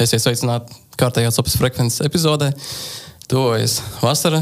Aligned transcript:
Esiet 0.00 0.22
sveicināti 0.22 0.72
kārtējā 0.96 1.28
cepas 1.34 1.58
frekvences 1.60 2.00
epizodē. 2.06 2.54
Tuvojas 3.28 3.76
vasara, 4.00 4.40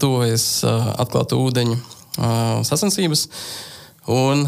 tuvojas 0.00 0.62
atklāta 0.64 1.34
ūdeņa 1.34 2.62
sacensības 2.64 3.26
un 4.08 4.44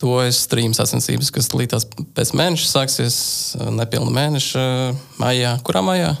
tuvojas 0.00 0.44
stream 0.46 0.76
sacensības, 0.76 1.32
kas 1.34 1.50
līdzās 1.56 1.88
pēc 2.14 2.30
mēneša 2.38 2.70
sāksies 2.70 3.16
nepilnu 3.74 4.14
mēnešu 4.14 4.62
maijā. 5.18 5.56
Kurā 5.66 5.82
maijā? 5.84 6.14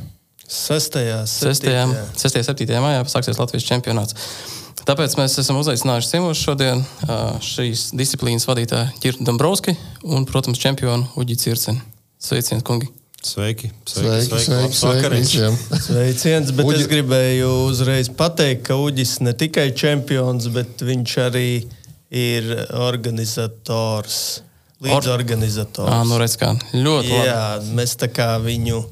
6. 0.50 0.98
6. 1.30 1.70
7. 2.18 2.74
maijā 2.84 3.06
sāksies 3.12 3.38
Latvijas 3.40 3.68
čempionāts. 3.70 4.18
Tāpēc 4.84 5.14
mēs 5.16 5.38
esam 5.40 5.62
uzaicinājuši 5.62 6.10
ciemos 6.10 6.42
šodien 6.42 6.82
šīs 7.44 7.92
disciplīnas 7.96 8.44
vadītāju 8.50 8.98
Girtu 9.00 9.30
Dombrovski 9.30 9.78
un, 10.04 10.26
protams, 10.28 10.60
čempionu 10.60 11.08
Uģi 11.22 11.38
Circeni. 11.46 11.80
Sveiciens, 12.20 12.66
kungi! 12.66 12.90
Sveiki! 13.24 13.70
Sveiki! 13.88 14.26
Sveiki! 14.26 14.44
sveiki, 14.44 14.78
sveiki 14.78 15.10
visiem! 15.14 15.58
Sveiciens! 15.86 16.52
Bet 16.56 16.68
Uģi... 16.68 16.80
es 16.82 16.90
gribēju 16.90 17.50
uzreiz 17.70 18.10
pateikt, 18.12 18.66
ka 18.68 18.76
Uģis 18.80 19.16
ne 19.24 19.32
tikai 19.36 19.70
čempions, 19.76 20.50
bet 20.52 20.84
viņš 20.84 21.14
arī 21.24 21.48
ir 22.14 22.50
organizators. 22.84 24.18
Līdzorganizators. 24.84 25.88
Or... 25.88 25.94
Ah, 25.94 26.04
nu 26.04 26.18
redz, 26.20 26.36
kā 26.36 26.52
ļoti 26.74 27.14
labi. 27.14 27.24
Jā, 27.24 27.46
mēs 27.78 27.96
tā 28.00 28.10
kā 28.12 28.34
viņu 28.44 28.82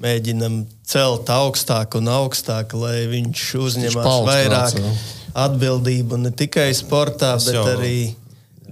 mēģinam 0.00 0.62
celt 0.86 1.28
augstāk 1.32 1.98
un 2.00 2.08
augstāk, 2.12 2.72
lai 2.78 3.04
viņš 3.12 3.44
uzņemās 3.66 4.24
vairāk. 4.30 4.80
Jā 4.80 4.96
atbildību 5.36 6.18
ne 6.20 6.32
tikai 6.34 6.70
sportā, 6.76 7.34
es 7.36 7.50
bet 7.50 7.60
arī 7.74 7.98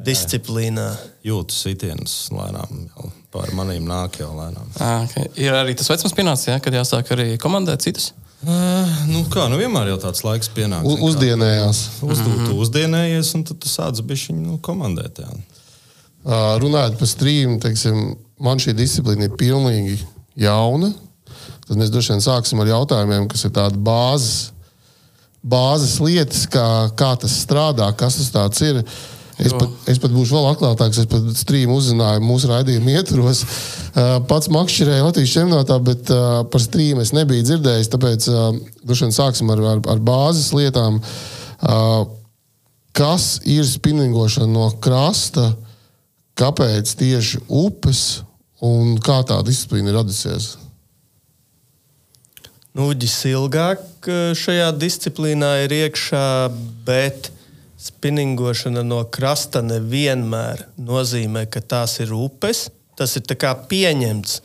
disciplīnā. 0.07 0.89
Jūtu 1.25 1.57
sitienus 1.57 2.17
lēnām. 2.35 2.87
Pār 3.35 3.51
maniem 3.57 3.87
nāk 3.89 4.21
jau 4.21 4.31
lēnām. 4.31 4.69
Okay. 4.79 5.27
Ir 5.43 5.57
arī 5.59 5.75
tas 5.79 5.91
vecums 5.91 6.15
pienācis, 6.15 6.53
ja, 6.53 6.61
kad 6.63 6.77
jāsāk 6.77 7.11
arī 7.17 7.35
komandēt 7.43 7.83
citus. 7.83 8.13
Uh, 8.45 8.85
nu 9.09 9.25
kā, 9.33 9.47
nu 9.49 9.59
vienmēr 9.59 9.89
jau 9.95 9.99
tāds 10.05 10.23
laiks 10.23 10.51
pienāk. 10.55 10.85
U, 10.87 10.95
uzdienējās. 11.09 11.81
Uz, 12.05 12.21
mm 12.21 12.31
-hmm. 12.31 12.47
Tu 12.47 12.59
uzdienējies, 12.67 13.35
un 13.35 13.45
tad 13.49 13.59
tu 13.59 13.69
sāc 13.73 14.01
bišķiņu 14.05 14.45
nu, 14.45 14.59
komandēt. 14.63 15.19
Jā. 15.25 15.33
Uh, 16.25 16.55
runājot 16.63 16.99
par 17.01 17.09
streamu, 17.09 17.59
teiksim, 17.61 18.17
man 18.39 18.59
šī 18.59 18.77
disciplīna 18.77 19.25
ir 19.25 19.39
pilnīgi 19.41 19.99
jauna. 20.37 20.93
Tad 21.69 21.77
mēs 21.77 21.91
droši 21.91 22.13
vien 22.13 22.21
sāksim 22.21 22.61
ar 22.61 22.67
jautājumiem, 22.67 23.29
kas 23.29 23.45
ir 23.45 23.51
tādi 23.51 23.81
bāzes 23.81 24.55
bāzes 25.45 25.99
lietas, 26.01 26.47
kā, 26.49 26.65
kā 26.97 27.13
tas 27.21 27.35
strādā, 27.45 27.91
kas 27.97 28.17
tas 28.33 28.65
ir. 28.65 28.81
Es 29.43 29.51
pat, 29.51 29.71
es 29.91 29.99
pat 29.99 30.13
būšu 30.15 30.37
vēl 30.37 30.51
atklātāks. 30.53 31.01
Es 31.03 31.09
pat 31.11 31.27
strīmu 31.39 31.75
uzzināju 31.81 32.23
mūsu 32.23 32.51
raidījuma 32.53 32.99
ietvaros. 33.01 33.43
Uh, 33.43 34.19
pats 34.31 34.51
makšķerēju 34.55 35.09
Latvijas 35.09 35.35
čempionātā, 35.35 35.79
bet 35.83 36.13
uh, 36.15 36.43
par 36.51 36.63
strīmu 36.63 37.03
es 37.03 37.15
nebiju 37.17 37.47
dzirdējis. 37.49 37.91
Tāpēc 37.95 38.29
uh, 38.31 38.45
droši 38.85 39.09
vien 39.09 39.17
sāksim 39.17 39.51
ar, 39.55 39.65
ar, 39.75 39.83
ar 39.97 40.05
bāzes 40.05 40.53
lietām. 40.55 41.01
Kas 42.95 43.41
ir 43.49 43.65
spinningošana 43.67 44.51
no 44.53 44.69
krasta? 44.85 45.55
Kāpēc 46.39 46.91
tieši 46.99 47.41
upes 47.49 48.23
un 48.63 48.99
kā 49.03 49.21
tā 49.27 49.39
disciplīna 49.47 49.91
ir 49.91 49.99
radusies? 50.01 50.55
Nūģis 52.75 53.17
ilgāk 53.31 54.09
eh, 54.11 54.33
šajā 54.35 54.73
disciplīnā 54.75 55.51
ir 55.63 55.75
iekšā, 55.77 56.27
bet 56.87 57.31
spinningošana 57.85 58.83
no 58.87 59.03
krasta 59.13 59.61
nevienmēr 59.65 60.65
nozīmē, 60.81 61.45
ka 61.53 61.61
tās 61.61 61.99
ir 62.01 62.15
upes. 62.17 62.69
Tas 62.95 63.17
ir 63.19 63.25
pieņemts. 63.69 64.39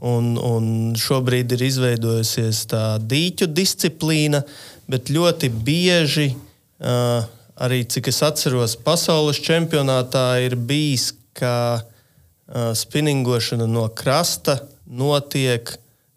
Un, 0.00 0.32
un 0.40 0.94
šobrīd 0.96 1.52
ir 1.52 1.66
izveidojusies 1.66 2.62
tā 2.70 2.84
dīķu 3.04 3.50
disciplīna, 3.52 4.40
bet 4.88 5.12
ļoti 5.12 5.50
bieži, 5.52 6.30
uh, 6.32 7.26
arī 7.60 7.82
cik 7.84 8.08
es 8.08 8.22
atceros, 8.24 8.78
pasaules 8.80 9.42
čempionātā 9.44 10.40
ir 10.40 10.56
bijis, 10.56 11.10
ka 11.36 11.82
uh, 11.84 12.72
spinningošana 12.72 13.68
no 13.68 13.84
krasta 13.92 14.62
notiek 14.88 15.68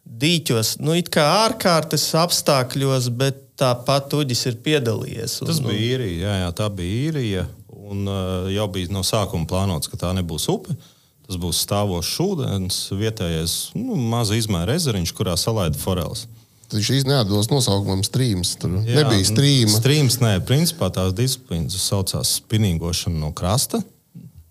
dīķos, 0.08 0.78
nu, 0.80 0.96
it 0.96 1.12
kā 1.12 1.28
ārkārtas 1.44 2.08
apstākļos, 2.24 3.12
bet 3.20 3.43
tāpat 3.60 4.14
Uģis 4.18 4.46
ir 4.52 4.60
piedalījies. 4.66 5.42
Un, 5.42 5.52
Tas 5.52 5.62
bija 5.64 5.86
īrija, 5.94 6.18
jā, 6.26 6.34
jā, 6.44 6.50
tā 6.58 6.70
bija 6.74 7.00
īrija. 7.10 7.46
Un 7.84 8.08
uh, 8.08 8.50
jau 8.54 8.68
bija 8.74 8.92
no 8.96 9.04
sākuma 9.06 9.48
plānots, 9.50 9.90
ka 9.92 10.00
tā 10.00 10.14
nebūs 10.16 10.48
upe. 10.52 10.76
Tas 11.24 11.40
būs 11.40 11.62
stāvošs 11.64 12.16
ūdens, 12.20 12.78
vietējais 13.00 13.54
nu, 13.80 13.96
maza 13.96 14.36
izmēra 14.36 14.76
ezeriņš, 14.76 15.14
kurā 15.16 15.38
salaida 15.40 15.80
foreles. 15.80 16.26
Viņš 16.74 16.90
īstenībā 16.98 17.20
neatdos 17.20 17.50
nosaukumam 17.52 18.02
strīms. 18.06 18.56
Tur 18.60 18.80
Jā, 18.82 19.04
nebija 19.04 19.28
strīma. 19.30 19.78
Strīms, 19.78 20.18
nē, 20.24 20.34
principā 20.48 20.90
tās 20.94 21.14
disciplīnas 21.16 21.78
saucās 21.80 22.40
spinīgošana 22.42 23.20
no 23.22 23.30
krasta. 23.36 23.84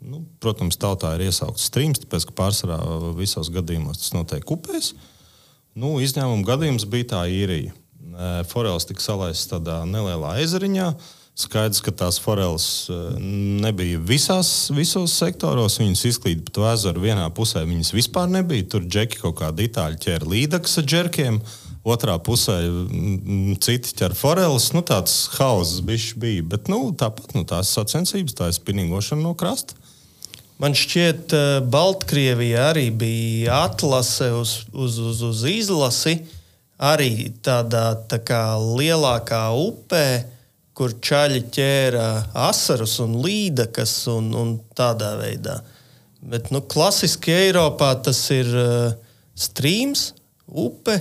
Nu, 0.03 0.23
protams, 0.43 0.79
tautā 0.81 1.12
ir 1.17 1.29
iesaukts 1.29 1.67
strīms, 1.71 2.03
tāpēc 2.03 2.29
ka 2.29 2.37
pārsvarā 2.39 2.79
visos 3.19 3.51
gadījumos 3.55 4.03
tas 4.03 4.15
notiek 4.15 4.49
upēs. 4.55 4.93
Nu, 5.79 5.97
izņēmuma 6.05 6.47
gadījums 6.47 6.87
bija 6.91 7.12
tā 7.15 7.23
īrija. 7.33 7.75
Foreles 8.50 8.87
tika 8.89 9.03
salaists 9.05 9.50
tādā 9.50 9.83
nelielā 9.89 10.39
ezeriņā. 10.43 10.93
Skaidrs, 11.43 11.81
ka 11.81 11.95
tās 11.97 12.19
foreles 12.21 12.67
nebija 13.19 14.00
visās, 14.05 14.69
visos 14.77 15.15
sektoros. 15.17 15.78
Viņas 15.81 16.05
izklīda 16.11 16.45
pa 16.45 16.53
to 16.59 16.67
ezeru. 16.69 17.00
Vienā 17.06 17.25
pusē 17.33 17.65
viņas 17.65 17.95
vispār 17.97 18.28
nebija. 18.28 18.69
Tur 18.75 18.84
džeki 18.84 19.23
kaut 19.23 19.39
kādi 19.41 19.71
itāļi 19.71 20.00
ķēra 20.05 20.28
līdakas 20.28 20.77
ar 20.83 20.89
džerkiem. 20.91 21.41
Otrā 21.83 22.19
pusē 22.23 22.59
citi 23.65 23.97
ķēra 23.99 24.19
foreles. 24.19 24.69
Nu, 24.77 24.84
tāds 24.87 25.17
hauss 25.39 25.81
bija. 25.81 26.44
Bet 26.44 26.69
nu, 26.71 26.84
tāpat 26.93 27.33
nu, 27.39 27.47
tās 27.49 27.73
sacensības, 27.75 28.37
tā 28.37 28.53
ir 28.53 28.59
spinningošana 28.61 29.25
no 29.25 29.33
krasta. 29.39 29.81
Man 30.62 30.77
šķiet, 30.79 31.33
eh, 31.34 31.61
Baltkrievija 31.65 32.69
arī 32.71 32.91
bija 32.94 33.65
atlase 33.65 34.29
uz, 34.37 34.61
uz, 34.73 34.99
uz, 34.99 35.23
uz 35.27 35.44
izlasi. 35.49 36.21
Arī 36.82 37.31
tādā 37.44 37.93
tā 38.10 38.19
kā 38.26 38.43
lielākā 38.59 39.44
upē, 39.54 40.06
kur 40.75 40.94
čaļi 41.04 41.44
ķēra 41.53 42.06
asarus 42.48 42.97
un 43.04 43.19
līdakas 43.22 43.93
un, 44.10 44.32
un 44.34 44.56
tādā 44.76 45.12
veidā. 45.20 45.60
Bet 46.22 46.50
nu, 46.54 46.62
klasiski 46.62 47.34
Eiropā 47.34 47.93
tas 48.03 48.19
ir 48.34 48.48
uh, 48.56 48.94
strīms, 49.38 50.12
upe 50.47 50.97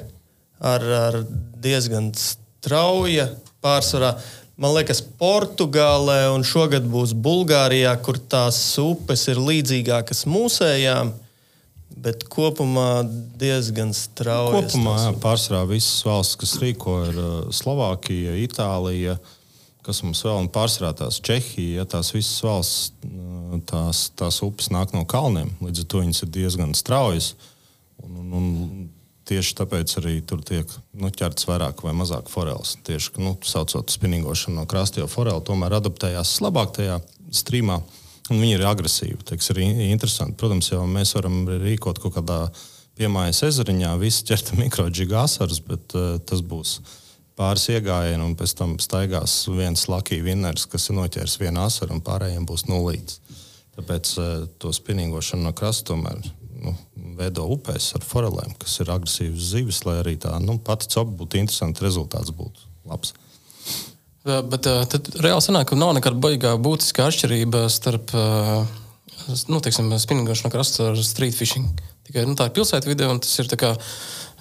ar, 0.62 0.86
ar 0.86 1.18
diezgan 1.62 2.12
strauja 2.18 3.30
pārsvarā. 3.64 4.16
Man 4.62 4.76
liekas, 4.76 5.02
Portugālē 5.18 6.28
un 6.36 6.46
šogad 6.46 6.86
būs 6.86 7.16
Bulgārijā, 7.18 7.96
kur 8.06 8.20
tās 8.30 8.60
upes 8.82 9.26
ir 9.32 9.42
līdzīgākas 9.42 10.28
mūsējām. 10.30 11.14
Bet 12.02 12.24
kopumā 12.34 13.04
diezgan 13.38 13.92
strauji. 13.94 14.64
Kopumā 14.66 14.96
jā, 14.98 15.12
pārsvarā 15.22 15.66
visas 15.70 16.02
valsts, 16.08 16.40
kas 16.42 16.56
rīko, 16.62 16.96
ir 17.12 17.20
uh, 17.22 17.34
Slovākija, 17.54 18.34
Itālija, 18.42 19.20
kas 19.86 20.02
mums 20.06 20.24
vēl 20.26 20.48
ir 20.48 20.50
pārsvarā 20.56 20.96
tās 20.98 21.20
Čehija. 21.22 21.84
Ja, 21.84 21.86
tās 21.90 22.10
visas 22.16 22.40
valsts, 22.46 22.90
uh, 23.06 23.60
tās, 23.70 24.08
tās 24.18 24.42
upes 24.46 24.72
nāk 24.74 24.96
no 24.98 25.06
kalniem, 25.06 25.54
līdz 25.62 25.84
ar 25.84 25.92
to 25.94 26.02
viņas 26.02 26.26
ir 26.26 26.34
diezgan 26.40 26.74
straujas. 26.78 27.36
Un, 28.02 28.18
un, 28.18 28.34
un 28.40 28.90
tieši 29.30 29.56
tāpēc 29.62 29.94
arī 30.02 30.18
tur 30.28 30.42
tiek 30.46 30.70
nu, 30.98 31.12
ķerts 31.14 31.48
vairāk 31.50 31.86
vai 31.86 31.94
mazāk 31.98 32.32
foreles. 32.32 32.76
Tieši 32.88 33.22
nu, 33.22 33.36
saucot 33.46 33.94
spinningošanu 33.94 34.60
no 34.60 34.68
krasta, 34.70 35.04
jo 35.04 35.10
forela 35.12 35.44
tomēr 35.46 35.78
adaptējās 35.78 36.40
labāk 36.44 36.74
tajā 36.80 36.98
strīmā. 37.36 37.80
Un 38.30 38.38
viņi 38.38 38.54
ir 38.60 38.68
agresīvi. 38.68 39.24
Tas 39.28 39.52
ir 39.52 39.62
interesanti. 39.64 40.38
Protams, 40.40 40.70
jau 40.72 40.84
mēs 40.88 41.16
varam 41.18 41.44
rīkot 41.50 42.00
kaut 42.04 42.16
kādā 42.20 42.42
piemājas 43.00 43.42
ezeriņā, 43.50 43.96
visi 44.02 44.26
ķert 44.30 44.54
mikroģiga 44.60 45.24
asarus, 45.26 45.62
bet 45.66 45.96
uh, 45.98 46.18
tas 46.28 46.44
būs 46.46 46.78
pāris 47.40 47.66
iegājienu, 47.74 48.28
un 48.28 48.36
pēc 48.38 48.54
tam 48.60 48.76
staigās 48.84 49.46
viens 49.50 49.88
lakija 49.90 50.24
vinners, 50.26 50.68
kas 50.70 50.90
ir 50.90 51.00
noķēris 51.00 51.40
vienu 51.42 51.64
asaru, 51.64 51.96
un 51.96 52.04
pārējiem 52.06 52.46
būs 52.48 52.68
nulīts. 52.70 53.18
Tāpēc 53.78 54.14
uh, 54.20 54.30
to 54.62 54.74
spinningošanu 54.76 55.48
no 55.48 55.56
krasta 55.58 55.94
tomēr 55.94 56.22
nu, 56.62 56.76
veido 57.18 57.48
upēs 57.56 57.92
ar 57.98 58.06
forelēm, 58.06 58.54
kas 58.62 58.78
ir 58.84 58.92
agresīvas 58.94 59.50
zivis, 59.56 59.82
lai 59.88 59.98
arī 60.04 60.18
tā 60.22 60.36
nu, 60.44 60.60
pati 60.62 60.92
copa 60.92 61.16
būtu 61.24 61.40
interesanta, 61.42 61.86
rezultāts 61.88 62.34
būtu 62.36 62.70
labs. 62.92 63.16
Bet 64.26 64.68
tad 64.68 65.08
reāli 65.24 65.42
sanāk, 65.42 65.72
ka 65.72 65.80
nav 65.80 65.96
nekāda 65.98 66.20
baigā 66.22 66.54
būtiska 66.62 67.08
atšķirība 67.10 67.66
starp 67.74 68.14
nu, 68.14 69.62
teiksim, 69.64 69.90
spinningošanu 70.02 70.54
krasta 70.54 70.92
ar 70.92 71.00
street 71.06 71.38
fishing. 71.38 71.70
Tikai 72.06 72.28
nu, 72.30 72.36
tā 72.38 72.50
ir 72.50 72.56
pilsētvidē, 72.58 73.08
un 73.10 73.22
tas 73.24 73.34
ir 73.42 73.50
kā, 73.58 73.74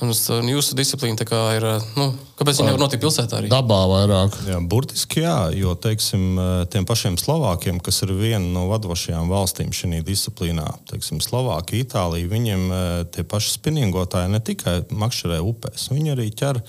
Un 0.01 0.49
jūsu 0.49 0.77
disciplīna 0.79 1.19
tā 1.21 1.27
kā 1.29 1.39
ir, 1.59 1.65
nu, 1.99 2.07
kāpēc 2.39 2.57
viņi 2.57 2.71
nevar 2.71 2.81
notikt 2.81 3.03
pilsētā 3.03 3.37
arī? 3.37 3.51
Dabā 3.53 3.81
vairāk. 3.91 4.39
Jā, 4.49 4.57
burtiski 4.65 5.21
jā, 5.27 5.35
jo 5.53 5.75
teiksim, 5.77 6.41
tiem 6.73 6.87
pašiem 6.89 7.19
Slovākiem, 7.21 7.83
kas 7.85 8.01
ir 8.07 8.15
viena 8.17 8.41
no 8.41 8.65
vadošajām 8.71 9.29
valstīm 9.29 9.75
šajā 9.77 10.01
disciplīnā, 10.07 10.65
teiksim, 10.89 11.21
Slovākija, 11.21 11.85
Itālija, 11.85 12.31
viņiem 12.33 12.65
tie 13.13 13.27
paši 13.29 13.53
spinningotāji 13.59 14.33
ne 14.33 14.41
tikai 14.41 14.79
makšķerē 14.89 15.43
upēs, 15.45 15.91
viņi 15.93 16.15
arī 16.17 16.31
ķer 16.33 16.63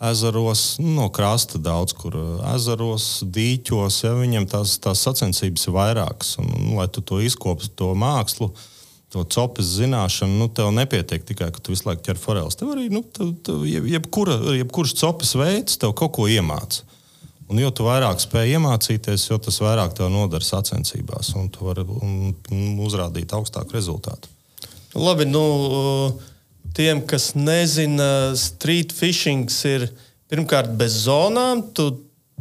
ezeros, 0.00 0.76
nu, 0.78 0.94
no 0.94 1.08
krasta 1.10 1.58
daudz 1.58 1.94
kur 1.98 2.14
eh, 2.16 2.40
ezeros, 2.54 3.06
dīķos. 3.24 4.02
Ja, 4.04 4.14
viņiem 4.18 4.48
tās, 4.50 4.78
tās 4.82 5.02
sacensības 5.06 5.68
ir 5.68 5.76
vairākas. 5.76 6.36
Un, 6.42 6.50
un, 6.54 6.74
lai 6.78 6.88
tu 6.92 7.02
to 7.02 7.20
izkoptu, 7.24 7.70
to 7.74 7.92
mākslu, 7.98 8.52
to 9.12 9.24
copes 9.32 9.72
zināšanu, 9.78 10.38
nu, 10.38 10.50
tev 10.52 10.70
nepietiek 10.76 11.24
tikai, 11.26 11.50
ka 11.54 11.62
tu 11.62 11.72
visu 11.74 11.88
laiku 11.88 12.04
ķer 12.06 12.20
foreles. 12.20 12.58
Tev 12.58 12.74
arī, 12.74 12.88
nu, 12.92 13.02
tev, 13.02 13.32
tev, 13.44 13.64
jeb, 13.66 13.88
jebkura, 13.88 14.38
jebkurš 14.60 14.94
copes 15.00 15.34
veids 15.38 15.80
tev 15.80 15.96
kaut 15.98 16.14
ko 16.18 16.28
iemāca. 16.30 16.84
Un 17.48 17.56
jo 17.62 17.70
vairāk 17.72 18.20
spēj 18.20 18.58
iemācīties, 18.58 19.30
jo 19.30 19.38
tas 19.40 19.56
vairāk 19.64 19.94
tev 19.96 20.10
nodara 20.12 20.44
sacensībās, 20.44 21.30
un 21.40 21.46
tu 21.48 21.64
vari 21.64 21.80
un, 21.80 22.34
un 22.52 22.82
uzrādīt 22.84 23.32
augstāku 23.32 23.72
rezultātu. 23.72 24.28
Labi, 24.98 25.24
nu, 25.28 25.40
tiem, 26.74 27.00
kas 27.06 27.32
nezina, 27.34 28.34
street 28.38 28.92
fishing 28.94 29.48
ir 29.66 29.88
pirmkārt 30.30 30.74
bez 30.78 31.04
zonām, 31.06 31.64
tu, 31.74 31.90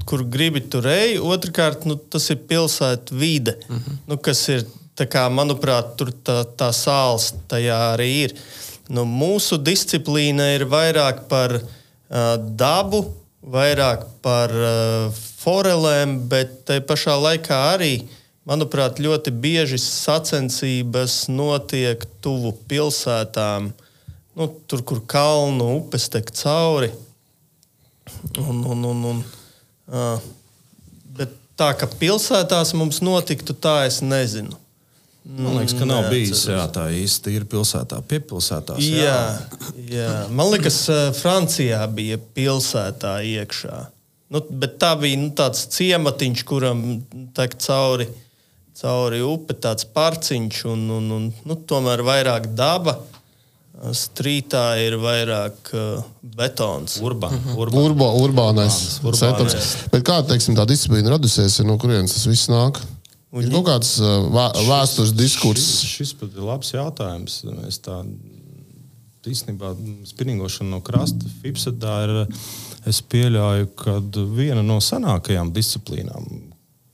kur 0.08 0.24
gribi 0.24 0.62
tur 0.62 0.88
ej, 0.92 1.18
otrkārt 1.20 1.88
nu, 1.90 1.96
tas 1.98 2.30
ir 2.34 2.44
pilsētas 2.50 3.16
vide, 3.18 3.58
mm 3.68 3.76
-hmm. 3.78 3.98
nu, 4.08 4.18
kas 4.18 4.48
ir, 4.50 4.66
kā, 4.98 5.28
manuprāt, 5.30 5.96
tur 5.98 6.12
tā, 6.12 6.44
tā 6.58 6.72
sāls 6.74 7.34
tajā 7.48 7.78
arī 7.94 8.10
ir. 8.26 8.34
Nu, 8.90 9.04
mūsu 9.04 9.58
disciplīna 9.58 10.56
ir 10.56 10.66
vairāk 10.66 11.28
par 11.28 11.60
uh, 11.60 12.38
dabu, 12.40 13.06
vairāk 13.44 14.06
par 14.22 14.52
uh, 14.52 15.12
forelēm, 15.44 16.20
bet 16.30 16.66
te 16.66 16.80
pašā 16.80 17.16
laikā 17.20 17.58
arī, 17.74 18.08
manuprāt, 18.48 19.00
ļoti 19.00 19.32
bieži 19.32 19.78
sacensības 19.78 21.28
notiek 21.28 22.06
tuvu 22.22 22.56
pilsētām. 22.68 23.74
Nu, 24.38 24.48
tur, 24.70 24.84
kur 24.86 25.02
kalnu 25.10 25.72
upes 25.80 26.06
tek 26.14 26.30
cauri. 26.38 26.92
Un, 28.38 28.62
un, 28.62 28.84
un, 28.86 29.04
un, 29.12 29.24
uh, 29.90 30.28
bet 31.18 31.34
tā, 31.58 31.72
ka 31.80 31.90
pilsētās 31.90 32.76
mums 32.78 33.02
notiktu, 33.02 33.56
tā 33.58 33.82
es 33.90 34.00
nezinu. 34.06 34.54
Man 35.28 35.58
liekas, 35.58 35.74
ka 35.76 35.84
nav 35.84 36.06
Neatceros. 36.06 36.14
bijis 36.14 36.44
jā, 36.48 36.62
tā 36.72 36.86
īsti 36.96 37.34
ir 37.36 37.48
pilsētā, 37.52 37.98
piepilsētās. 38.08 38.80
Jā, 38.80 39.18
jā. 39.90 40.14
Man 40.32 40.54
liekas, 40.54 40.78
Francijā 41.18 41.82
bija 41.92 42.16
pilsētā 42.38 43.18
iekšā. 43.28 43.82
Nu, 44.32 44.40
bet 44.62 44.78
tā 44.80 44.94
bija 45.00 45.20
nu, 45.20 45.34
tāds 45.36 45.66
ciematiņš, 45.76 46.46
kuram 46.48 46.86
tek 47.36 47.58
cauri, 47.64 48.08
cauri 48.80 49.20
upe, 49.26 49.58
tāds 49.66 49.88
parciņš, 49.98 50.64
un, 50.72 50.88
un, 50.96 51.12
un 51.18 51.30
nu, 51.44 51.60
tomēr 51.68 52.06
vairāk 52.08 52.52
daba. 52.56 53.00
Strītā 53.78 54.64
ir 54.82 54.96
vairāk 54.98 55.70
uh, 55.78 56.04
betons. 56.36 56.96
Urban, 57.06 57.34
Mhm. 57.38 57.58
urban. 57.62 57.84
Urba, 57.84 58.08
urbānais 58.24 58.78
Urbānais. 59.04 59.20
setups. 59.22 59.90
Bet 59.94 60.04
kā 60.04 60.22
teiksim, 60.26 60.56
tā 60.58 60.66
disciplīna 60.66 61.14
radusies, 61.14 61.60
no 61.64 61.78
kurienes 61.78 62.14
tas 62.18 62.26
viss 62.26 62.48
nāk? 62.50 62.82
Ir 63.38 63.52
kaut 63.54 63.66
kāds 63.68 64.00
uh, 64.02 64.26
vēstures 64.66 65.12
diskurss. 65.14 65.84
Šis, 65.84 65.94
šis 65.98 66.14
pat 66.18 66.34
ir 66.34 66.42
labs 66.48 66.72
jautājums. 66.74 67.44
Mēs 67.46 67.78
tā 67.86 68.00
īstenībā 69.28 69.74
spinningošana 70.08 70.70
no 70.72 70.80
krasta 70.82 71.28
Fipsetā 71.44 71.96
ir, 72.08 72.36
es 72.88 73.02
pieļauju, 73.04 73.68
ka 73.76 73.98
viena 74.38 74.64
no 74.64 74.80
senākajām 74.84 75.52
disciplīnām, 75.56 76.28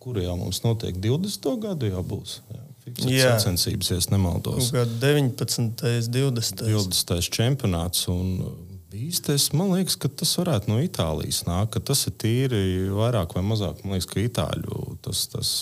kur 0.02 0.18
jau 0.20 0.36
mums 0.40 0.64
notiek 0.66 0.98
20. 1.00 1.54
gadu, 1.62 1.92
jau 1.94 2.04
būs. 2.04 2.40
Jā. 2.52 2.63
Sacensības, 2.84 3.92
ja 3.92 4.00
es 4.02 4.10
nemaldos. 4.12 4.72
Kā 4.76 4.84
19. 4.88 5.72
20. 6.12 6.66
20. 6.68 7.30
čempionāts. 7.34 8.08
Un 8.12 8.36
īstais, 8.94 9.50
man 9.58 9.72
liekas, 9.74 9.96
ka 10.00 10.12
tas 10.12 10.34
varētu 10.38 10.70
no 10.72 10.82
Itālijas 10.84 11.44
nākt, 11.48 11.76
ka 11.76 11.84
tas 11.92 12.06
ir 12.10 12.18
tīri 12.22 12.66
vairāk 12.94 13.34
vai 13.38 13.46
mazāk, 13.46 13.82
man 13.84 13.98
liekas, 13.98 14.10
ka 14.12 14.22
itāļu 14.24 15.00
tas. 15.06 15.28
tas 15.34 15.56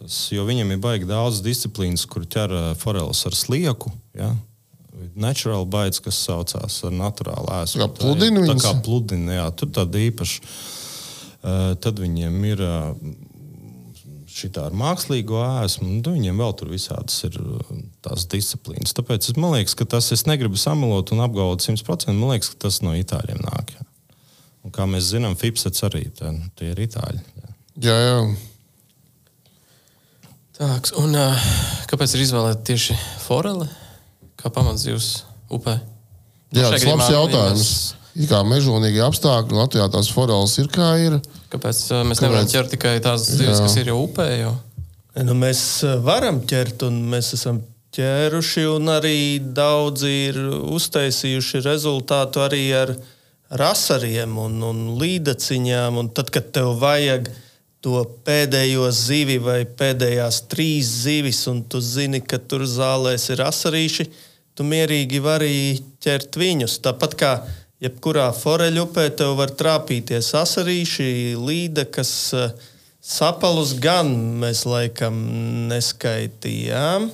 Tas, 0.00 0.14
jo 0.32 0.46
viņiem 0.48 0.70
ir 0.72 0.78
baigi 0.80 1.04
daudz 1.04 1.42
disciplīnas, 1.44 2.06
kur 2.08 2.24
ķer 2.24 2.54
ā, 2.56 2.60
foreles 2.80 3.20
ar 3.28 3.34
slieku. 3.36 3.90
Ja? 4.16 4.30
Natural 5.12 5.66
bites, 5.68 6.00
kas 6.00 6.16
saucās 6.24 6.78
ar 6.88 6.94
naturālu 6.96 7.50
ēstu. 7.58 7.82
Kā 7.82 7.88
pludina 7.98 8.40
Tā 8.40 8.46
viņas? 8.46 8.64
kā 8.64 8.72
pludina, 8.86 9.34
jā, 9.36 9.44
tur 9.60 9.68
tāda 9.76 10.00
īpaša. 10.00 10.40
Uh, 11.40 11.58
tad 11.80 12.00
viņiem 12.00 12.34
ir 12.48 12.64
uh, 12.64 12.88
šī 14.40 14.50
ar 14.62 14.74
mākslīgo 14.76 15.38
ēsmu, 15.62 15.88
nu, 16.00 16.14
viņiem 16.16 16.40
vēl 16.40 16.54
tur 16.58 16.70
visādas 16.72 17.16
ir 17.28 17.36
uh, 17.40 17.72
tās 18.04 18.26
disciplīnas. 18.32 18.94
Tāpēc 18.96 19.30
es, 19.30 19.36
man 19.40 19.54
liekas, 19.56 19.76
ka 19.78 19.86
tas, 19.96 20.10
es 20.16 20.26
negribu 20.28 20.58
samalot 20.60 21.12
un 21.14 21.22
apgalvot 21.24 21.62
100%, 21.64 22.14
man 22.16 22.34
liekas, 22.34 22.52
ka 22.54 22.66
tas 22.66 22.80
no 22.84 22.94
itāļiem 22.98 23.40
nāk. 23.46 23.74
Jā. 23.76 23.86
Un 24.66 24.74
kā 24.76 24.84
mēs 24.90 25.12
zinām, 25.14 25.36
Fipsets 25.40 25.84
arī 25.86 26.06
tā, 26.16 26.32
tie 26.58 26.72
ir 26.74 26.82
itāļi. 26.88 27.20
Jā. 27.40 27.54
Jā, 27.80 27.98
jā. 28.04 28.16
Tāks, 30.60 30.92
un 31.00 31.14
uh, 31.16 31.46
kāpēc 31.88 32.12
ir 32.18 32.26
izvēlēta 32.26 32.60
tieši 32.68 32.96
forele 33.22 33.68
kā 34.40 34.50
pamatzīvs 34.52 35.08
upē? 35.56 35.78
jā 36.52 36.66
tas 36.66 36.82
gadījumā, 36.82 36.98
labs 36.98 37.08
ja 37.08 37.16
jautājums. 37.16 37.64
mēs- 37.64 37.99
Ir 38.18 38.30
kā 38.30 38.40
mežonīgi 38.46 39.02
apstākļi, 39.06 39.58
Latvijā 39.60 39.86
tās 39.92 40.10
foreles 40.10 40.56
ir 40.58 40.70
kā 40.72 40.90
ir. 40.98 41.20
Kāpēc 41.52 41.82
uh, 41.92 42.02
mēs 42.08 42.22
nevaram 42.24 42.46
Kāpēc? 42.46 42.56
ķert 42.56 42.74
tikai 42.74 42.96
tās 43.04 43.28
zivis, 43.28 43.60
kas 43.62 43.76
ir 43.78 43.92
jau 43.92 44.00
upē? 44.06 44.26
Jau? 44.40 44.54
Nu, 45.26 45.34
mēs 45.34 45.60
eh, 45.86 45.96
varam 46.02 46.40
ķert, 46.46 46.84
un 46.86 47.00
mēs 47.10 47.32
esam 47.34 47.60
ķēruši, 47.94 48.64
un 48.70 48.90
arī 48.92 49.40
daudzi 49.42 50.10
ir 50.30 50.38
uztaisījuši 50.70 51.62
rezultātu 51.64 52.42
arī 52.44 52.64
ar 52.78 52.94
rasariem 53.50 54.36
un, 54.38 54.60
un 54.62 54.82
līdaciņām. 55.00 55.98
Un 55.98 56.10
tad, 56.14 56.30
kad 56.34 56.52
tev 56.54 56.76
vajag 56.82 57.32
to 57.82 58.04
pēdējo 58.26 58.86
zivi 58.94 59.40
vai 59.42 59.64
pēdējās 59.64 60.44
trīs 60.52 60.90
zivis, 61.06 61.42
un 61.50 61.64
tu 61.66 61.80
zini, 61.82 62.20
ka 62.22 62.38
tur 62.38 62.66
zālēs 62.68 63.30
ir 63.34 63.42
asarīši, 63.42 64.06
tu 64.54 64.66
mierīgi 64.68 65.22
vari 65.24 65.54
ķert 66.04 66.38
viņus. 66.38 66.78
Tāpat 66.84 67.16
kā 67.18 67.32
jebkurā 67.80 68.30
foreļupē 68.36 69.08
tev 69.16 69.36
var 69.40 69.52
trāpīties 69.56 70.34
asarīši, 70.36 71.10
līda, 71.40 71.86
kas 71.88 72.12
uh, 72.36 72.52
sapalus 73.00 73.74
gan 73.80 74.12
mēs 74.40 74.64
laikam 74.68 75.16
neskaitījām. 75.70 77.08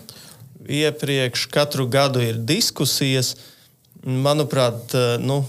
Iepriekš 0.66 1.46
katru 1.54 1.87
gadu 1.90 2.23
ir 2.25 2.40
diskusijas. 2.42 3.37
Manuprāt, 4.02 4.94
eh, 4.94 5.18
nu, 5.23 5.44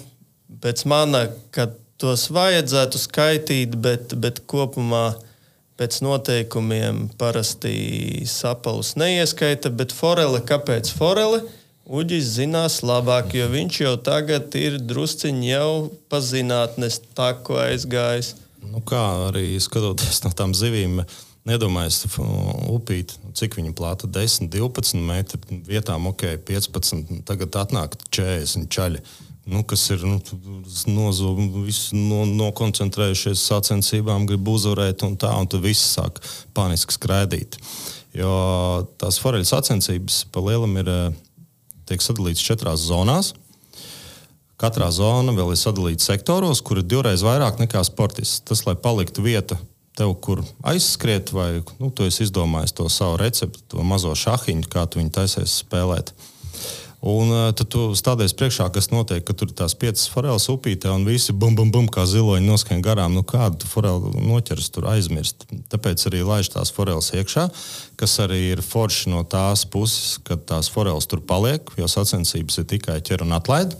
pēc 0.61 0.85
mana, 0.85 1.27
ka 1.51 1.69
tos 1.97 2.27
vajadzētu 2.29 3.01
skaitīt, 3.01 3.75
bet, 3.81 4.13
bet 4.13 4.43
kopumā 4.45 5.17
pēc 5.77 6.01
noteikumiem 6.05 7.07
parasti 7.17 8.25
sapalus 8.29 8.95
neieskaita. 8.97 9.69
Bet 9.73 9.93
forele, 9.93 10.41
kāpēc 10.41 10.89
forele? 10.93 11.43
Uģis 11.87 12.33
zinās 12.35 12.81
labāk, 12.83 13.31
jo 13.37 13.45
viņš 13.47 13.77
jau 13.79 13.93
tagad 14.03 14.55
ir 14.59 14.75
drusciņš 14.83 15.45
jau 15.47 15.69
pazinātnes 16.11 16.99
tā, 17.15 17.29
ko 17.39 17.61
aizgājis. 17.63 18.33
Nu, 18.67 18.81
kā 18.83 18.99
arī 19.29 19.53
skatoties 19.63 20.19
no 20.25 20.33
tām 20.35 20.51
zivīm, 20.57 20.99
nedomājas, 21.47 22.01
upīt, 22.67 23.13
cik 23.39 23.55
viņa 23.55 23.71
plāta 23.77 24.09
10, 24.11 24.49
12 24.51 24.99
metri, 25.07 25.61
vietām 25.69 26.09
ok, 26.11 26.25
15, 26.49 27.21
tagad 27.29 27.55
atnāk 27.61 27.95
40 28.11 28.67
čaļi. 28.67 29.03
Nu, 29.47 29.61
kas 29.63 29.85
ir 29.95 30.03
nu, 30.03 30.17
nozo, 30.91 31.29
visu 31.63 31.95
no, 31.95 32.25
nokoncentrējušies 32.27 33.45
sacensībām, 33.47 34.25
grib 34.27 34.49
uzvarēt, 34.51 35.05
un 35.07 35.15
tā, 35.15 35.31
un 35.39 35.47
tad 35.47 35.63
viss 35.63 35.93
sāk 35.93 36.19
paniski 36.57 36.97
skraidīt. 36.97 37.55
Jo 38.17 38.33
tās 38.99 39.21
foreļu 39.23 39.47
sacensības 39.47 40.25
pa 40.33 40.43
lielam 40.43 40.75
ir 40.81 40.91
eh, 40.91 41.23
tiek 41.87 42.03
sadalītas 42.03 42.43
četrās 42.43 42.85
zonās. 42.87 43.33
Katrā 44.57 44.89
zona 44.89 45.35
vēl 45.37 45.53
ir 45.53 45.59
sadalīta 45.61 46.03
sektoros, 46.03 46.63
kur 46.65 46.81
ir 46.81 46.87
divreiz 46.89 47.21
vairāk 47.25 47.59
nekā 47.61 47.83
sportists. 47.85 48.41
Tas, 48.47 48.63
lai 48.65 48.73
paliktu 48.73 49.21
vieta 49.25 49.59
tev, 49.97 50.15
kur 50.21 50.41
aizskriet, 50.65 51.31
vai 51.33 51.63
nu, 51.81 51.89
tu 51.89 52.05
esi 52.05 52.25
izdomājis 52.25 52.73
to 52.77 52.87
savu 52.89 53.19
recepti, 53.21 53.63
to 53.69 53.85
mazo 53.85 54.13
šahiņu, 54.17 54.65
kā 54.69 54.85
tu 54.85 55.01
viņu 55.01 55.13
taisies 55.13 55.59
spēlēt. 55.63 56.13
Un 56.97 57.29
uh, 57.29 57.49
tad 57.53 57.69
tu 57.69 57.91
stādies 57.93 58.33
priekšā, 58.33 58.71
kas 58.73 58.89
notiek, 58.89 59.21
ka 59.21 59.35
tur 59.37 59.51
ir 59.51 59.57
tās 59.59 59.75
piecas 59.77 60.07
foreles 60.09 60.47
upītē, 60.49 60.89
un 60.89 61.05
visi 61.05 61.29
bum, 61.29 61.53
bum, 61.53 61.69
bum, 61.73 61.85
kā 61.93 62.07
ziloņi 62.09 62.47
noskan 62.47 62.81
garām. 62.81 63.13
Nu, 63.13 63.21
kādu 63.21 63.61
tu 63.61 63.69
foreli 63.69 64.25
noķers, 64.25 64.71
tur 64.73 64.87
aizmirst. 64.89 65.45
Tāpēc 65.69 66.07
arī 66.09 66.23
laiž 66.25 66.49
tās 66.55 66.73
foreles 66.73 67.11
iekšā, 67.13 67.45
kas 68.01 68.17
arī 68.25 68.39
ir 68.55 68.63
forši 68.65 69.13
no 69.13 69.21
tās 69.29 69.67
puses, 69.69 70.17
ka 70.25 70.39
tās 70.41 70.71
foreles 70.73 71.05
tur 71.05 71.21
paliek, 71.21 71.69
jo 71.77 71.85
sacensības 71.91 72.63
ir 72.63 72.67
tikai 72.73 72.97
ķer 73.05 73.27
un 73.27 73.37
atlaid. 73.37 73.77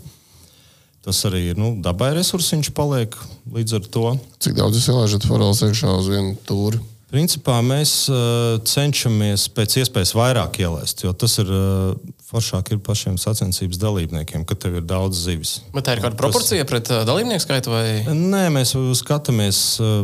Tas 1.02 1.18
arī 1.26 1.48
ir 1.50 1.58
nu, 1.58 1.72
dabai 1.82 2.12
resursiņš, 2.20 2.70
paliek 2.76 3.18
līdz 3.50 3.78
ar 3.80 3.90
to. 3.98 4.06
Cik 4.44 4.54
daudz 4.60 4.78
jūs 4.78 4.88
ielaižat 4.92 5.26
foreles 5.26 5.64
iekšā 5.66 5.90
uz 5.98 6.10
vienu 6.12 6.38
tūri? 6.46 6.78
Principā 7.08 7.56
mēs 7.64 7.92
uh, 8.12 8.58
cenšamies 8.68 9.46
pēc 9.56 9.78
iespējas 9.80 10.10
vairāk 10.12 10.58
ielaist, 10.60 11.06
jo 11.06 11.14
tas 11.16 11.38
ir 11.40 11.48
uh, 11.48 11.94
foršāk 12.28 12.74
ir 12.74 12.82
pašiem 12.84 13.16
sacensības 13.16 13.80
dalībniekiem, 13.80 14.44
ka 14.44 14.56
tev 14.60 14.76
ir 14.82 14.84
daudz 14.84 15.22
zivis. 15.24 15.54
Bet 15.72 15.86
tā 15.88 15.96
ir 15.96 16.02
kāda 16.04 16.18
proporcija 16.20 16.66
tas... 16.66 16.68
pret 16.68 16.90
uh, 16.92 17.06
dalībnieku 17.08 17.46
skaitu? 17.46 17.72
Vai... 17.72 17.86
Nē, 18.12 18.42
mēs 18.52 18.74
skatāmies 19.00 19.62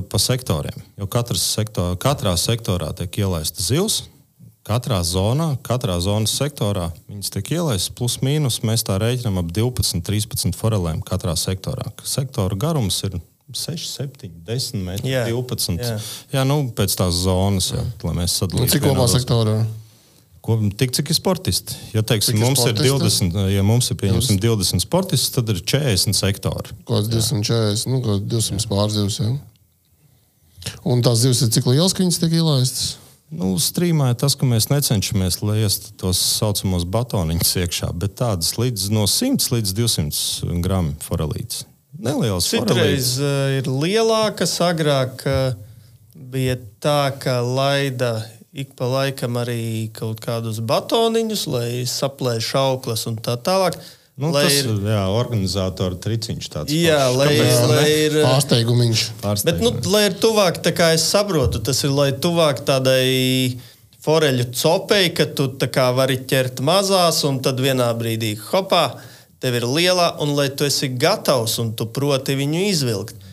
pa 0.09 0.23
sektoriem. 0.23 0.81
Jo 0.97 1.11
sektor, 1.37 1.93
katrā 2.01 2.33
sektorā 2.41 2.95
tiek 2.97 3.21
ielaista 3.21 3.61
zivs. 3.61 4.07
Katrā 4.65 5.03
zonā, 5.05 5.59
katrā 5.61 5.99
zonas 6.01 6.33
sektorā 6.33 6.87
viņas 7.05 7.35
tiek 7.37 7.51
ielaistas 7.59 7.93
plus 7.93 8.17
mīnus. 8.25 8.63
Mēs 8.65 8.87
tā 8.89 8.97
rēķinām 8.97 9.43
ap 9.43 9.53
12, 9.53 10.01
13 10.01 10.57
forelēm 10.57 11.05
katrā 11.05 11.37
sektorā. 11.37 11.91
Sektora 12.01 12.57
garums 12.57 13.03
ir 13.05 13.21
6, 13.53 13.87
7, 13.93 14.31
10 14.47 14.85
metri, 14.87 15.11
jā, 15.13 15.25
12. 15.29 15.77
Jā, 15.83 15.97
jā 16.33 16.45
nu, 16.49 16.63
pēc 16.75 16.95
tās 16.97 17.25
zonas, 17.27 17.73
jā, 17.75 17.83
lai 18.07 18.15
mēs 18.23 18.39
sadalītu. 18.41 18.73
Cik 18.73 18.87
kopā 18.87 19.09
sektorā? 19.13 19.59
Ko, 20.45 20.59
tik 20.77 20.93
cik 20.93 21.13
ir 21.13 21.17
sportisti. 21.17 21.77
Ja, 21.95 22.03
teiksim, 22.05 22.37
mums 22.41 22.61
sportisti? 22.61 22.89
ir 22.89 23.01
20, 23.01 23.39
ja 23.53 23.63
mums 23.65 23.89
ir 23.93 24.41
20 24.41 24.85
sportisti, 24.85 25.31
tad 25.37 25.53
ir 25.53 25.61
40 25.61 26.17
sektori. 26.17 26.77
Kāds 26.89 27.09
240, 27.13 27.89
nu, 27.93 28.19
200 28.29 28.69
pārzivs. 28.69 29.21
Ja? 29.25 29.33
Un 30.89 31.05
tās 31.05 31.23
zivs 31.25 31.41
ir 31.45 31.53
cik 31.55 31.69
lielas, 31.69 31.97
ka 31.97 32.05
viņas 32.05 32.21
tiek 32.21 32.37
ielaistas? 32.41 32.95
Nu, 33.35 33.55
strīmā 33.59 34.11
ir 34.13 34.19
tas, 34.21 34.37
ka 34.39 34.47
mēs 34.47 34.69
necenšamies 34.71 35.41
liest 35.43 35.95
tos 36.01 36.21
saucamos 36.37 36.85
batoniņus 36.93 37.55
iekšā, 37.65 37.93
bet 37.99 38.19
tādas 38.21 38.53
līdz 38.61 38.91
no 38.95 39.09
100 39.11 39.49
līdz 39.57 39.73
200 39.81 40.61
gramu 40.65 40.93
forelītes. 41.03 41.65
Nelielas 41.95 42.49
Citreiz 42.51 43.15
uh, 43.23 43.55
ir 43.59 43.69
lielākas, 43.71 44.57
agrāk 44.65 45.23
uh, 45.31 45.55
bija 46.15 46.57
tā, 46.83 47.13
ka 47.21 47.39
laida 47.45 48.17
ik 48.55 48.77
pa 48.79 48.87
laikam 48.87 49.35
arī 49.41 49.91
kaut 49.95 50.23
kādus 50.23 50.61
batoniņus, 50.63 51.45
lai 51.51 51.69
saplēš 51.91 52.55
auklas 52.61 53.07
un 53.11 53.19
tā 53.19 53.35
tālāk. 53.43 53.79
Nu, 54.15 54.31
lai 54.31 54.45
tas 54.47 54.61
ir 54.61 54.69
jā, 54.87 55.01
organizatora 55.11 55.99
triciņš. 55.99 56.51
Jā, 56.71 57.01
pašs. 57.03 57.17
lai, 57.19 57.31
Kāpēc, 57.35 57.63
lai 57.67 57.87
ir 57.91 58.19
pārsteigumiņš. 58.23 59.01
Bet, 59.43 59.59
nu, 59.59 59.73
lai 59.91 60.05
ir 60.07 60.15
tuvāk, 60.23 60.61
tā 60.63 60.71
kā 60.77 60.93
es 60.95 61.07
saprotu, 61.11 61.59
tas 61.67 61.83
ir 61.83 61.91
lai 61.91 62.13
tuvāk 62.15 62.63
tādai 62.67 63.59
foreļu 64.05 64.47
copei, 64.55 65.11
ka 65.17 65.27
tu 65.35 65.49
vari 65.99 66.21
ķert 66.31 66.63
mazās 66.63 67.25
un 67.27 67.41
tad 67.43 67.59
vienā 67.59 67.91
brīdī 67.99 68.37
hopā, 68.39 68.85
tev 69.45 69.59
ir 69.59 69.69
lielā, 69.69 70.15
un 70.25 70.33
lai 70.39 70.49
tu 70.57 70.65
esi 70.65 70.89
gatavs 70.89 71.59
un 71.61 71.75
tu 71.77 71.85
proti 71.85 72.37
viņu 72.39 72.65
izvilkt. 72.71 73.31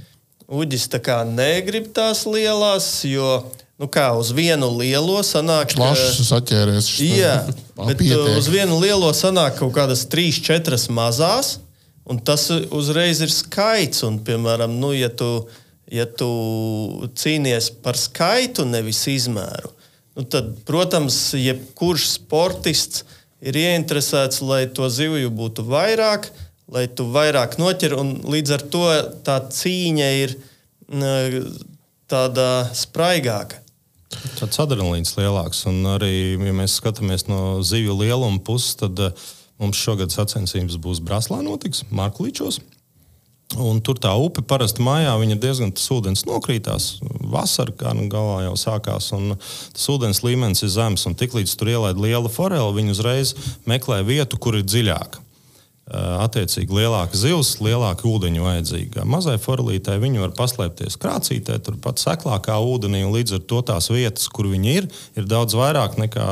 Uģis 0.52 0.90
tā 0.92 1.00
kā 1.00 1.22
negrib 1.24 1.94
tās 1.96 2.26
lielās, 2.28 2.90
jo 3.08 3.38
nu 3.80 3.88
kā 3.88 4.10
uz 4.20 4.34
vienu 4.36 4.68
lielo 4.76 5.22
sanāk. 5.24 5.72
Plašs 5.80 6.20
saķēries. 6.28 6.90
Jā, 7.08 7.38
bet 7.80 8.04
uh, 8.04 8.34
uz 8.36 8.52
vienu 8.52 8.82
lielo 8.84 9.14
sanāk 9.16 9.62
kaut 9.62 9.72
kādas 9.78 10.04
trīs, 10.12 10.42
četras 10.44 10.90
mazās, 10.92 11.56
un 12.04 12.20
tas 12.20 12.50
uzreiz 12.52 13.24
ir 13.24 13.32
skaits. 13.32 14.04
Un, 14.04 14.20
piemēram, 14.28 14.76
nu, 14.84 14.92
ja, 14.92 15.08
tu, 15.08 15.48
ja 15.88 16.04
tu 16.06 16.28
cīnies 17.24 17.72
par 17.86 17.96
skaitu, 17.96 18.68
nevis 18.68 19.06
izmēru, 19.08 19.72
nu, 20.20 20.28
tad, 20.28 20.52
protams, 20.68 21.24
jebkurš 21.40 22.12
sportists 22.18 23.08
ir 23.42 23.58
ieinteresēts, 23.58 24.42
lai 24.46 24.66
to 24.70 24.90
zivju 24.90 25.32
būtu 25.34 25.66
vairāk, 25.68 26.30
lai 26.72 26.86
tu 26.88 27.08
vairāk 27.12 27.58
noķer, 27.60 27.98
līdz 28.24 28.56
ar 28.58 28.66
to 28.74 28.86
tā 29.26 29.40
cīņa 29.52 30.12
ir 30.22 30.38
tāda 32.12 32.48
spraigāka. 32.78 33.60
Tāds 34.12 34.60
adrenalīns 34.60 35.14
lielāks. 35.16 35.64
Un 35.70 35.86
arī, 35.94 36.36
ja 36.36 36.56
mēs 36.56 36.76
skatāmies 36.82 37.30
no 37.30 37.62
zivju 37.64 37.96
lieluma 38.02 38.42
puses, 38.44 38.76
tad 38.82 39.00
uh, 39.00 39.30
mums 39.62 39.80
šogad 39.80 40.12
sacensības 40.14 40.78
būs 40.82 41.00
Braslā 41.06 41.40
notiks, 41.46 41.86
Marklīčos. 41.94 42.60
Un 43.60 43.82
tur 43.84 43.98
tā 44.00 44.12
upe 44.16 44.44
parasti 44.48 44.84
mājā 44.86 45.16
ir 45.26 45.40
diezgan 45.42 45.74
tas 45.76 45.90
ūdens 45.92 46.24
nokrītās. 46.28 47.02
Vasarā 47.02 47.74
kā 47.78 47.96
nu 47.98 48.08
galā 48.12 48.46
jau 48.46 48.56
sākās, 48.60 49.12
un 49.18 49.36
tas 49.36 49.90
ūdens 49.92 50.24
līmenis 50.24 50.64
ir 50.64 50.72
zems. 50.72 51.08
Tiklīdz 51.20 51.58
tur 51.60 51.74
ielaid 51.74 52.00
liela 52.00 52.32
forela, 52.32 52.72
viņi 52.76 52.96
uzreiz 52.96 53.36
meklē 53.68 54.02
vietu, 54.08 54.40
kur 54.40 54.60
ir 54.60 54.68
dziļāka. 54.68 55.28
Eh, 55.92 56.12
attiecīgi 56.24 56.72
lielāka 56.72 57.18
zivs, 57.20 57.58
lielāka 57.60 58.06
ūdeņa 58.08 58.44
vajadzīga. 58.46 59.04
Mazai 59.04 59.36
forelītei 59.42 59.98
viņi 60.00 60.22
var 60.22 60.32
paslēpties 60.38 60.96
krācītē, 61.02 61.58
turpat 61.66 62.00
seklākā 62.00 62.56
ūdenī, 62.64 63.02
un 63.04 63.12
līdz 63.12 63.36
ar 63.36 63.42
to 63.50 63.60
tās 63.68 63.90
vietas, 63.92 64.30
kur 64.32 64.48
viņi 64.48 64.76
ir, 64.78 64.88
ir 65.20 65.28
daudz 65.28 65.58
vairāk 65.58 65.98
nekā 66.00 66.28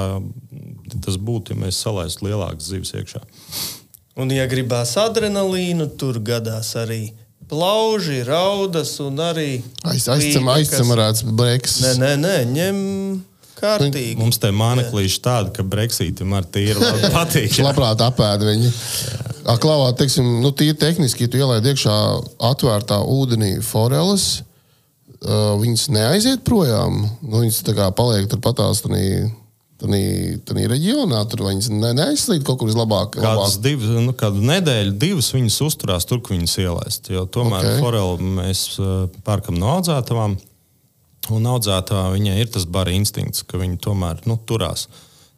tas 1.04 1.20
būtu, 1.20 1.52
ja 1.52 1.66
mēs 1.66 1.82
salaistu 1.84 2.30
lielākas 2.30 2.72
zivis 2.72 2.94
iekšā. 2.96 3.26
Un, 4.20 4.32
ja 4.36 4.46
gribās 4.52 4.98
adrenalīnu, 5.00 5.88
tur 6.00 6.20
gadās 6.26 6.74
arī 6.80 7.14
plauži, 7.50 8.22
raudas 8.28 8.98
un 9.02 9.18
arī 9.24 9.62
aizcem, 9.88 10.50
aizcemarēts 10.54 11.24
breks. 11.24 11.80
Nē, 11.86 11.94
nē, 12.02 12.12
nē, 12.22 12.36
ņem 12.52 12.82
kārtīgi. 13.60 14.18
Mums 14.20 14.40
te 14.42 14.52
māneklīši 14.56 15.22
tādi, 15.24 15.54
ka 15.56 15.66
Brexītam 15.68 16.36
ar 16.38 16.48
tīru 16.48 16.84
patīk. 17.16 17.50
Viņš 17.50 17.64
labprāt 17.66 18.04
apēd 18.06 18.46
viņu. 18.48 18.74
Klāvā, 19.60 19.90
teiksim, 19.98 20.28
nu, 20.44 20.52
tīri 20.54 20.78
tehniski, 20.78 21.26
ja 21.26 21.32
tu 21.32 21.40
ielaid 21.40 21.66
iekšā 21.72 21.96
atvērtā 22.52 23.00
ūdenī 23.02 23.56
foreles, 23.66 24.28
uh, 25.24 25.56
viņas 25.62 25.88
neaiziet 25.96 26.44
projām. 26.48 27.02
Nu, 27.24 27.40
viņas 27.42 27.64
tā 27.66 27.74
kā 27.78 27.90
paliek 27.96 28.30
turpatās. 28.30 28.84
Tādā 29.80 30.66
reģionā 30.68 31.22
tur 31.32 31.46
viņas 31.48 31.70
ne, 31.72 31.94
neaizslīd 31.96 32.44
kaut 32.48 32.60
kur 32.60 32.68
vislabāk. 32.68 33.16
Kādas 33.16 33.56
divas, 33.64 33.94
nu, 34.04 34.12
kādu 34.18 34.44
nedēļu, 34.44 34.96
divas 35.00 35.32
viņas 35.32 35.60
uzturās 35.64 36.08
tur, 36.10 36.20
kur 36.20 36.36
viņas 36.36 36.56
ielaist. 36.66 37.08
Jo 37.14 37.24
tomēr 37.32 37.64
okay. 37.64 37.84
foreli 37.84 38.32
mēs 38.42 38.64
pērkam 39.24 39.60
no 39.60 39.78
audzētavām. 39.78 40.36
Un 41.30 41.46
audzētā 41.48 42.10
viņai 42.12 42.36
ir 42.42 42.50
tas 42.52 42.66
bara 42.68 42.92
instinkts, 42.96 43.46
ka 43.48 43.60
viņi 43.62 43.80
tomēr 43.84 44.20
nu, 44.28 44.36
turās. 44.50 44.88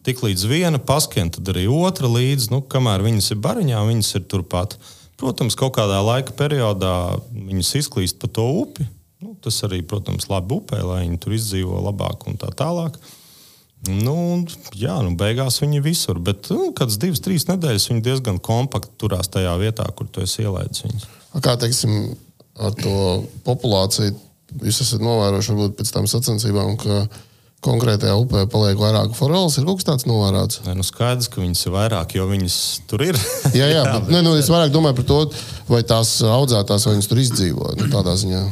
Tik 0.08 0.24
līdz 0.26 0.48
viena 0.50 0.82
paskiem, 0.82 1.30
tad 1.30 1.52
arī 1.54 1.68
otra 1.70 2.10
līdzi, 2.10 2.50
nu, 2.54 2.64
kamēr 2.66 3.04
viņas 3.06 3.34
ir 3.36 3.42
bariņā, 3.44 3.84
viņas 3.92 4.12
ir 4.18 4.26
turpat. 4.32 4.78
Protams, 5.22 5.58
kaut 5.60 5.76
kādā 5.78 6.00
laika 6.02 6.34
periodā 6.34 6.96
viņas 7.30 7.76
izklīst 7.84 8.18
pa 8.22 8.32
to 8.32 8.48
upi. 8.64 8.88
Nu, 9.22 9.36
tas 9.38 9.60
arī, 9.68 9.84
protams, 9.86 10.26
labi 10.32 10.58
upē, 10.58 10.80
lai 10.82 11.04
viņi 11.04 11.20
tur 11.22 11.36
izdzīvo 11.38 11.84
labāk 11.86 12.26
un 12.32 12.40
tā 12.42 12.50
tālāk. 12.58 12.98
Nu, 13.90 14.16
jā, 14.78 15.00
nu, 15.02 15.16
beigās 15.18 15.58
viņi 15.62 15.80
ir 15.80 15.86
visur. 15.86 16.20
Bet 16.22 16.52
nu, 16.54 16.70
kādas 16.78 17.00
divas, 17.02 17.24
trīs 17.24 17.48
nedēļas 17.50 17.88
viņi 17.90 18.04
diezgan 18.06 18.38
kompakti 18.44 18.94
turās 19.02 19.32
tajā 19.34 19.56
vietā, 19.62 19.88
kur 19.98 20.10
tu 20.12 20.22
esi 20.22 20.44
ielaidis 20.46 20.86
viņus. 20.86 21.08
Kā 21.42 21.56
teiksim, 21.58 22.12
ar 22.62 22.76
to 22.78 22.94
populāciju 23.48 24.14
jūs 24.60 24.82
esat 24.84 25.04
novērojuši 25.04 25.54
varbūt 25.54 25.78
pēc 25.80 25.92
tam 25.96 26.08
sacensībām, 26.10 26.76
ka 26.82 27.06
konkrētajā 27.66 28.16
upē 28.18 28.46
paliek 28.52 28.80
vairāk 28.82 29.14
foreles. 29.18 29.58
Ir 29.58 29.68
kaut 29.68 29.80
kas 29.80 29.88
tāds 29.88 30.08
novērots. 30.10 30.64
Nē, 30.66 30.76
nu 30.80 30.86
skaidrs, 30.86 31.30
ka 31.32 31.44
viņas 31.44 31.68
ir 31.68 31.76
vairāk, 31.76 32.16
jo 32.18 32.26
viņas 32.30 32.58
tur 32.90 33.06
ir. 33.06 33.20
jā, 33.60 33.70
jā, 33.70 33.86
bet 33.86 34.12
ne, 34.16 34.24
nu, 34.26 34.34
es 34.40 34.50
vairāk 34.52 34.74
domāju 34.74 34.98
par 35.02 35.08
to, 35.12 35.22
vai 35.70 35.84
tās 35.88 36.18
audzētās, 36.26 36.88
vai 36.88 36.98
viņas 36.98 37.12
tur 37.12 37.24
izdzīvo. 37.24 37.72
Nu, 37.80 37.90
tādā 37.94 38.18
ziņā. 38.20 38.44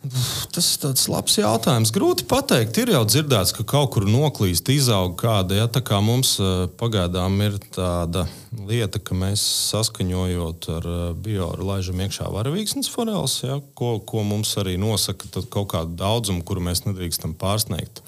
Tas 0.00 0.64
ir 0.64 0.78
tāds 0.80 1.02
labs 1.12 1.34
jautājums. 1.36 1.90
Grūti 1.92 2.24
pateikt. 2.28 2.78
Ir 2.80 2.94
jau 2.94 3.02
dzirdēts, 3.04 3.52
ka 3.52 3.66
kaut 3.68 3.90
kur 3.92 4.06
noklīst, 4.08 4.70
izaug 4.72 5.12
kāda. 5.20 5.58
Ja, 5.58 5.66
tā 5.68 5.82
kā 5.84 5.98
mums 6.00 6.38
eh, 6.40 6.64
pagaidām 6.80 7.36
ir 7.44 7.58
tāda 7.76 8.24
lieta, 8.56 9.02
ka 9.04 9.16
mēs 9.18 9.44
saskaņojot 9.68 10.70
ar 10.78 10.88
eh, 10.88 11.02
bioru 11.26 11.68
laižam 11.68 12.00
iekšā 12.00 12.30
varavīksnes 12.32 12.88
foreles, 12.88 13.36
ja, 13.44 13.60
ko, 13.76 13.98
ko 14.00 14.24
mums 14.24 14.54
arī 14.62 14.78
nosaka 14.80 15.44
kaut 15.52 15.68
kādu 15.74 15.92
daudzumu, 16.00 16.46
kuru 16.48 16.64
mēs 16.70 16.86
nedrīkstam 16.88 17.36
pārsniegt. 17.36 18.00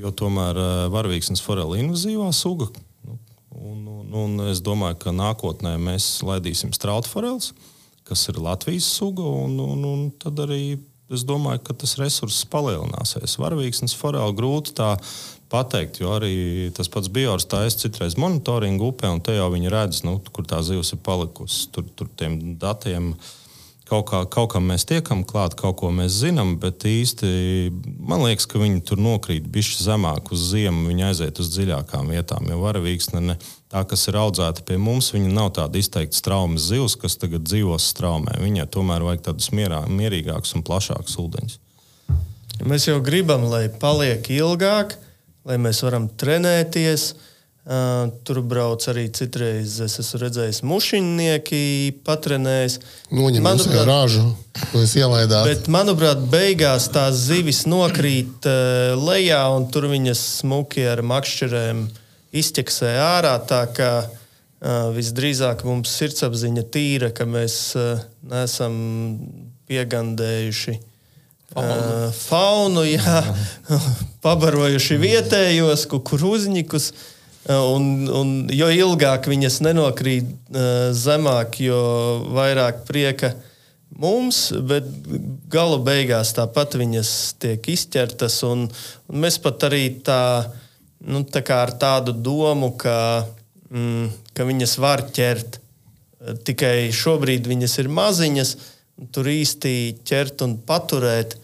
Jo 0.00 0.16
tomēr 0.16 0.56
eh, 0.56 0.74
varavīksnes 0.96 1.44
forela 1.44 1.76
ir 1.76 1.84
invazīvā 1.84 2.32
suga. 2.32 2.72
Nu, 3.04 3.20
un, 3.52 3.86
un, 4.00 4.20
un 4.24 4.48
es 4.48 4.64
domāju, 4.64 5.02
ka 5.04 5.12
nākotnē 5.12 5.76
mēs 5.84 6.14
laidīsim 6.24 6.72
strautu 6.72 7.12
foreles, 7.12 7.52
kas 8.08 8.24
ir 8.32 8.40
Latvijas 8.40 8.88
suga, 8.88 9.28
un, 9.44 9.60
un, 9.60 9.84
un 9.84 10.12
tad 10.16 10.40
arī 10.48 10.78
es 11.12 11.24
domāju, 11.26 11.62
ka 11.66 11.76
tas 11.82 11.96
resurss 12.00 12.46
palielināsies. 12.50 13.38
Varavīksnes 13.40 13.94
forēlu 13.98 14.34
grūti 14.36 14.74
tā 14.78 14.94
pateikt, 15.52 16.00
jo 16.02 16.12
arī 16.16 16.70
tas 16.74 16.90
pats 16.90 17.10
biors 17.12 17.46
taisa 17.50 17.84
citreiz 17.84 18.16
monitoringu 18.18 18.90
upē, 18.90 19.10
un 19.14 19.22
te 19.22 19.36
jau 19.36 19.48
viņi 19.52 19.72
redz, 19.72 20.02
nu, 20.06 20.18
kur 20.34 20.46
tā 20.48 20.62
zivs 20.66 20.94
ir 20.96 21.02
palikusi. 21.06 21.68
Tur, 21.74 21.86
tur 21.94 22.10
tiem 22.18 22.56
datiem 22.58 23.12
kaut, 23.86 24.08
kā, 24.10 24.24
kaut 24.30 24.50
kam 24.56 24.66
mēs 24.72 24.86
tiekam 24.88 25.22
klāt, 25.28 25.54
kaut 25.58 25.78
ko 25.82 25.92
mēs 25.94 26.18
zinām, 26.24 26.56
bet 26.62 26.88
īsti 26.90 27.28
man 28.02 28.24
liekas, 28.26 28.48
ka 28.50 28.58
viņi 28.62 28.82
tur 28.88 29.02
nokrīt 29.02 29.46
bišķi 29.52 29.86
zemāk 29.86 30.32
uz 30.34 30.48
ziemu, 30.50 30.88
viņi 30.90 31.06
aiziet 31.12 31.42
uz 31.42 31.52
dziļākām 31.54 32.10
vietām. 32.10 32.50
Jo 32.50 32.58
varavīksne, 32.64 33.22
ne, 33.30 33.38
tā, 33.72 33.82
kas 33.88 34.06
ir 34.10 34.18
audzēta 34.20 34.64
pie 34.66 34.78
mums, 34.80 35.12
viņa 35.14 35.32
nav 35.34 35.52
tāda 35.58 35.80
izteikti 35.80 36.18
straumes 36.18 36.68
zivs, 36.70 36.96
kas 37.00 37.18
tagad 37.20 37.46
dzīvos 37.46 37.90
straumē. 37.92 38.38
Viņai 38.42 38.68
tomēr 38.72 39.06
vajag 39.06 39.28
tādus 39.30 39.52
mierā, 39.56 39.82
mierīgākus 39.90 40.56
un 40.58 40.66
plašākus 40.66 41.18
ūdeņus. 41.22 41.60
Mēs 42.66 42.88
jau 42.88 43.00
gribam, 43.04 43.44
lai 43.50 43.66
paliek 43.68 44.24
ilgāk, 44.32 44.96
lai 45.46 45.58
mēs 45.60 45.82
varam 45.84 46.08
trenēties. 46.08 47.14
Uh, 47.66 48.12
tur 48.22 48.38
brauc 48.46 48.84
arī 48.92 49.08
citreiz. 49.10 49.80
Es 49.82 49.96
esmu 49.98 50.20
redzējis, 50.22 50.60
mušinieki 50.62 51.62
patrenējis. 52.06 52.76
Noņem 53.10 53.42
manuprāt, 53.42 53.82
rāžu, 53.88 54.22
ko 54.70 54.84
es 54.86 54.92
ielaidātu. 54.94 55.50
Bet, 55.50 55.66
manuprāt, 55.74 56.22
beigās 56.30 56.86
tās 56.94 57.18
zivis 57.24 57.64
nokrīt 57.66 58.46
uh, 58.46 58.94
lejā, 58.94 59.40
un 59.58 59.66
tur 59.74 59.88
viņas 59.90 60.22
smuki 60.44 60.86
ar 60.86 61.02
makšķerēm 61.10 61.88
izķeksē 62.40 62.92
ārā. 63.02 63.34
Tā 63.48 63.62
kā 63.76 63.90
uh, 64.04 64.90
visdrīzāk 64.96 65.64
mums 65.68 65.94
sirdsapziņa 65.98 66.66
tīra, 66.72 67.10
ka 67.16 67.28
mēs 67.28 67.56
uh, 67.78 68.04
neesam 68.30 68.76
piegandējuši 69.66 70.76
faunu, 71.52 71.74
uh, 71.74 72.14
faunu 72.14 72.86
jā, 72.86 73.18
pabarojuši 74.26 75.02
vietējos 75.02 75.86
kukurūzņikus. 75.92 76.90
Un, 77.46 78.08
un, 78.10 78.30
jo 78.50 78.66
ilgāk 78.74 79.28
viņas 79.30 79.60
nenokrīt 79.62 80.26
uh, 80.50 80.88
zemāk, 80.90 81.60
jo 81.62 81.76
vairāk 82.34 82.80
prieka 82.88 83.36
mums, 83.94 84.50
bet 84.66 84.86
gala 85.52 85.78
beigās 85.78 86.34
tāpat 86.36 86.74
viņas 86.80 87.10
tiek 87.42 87.68
izķertas. 87.70 88.40
Un, 88.48 88.66
un 89.06 89.22
mēs 89.22 89.38
pat 89.42 89.68
arī 89.68 89.84
tā, 90.04 90.18
nu, 91.06 91.22
tā 91.24 91.42
ar 91.54 91.72
tādu 91.78 92.12
domu, 92.12 92.72
ka, 92.78 93.26
mm, 93.70 94.08
ka 94.34 94.46
viņas 94.48 94.78
var 94.82 95.06
ķert. 95.14 95.60
Tikai 96.46 96.90
šobrīd 96.96 97.46
viņas 97.46 97.78
ir 97.82 97.92
maziņas, 97.92 98.56
tur 99.14 99.28
īsti 99.30 99.72
ķert 100.06 100.42
un 100.46 100.56
paturēt. 100.66 101.36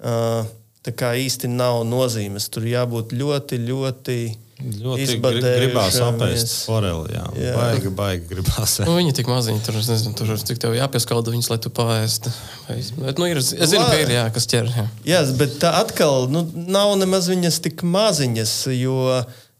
Uh, 0.00 0.46
tā 0.86 0.94
kā 0.96 1.12
īsti 1.18 1.50
nav 1.52 1.82
nozīmes. 1.88 2.48
Tur 2.52 2.64
jābūt 2.68 3.12
ļoti, 3.16 3.58
ļoti 3.68 4.18
Ļoti 4.60 5.16
gribās 5.20 5.96
apēst 6.04 6.52
foreli. 6.66 7.14
Jā. 7.14 7.26
jā. 7.38 7.52
Baigi, 7.56 7.92
baigi 7.96 8.26
gribās. 8.28 8.76
Nu, 8.84 8.96
viņi 8.98 9.14
tik 9.16 9.30
maziņi, 9.30 9.62
tur, 9.64 9.78
nezinu, 9.80 10.14
tur 10.18 10.32
cik 10.36 10.60
tev 10.60 10.76
jāpieskalda 10.76 11.32
viņus, 11.32 11.50
lai 11.52 11.60
tu 11.64 11.72
paēstu. 11.74 12.32
Bet, 12.68 13.20
nu, 13.20 13.28
ir, 13.30 13.40
es 13.40 13.54
zinu, 13.54 13.86
ka 13.88 14.00
ir 14.02 14.12
jā, 14.12 14.26
kas 14.34 14.48
ķer. 14.50 14.68
Jā, 14.76 14.88
jā 15.08 15.22
bet 15.40 15.56
tā 15.62 15.72
atkal 15.80 16.28
nu, 16.32 16.44
nav 16.52 16.92
nemaz 17.00 17.30
viņas 17.32 17.62
tik 17.64 17.84
maziņas, 17.88 18.54
jo, 18.76 19.00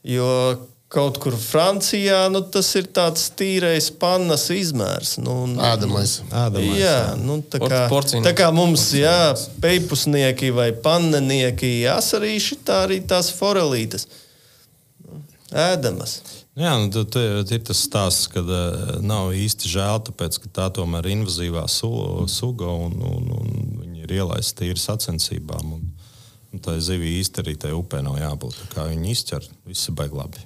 jo 0.04 0.30
kaut 0.90 1.20
kur 1.22 1.36
Francijā 1.38 2.24
nu, 2.34 2.42
tas 2.52 2.68
ir 2.76 2.88
tāds 2.92 3.28
tīrais 3.38 3.88
pannas 4.02 4.48
izmērs. 4.52 5.16
Nu, 5.22 5.44
Ādamais. 5.64 6.18
Ādamais 6.28 6.76
jā, 6.76 6.96
jā. 6.98 7.18
Nu, 7.22 7.40
tā, 7.40 7.62
kā, 7.62 7.84
tā 8.26 8.34
kā 8.36 8.50
mums 8.52 8.90
jā, 8.98 9.32
peipusnieki 9.62 10.50
vai 10.56 10.72
pannenieki 10.74 11.78
asarīši, 11.94 12.60
tā 12.66 12.84
arī 12.88 13.00
tās 13.06 13.30
forelītes 13.32 14.10
ēdamas. 15.56 16.18
Jā, 16.58 16.74
nu, 16.82 16.90
tad 16.90 17.50
ir 17.54 17.62
tas 17.64 17.80
stāsts, 17.86 18.28
ka 18.32 18.42
uh, 18.42 18.96
nav 19.06 19.32
īsti 19.38 19.70
žēl, 19.70 20.02
tāpēc 20.08 20.40
ka 20.42 20.52
tā 20.60 20.68
tomēr 20.80 21.06
ir 21.06 21.20
invazīvā 21.20 21.64
su, 21.70 21.90
suga 22.30 22.68
un, 22.68 22.96
un, 23.06 23.28
un 23.38 23.52
viņi 23.80 24.04
ir 24.04 24.16
ielaista 24.20 24.64
tīri 24.64 24.80
sacensībām. 24.82 25.76
Un, 25.78 25.86
un 26.50 26.64
tā 26.64 26.74
zivija 26.82 27.20
īsti 27.22 27.44
arī 27.44 27.54
tajā 27.62 27.78
upē 27.78 28.02
nav 28.04 28.18
jābūt. 28.20 28.58
Kā 28.74 28.88
viņi 28.90 29.14
izķer, 29.14 29.46
viss 29.70 29.90
ir 29.90 29.96
baigi 29.98 30.18
labi. 30.18 30.42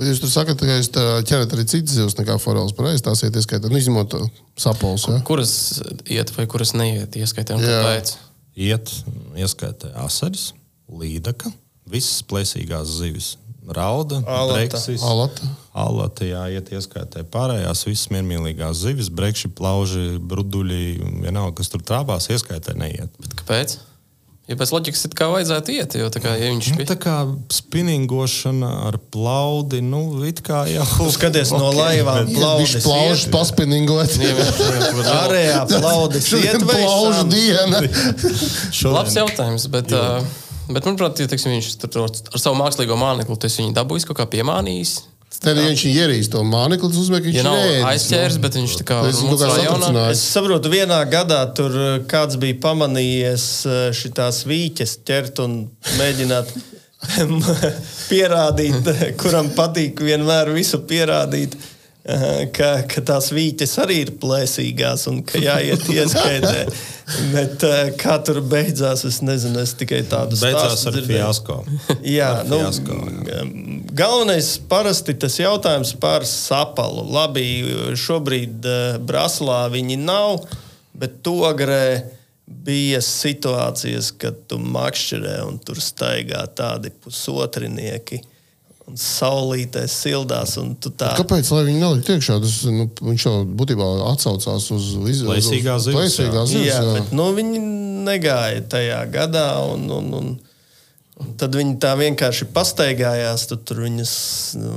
Bet 0.00 0.08
jūs 0.08 0.22
tur 0.22 0.30
sakat, 0.32 0.62
ka 0.62 0.78
jūs 0.78 0.88
ķerat 1.28 1.52
arī 1.52 1.66
citas 1.68 1.98
zivs 1.98 2.16
nekā 2.16 2.38
foreles. 2.40 2.72
Pareizi 2.78 3.04
tās 3.04 3.20
iet, 3.26 3.36
ieskaitāt, 3.36 3.68
nu, 3.68 3.76
izņemot 3.76 4.16
sapols. 4.56 5.04
Ja? 5.10 5.18
Kuras 5.28 5.52
iet 6.08 6.32
vai 6.38 6.46
kuras 6.48 6.72
neiet, 6.78 7.18
ieskaitām, 7.20 7.60
kāpēc? 7.60 8.14
Iet, 8.56 8.94
ieskaitē 9.36 9.92
asaris, 10.00 10.54
līdaka, 10.88 11.52
visas 11.90 12.24
plēsīgās 12.30 12.96
zivis 12.96 13.34
rauda, 13.76 14.20
breksis, 14.24 15.02
alata. 15.06 15.50
alata, 15.72 16.26
jā, 16.26 16.46
iet 16.56 16.72
ieskaitē 16.74 17.24
pārējās, 17.32 17.84
visas 17.88 18.10
miermīlīgās 18.14 18.82
zivis, 18.84 19.12
brekši, 19.12 19.52
plauži, 19.56 20.08
bruduļi, 20.18 20.82
vienalga, 21.26 21.58
kas 21.60 21.72
tur 21.72 21.84
trāpās, 21.86 22.30
ieskaitē 22.32 22.76
neiet. 22.78 23.14
Bet 23.22 23.38
kāpēc? 23.42 23.78
Ja 24.50 24.56
pēc 24.58 24.72
loģikas 24.74 25.04
it 25.06 25.12
kā 25.14 25.28
vajadzētu 25.30 25.74
iet, 25.76 25.94
jo 25.94 26.08
tā 26.10 26.18
kā, 26.24 26.32
ja 26.34 26.48
viņš 26.50 26.72
nu, 26.74 26.84
tā 26.88 26.96
kā 26.98 27.14
spinningošana 27.54 28.70
ar 28.88 28.96
plaudi, 29.14 29.78
nu, 29.78 30.00
it 30.26 30.42
kā 30.42 30.64
jau. 30.66 30.86
Skaties 31.14 31.52
okay, 31.54 31.62
no 31.62 31.70
laivām, 31.76 32.26
plaudis. 32.34 32.74
Viņš 32.80 32.88
plaužas 32.88 33.24
paspinningot. 33.30 34.18
Ārējā 35.14 35.62
plaudis 35.76 36.32
vai 36.34 36.58
plaužu 36.66 37.24
diena. 37.30 37.84
Labs 38.98 39.20
jautājums, 39.22 39.70
bet. 39.70 39.94
Uh, 39.94 40.49
Bet, 40.70 40.86
manuprāt, 40.86 41.20
ja, 41.20 41.28
teiksim, 41.30 41.54
viņš 41.56 41.70
tur 41.86 42.06
ar 42.06 42.42
savu 42.42 42.58
mākslīgo 42.60 42.98
mānekli, 43.00 43.38
tas 43.40 43.58
viņu 43.58 43.74
dabūjis 43.76 44.06
kaut 44.08 44.20
kā 44.20 44.28
piemānījis. 44.30 44.98
Tad 45.40 45.56
ja 45.56 45.64
viņš 45.70 45.82
ierīs 45.88 46.28
to 46.28 46.42
mākslinieks, 46.44 46.98
uzmet 47.00 47.24
viņš 47.24 47.36
ja 47.38 47.44
nav 47.46 47.56
ēdis, 47.62 47.84
aizķēris, 47.88 48.36
no. 48.36 48.42
bet 48.44 48.56
viņš 48.58 48.74
tā 48.80 48.86
kā 48.88 48.98
rajonā. 49.06 50.02
Es 50.12 50.24
saprotu, 50.34 50.72
vienā 50.72 50.98
gadā 51.08 51.38
tur 51.56 51.76
eh, 51.78 51.92
kāds 52.10 52.36
bija 52.42 52.58
pamanījies 52.60 53.46
eh, 53.64 53.78
šitās 53.96 54.42
vīķes 54.50 54.98
ķert 55.08 55.40
un 55.46 55.54
mēģināt 55.96 56.52
pierādīt, 58.10 58.90
kuram 59.22 59.48
patīk 59.56 60.02
vienmēr 60.04 60.52
visu 60.52 60.82
pierādīt 60.90 61.56
ka, 62.56 62.68
ka 62.88 63.02
tās 63.04 63.28
vīķes 63.34 63.74
arī 63.82 63.98
ir 64.06 64.12
plēsīgās 64.20 65.06
un 65.10 65.20
ka 65.26 65.40
jāiet 65.42 65.84
ieskaitē. 65.96 66.64
Bet 67.34 67.64
kā 68.00 68.16
tur 68.24 68.40
beidzās, 68.46 69.02
es 69.08 69.18
nezinu, 69.26 69.60
es 69.64 69.74
tikai 69.78 70.00
tādu 70.08 70.38
beidzās 70.40 70.86
ar 70.88 70.96
fiasko. 71.06 71.58
Jā, 72.06 72.30
ar 72.40 72.48
nu, 72.48 72.60
fiasko, 72.62 72.98
jā. 73.26 73.42
galvenais 73.98 74.54
parasti 74.70 75.16
tas 75.18 75.36
jautājums 75.40 75.92
par 76.00 76.24
sapalu. 76.28 77.04
Labi, 77.10 77.44
šobrīd 77.98 78.70
Braslā 79.04 79.64
viņi 79.74 79.98
nav, 80.00 80.46
bet 80.96 81.20
togrē 81.26 82.00
bija 82.50 82.98
situācijas, 83.04 84.10
kad 84.18 84.38
tu 84.50 84.58
makšķerē 84.58 85.36
un 85.46 85.60
tur 85.62 85.78
staigā 85.82 86.42
tādi 86.56 86.90
pusotrinieki 87.02 88.22
un 88.90 88.98
saulītē 88.98 89.84
sildās. 89.90 90.56
Un 90.60 90.74
tā... 90.82 91.14
Kāpēc 91.18 91.50
viņi 91.52 91.78
nelikt 91.78 92.10
iekšā? 92.14 92.38
Tas, 92.42 92.56
nu, 92.66 92.88
viņš 93.06 93.26
jau 93.26 93.34
būtībā 93.60 93.88
atsaucās 94.10 94.68
uz 94.74 94.90
izlaižīgās 95.14 95.88
zivs. 95.88 96.18
Jā, 96.56 96.64
jā, 96.66 96.80
bet 96.98 97.14
nu, 97.16 97.30
viņi 97.36 97.62
negāja 98.06 98.64
tajā 98.74 99.00
gadā. 99.12 99.48
Un, 99.70 99.86
un, 99.94 100.12
un, 100.20 100.30
un 101.20 101.34
tad 101.40 101.56
viņi 101.58 101.78
tā 101.82 101.94
vienkārši 102.00 102.50
pastaigājās, 102.54 103.46
tu 103.50 103.60
tur 103.62 103.84
viņas 103.86 104.14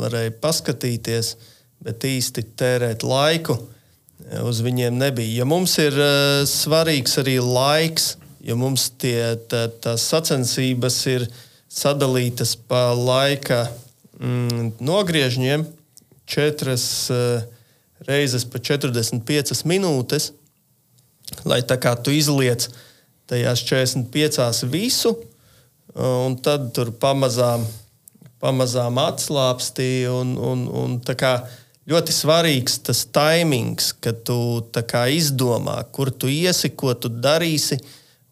varēja 0.04 0.36
paskatīties, 0.44 1.36
bet 1.84 2.06
īsti 2.08 2.48
tērēt 2.60 3.06
laiku 3.08 3.58
uz 4.44 4.62
viņiem 4.64 4.96
nebija. 4.98 5.42
Ja 5.42 5.48
mums 5.50 5.76
ir 5.82 5.98
uh, 6.00 6.44
svarīgs 6.48 7.18
arī 7.20 7.40
laiks, 7.44 8.14
jo 8.44 8.56
mums 8.60 8.90
tie, 9.00 9.34
tā, 9.52 9.66
tās 9.84 10.06
sacensības 10.14 11.00
ir 11.12 11.26
sadalītas 11.74 12.54
pa 12.70 12.92
laika 12.96 13.66
mm, 14.20 14.76
nogriežņiem 14.84 15.66
četras 16.30 16.86
uh, 17.12 17.44
reizes 18.08 18.46
pa 18.48 18.60
45 18.60 19.64
minūtes, 19.70 20.32
lai 21.48 21.62
tā 21.66 21.78
kā 21.82 21.96
tu 22.00 22.14
izliec 22.14 22.68
tajās 23.30 23.64
45 23.66 24.68
visu, 24.72 25.16
un 25.96 26.36
tad 26.44 26.72
tur 26.76 26.92
pamazām, 27.00 27.66
pamazām 28.44 29.00
atslābsti. 29.02 29.90
Un, 30.12 30.36
un, 30.38 30.66
un 30.68 30.98
ļoti 31.90 32.16
svarīgs 32.16 32.80
tas 32.88 33.06
taimings, 33.06 33.94
kad 34.04 34.24
tu 34.28 34.38
izdomā, 35.12 35.80
kur 35.92 36.12
tu 36.12 36.32
iesi, 36.32 36.74
ko 36.76 36.94
tu 36.94 37.12
darīsi. 37.12 37.80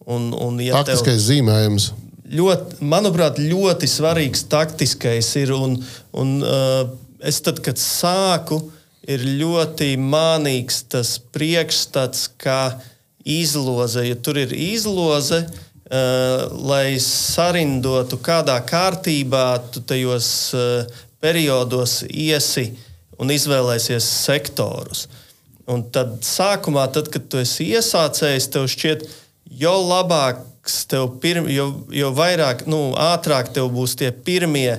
Un, 0.02 0.32
un, 0.34 0.58
ja 0.64 0.82
Taktiskais 0.82 1.20
tev... 1.20 1.28
zīmējums 1.28 1.92
ļoti, 2.32 2.82
manuprāt, 2.86 3.40
ļoti 3.42 3.90
svarīgs 3.90 4.46
taktiskais 4.52 5.34
ir. 5.40 5.54
Un, 5.56 5.78
un, 6.18 6.38
uh, 6.44 6.84
es 7.24 7.42
tad, 7.46 7.62
kad 7.64 7.80
sāku, 7.82 8.62
ir 9.10 9.24
ļoti 9.42 9.96
mānīgs 10.00 10.84
tas 10.92 11.16
priekšstats, 11.34 12.30
ka 12.42 12.78
izloze, 13.26 14.06
ja 14.08 14.18
tur 14.18 14.40
ir 14.42 14.54
izloze, 14.56 15.44
uh, 15.46 16.46
lai 16.72 16.98
sarindotu 17.04 18.20
kādā 18.22 18.58
kārtībā, 18.66 19.48
tu 19.74 19.84
tajos 19.86 20.30
uh, 20.58 21.02
periodos 21.22 22.02
iesi 22.10 22.72
un 23.22 23.34
izvēlēsies 23.34 24.06
sektorus. 24.26 25.06
Un 25.70 25.84
tad 25.94 26.18
sākumā, 26.26 26.88
tad, 26.92 27.12
kad 27.14 27.28
tu 27.30 27.40
esi 27.40 27.70
iesācējis, 27.76 28.50
tev 28.52 28.66
šķiet, 28.72 29.06
jo 29.62 29.76
labāks 30.62 30.86
tev 30.88 31.20
pirm, 31.22 31.48
jo, 31.50 31.86
jo 31.90 32.12
vairāk, 32.14 32.68
nu, 32.68 32.94
ātrāk 32.96 33.52
tev 33.54 33.72
būs 33.72 33.96
tie 33.98 34.12
pirmie 34.12 34.78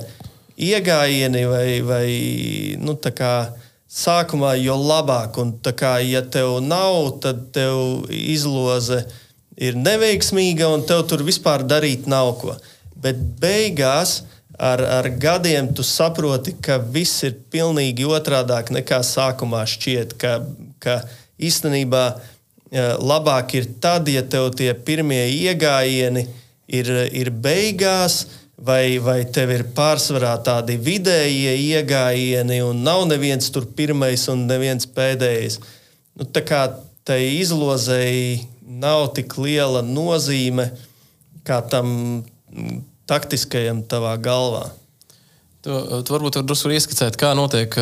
iegājieni 0.56 1.46
vai, 1.46 1.82
vai 1.82 2.76
nu, 2.78 2.94
tā 2.94 3.10
kā 3.10 3.52
sākumā, 3.88 4.56
jo 4.62 4.76
labāk. 4.76 5.38
Un, 5.38 5.58
kā, 5.74 6.00
ja 6.00 6.22
tev 6.22 6.60
nav, 6.62 7.18
tad 7.20 7.52
tev 7.52 8.06
izloze 8.08 9.06
ir 9.56 9.74
neveiksmīga 9.74 10.68
un 10.68 10.84
tev 10.86 11.06
tur 11.08 11.22
vispār 11.22 11.62
darīt 11.64 12.06
nav 12.06 12.38
ko. 12.40 12.56
Bet 12.96 13.16
beigās 13.40 14.22
ar, 14.58 14.80
ar 14.80 15.08
gadiem 15.18 15.74
tu 15.74 15.82
saproti, 15.82 16.54
ka 16.62 16.78
viss 16.78 17.24
ir 17.24 17.34
pilnīgi 17.50 18.06
otrādāk 18.06 18.70
nekā 18.70 19.02
sākumā 19.02 19.66
šķiet. 19.66 20.14
Ka, 20.16 20.38
ka 20.78 21.02
īstenībā 21.42 22.12
labāk 22.72 23.56
ir 23.58 23.66
tad, 23.80 24.08
ja 24.08 24.22
tev 24.24 24.50
tie 24.56 24.72
pirmie 24.74 25.26
iegājieni 25.28 26.24
ir, 26.72 26.88
ir 27.12 27.30
beigās 27.30 28.22
vai, 28.56 28.98
vai 29.02 29.22
tev 29.28 29.52
ir 29.52 29.66
pārsvarā 29.76 30.36
tādi 30.44 30.78
vidējie 30.80 31.54
iegājieni, 31.58 32.62
un 32.64 32.82
nav 32.86 33.04
neviens 33.10 33.50
tur 33.52 33.66
pirmais 33.76 34.24
un 34.32 34.46
neviens 34.48 34.88
pēdējais. 34.88 35.60
Nu, 36.16 36.24
tā 36.24 36.44
kā 36.46 36.64
tai 37.04 37.20
izlozēji 37.40 38.46
nav 38.82 39.10
tik 39.16 39.36
liela 39.40 39.82
nozīme 39.84 40.70
kā 41.46 41.60
tam 41.68 42.22
taktiskajam 43.10 43.82
tavā 43.90 44.14
galvā. 44.22 44.68
Tu, 45.62 45.74
tu 46.02 46.14
varbūt 46.14 46.40
var 46.40 46.46
drusku 46.46 46.72
ieskicēt, 46.74 47.14
kā 47.20 47.28
notiek 47.38 47.76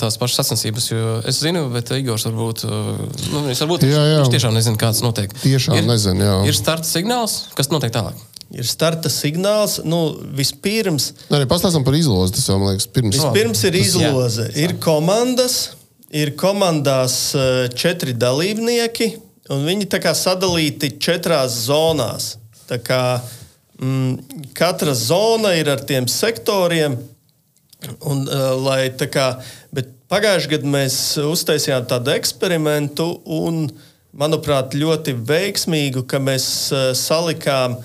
tās 0.00 0.16
pašas 0.16 0.40
sacensības. 0.40 0.86
Es 1.28 1.42
zinu, 1.44 1.66
bet 1.74 1.92
Igors 1.92 2.24
varbūt, 2.24 2.64
nu, 2.64 3.42
varbūt 3.50 3.84
jā, 3.84 4.06
jā. 4.08 4.22
viņš 4.22 4.32
tiešām 4.32 4.56
nezina, 4.56 4.80
kāds 4.80 5.02
notiek. 5.04 5.34
Tiešām 5.42 5.76
ir, 5.76 5.84
nezinu, 5.90 6.24
jā. 6.24 6.38
Ir 6.48 6.56
starta 6.56 6.88
signāls, 6.88 7.42
kas 7.58 7.68
notiek 7.68 7.92
tālāk 7.92 8.16
ir 8.54 8.66
starta 8.68 9.10
signāls. 9.10 9.80
Nu, 9.86 10.16
vispirms, 10.36 11.10
arī 11.34 11.48
pastāstām 11.50 11.86
par 11.86 11.96
izlozi. 11.98 12.36
Tas 12.36 12.48
jau 12.48 12.58
man 12.60 12.74
liekas, 12.74 12.88
pirms. 12.92 13.18
Vispirms 13.18 13.64
ir 13.68 13.78
izloze. 13.80 14.48
Ir 14.58 14.76
komandas, 14.82 15.58
ir 16.14 16.34
komandās 16.38 17.18
eh, 17.36 17.66
četri 17.74 18.14
dalībnieki, 18.16 19.12
un 19.54 19.66
viņi 19.66 19.90
tā 19.92 20.00
kā 20.02 20.14
sadalīti 20.16 20.96
četrās 21.02 21.58
zonās. 21.66 22.34
Tā 22.66 22.80
kā, 22.82 23.02
mm, 23.78 24.48
katra 24.56 24.94
zona 24.98 25.54
ir 25.58 25.70
ar 25.70 25.84
tiem 25.86 26.08
sektoriem. 26.10 26.98
Un, 28.00 28.24
uh, 28.24 28.54
lai, 28.64 28.88
kā, 29.12 29.26
pagājušajā 30.10 30.52
gadā 30.56 30.70
mēs 30.72 30.96
uztaisījām 31.20 31.84
tādu 31.90 32.14
eksperimentu, 32.14 33.10
un, 33.24 33.66
manuprāt, 34.16 34.74
ļoti 34.78 35.12
veiksmīgu, 35.28 36.06
ka 36.08 36.20
mēs 36.22 36.46
uh, 36.72 36.88
salikām 36.96 37.76
uh, 37.78 37.84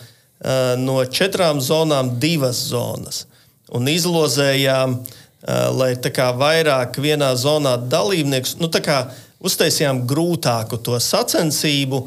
no 0.79 1.01
četrām 1.05 1.59
zonām 1.61 2.15
divas 2.23 2.63
zonas. 2.71 3.25
Un 3.71 3.87
izlozējām, 3.87 4.97
eh, 4.99 5.67
lai 5.71 5.93
kā 5.95 6.27
vairāk 6.35 6.97
vienā 6.99 7.31
zonā 7.39 7.77
dalībniekus, 7.79 8.57
nu 8.59 8.67
kā 8.67 9.05
uztaisījām 9.39 10.03
grūtāku 10.07 10.81
to 10.83 10.99
sacensību, 10.99 12.01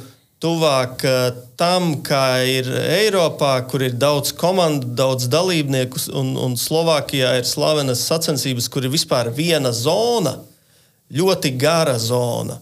tuvāk 0.45 1.05
eh, 1.09 1.39
tam, 1.61 1.95
kā 2.05 2.43
ir 2.49 2.69
Eiropā, 2.69 3.57
kur 3.71 3.85
ir 3.87 3.97
daudz 3.97 4.35
komandu, 4.37 4.91
daudz 4.99 5.31
dalībnieku, 5.33 6.03
un, 6.21 6.35
un 6.47 6.59
Slovākijā 6.61 7.39
ir 7.41 7.49
slavenas 7.49 8.05
sacensības, 8.11 8.69
kur 8.69 8.85
ir 8.85 8.93
vispār 8.93 9.33
viena 9.35 9.73
zona, 9.73 10.37
ļoti 11.15 11.55
gara 11.61 11.97
zona. 11.99 12.61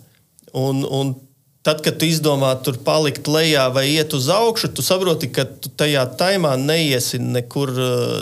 Un, 0.53 0.87
un 0.87 1.15
Tad, 1.63 1.79
kad 1.79 1.95
tu 1.95 2.09
izdomā 2.11 2.49
tur 2.67 2.75
palikt 2.83 3.29
lejā 3.31 3.69
vai 3.71 3.85
iet 3.93 4.11
uz 4.19 4.25
augšu, 4.35 4.73
tu 4.75 4.83
saproti, 4.83 5.29
ka 5.31 5.45
tu 5.47 5.71
tajā 5.79 6.03
taimā 6.19 6.57
neiesi 6.59 7.21
nekur 7.23 7.71
eh, 7.71 8.17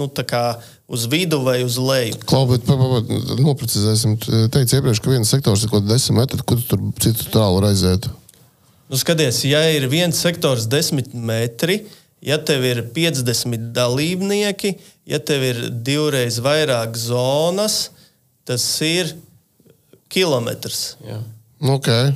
nu, 0.00 0.08
uz 0.88 1.04
vidu 1.12 1.42
vai 1.44 1.58
uz 1.66 1.76
leju. 1.76 2.16
Klaubi, 2.24 2.56
noprecizēsim. 3.44 4.16
Teicu 4.48 4.78
iepriekš, 4.78 5.02
ka 5.04 5.12
viens 5.12 5.28
sektors 5.28 5.66
ir 5.66 5.74
kaut 5.74 5.84
kāds 5.84 5.92
desmit 5.92 6.22
metri, 6.22 6.40
kur 6.40 6.62
tu 6.62 6.70
tur 6.72 6.86
citu 7.04 7.28
tālu 7.36 7.60
var 7.60 7.68
aiziet. 7.74 8.08
Nu, 8.86 8.98
skaties, 9.00 9.42
ja 9.48 9.64
ir 9.74 9.88
viens 9.90 10.18
sektors 10.22 10.68
desmit 10.70 11.10
metri, 11.14 11.80
ja 12.22 12.38
tev 12.38 12.64
ir 12.68 12.84
50 12.94 13.72
dalībnieki, 13.74 14.76
ja 15.10 15.18
tev 15.18 15.42
ir 15.48 15.64
divreiz 15.86 16.38
vairāk 16.42 16.94
zonas, 17.00 17.88
tas 18.46 18.62
ir 18.86 19.10
kilometrs. 20.12 20.94
Jā. 21.02 21.18
Okay. 21.76 22.14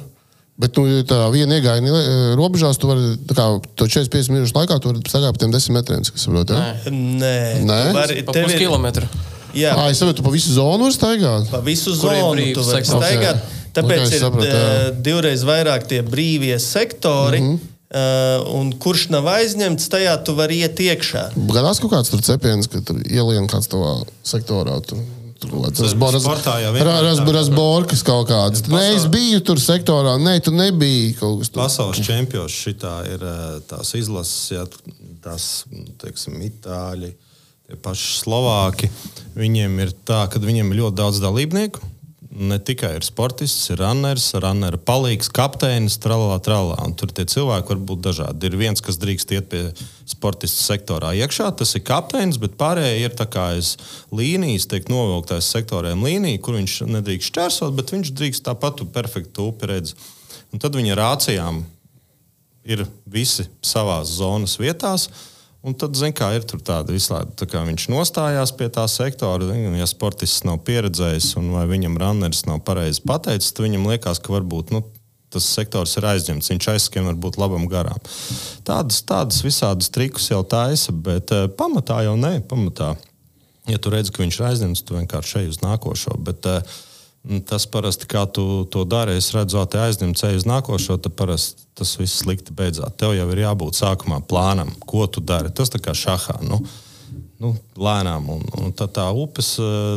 Bet 0.60 0.76
nu, 0.76 0.84
tā 1.08 1.18
viena 1.32 1.56
iegāja 1.56 1.80
e, 1.80 2.16
robežās, 2.36 2.78
tu 2.78 2.90
vari 2.90 3.14
kā, 3.32 3.46
to 3.80 3.86
45 3.88 4.28
minūšu 4.34 4.56
laikā 4.58 4.76
sagāt 5.08 5.32
pa 5.32 5.40
tiem 5.40 5.54
10 5.54 5.72
metriem. 5.74 6.04
Saprot, 6.04 6.52
ja? 6.52 6.74
Nē, 6.92 7.36
Nē? 7.64 7.80
Tev 8.28 8.44
ir 8.44 8.58
kilometru. 8.60 9.08
Jā, 9.56 9.72
à, 9.74 9.88
es 9.90 9.98
saprotu, 9.98 10.20
tu 10.20 10.26
pa 10.26 10.30
visu 10.34 10.52
zonu 10.54 10.86
vari 10.86 10.94
staigāt. 10.94 11.48
Pa 11.50 11.62
visu 11.64 11.94
zonu 11.96 12.44
tu 12.54 12.66
vari 12.68 12.86
staigāt. 12.86 13.40
Okay. 13.40 13.59
Tāpēc 13.76 14.06
okay, 14.06 14.18
sapratu, 14.22 14.48
ir 14.48 14.54
jā. 14.54 14.88
divreiz 15.06 15.44
vairāk 15.46 15.86
tie 15.90 16.00
brīvie 16.06 16.58
sektori. 16.62 17.40
Mm 17.42 17.52
-hmm. 17.56 17.76
Uh, 17.90 18.46
un 18.54 18.68
kurš 18.78 19.08
nav 19.10 19.26
aizņemts, 19.26 19.88
tajā 19.90 20.12
tu 20.22 20.36
vari 20.38 20.60
iet 20.62 20.78
iekšā. 20.78 21.24
Gadās 21.50 21.80
kaut 21.82 21.90
kāds 21.90 22.12
tur 22.12 22.20
cepiens, 22.22 22.68
ka 22.70 22.78
tur 22.86 23.00
ielien 23.02 23.48
kāds 23.50 23.66
tavā 23.66 24.04
sektorā. 24.22 24.76
Tur. 24.86 25.00
Rasborkas 27.34 28.02
kaut 28.06 28.28
kāds. 28.28 28.62
Nē, 28.68 28.94
es 28.94 29.08
biju 29.10 29.40
tur 29.42 29.58
sektorā, 29.58 30.14
nē, 30.22 30.40
tu 30.44 30.54
nebiji 30.54 31.16
kaut 31.18 31.40
kas 31.40 31.50
tāds. 31.50 31.62
Pasaules 31.64 32.06
čempions 32.06 32.52
šitā 32.52 32.94
ir 33.10 33.26
tās 33.66 33.94
izlases, 33.98 34.50
ja, 34.52 34.66
tās, 35.24 35.64
teiksim, 35.98 36.38
itāļi, 36.46 37.10
tie 37.66 37.74
paši 37.82 38.20
slovāki. 38.20 38.90
Viņiem 39.34 39.80
ir 39.82 39.90
tā, 40.06 40.28
ka 40.30 40.38
viņiem 40.38 40.70
ir 40.70 40.84
ļoti 40.84 40.96
daudz 41.02 41.18
dalībnieku 41.24 41.90
ne 42.40 42.56
tikai 42.58 42.94
ir 42.96 43.04
sportists, 43.04 43.68
ir 43.72 43.80
runners, 43.82 44.30
runnera 44.40 44.78
palīgs, 44.80 45.28
kapteinis, 45.36 45.98
tralā, 46.00 46.38
tralā. 46.42 46.78
Un 46.86 46.94
tur 46.98 47.12
tie 47.14 47.26
cilvēki 47.28 47.74
var 47.74 47.82
būt 47.90 48.04
dažādi. 48.06 48.48
Ir 48.48 48.56
viens, 48.60 48.82
kas 48.84 48.98
drīkst 49.00 49.34
iet 49.36 49.50
pie 49.52 49.62
sportista 50.08 50.64
sektorā 50.72 51.12
iekšā, 51.20 51.50
tas 51.60 51.74
ir 51.76 51.84
kapteinis, 51.86 52.40
bet 52.40 52.56
pārējie 52.60 53.04
ir 53.04 53.16
tā 53.18 53.28
kā 53.30 53.50
aiz 53.56 53.74
līnijas, 54.14 54.68
tiek 54.70 54.88
novilktais 54.92 55.50
sektoriem 55.52 56.02
līnija, 56.06 56.40
kur 56.42 56.56
viņš 56.58 56.78
nedrīkst 56.88 57.32
šķērsot, 57.32 57.76
bet 57.76 57.92
viņš 57.94 58.14
drīkst 58.16 58.46
tāpat 58.48 58.82
perfektu 58.94 59.50
upi 59.52 59.70
redzēt. 59.70 60.08
Un 60.50 60.62
tad 60.62 60.74
viņa 60.74 60.96
rācijām 60.98 61.60
ir 62.66 62.86
visi 63.06 63.46
savās 63.64 64.16
zonas 64.18 64.56
vietās. 64.60 65.08
Un 65.60 65.74
tad, 65.76 65.92
zin, 65.98 66.14
kā 66.16 66.30
ir 66.32 66.46
tāda 66.48 66.94
vislāde, 66.94 67.34
tā 67.36 67.44
kā 67.44 67.60
viņš 67.66 67.90
nostājās 67.92 68.54
pie 68.56 68.70
tā 68.72 68.86
sektora, 68.88 69.50
un, 69.52 69.74
ja 69.76 69.88
sportists 69.88 70.46
nav 70.48 70.62
pieredzējis, 70.64 71.34
un 71.36 71.50
vai 71.52 71.66
viņam 71.68 71.98
runneris 72.00 72.46
nav 72.48 72.62
pareizi 72.64 73.04
pateicis, 73.04 73.52
tad 73.52 73.66
viņam 73.66 73.84
liekas, 73.90 74.22
ka 74.24 74.32
varbūt 74.32 74.72
nu, 74.72 74.80
tas 75.30 75.46
sektors 75.46 75.92
ir 76.00 76.08
aizņemts, 76.10 76.48
viņš 76.54 76.68
aizskrien 76.72 77.06
varbūt 77.10 77.36
labam 77.40 77.68
garām. 77.70 78.00
Tādas, 78.66 79.02
tādas 79.06 79.44
visādas 79.44 79.92
trikus 79.92 80.30
jau 80.32 80.40
taisa, 80.48 80.96
bet 80.96 81.30
uh, 81.36 81.44
pamatā 81.52 82.00
jau 82.08 82.16
nē, 82.18 82.38
pamatā. 82.50 82.94
Ja 83.68 83.76
tu 83.78 83.92
redz, 83.92 84.08
ka 84.10 84.24
viņš 84.24 84.40
ir 84.40 84.46
aizņemts, 84.48 84.82
tu 84.88 84.96
vienkārši 84.96 85.42
ej 85.42 85.52
uz 85.52 85.60
nākošo. 85.62 86.16
Bet, 86.24 86.48
uh, 86.48 86.80
Tas 87.20 87.66
parasti, 87.68 88.06
kā 88.08 88.22
tu 88.32 88.64
to 88.72 88.86
dari, 88.88 89.18
es 89.20 89.28
redzu, 89.36 89.60
te 89.68 89.76
aizņem 89.76 90.14
ceļu 90.16 90.38
uz 90.40 90.46
nākošo, 90.48 90.96
tad 91.04 91.12
parasti 91.18 91.66
tas 91.76 91.92
viss 92.00 92.22
slikti 92.22 92.54
beidzās. 92.56 92.94
Tev 92.96 93.12
jau 93.12 93.26
ir 93.34 93.42
jābūt 93.42 93.76
sākumā 93.76 94.22
plānam, 94.28 94.72
ko 94.88 95.04
tu 95.04 95.20
dari. 95.20 95.52
Tas 95.52 95.68
tā 95.72 95.82
kā 95.84 95.92
šahā. 95.96 96.38
Nu, 96.48 96.62
nu, 97.42 97.52
lēnām, 97.76 98.30
un, 98.32 98.46
un 98.62 98.72
tā, 98.76 98.88
tā 98.88 99.04
upes 99.12 99.52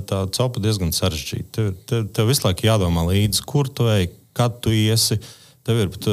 tā 0.09 0.19
cepa 0.35 0.63
diezgan 0.63 0.91
sarežģīta. 0.95 1.47
Tev, 1.55 1.71
tev, 1.87 2.03
tev 2.11 2.27
visu 2.27 2.43
laiku 2.43 2.67
jādomā 2.67 3.07
līdzi, 3.07 3.45
kur 3.47 3.71
tu 3.71 3.87
ej, 3.93 4.09
kad 4.35 4.59
tu 4.59 4.75
iesi. 4.75 5.21
Tev 5.63 5.77
ir 5.79 5.91
pat, 5.93 6.07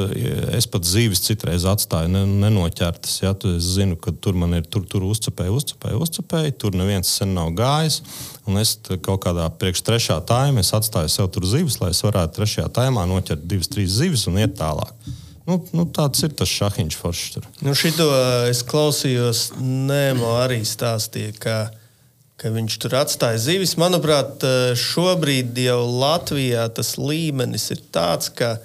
es 0.55 0.67
pat 0.71 0.85
zīves 0.87 1.25
citreiz 1.25 1.65
atstāju 1.67 2.07
ne, 2.13 2.21
nenoķertas. 2.45 3.17
Ja, 3.25 3.33
tu, 3.35 3.57
es 3.59 3.73
zinu, 3.75 3.97
ka 3.99 4.13
tur 4.15 4.37
man 4.39 4.55
ir 4.55 4.69
tur, 4.71 4.85
tur 4.87 5.03
uzcepēji, 5.09 5.51
uzcepēji, 5.51 5.99
uzcepēji. 6.07 6.55
Tur 6.63 6.79
neviens 6.79 7.11
sen 7.19 7.35
nav 7.35 7.51
gājis. 7.59 7.99
Un 8.47 8.61
es 8.63 8.77
kaut 9.03 9.25
kādā 9.25 9.49
priekš 9.51 9.83
trešā 9.89 10.21
taimā 10.29 10.63
atstāju 10.63 11.11
sev 11.11 11.33
tur 11.35 11.49
zivis, 11.51 11.81
lai 11.83 11.91
es 11.91 12.05
varētu 12.07 12.39
trešajā 12.39 12.69
taimā 12.79 13.09
noķert 13.11 13.43
divas, 13.51 13.73
trīs 13.75 13.99
zivis 13.99 14.29
un 14.31 14.39
iet 14.39 14.55
tālāk. 14.61 14.95
Nu, 15.51 15.59
nu, 15.75 15.89
tāds 15.91 16.23
ir 16.23 16.31
tas 16.39 16.51
šahiņš 16.55 16.97
foršs. 17.01 17.43
Nu, 17.67 17.75
šito 17.75 18.07
es 18.47 18.63
klausījos, 18.71 19.49
Nēmo 19.59 20.37
arī 20.45 20.63
stāstīja, 20.69 21.35
ka, 21.43 21.61
ka 22.39 22.53
viņš 22.55 22.77
tur 22.85 23.01
atstāja 23.01 23.41
zivis. 23.51 23.75
Manuprāt, 23.81 24.47
šobrīd 24.79 25.59
jau 25.67 25.81
Latvijā 25.91 26.69
tas 26.77 26.95
līmenis 27.01 27.73
ir 27.75 27.83
tāds, 27.91 28.31
ka 28.31 28.61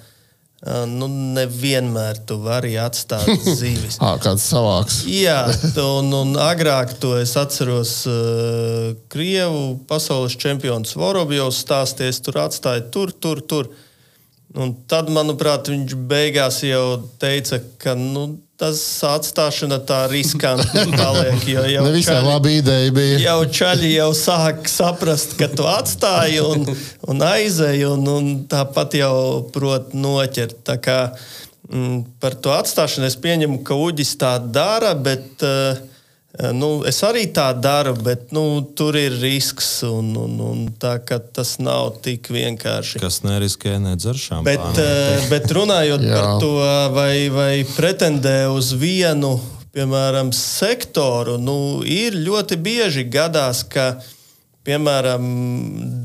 nu, 0.88 1.06
nevienmēr 1.36 2.22
tu 2.26 2.38
vari 2.40 2.72
atstāt 2.80 3.28
zīves. 3.60 3.98
ah, 4.00 4.16
kāds 4.22 4.46
savāks. 4.48 5.02
Jā, 5.10 5.42
un, 5.82 6.08
un 6.16 6.36
agrāk 6.40 6.94
to 7.02 7.12
es 7.20 7.34
atceros 7.36 7.98
uh, 8.08 8.94
Krievu 9.12 9.76
pasaules 9.88 10.38
čempionu 10.40 10.88
Vorobjovs 10.96 11.60
stāsties, 11.66 12.22
tur 12.24 12.40
atstāja 12.46 12.86
tur, 12.90 13.12
tur, 13.12 13.42
tur. 13.44 13.70
Un 14.56 14.72
tad, 14.88 15.10
manuprāt, 15.12 15.68
viņš 15.68 15.92
beigās 16.08 16.62
jau 16.64 17.02
teica, 17.20 17.60
ka 17.82 17.92
nu, 17.98 18.38
tas 18.56 18.80
atstāšana 19.04 19.78
tā 19.88 19.98
riskanti 20.08 20.84
paliek. 20.96 21.42
Jo 21.48 21.64
jau 21.68 21.82
Nevisai 21.86 22.14
čaļi- 22.16 22.28
laba 22.30 22.52
ideja 22.54 22.92
bija. 22.96 23.18
jau 23.26 23.38
čaļi 23.58 23.90
jau 23.98 24.10
sāk 24.16 24.64
saprast, 24.72 25.36
ka 25.40 25.48
tu 25.52 25.66
atstāji 25.68 26.40
un, 26.44 26.64
un 27.12 27.24
aizēji, 27.26 27.84
un, 27.92 28.06
un 28.14 28.30
tāpat 28.48 28.96
jau 29.02 29.16
prot 29.52 29.92
noķert. 29.92 30.56
Tā 30.64 30.78
kā, 30.80 30.98
mm, 31.68 31.98
par 32.20 32.34
to 32.40 32.54
atstāšanu 32.56 33.06
es 33.10 33.16
pieņemu, 33.20 33.60
ka 33.66 33.76
Uģis 33.76 34.14
tā 34.20 34.32
dara, 34.40 34.94
bet 34.94 35.44
uh, 35.44 35.76
nu, 36.56 36.70
es 36.88 36.98
arī 37.06 37.26
tā 37.34 37.48
daru, 37.56 37.94
bet 38.04 38.32
nu, 38.36 38.60
tur 38.76 38.96
ir 38.98 39.14
risks, 39.22 39.68
un, 39.88 40.10
un, 40.20 40.34
un 40.42 40.64
tā, 40.80 40.96
tas 41.06 41.56
nav 41.62 41.98
tik 42.04 42.30
vienkārši. 42.34 43.00
Kas 43.02 43.22
neriskē 43.24 43.76
nedzer 43.82 44.18
šādu 44.20 44.46
Bet, 44.48 44.80
eh, 44.82 45.28
bet 45.30 45.48
runājot 45.56 46.04
par 46.04 46.28
to, 46.42 46.52
vai, 46.94 47.28
vai 47.32 47.52
pretendē 47.76 48.46
uz 48.52 48.74
vienu, 48.76 49.36
piemēram, 49.76 50.32
sektoru, 50.36 51.36
nu, 51.40 51.56
ir 51.84 52.16
ļoti 52.16 52.60
bieži 52.60 53.06
gadās, 53.12 53.62
ka, 53.68 53.94
piemēram, 54.66 55.24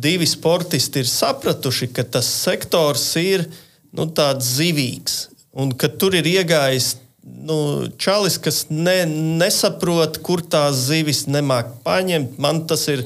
divi 0.04 0.28
sportisti 0.30 1.02
ir 1.02 1.10
sapratuši, 1.10 1.92
ka 1.96 2.06
tas 2.18 2.30
sektors 2.44 3.10
ir 3.20 3.48
nu, 3.92 4.08
tāds 4.16 4.56
zivīgs 4.60 5.26
un 5.52 5.74
ka 5.76 5.90
tur 5.92 6.16
ir 6.16 6.28
iegājis. 6.28 6.96
Nu, 7.22 7.88
čalis, 8.02 8.40
kas 8.42 8.64
ne, 8.70 9.06
nesaprot, 9.42 10.18
kur 10.26 10.42
tās 10.42 10.88
zivis 10.88 11.28
nemāk 11.30 11.76
paņemt, 11.86 12.40
man 12.42 12.64
tas 12.68 12.88
ir 12.90 13.04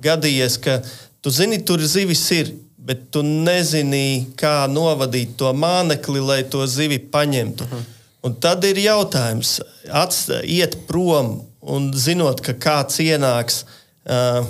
gadījies, 0.00 0.56
ka 0.64 0.78
tu 1.20 1.32
zini, 1.34 1.60
tur 1.60 1.82
zivis 1.84 2.22
ir, 2.32 2.54
bet 2.78 3.10
tu 3.12 3.20
nezini, 3.22 4.30
kā 4.40 4.62
novadīt 4.72 5.36
to 5.36 5.52
mānekli, 5.52 6.22
lai 6.24 6.40
to 6.48 6.64
zivi 6.66 6.98
paņemtu. 6.98 7.64
Uh 7.64 7.72
-huh. 7.72 7.84
Un 8.22 8.34
tad 8.34 8.64
ir 8.64 8.78
jautājums, 8.82 9.60
ats, 9.90 10.26
iet 10.42 10.74
prom 10.86 11.42
un 11.60 11.92
zinot, 11.94 12.40
ka 12.40 12.52
kāds 12.52 12.98
ienāks. 13.04 13.62
Uh, 14.08 14.46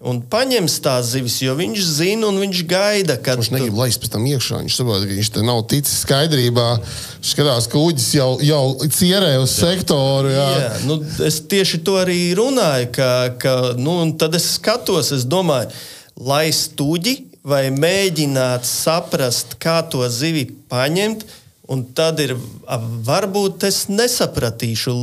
Un 0.00 0.22
paņems 0.32 0.78
tās 0.80 1.10
zivis, 1.12 1.34
jo 1.44 1.52
viņš 1.58 1.80
zina 1.84 2.30
un 2.30 2.38
viņš 2.40 2.60
gaida, 2.64 3.18
Viņš 3.20 3.50
negrib 3.52 3.76
laist 3.76 4.00
pēc 4.00 4.14
tam 4.14 4.22
iekšā. 4.30 4.62
Viņš 4.62 4.76
saprot, 4.78 5.02
ka 5.04 5.16
viņš 5.18 5.28
nav 5.44 5.58
ticis 5.68 5.98
skaidrībā. 6.06 6.68
Viņš 7.18 7.32
skatās, 7.34 7.66
ka 7.68 7.76
kuģis 7.76 8.06
jau, 8.16 8.30
jau 8.40 8.62
cierē 8.96 9.34
uz 9.42 9.52
sektoru. 9.58 10.30
Jā. 10.32 10.46
Jā, 10.56 10.70
nu, 10.88 10.96
es 11.28 11.42
tieši 11.52 11.82
to 11.84 11.98
arī 12.00 12.16
runāju. 12.38 12.88
Ka, 12.96 13.10
ka, 13.42 13.54
nu, 13.76 13.98
tad 14.16 14.38
es 14.40 14.48
skatos, 14.54 15.12
es 15.18 15.26
domāju, 15.28 15.68
lai 16.16 16.46
stuģi 16.48 17.18
vai 17.44 17.66
mēģināt 17.68 18.64
saprast, 18.64 19.58
kā 19.60 19.82
to 19.92 20.08
zivi 20.08 20.46
paņemt. 20.72 21.26
Un 21.70 21.84
tad 21.92 22.24
ir, 22.24 22.32
varbūt 23.04 23.68
es 23.68 23.84
nesapratīšu 23.92 24.96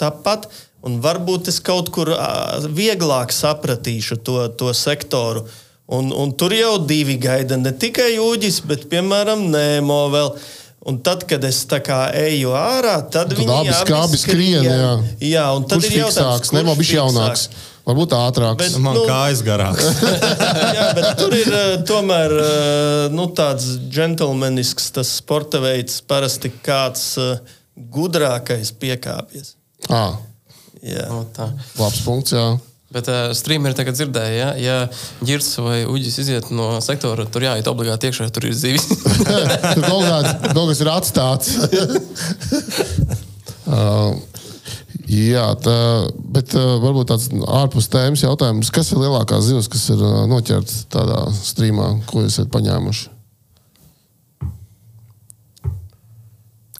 tāpat, 0.00 0.46
un 0.84 0.98
varbūt 1.04 1.50
es 1.52 1.60
kaut 1.64 1.90
kur 1.94 2.10
vieglāk 2.76 3.32
sapratīšu 3.34 4.20
to, 4.24 4.40
to 4.58 4.72
sektoru. 4.76 5.46
Un, 5.92 6.08
un 6.16 6.30
tur 6.32 6.54
jau 6.56 6.78
divi 6.80 7.18
gaida 7.20 7.58
ne 7.60 7.72
tikai 7.76 8.14
jūģis, 8.14 8.62
bet 8.68 8.86
piemēram 8.92 9.50
Nemo 9.52 10.04
vēl. 10.12 10.30
Un 10.84 10.98
tad, 11.00 11.22
kad 11.28 11.40
es 11.48 11.62
tā 11.68 11.78
kā 11.80 12.10
eju 12.12 12.50
ārā, 12.56 12.98
tad 13.08 13.30
Tad 13.32 13.38
viņi 13.38 13.52
abi 13.56 13.76
skābi 13.78 14.18
skrien, 14.20 14.66
jā. 14.68 14.90
jā 15.24 15.44
un 15.56 15.64
tad 15.64 15.80
Kurš 15.80 15.86
ir 15.88 16.02
jautājums, 16.02 16.42
fiksāks? 16.42 16.52
Nemo 16.52 16.74
bišķi 16.76 16.98
jaunāks. 16.98 17.44
Varbūt 17.84 18.12
ātrāks. 18.16 18.58
Bet- 18.60 18.76
Man 18.84 18.96
nu- 18.96 19.06
kā 19.08 19.16
aizgarāks. 19.30 19.88
Jā, 20.76 20.84
bet 20.96 21.08
tur 21.20 21.32
ir 21.36 21.56
tomēr 21.88 22.36
nu, 23.12 23.26
tāds 23.36 23.74
džentlmenisks 23.88 24.90
tas 24.96 25.10
sporta 25.20 25.60
veids, 25.64 25.98
parasti 26.04 26.52
kāds 26.64 27.06
gudrākais 27.76 28.72
piekāpjas. 28.80 29.54
À, 29.88 30.16
Jā. 30.84 31.08
No, 31.08 31.24
tā. 31.32 31.48
labs 31.80 32.04
punkts, 32.04 32.36
jā. 32.36 32.44
Bet 32.94 33.08
uh, 33.10 33.32
streameri 33.34 33.74
tagad 33.74 33.96
dzirdēja, 33.96 34.34
ja, 34.36 34.50
ja 34.60 34.74
ģirts 35.26 35.56
vai 35.64 35.78
uģis 35.90 36.18
iziet 36.22 36.50
no 36.54 36.76
sektora, 36.84 37.24
tur 37.26 37.42
jāiet 37.42 37.66
obligāti 37.70 38.10
iekšā, 38.10 38.28
tur 38.30 38.46
ir 38.46 38.54
zivis. 38.54 38.84
Tur 39.74 39.82
kaut, 39.88 40.68
kas 40.68 40.82
ir 40.84 40.90
atstāts. 40.92 41.48
uh, 43.74 44.12
jā, 45.10 45.46
tā, 45.64 45.78
bet 46.36 46.54
uh, 46.54 46.76
varbūt 46.84 47.10
tāds 47.10 47.26
ārpus 47.32 47.90
tēmas 47.90 48.22
jautājums. 48.22 48.70
Kas 48.74 48.92
ir 48.94 49.02
lielākās 49.02 49.48
zivs, 49.48 49.66
kas 49.72 49.88
ir 49.96 50.04
uh, 50.04 50.22
noķerts 50.30 50.84
tādā 50.94 51.24
streamā, 51.40 51.96
ko 52.06 52.22
jūs 52.22 52.36
esat 52.36 52.52
paņēmuši? 52.54 53.10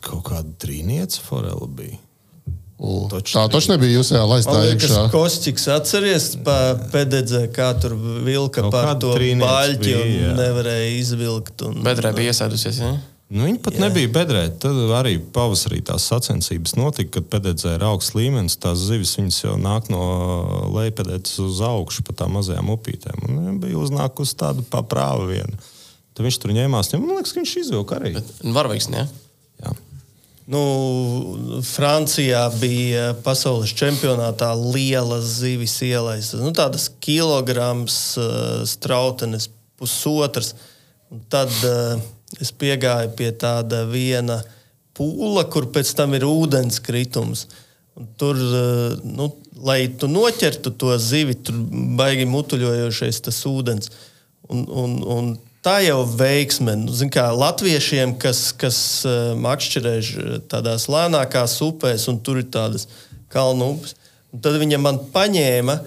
Kaut 0.04 0.28
kāda 0.28 0.52
trīniece 0.62 1.18
forela 1.24 1.66
bija. 1.66 1.98
U, 2.74 3.06
Taču 3.10 3.36
Tā 3.36 3.44
taču 3.52 3.70
nebija 3.70 3.94
jūs 4.00 4.10
jau 4.10 4.24
laistā 4.26 4.56
iekšā. 4.72 5.04
Kostiks 5.12 5.68
atceries, 5.70 6.32
pa 6.44 6.74
pededzē, 6.90 7.46
kā 7.54 7.70
tur 7.80 7.94
vilka 8.26 8.64
Kaut 8.66 8.74
par 8.74 8.90
kāda 8.90 9.00
to 9.04 9.12
baļķi 9.14 9.84
bija, 9.84 10.00
un 10.02 10.14
jā. 10.18 10.32
nevarēja 10.40 10.88
izvilkt. 10.98 11.62
Un, 11.68 11.82
Bedrē 11.86 12.10
bija 12.16 12.34
iesēdusies. 12.34 12.80
Ja? 12.82 12.96
Nu, 13.34 13.46
viņi 13.46 13.60
pat 13.64 13.78
Jā. 13.78 13.86
nebija 13.86 14.10
bedrē. 14.12 14.42
Tad 14.60 14.76
arī 14.98 15.14
pavasarī 15.34 15.80
tās 15.86 16.04
sacensības 16.10 16.74
notika, 16.76 17.16
kad 17.16 17.30
pēdējā 17.32 17.78
ir 17.78 17.86
augsts 17.88 18.14
līmenis. 18.18 18.58
Tās 18.60 18.82
zivis 18.84 19.14
viņas 19.16 19.38
jau 19.46 19.54
nāk 19.58 19.88
no 19.90 20.02
lejpēdas 20.74 21.38
uz 21.42 21.62
augšu 21.64 22.04
pa 22.06 22.14
tām 22.20 22.36
mazajām 22.36 22.68
upītēm. 22.74 23.24
Un 23.24 23.40
viņam 23.40 23.56
bija 23.64 23.80
uznākusi 23.80 24.36
tāda 24.42 24.66
paprāva 24.70 25.24
viena. 25.30 25.56
Tad 26.14 26.26
viņš 26.28 26.38
tur 26.42 26.52
ņēmās. 26.54 26.92
Man 26.98 27.16
liekas, 27.16 27.32
ka 27.34 27.40
viņš 27.40 27.56
izvilka 27.64 27.98
arī. 27.98 28.12
Varveiks, 28.54 28.90
ne? 28.92 29.08
Jā. 29.64 29.72
Nu, 30.44 30.60
Francijā 31.64 32.42
bija 32.60 33.14
pasaules 33.24 33.72
čempionātā 33.72 34.50
lielas 34.58 35.38
zivis 35.38 35.78
ielaistas. 35.86 36.42
Nu, 36.44 36.52
tādas 36.52 36.90
kilograms 37.00 37.96
uh, 38.20 38.60
strautenes, 38.68 39.48
pusotras. 39.80 40.52
Un 41.08 41.22
tad 41.32 41.48
uh, 41.64 41.96
es 42.36 42.52
piegāju 42.52 43.14
pie 43.16 43.30
tāda 43.40 43.86
viena 43.88 44.42
pūla, 44.94 45.46
kur 45.48 45.70
pēc 45.72 45.94
tam 45.96 46.12
ir 46.18 46.28
ūdenskritums. 46.28 47.46
Un 47.96 48.12
Tur, 48.20 48.36
uh, 48.36 49.00
nu, 49.00 49.30
lai 49.64 49.86
tu 49.96 50.10
noķertu 50.12 50.74
to 50.76 50.92
zivi, 51.00 51.38
tur 51.40 51.56
baigi 51.96 52.28
mutuļojošais 52.28 53.24
tas 53.24 53.40
ūdens. 53.48 53.88
Un, 54.52 54.66
un, 54.68 55.00
un 55.08 55.34
tā 55.64 55.78
jau 55.86 56.02
veiksme. 56.04 56.76
Nu, 56.84 56.92
zin 56.94 57.10
kā, 57.12 57.26
latviešiem, 57.32 58.16
kas, 58.20 58.46
kas 58.60 58.78
uh, 59.08 59.32
makšķerēž 59.40 60.14
tādās 60.52 60.86
lēnākās 60.92 61.56
upēs, 61.64 62.06
un 62.12 62.20
tur 62.24 62.42
ir 62.42 62.48
tādas 62.52 62.86
kalnu 63.32 63.74
upes, 63.74 63.96
tad 64.44 64.58
viņa 64.60 64.80
man 64.82 65.02
paņēma. 65.14 65.78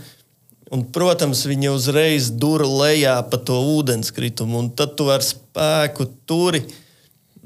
Un, 0.67 0.81
protams, 0.91 1.45
viņa 1.47 1.71
uzreiz 1.71 2.25
dūra 2.35 2.65
lejā 2.67 3.15
pa 3.31 3.37
to 3.39 3.55
ūdenskritumu, 3.77 4.57
un 4.59 4.73
tad 4.75 4.97
tu 4.99 5.05
ar 5.13 5.23
spēku 5.23 6.09
turi, 6.27 6.59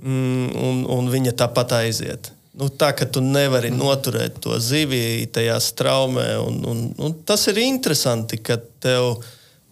mm, 0.01 0.47
un, 0.57 0.79
un 0.89 1.11
viņa 1.13 1.35
tāpat 1.43 1.75
aiziet. 1.83 2.31
Nu, 2.57 2.67
tā 2.67 2.89
ka 2.97 3.05
tu 3.05 3.21
nevari 3.23 3.69
noturēt 3.71 4.41
to 4.43 4.57
ziviju 4.59 5.29
tajā 5.37 5.59
straumē. 5.63 6.25
Un, 6.41 6.57
un, 6.67 6.81
un 6.97 7.13
tas 7.25 7.45
ir 7.47 7.61
interesanti, 7.61 8.41
ka 8.41 8.57
tev, 8.83 9.21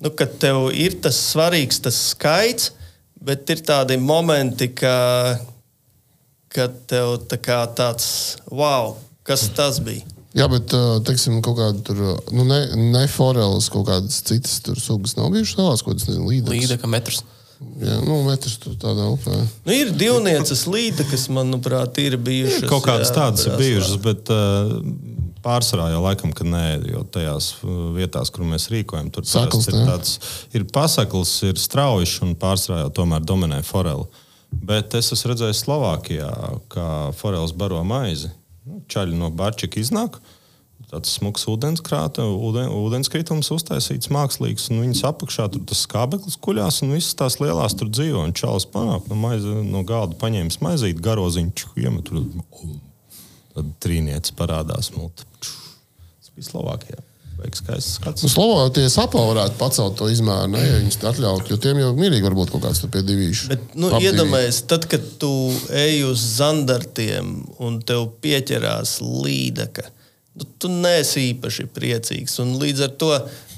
nu, 0.03 0.11
ka 0.15 0.27
tev 0.41 0.69
ir 0.75 0.99
tas 1.03 1.17
svarīgs 1.31 1.81
tas 1.83 1.97
skaits, 2.13 2.71
bet 3.19 3.49
ir 3.51 3.63
tādi 3.67 3.99
momenti, 3.99 4.69
ka, 4.71 5.39
ka 6.53 6.69
tev 6.89 7.17
tā 7.31 7.39
kā 7.41 7.63
tāds 7.75 8.39
wow, 8.51 8.95
kas 9.27 9.49
tas 9.55 9.81
bija. 9.83 10.05
Jā, 10.37 10.45
bet, 10.45 10.71
teiksim, 11.07 11.39
kaut 11.41 11.57
kāda 11.57 11.81
tur, 11.83 11.99
nu, 12.35 12.45
ne, 12.45 12.61
ne 12.93 13.01
foreles, 13.09 13.67
kaut 13.73 13.87
kādas 13.87 14.21
citas 14.27 14.59
tur 14.63 14.77
sugas 14.79 15.17
nav 15.17 15.31
bijušas 15.33 15.57
tālās, 15.57 15.83
ko 15.83 15.95
tas 15.97 16.05
nezinu, 16.05 16.29
līdzekas. 16.29 16.67
Līdeka 16.67 16.89
metrs. 16.91 17.23
Jā, 17.59 17.97
nu, 18.05 18.21
metrs 18.23 18.53
tur 18.61 18.77
tādā 18.79 19.09
upē. 19.11 19.35
Nu, 19.65 19.73
ir 19.73 19.89
divnieces 19.97 20.61
līde, 20.69 21.03
kas, 21.09 21.25
manuprāt, 21.33 21.97
ir 21.99 22.15
bijušas. 22.21 22.69
Kaut 22.69 22.85
kādas 22.85 23.09
jā, 23.09 23.17
tādas 23.17 23.49
ir 23.49 23.57
bijušas, 23.59 23.97
bet 24.05 24.31
uh, 24.31 24.77
pārsvarā 25.43 25.89
jau 25.93 26.01
laikam, 26.03 26.33
ka 26.35 26.47
nē, 26.47 26.63
jo 26.91 27.03
tajās 27.13 27.51
uh, 27.61 27.91
vietās, 27.95 28.31
kur 28.33 28.47
mēs 28.47 28.69
rīkojam, 28.73 29.11
tur 29.13 29.27
parasti 29.27 29.73
ir 29.73 29.85
tāds 29.87 30.17
ir 30.55 30.65
pasakls, 30.73 31.35
ir 31.47 31.61
strauji 31.61 32.09
un 32.25 32.35
pārsvarā 32.39 32.85
jau 32.85 32.95
tomēr 33.01 33.23
dominē 33.25 33.61
forela. 33.67 34.07
Bet 34.49 34.95
es 34.97 35.11
esmu 35.13 35.33
redzējis 35.33 35.63
Slovākijā, 35.65 36.29
kā 36.73 36.89
foreles 37.19 37.53
baro 37.53 37.83
maizi. 37.85 38.31
Nu, 38.65 38.81
Čaļi 38.89 39.17
no 39.17 39.29
Barčika 39.29 39.79
iznāk. 39.81 40.17
Tāds 40.89 41.11
smags 41.19 41.43
ūdenskrāta, 41.45 42.23
ūden, 42.25 42.71
ūdenskritums 42.73 43.51
uztaisīts 43.53 44.09
mākslīgs, 44.09 44.71
un 44.73 44.81
viņas 44.81 45.03
apakšā 45.11 45.45
tur 45.53 45.61
tas 45.69 45.83
skābeklis 45.85 46.39
kuļās, 46.41 46.81
un 46.81 46.95
visas 46.95 47.13
tās 47.19 47.37
lielās 47.37 47.77
tur 47.77 47.91
dzīvo. 47.93 48.25
Un 48.25 48.33
čalis 48.33 48.65
panāk 48.73 49.05
no, 49.11 49.19
maize, 49.21 49.53
no 49.69 49.85
galda 49.85 50.17
paņēmis 50.17 50.57
maizīti, 50.65 51.05
garoziņu, 51.05 51.75
iemet 51.77 52.09
tur. 52.09 52.25
Tad 53.59 53.75
trīnietis 53.83 54.33
parādās. 54.39 54.93
Multi. 54.95 55.27
Tas 55.43 56.33
bija 56.35 56.47
Slovākijā. 56.47 57.03
Nu, 57.39 58.27
Slovākijas 58.27 58.97
apā 58.99 59.21
varētu 59.23 59.55
pacelt 59.59 59.93
to 59.99 60.09
izmēru, 60.11 60.49
ne, 60.51 60.59
ja 60.59 60.79
viņas 60.81 60.97
atļautu, 61.13 61.53
jo 61.53 61.57
tiem 61.63 61.77
jau 61.79 61.93
mierīgi 61.95 62.25
var 62.25 62.35
būt 62.35 62.51
kaut 62.51 62.65
kāds 62.65 62.81
pie 62.91 63.03
divīšu. 63.07 63.47
Bet, 63.53 63.77
nu, 63.79 63.93
iedomājies, 63.95 64.59
tad, 64.67 64.89
kad 64.91 65.05
tu 65.21 65.31
ej 65.71 66.03
uz 66.09 66.25
zandartiem 66.35 67.31
un 67.63 67.79
tev 67.87 68.09
pieķerās 68.19 68.97
līdaka. 68.99 69.87
Nu, 70.39 70.45
tu 70.59 70.69
neesi 70.71 71.29
īpaši 71.31 71.65
priecīgs. 71.75 72.37
Un 72.43 72.53
līdz 72.61 72.85
ar 72.85 72.91
to 73.01 73.09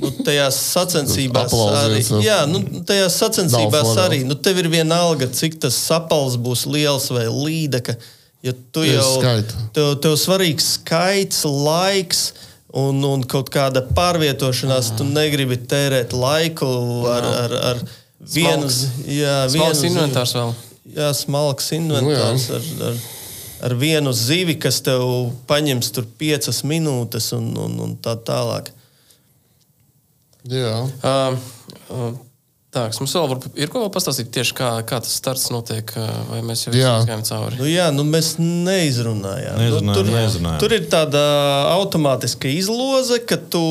nu, 0.02 0.14
tajās 0.26 0.58
sacensībās 0.72 1.54
arī. 1.54 2.00
Jā. 2.26 2.40
Nu, 2.50 2.62
tajās 2.88 3.18
sacensībās 3.22 3.92
arī. 4.02 4.24
Nu, 4.26 4.38
tev 4.38 4.62
ir 4.62 4.70
vienalga, 4.72 5.30
cik 5.30 5.60
tas 5.62 5.78
sapals 5.78 6.38
būs 6.42 6.66
liels 6.70 7.10
vai 7.14 7.28
līdaka. 7.30 7.98
Jo 8.44 8.54
tu 8.74 8.82
jau 8.88 9.20
skaita. 9.20 9.54
tev, 9.76 9.92
tev 10.02 10.16
svarīgs 10.18 10.72
skaits, 10.80 11.44
laiks. 11.46 12.32
Un, 12.74 13.02
un 13.04 13.20
kaut 13.28 13.50
kāda 13.52 13.82
pārvietošanās, 13.92 14.94
tu 14.96 15.04
negribi 15.04 15.58
tērēt 15.60 16.14
laiku 16.16 16.70
ar, 17.12 17.26
ar, 17.28 17.56
ar 17.74 17.82
vienu, 18.24 18.70
Smalks. 18.70 18.78
z- 18.78 19.18
jā, 19.18 19.34
Smalks 19.52 19.54
vienu 19.58 19.74
zivi. 19.82 19.90
inventārs 19.92 20.34
vēl. 20.38 20.54
Jā, 20.96 21.10
smalks 21.16 21.68
inventārs 21.76 22.46
ar, 22.56 22.70
ar, 22.88 22.96
ar 23.68 23.76
vienu 23.76 24.14
zivi, 24.16 24.56
kas 24.60 24.80
tev 24.88 25.04
paņems 25.52 25.92
tur 25.92 26.08
piecas 26.18 26.64
minūtes 26.64 27.28
un, 27.36 27.52
un, 27.60 27.76
un 27.90 27.98
tā 28.02 28.16
tālāk. 28.16 28.72
Jā. 30.48 30.72
Uh, 31.04 31.38
uh, 31.92 32.14
Tā, 32.72 32.86
mums 33.02 33.12
vēl 33.18 33.26
varbūt 33.28 33.58
ir 33.60 33.72
ko 33.72 33.82
vēl 33.84 33.90
pastāstīt 33.92 34.30
tieši 34.32 34.54
kā, 34.56 34.68
kā 34.88 35.02
tas 35.04 35.12
starts 35.20 35.50
notiek, 35.52 35.92
uh, 36.00 36.12
vai 36.30 36.40
mēs 36.48 36.64
jau 36.70 36.72
Jā. 36.72 36.94
gājām 37.04 37.24
cauri? 37.28 37.58
Nu, 37.60 37.66
jā, 37.68 37.90
nu 37.92 38.06
mēs 38.08 38.38
neizrunājām. 38.40 39.58
Neizrunājām, 39.60 39.90
nu, 39.90 39.96
tur, 39.98 40.12
neizrunājām. 40.16 40.62
tur 40.64 40.76
ir 40.78 40.86
tāda 40.94 41.24
automātiska 41.74 42.48
izloze, 42.48 43.20
ka 43.28 43.36
tu, 43.52 43.64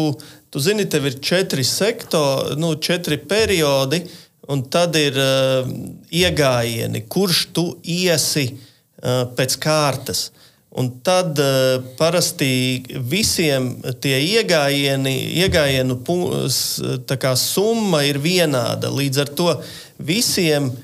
tu 0.53 0.61
zini, 0.61 0.85
tev 0.85 1.09
ir 1.09 1.17
četri 1.25 1.65
sektori, 1.65 2.59
nu, 2.61 2.75
četri 2.77 3.17
periodi, 3.31 4.03
un 4.53 4.67
tad 4.69 4.99
ir 5.01 5.17
uh, 5.17 5.73
iegājieni, 6.13 7.07
kurš 7.09 7.47
tu 7.57 7.67
iesi 7.81 8.51
uh, 8.53 9.25
pēc 9.33 9.57
kārtas. 9.65 10.27
Un 10.71 10.91
tad 11.03 11.39
uh, 11.43 11.81
parasti 11.99 12.85
visiem 13.11 13.73
tie 13.99 14.21
iegājieni, 14.23 15.17
iegājienu 15.43 15.97
kā 17.19 17.33
summa 17.35 18.05
ir 18.07 18.21
vienāda. 18.23 18.93
Līdz 18.95 19.25
ar 19.25 19.33
to 19.35 19.49
visiem 19.99 20.69
uh, 20.71 20.79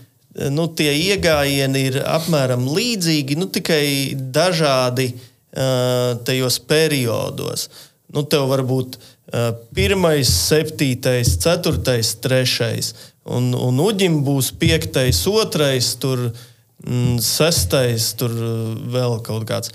nu, 0.50 0.66
tie 0.68 0.90
iegājieni 0.92 1.84
ir 1.90 1.98
apmēram 2.04 2.66
līdzīgi, 2.68 3.36
nu, 3.38 3.48
tikai 3.52 4.16
dažādi 4.16 5.12
uh, 5.14 6.16
tajos 6.26 6.58
periodos. 6.68 7.68
Nu, 8.12 8.22
tev 8.26 8.48
var 8.50 8.62
būt 8.66 8.98
uh, 8.98 9.52
pirmais, 9.76 10.30
septītais, 10.48 11.36
ceturtais, 11.42 12.14
trešais, 12.22 12.92
un, 13.24 13.52
un 13.54 13.80
uģim 13.86 14.20
būs 14.26 14.52
piektais, 14.60 15.22
otrais, 15.30 15.94
tur 16.02 16.28
mm, 16.28 16.55
sestais, 17.22 18.12
tur 18.18 18.32
uh, 18.32 18.74
vēl 18.92 19.18
kaut 19.26 19.46
kāds. 19.48 19.72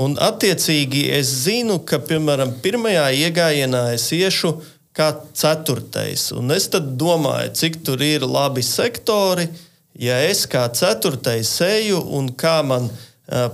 Un, 0.00 0.16
attiecīgi, 0.18 1.06
es 1.14 1.30
zinu, 1.44 1.80
ka, 1.86 2.00
piemēram, 2.02 2.56
pirmajā 2.62 3.08
iegājienā 3.26 3.84
es 3.94 4.08
iešu 4.14 4.56
kā 4.94 5.12
ceturtais. 5.34 6.30
Un 6.34 6.54
es 6.54 6.68
domāju, 6.70 7.52
cik 7.58 7.82
tur 7.86 8.02
ir 8.02 8.26
labi 8.26 8.62
sektori, 8.62 9.48
ja 9.98 10.18
es 10.26 10.46
kā 10.50 10.66
ceturtais 10.74 11.52
eju 11.62 12.00
un 12.18 12.32
kā 12.34 12.60
man 12.66 12.90
uh, 12.90 13.48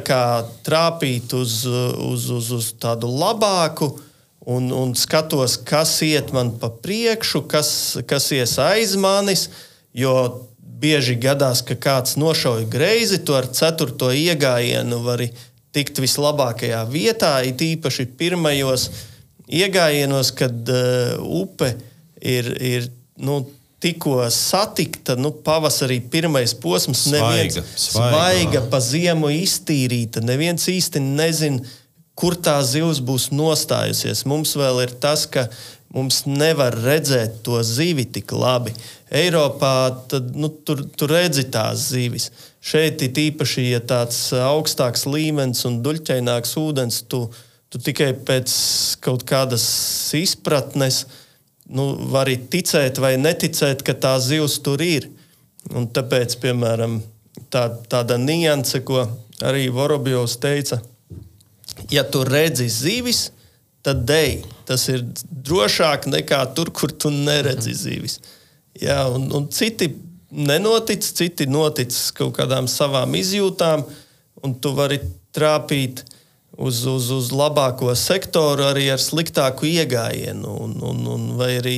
kā 0.00 0.22
trāpīt 0.64 1.34
uz, 1.36 1.66
uz, 1.66 2.30
uz, 2.30 2.50
uz 2.50 2.72
tādu 2.80 3.10
labāku. 3.10 3.92
Un, 4.42 4.72
un 4.74 4.94
skatos, 4.98 5.54
kas 5.62 6.00
iet 6.02 6.32
man 6.34 6.56
pa 6.58 6.66
priekšu, 6.66 7.44
kas, 7.46 7.98
kas 8.10 8.32
ies 8.34 8.56
aiz 8.58 8.96
manis. 8.98 9.48
Jo 9.94 10.48
bieži 10.82 11.16
gadās, 11.22 11.62
ka 11.66 11.76
kāds 11.78 12.18
nošauja 12.20 12.66
greizi, 12.70 13.20
to 13.22 13.38
ar 13.38 13.48
ceturto 13.54 14.10
iegājienu 14.10 14.98
var 15.06 15.22
tikt 15.72 16.02
vislabākajā 16.02 16.82
vietā, 16.90 17.38
it 17.46 17.62
īpaši 17.64 18.10
pirmajos 18.18 18.90
iegājienos, 19.48 20.32
kad 20.36 20.72
uh, 20.72 21.16
upe 21.42 21.72
ir, 22.20 22.50
ir 22.60 22.88
nu, 23.22 23.42
tikko 23.82 24.20
satikta, 24.30 25.16
nu, 25.18 25.32
pavasarī 25.44 25.98
pirmais 26.12 26.54
posms, 26.54 27.08
neviens 27.10 27.58
Svaiga, 27.58 27.68
svaiga. 27.74 28.10
svaiga 28.10 28.64
pa 28.70 28.80
ziemu 28.84 29.32
iztīrīta. 29.34 30.22
Neviens 30.22 30.68
īsti 30.70 31.02
nezina, 31.02 31.64
kur 32.18 32.36
tā 32.38 32.58
zivs 32.66 33.00
būs 33.02 33.30
nostājusies. 33.34 34.26
Mums 34.28 34.54
vēl 34.58 34.84
ir 34.84 34.94
tas, 35.02 35.24
ka 35.26 35.48
mums 35.92 36.22
nevar 36.26 36.74
redzēt 36.84 37.42
to 37.46 37.60
zivi 37.66 38.04
tik 38.08 38.32
labi. 38.32 38.72
Eiropā 39.12 39.74
tad, 40.08 40.32
nu, 40.36 40.48
tur, 40.48 40.84
tur 40.96 41.12
redzi 41.12 41.44
tās 41.52 41.90
zivis. 41.92 42.30
Šeit 42.62 43.02
ir 43.04 43.18
īpaši, 43.28 43.66
ja 43.74 43.80
tāds 43.84 44.18
augstāks 44.38 45.04
līmenis 45.08 45.64
un 45.68 45.80
duļķaināks 45.84 46.54
ūdens, 46.60 47.02
tu, 47.10 47.26
tu 47.68 47.80
tikai 47.82 48.12
pēc 48.26 48.54
kaut 49.04 49.26
kādas 49.28 49.64
izpratnes 50.16 51.04
nu, 51.72 51.92
vari 52.12 52.38
ticēt 52.38 53.00
vai 53.02 53.16
neticēt, 53.20 53.84
ka 53.84 53.96
tā 53.96 54.16
zivs 54.22 54.60
tur 54.64 54.82
ir. 54.84 55.10
Un 55.76 55.86
tāpēc, 55.94 56.38
piemēram, 56.42 56.98
tā, 57.52 57.68
tāda 57.90 58.16
nianse, 58.18 58.80
ko 58.86 59.04
arī 59.42 59.68
Vorobjovs 59.74 60.38
teica, 60.42 60.80
ja 61.90 62.02
tu 62.04 62.24
redzi 62.26 62.68
zivis, 62.70 63.28
tad 63.28 63.41
dej. 63.90 64.44
Tas 64.68 64.86
ir 64.92 65.02
drošāk 65.26 66.06
nekā 66.06 66.44
tur, 66.54 66.70
kur 66.70 66.94
tu 66.94 67.10
neredzi 67.10 67.74
zivis. 67.74 68.20
Jā, 68.78 69.02
un, 69.10 69.26
un 69.34 69.48
citi 69.52 69.90
nenotic, 70.32 71.04
citi 71.04 71.46
notic 71.50 71.92
kaut 72.16 72.36
kādām 72.38 72.68
savām 72.70 73.12
izjūtām, 73.18 73.84
un 74.42 74.54
tu 74.62 74.72
vari 74.76 75.00
trāpīt 75.34 76.04
uz, 76.56 76.84
uz, 76.86 77.10
uz 77.12 77.32
labāko 77.34 77.92
sektoru 77.96 78.64
arī 78.70 78.88
ar 78.92 79.02
sliktāku 79.02 79.68
iegājienu, 79.68 80.56
un, 80.64 80.78
un, 80.82 81.02
un 81.14 81.26
vai 81.40 81.56
arī 81.60 81.76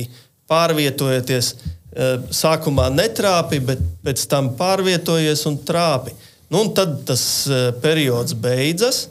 pārvietojoties. 0.51 1.51
eh, 1.95 2.15
Sākumā 2.31 2.89
netrāpi, 2.93 3.59
bet 3.65 3.81
pēc 4.05 4.25
tam 4.31 4.53
pārvietojies 4.59 5.45
un 5.49 5.59
trāpi. 5.67 6.15
Nu, 6.49 6.61
un 6.61 6.73
tad 6.77 7.01
tas 7.07 7.23
eh, 7.49 7.71
periods 7.81 8.35
beidzas, 8.37 9.07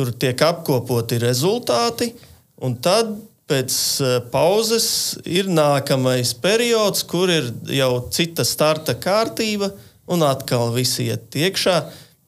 tur 0.00 0.14
tiek 0.16 0.40
apkopoti 0.40 1.20
rezultāti, 1.20 2.14
un 2.64 2.78
tad 2.80 3.12
pēc 3.50 3.74
eh, 4.00 4.16
pauzes 4.32 4.86
ir 5.28 5.50
nākamais 5.52 6.32
periods, 6.40 7.04
kur 7.04 7.28
ir 7.32 7.50
jau 7.74 7.92
cita 8.14 8.46
starta 8.48 8.94
kārtība, 8.96 9.74
un 10.10 10.24
atkal 10.26 10.72
viss 10.74 11.02
iet 11.02 11.36
iekšā. 11.36 11.76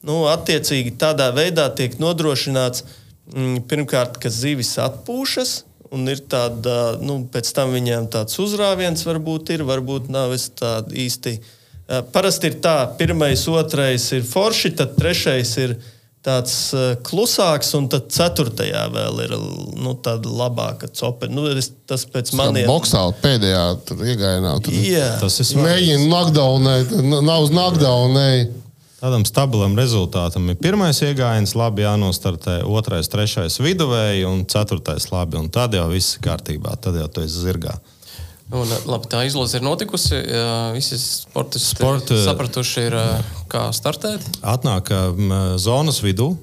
Nu, 0.05 0.25
attiecīgi 0.29 0.93
tādā 0.99 1.29
veidā 1.35 1.65
tiek 1.75 1.95
nodrošināts 1.99 2.83
mm, 3.31 3.63
pirmkārt, 3.71 4.19
ka 4.21 4.29
zivis 4.31 4.75
atpūšas. 4.83 5.63
Un 5.93 6.09
ir 6.09 6.23
tāda, 6.29 6.97
nu, 7.05 7.19
pēc 7.29 7.51
tam 7.53 7.73
viņiem 7.75 8.07
tāds 8.13 8.39
uzrāviens, 8.41 9.03
varbūt 9.05 9.51
ir, 9.53 9.65
varbūt 9.67 10.07
nav. 10.13 10.33
Es 10.35 10.49
tā 10.53 10.81
īsti. 10.89 11.37
eh, 11.39 12.05
Parasti 12.13 12.51
ir 12.51 12.59
tā, 12.63 12.77
pirmais, 12.99 13.47
otrais 13.47 14.11
ir 14.13 14.27
forši, 14.27 14.75
tad 14.79 14.95
trešais 14.99 15.57
ir 15.65 15.77
tāds 16.23 16.53
eh, 16.77 16.93
klusāks, 17.03 17.73
un 17.77 17.89
tad 17.91 18.07
ceturtajā 18.15 18.85
vēl 18.93 19.21
ir 19.25 19.33
nu, 19.83 19.93
tāda 20.05 20.31
labāka 20.31 20.87
copa. 20.95 21.27
Nu, 21.31 21.45
es, 21.51 21.71
tas 21.89 22.05
pēc 22.09 22.31
maniem 22.39 22.67
Boxā 22.69 23.01
pēdējā 23.23 23.63
tur 23.87 24.03
iegājienā. 24.07 24.53
Tur 24.63 24.77
Jā, 24.87 25.09
Tas 25.21 25.39
ir 25.43 25.49
svarīgi. 25.51 25.67
Mēģina 25.67 26.09
knockdownēt, 26.09 26.93
n- 27.03 27.23
nav 27.27 27.47
uz 27.47 27.51
knockdownēt. 27.55 28.59
Tādam 29.03 29.25
stabilam 29.27 29.73
rezultātam 29.75 30.45
ir 30.47 30.55
pirmais 30.63 31.01
iegājiens, 31.03 31.57
labi 31.59 31.83
jānostartē, 31.83 32.61
otrais, 32.71 33.09
trešais 33.11 33.57
viduvēji 33.59 34.23
un 34.29 34.45
ceturtais 34.47 35.09
labi. 35.11 35.35
Un 35.41 35.49
tad 35.51 35.75
jau 35.75 35.89
viss 35.91 36.15
ir 36.15 36.23
kārtībā, 36.23 36.77
tad 36.79 36.95
jau 36.95 37.09
tu 37.11 37.25
esi 37.25 37.43
zirgā. 37.43 37.75
Un, 38.51 38.69
labi, 38.85 39.07
tā 39.09 39.23
izlase 39.25 39.57
ir 39.57 39.63
notikusi. 39.65 40.19
Visi 40.75 40.97
sportisti 40.99 41.77
Sporta- 41.77 42.17
sapratuši, 42.25 42.87
ir, 42.89 42.97
kā 43.49 43.69
startēt. 43.73 44.25
Atnāk 44.41 44.91
m, 45.15 45.31
zonas 45.61 46.01
vidū. 46.03 46.33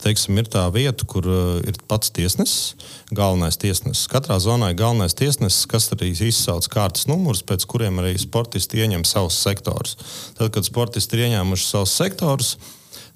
Teiksim, 0.00 0.38
ir 0.40 0.46
tā 0.48 0.62
vieta, 0.72 1.04
kur 1.04 1.26
uh, 1.28 1.58
ir 1.68 1.76
pats 1.90 2.08
tiesnesis, 2.14 2.72
galvenais 3.12 3.58
tiesnesis. 3.60 4.06
Katrā 4.08 4.38
zonā 4.40 4.70
ir 4.72 4.78
galvenais 4.80 5.12
tiesnesis, 5.12 5.66
kas 5.68 5.90
arī 5.92 6.08
izsauc 6.14 6.64
kārtas 6.72 7.04
numurus, 7.10 7.42
pēc 7.44 7.66
kuriem 7.68 8.00
arī 8.00 8.14
sportisti 8.18 8.80
ieņem 8.80 9.04
savus 9.04 9.36
sektorus. 9.44 9.98
Tad, 10.38 10.54
kad 10.56 10.64
sportisti 10.64 11.18
ir 11.18 11.26
ieņēmuši 11.28 11.68
savus 11.68 11.92
sektorus, 12.00 12.54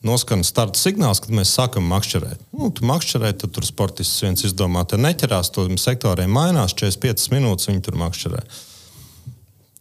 noskan 0.06 0.44
starta 0.46 0.80
signāls, 0.80 1.20
kad 1.22 1.34
mēs 1.34 1.52
sākam 1.56 1.86
makšķerēt. 1.90 2.40
Nu, 2.56 2.70
tu 2.74 2.86
makšķerē, 2.88 3.32
tad 3.42 3.52
tur 3.56 3.66
sportists 3.68 4.22
viens 4.24 4.44
izdomā, 4.48 4.86
te 4.88 4.98
neķerās, 5.00 5.52
to 5.54 5.66
sektoriem 5.80 6.32
mainās, 6.32 6.74
45 6.76 7.30
minūtes 7.34 7.70
viņi 7.70 7.84
tur 7.86 8.00
makšķerē. 8.00 8.42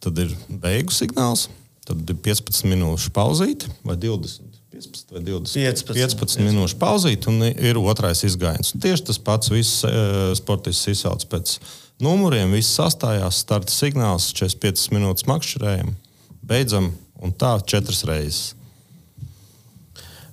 Tad 0.00 0.20
ir 0.22 0.36
beigu 0.48 0.94
signāls, 0.96 1.48
tad 1.88 2.04
ir 2.08 2.20
15 2.24 2.68
minūšu 2.68 3.12
pauzīte 3.16 3.68
vai 3.84 3.96
20. 4.00 4.48
15. 4.70 5.12
vai 5.12 5.20
20, 5.26 5.84
15. 5.84 5.92
15 5.98 6.44
minūšu 6.46 6.78
pauzīt, 6.80 7.26
un 7.28 7.42
ir 7.50 7.80
otrais 7.80 8.22
izgājiens. 8.24 8.72
Tieši 8.80 9.08
tas 9.10 9.18
pats 9.20 9.50
viss 9.52 9.82
eh, 9.84 10.30
sportists 10.38 10.88
izsauc 10.92 11.26
pēc 11.28 11.56
numuriem, 12.00 12.54
viss 12.54 12.78
sastājās, 12.78 13.42
starta 13.44 13.74
signāls, 13.74 14.30
45 14.36 14.94
minūtes 14.94 15.26
makšķerējam, 15.28 15.92
beidzam 16.46 16.92
un 17.20 17.36
tā 17.36 17.58
četras 17.66 18.06
reizes. 18.08 18.54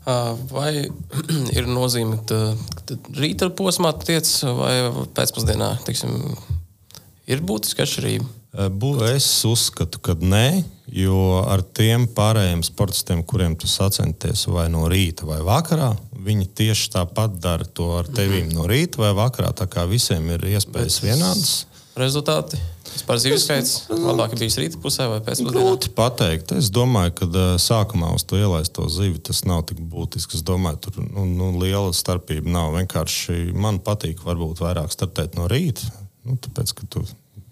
Vai 0.08 0.72
ir 1.58 1.68
nozīme, 1.68 2.22
ka 2.30 2.96
rīta 3.18 3.50
posmā 3.52 3.92
tiec 4.00 4.30
vai 4.56 4.76
pēcpusdienā? 5.18 5.74
Teiksim, 5.88 6.16
ir 7.28 7.44
būtiska 7.44 7.84
atšķirība. 7.84 8.34
Es 9.12 9.28
uzskatu, 9.46 10.00
ka 10.02 10.16
nē, 10.18 10.64
jo 10.96 11.44
ar 11.44 11.62
tiem 11.62 12.08
pārējiem 12.16 12.64
sportistiem, 12.66 13.20
kuriem 13.28 13.54
tu 13.60 13.68
sacenties 13.70 14.48
vai 14.50 14.66
no 14.72 14.88
rīta 14.90 15.28
vai 15.28 15.42
vakarā, 15.46 15.92
viņi 16.26 16.48
tieši 16.58 16.90
tāpat 16.96 17.36
dara 17.44 17.68
to 17.68 17.92
ar 18.00 18.08
tevīm 18.10 18.50
no 18.56 18.66
rīta 18.70 19.04
vai 19.04 19.12
vakarā. 19.18 19.52
Tā 19.54 19.68
kā 19.70 19.84
visiem 19.92 20.32
ir 20.34 20.48
iespējas 20.56 21.02
vienādas. 21.04 21.67
Rezultāti. 21.98 22.60
Vispār 22.88 23.20
zivs 23.22 23.44
skaits 23.46 23.72
labāk 23.90 24.34
ir 24.34 24.42
bijis 24.42 24.58
rīta 24.62 24.80
pusē 24.82 25.08
vai 25.12 25.20
pēcpusdienā. 25.26 25.54
Grūti 25.54 25.92
pateikt. 25.98 26.54
Es 26.58 26.70
domāju, 26.74 27.14
ka 27.20 27.28
uh, 27.28 27.46
sākumā 27.62 28.12
uz 28.16 28.26
to 28.28 28.40
ielaist 28.40 28.74
to 28.78 28.88
zivi 28.92 29.20
tas 29.22 29.44
nav 29.50 29.64
tik 29.70 29.80
būtiski. 29.82 30.38
Es 30.38 30.46
domāju, 30.46 30.82
tur 30.88 31.00
nu, 31.04 31.26
nu, 31.30 31.52
liela 31.62 31.94
starpība 31.96 32.50
nav. 32.54 32.74
Vienkārši 32.78 33.52
man 33.58 33.80
patīk 33.86 34.22
varbūt 34.26 34.62
vairāk 34.66 34.94
startēt 34.94 35.38
no 35.38 35.50
rīta. 35.52 35.90
Nu, 36.28 36.38
tāpēc, 36.42 36.74
ka 36.78 36.90
tu 36.92 37.04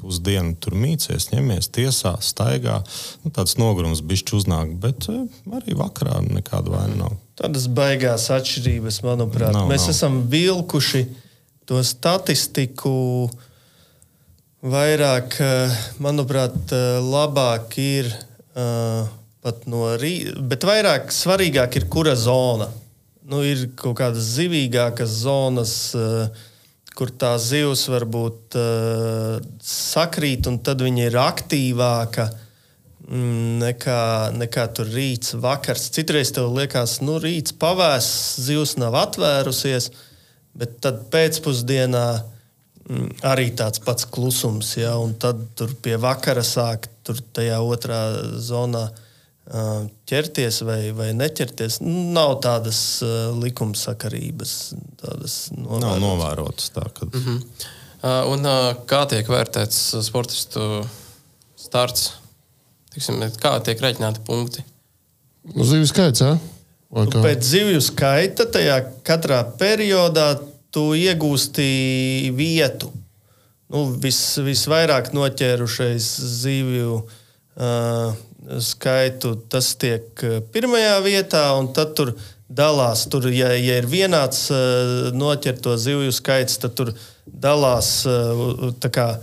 pusdienu 0.01 0.53
tur 0.61 0.75
mīcies, 0.77 1.29
ņemies 1.31 1.71
tiesā, 1.73 2.15
staigā. 2.21 2.81
Nu, 3.23 3.31
tāds 3.33 3.57
nogurums 3.61 4.03
bišķi 4.05 4.37
uznāk, 4.39 4.75
bet 4.81 5.09
uh, 5.09 5.25
arī 5.57 5.77
vakarā 5.77 6.21
nekāda 6.25 6.73
vaina 6.73 6.99
nav. 7.05 7.17
Tādas 7.39 7.65
baigās 7.71 8.29
atšķirības, 8.33 9.01
manuprāt. 9.05 9.55
Nav, 9.55 9.69
Mēs 9.71 9.87
nav. 9.87 9.89
nav. 9.89 9.95
esam 9.97 10.21
vilkuši 10.31 11.03
to 11.65 11.81
statistiku. 11.83 12.95
Vairāk, 14.65 15.35
eh, 15.45 15.73
manuprāt, 16.01 16.55
eh, 16.73 16.97
labāk 16.97 17.75
ir 17.77 18.07
uh, 18.57 19.05
pat 19.45 19.67
no 19.69 19.91
rīta, 20.01 20.41
bet 20.41 20.65
vairāk 20.65 21.13
svarīgāk 21.13 21.77
ir 21.77 21.85
kura 21.85 22.15
zona. 22.17 22.71
Nu, 23.29 23.43
ir 23.45 23.67
kaut 23.77 23.99
kādas 23.99 24.25
zivīgākas 24.39 25.21
zonas, 25.21 25.75
uh, 25.93 26.33
kur 26.97 27.13
tā 27.13 27.35
zivs 27.37 27.85
varbūt 27.93 28.57
uh, 28.57 29.37
sakrīt, 29.61 30.49
un 30.49 30.57
tad 30.57 30.81
viņa 30.81 31.09
ir 31.11 31.21
aktīvāka. 31.21 32.31
Mm, 33.05 33.59
Nekā, 33.61 34.03
nekā 34.33 34.69
tur 34.73 34.89
rīts, 34.89 35.35
vakars. 35.37 35.91
Citreiz 35.93 36.33
tev 36.33 36.49
liekas, 36.57 37.03
nu, 37.05 37.19
rīts 37.21 37.53
pavēsts, 37.53 38.39
zivs 38.47 38.79
nav 38.81 38.97
atvērusies, 38.97 39.91
bet 40.57 40.79
tad 40.81 41.05
pēcpusdienā 41.13 42.07
mm, 42.15 42.31
arī 43.25 43.49
tāds 43.57 43.81
pats 43.83 44.05
klusums. 44.05 44.75
Ja, 44.77 44.95
un 45.01 45.15
tad 45.19 45.41
tur 45.57 45.73
pie 45.81 45.97
vakara 46.01 46.43
sāk 46.45 46.87
tur 47.05 47.21
tajā 47.33 47.57
otrā 47.65 48.01
zonā 48.41 48.89
ķerties 50.09 50.61
vai, 50.65 50.79
vai 50.97 51.11
neķerties. 51.13 51.79
Nu, 51.85 52.11
Nav 52.15 52.39
tādas 52.45 52.79
likumsakarības, 53.41 54.53
tādas 55.01 55.39
Nav 55.53 55.81
novērotas. 55.81 56.01
novērotas 56.01 56.71
tā, 56.73 56.85
ka 56.93 57.05
mm 57.05 57.25
-hmm. 57.25 57.41
Un 58.05 58.45
kā 58.85 59.05
tiek 59.09 59.27
vērtēts 59.27 60.01
sportistu 60.05 60.85
starts? 61.57 62.11
Tiksim, 62.93 63.19
kā 63.41 63.63
tiek 63.63 63.81
rēķināti 63.81 64.21
punkti? 64.25 64.63
Nu, 65.55 65.63
zivs 65.63 65.89
skaits, 65.89 66.21
ja? 66.21 66.37
Vai 66.89 67.05
Nu? 67.05 67.21
Pēc 67.23 67.41
zivju 67.43 67.81
skaita 67.81 68.45
tajā 68.45 68.77
katrā 69.03 69.41
periodā 69.59 70.39
tu 70.75 70.89
iegūsti 70.99 71.65
vietu. 72.35 72.91
Nu, 73.71 73.87
vis, 74.03 74.19
visvairāk 74.43 75.13
noķērušais 75.15 76.09
zivju 76.43 76.99
uh, 77.01 78.11
skaitu, 78.61 79.35
tas 79.49 79.71
tiek 79.81 80.25
uh, 80.27 80.41
pirmajā 80.53 80.97
vietā, 81.07 81.45
un 81.57 81.71
tad 81.73 81.95
tur 81.97 82.13
dalās. 82.45 83.07
Tur, 83.09 83.31
ja, 83.33 83.55
ja 83.57 83.79
ir 83.79 83.87
vienāds 83.89 84.49
uh, 84.53 85.15
noķerto 85.15 85.79
zivju 85.81 86.13
skaits, 86.13 86.59
tad 86.61 86.75
tur 86.77 86.93
dalās 87.25 88.03
uh, 88.05 88.69
kā 88.93 89.15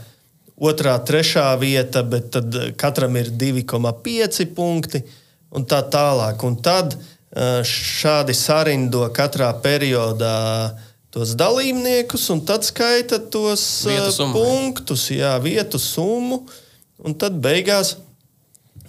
otrā, 0.63 0.95
trešā 1.03 1.51
vieta, 1.61 2.03
bet 2.07 2.31
tad 2.37 2.55
eh, 2.55 2.71
katram 2.79 3.17
ir 3.19 3.33
2,5 3.35 4.47
punkti 4.55 5.03
un 5.53 5.67
tā 5.69 5.83
tālāk. 5.93 6.43
Un 6.47 6.59
tad 6.63 6.95
eh, 6.97 7.61
šādi 7.67 8.37
sarindo 8.37 9.09
katrā 9.15 9.51
periodā 9.65 10.73
tos 11.13 11.35
dalībniekus, 11.37 12.25
un 12.33 12.41
tad 12.49 12.65
skaita 12.65 13.19
tos 13.21 13.85
summu. 14.17 14.33
punktus, 14.33 15.11
jā, 15.13 15.35
vietu 15.45 15.81
summu. 15.81 16.41
Un 17.03 17.17
tad 17.19 17.37
beigās, 17.43 17.97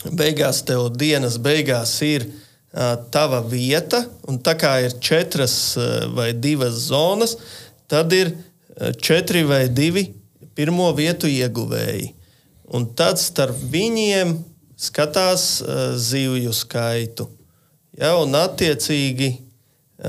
beigās 0.06 0.62
tev 0.64 0.88
dienas 0.96 1.36
beigās 1.42 1.98
ir 2.06 2.28
uh, 2.30 2.96
tava 3.12 3.42
vieta, 3.44 4.06
un 4.30 4.40
tā 4.40 4.56
kā 4.60 4.78
ir 4.86 4.96
četras 5.04 5.76
uh, 5.76 6.08
vai 6.16 6.32
divas 6.38 6.86
zonas, 6.88 7.36
tad 7.92 8.14
ir 8.16 8.32
uh, 8.32 8.94
četri 8.96 9.44
vai 9.50 9.66
divi 9.68 10.08
pirmo 10.56 10.92
vietu 10.96 11.28
ieguvēji. 11.28 12.14
Un 12.74 12.86
tad 12.96 13.20
starp 13.20 13.58
viņiem 13.74 14.38
skatās 14.80 15.58
uh, 15.66 15.98
zivju 16.00 16.54
skaitu. 16.56 17.28
Ja, 17.98 18.16
un 18.22 18.38
attiecīgi, 18.38 19.34
uh, 19.34 19.53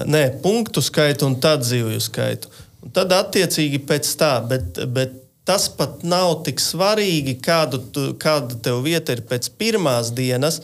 nē, 0.03 0.24
punktu 0.42 0.82
skaitu 0.82 1.28
un 1.28 1.36
tad 1.40 1.64
zivju 1.66 2.01
skaitu. 2.03 2.51
Un 2.84 2.92
tad 2.95 3.12
attiecīgi 3.16 3.80
pēc 3.88 4.11
tā, 4.20 4.32
bet, 4.49 4.80
bet 4.92 5.20
tas 5.49 5.68
pat 5.68 6.03
nav 6.07 6.40
tik 6.47 6.61
svarīgi, 6.61 7.36
kādu, 7.45 7.80
tu, 7.92 8.07
kāda 8.20 8.59
tev 8.64 8.82
vieta 8.84 9.16
ir 9.16 9.24
pēc 9.28 9.51
pirmās 9.61 10.12
dienas, 10.16 10.61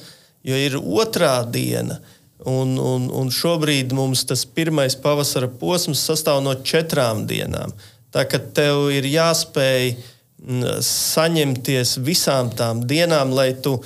jo 0.47 0.57
ir 0.57 0.79
otrā 0.81 1.41
diena. 1.49 2.01
Un, 2.49 2.79
un, 2.81 3.11
un 3.13 3.29
šobrīd 3.29 3.93
mums 3.93 4.25
tas 4.25 4.47
pirmais 4.49 4.95
pavasara 4.97 5.51
posms 5.61 6.01
sastāv 6.09 6.41
no 6.45 6.55
četrām 6.65 7.27
dienām. 7.29 7.75
Tā 8.11 8.25
kā 8.27 8.41
tev 8.41 8.89
ir 8.97 9.05
jāspēj 9.07 9.93
mm, 9.93 10.81
saņemties 10.87 11.99
visām 12.01 12.49
tām 12.57 12.81
dienām, 12.89 13.35
lai 13.37 13.53
tu, 13.61 13.77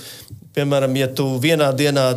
piemēram, 0.54 0.94
ja 0.96 1.10
tu 1.10 1.26
vienā 1.42 1.72
dienā 1.74 2.12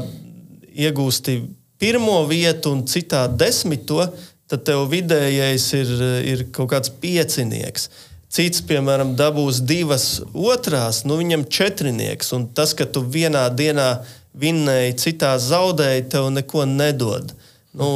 iegūsti 0.77 1.39
pirmo 1.79 2.19
vietu 2.29 2.73
un 2.75 2.83
citā 2.89 3.25
desmito, 3.29 4.01
tad 4.47 4.63
tev 4.67 4.85
vidējais 4.91 5.65
ir, 5.77 5.95
ir 6.33 6.45
kaut 6.55 6.71
kāds 6.71 6.93
piecinieks. 7.01 7.89
Cits, 8.31 8.61
piemēram, 8.67 9.15
dabūs 9.19 9.61
divas 9.63 10.19
otrās, 10.35 11.05
nu 11.07 11.15
viņam 11.19 11.45
četrinieks. 11.47 12.33
Un 12.35 12.49
tas, 12.55 12.73
ka 12.75 12.85
tu 12.85 13.03
vienā 13.03 13.45
dienā 13.55 13.89
vinnēji, 14.37 14.97
citā 14.99 15.35
zaudēji, 15.41 16.07
tev 16.11 16.29
neko 16.35 16.65
nedod. 16.69 17.31
Nu, 17.77 17.87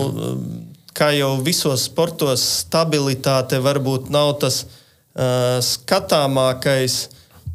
kā 0.97 1.11
jau 1.15 1.33
visos 1.43 1.87
sportos, 1.89 2.43
stabilitāte 2.63 3.59
varbūt 3.63 4.09
nav 4.13 4.37
tas 4.43 4.63
uh, 4.65 5.59
skatāmākais 5.63 6.97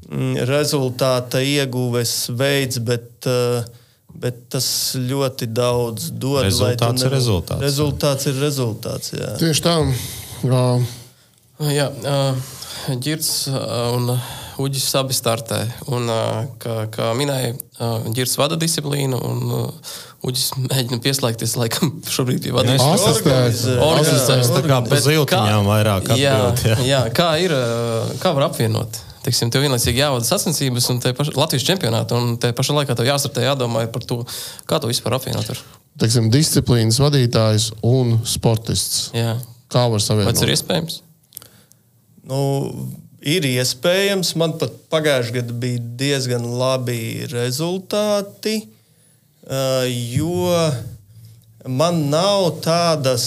mm, 0.08 0.44
rezultāta 0.50 1.42
ieguves 1.44 2.26
veids, 2.36 2.80
bet, 2.82 3.08
uh, 3.30 3.64
bet 4.22 4.42
tas 4.52 4.66
ļoti 4.98 5.48
daudz 5.52 6.10
dod. 6.12 6.44
Rezultāts 6.46 7.04
ir 7.04 7.10
ne- 7.10 7.16
rezultāts. 7.16 7.62
Rezultāts 7.64 8.26
ir 8.30 8.40
rezultāts. 8.42 9.12
Jā. 9.16 9.32
Tieši 9.40 9.62
tā. 9.66 9.76
Jā, 10.44 10.66
Jā, 11.72 11.86
Girts 13.00 13.46
un 13.48 14.10
Uģis 14.60 14.86
abi 14.96 15.12
startē. 15.16 15.62
Un, 15.92 16.08
kā, 16.60 16.86
kā 16.92 17.10
minēja, 17.16 17.54
Girts 18.16 18.36
vada 18.40 18.56
disciplīnu, 18.60 19.16
un 19.16 19.72
Uģis 20.26 20.50
mēģina 20.58 21.00
pieslēgties 21.04 21.56
laikam 21.60 21.94
šobrīd 22.16 22.44
pie 22.44 22.52
vadības. 22.56 22.84
asistēs. 22.96 23.64
Organizēs, 23.80 24.52
tā 24.52 24.62
kā 24.68 24.80
pa 24.88 25.00
ziltiņām 25.00 25.68
vairāk 25.68 26.12
jā, 26.16 26.36
atbild, 26.36 26.64
jā. 26.70 26.78
jā, 26.92 27.02
kā 27.16 27.30
ir, 27.42 27.52
kā 28.22 28.32
var 28.36 28.48
apvienot? 28.50 29.00
Teiksim, 29.26 29.50
tev 29.50 29.64
vienlaicīgi 29.64 29.98
jāvada 29.98 30.26
sacensības 30.28 30.84
un 30.92 31.00
te 31.02 31.10
paša, 31.16 31.32
Latvijas 31.34 31.64
čempionāta, 31.66 32.14
un 32.14 32.36
te 32.38 32.52
pašā 32.54 32.76
laikā 32.76 32.94
tev 32.94 33.08
jāstartē, 33.08 33.42
jādomā 33.48 33.82
par 33.90 34.04
to, 34.06 34.20
kā 34.70 34.78
to 34.78 34.86
vispār 34.86 35.16
apvienot. 35.18 35.50
Teiksim, 35.98 36.28
disciplīnas 36.30 37.00
vadītājs 37.02 37.72
un 37.88 38.20
sportists. 38.28 39.08
Jā. 39.16 39.34
Kā 39.72 39.88
var 39.90 39.98
Vai 39.98 40.04
tas 40.04 40.14
ir 40.14 40.30
savienot? 40.30 40.54
iespējams? 40.54 41.00
Nu, 42.30 42.40
ir 43.26 43.50
iespējams. 43.50 44.32
Man 44.38 44.54
pat 44.60 44.78
pagājušajā 44.94 45.40
gadā 45.40 45.58
bija 45.66 45.82
diezgan 46.04 46.46
labi 46.60 47.26
rezultāti, 47.32 48.60
uh, 48.62 49.82
jo 49.90 50.46
man 51.66 52.04
nav 52.14 52.60
tādas 52.62 53.26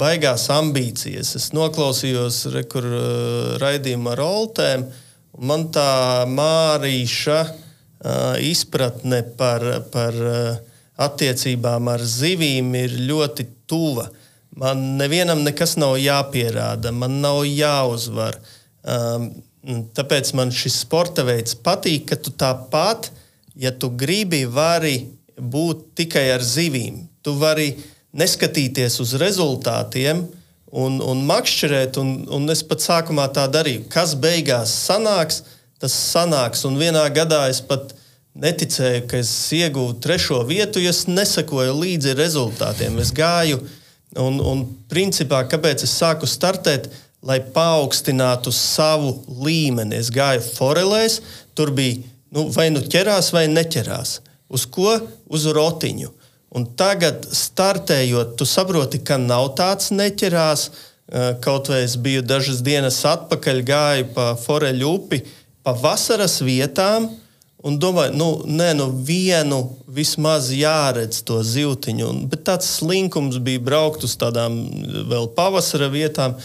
baigās 0.00 0.50
ambīcijas. 0.52 1.36
Es 1.40 1.50
noklausījos 1.56 2.44
re, 2.52 2.68
kur, 2.68 2.84
uh, 2.84 3.54
raidījumu 3.64 4.12
ar 4.12 4.26
Oltēm, 4.28 4.90
un 4.90 5.06
man 5.38 5.68
tā 5.74 6.24
mārīša 6.30 7.38
uh, 7.48 8.36
izpratne 8.42 9.22
par, 9.38 9.64
par 9.92 10.16
uh, 10.16 10.56
attiecībām 10.98 11.90
ar 11.92 12.02
zivīm 12.02 12.74
ir 12.78 12.96
ļoti 13.08 13.46
tuva. 13.70 14.08
Man 14.58 14.96
nevienam 14.98 15.44
nekas 15.46 15.76
nav 15.78 15.96
jāpierāda, 16.02 16.90
man 16.94 17.20
nav 17.22 17.44
jāuzvar. 17.46 18.40
Um, 18.82 19.30
tāpēc 19.94 20.32
man 20.38 20.50
šis 20.54 20.80
sporta 20.84 21.24
veids 21.26 21.54
patīk, 21.54 22.08
ka 22.10 22.18
tu 22.18 22.32
tāpat, 22.34 23.10
ja 23.58 23.70
tu 23.74 23.90
gribi, 23.90 24.44
vari 24.46 24.96
būt 25.38 25.92
tikai 25.98 26.28
ar 26.34 26.42
zivīm. 26.42 27.04
Tu 27.22 27.34
vari 27.38 27.70
neskatīties 28.18 28.98
uz 29.04 29.14
rezultātiem 29.20 30.24
un, 30.70 30.98
un 31.00 31.22
makšķerēt, 31.28 31.98
un, 32.00 32.12
un 32.34 32.50
es 32.52 32.62
pat 32.66 32.84
sākumā 32.84 33.28
tā 33.34 33.46
darīju. 33.50 33.86
Kas 33.92 34.14
beigās 34.18 34.74
sanāks, 34.86 35.42
tas 35.80 35.94
sanāks. 35.94 36.64
Un 36.68 36.78
vienā 36.80 37.04
gadā 37.14 37.46
es 37.50 37.62
pat 37.64 37.94
neticēju, 38.38 39.06
ka 39.10 39.18
es 39.22 39.32
iegūstu 39.54 40.02
trešo 40.04 40.42
vietu, 40.48 40.82
jo 40.82 40.92
es 40.92 41.06
nesakoju 41.10 41.74
līdzi 41.80 42.14
rezultātiem. 42.18 42.98
Es 43.02 43.12
gāju, 43.14 43.60
un, 44.18 44.38
un 44.42 44.64
principā, 44.90 45.42
kāpēc 45.48 45.86
es 45.86 45.96
sāku 45.98 46.28
startēt, 46.28 46.90
lai 47.24 47.40
paaugstinātu 47.54 48.52
savu 48.54 49.16
līmeni. 49.42 49.98
Es 49.98 50.12
gāju 50.14 50.44
forelēs, 50.52 51.18
tur 51.58 51.72
bija 51.74 51.98
nu, 52.34 52.46
vai 52.54 52.68
nu 52.70 52.84
ķerās, 52.84 53.32
vai 53.34 53.48
neķerās. 53.50 54.18
Uz 54.48 54.64
ko? 54.70 54.94
Uz 55.28 55.48
rotiņu. 55.52 56.12
Un 56.56 56.64
tagad, 56.78 57.26
startējot, 57.34 58.36
tu 58.40 58.46
saproti, 58.48 59.02
ka 59.04 59.18
nav 59.20 59.52
tāds 59.58 59.92
neķerās. 59.92 60.68
Kaut 61.44 61.68
vai 61.72 61.82
es 61.86 61.96
biju 62.00 62.22
dažas 62.24 62.60
dienas 62.64 63.00
atpakaļ, 63.08 63.62
gāju 63.64 64.08
pa 64.16 64.32
foreļu 64.36 64.90
upi, 64.92 65.22
pa 65.64 65.72
vasaras 65.76 66.38
vietām, 66.44 67.08
un 67.64 67.78
domāju, 67.80 68.12
nu, 68.16 68.28
nē, 68.44 68.70
nu 68.76 68.90
vienu 68.92 69.62
vismaz 69.92 70.50
jāredz 70.52 71.22
to 71.28 71.40
zīltiņu. 71.44 72.10
Bet 72.32 72.44
tāds 72.48 72.68
slinkums 72.78 73.40
bija 73.44 73.64
braukt 73.64 74.04
uz 74.08 74.16
tādām 74.20 74.60
vēl 75.08 75.30
pavasara 75.36 75.88
vietām. 75.92 76.36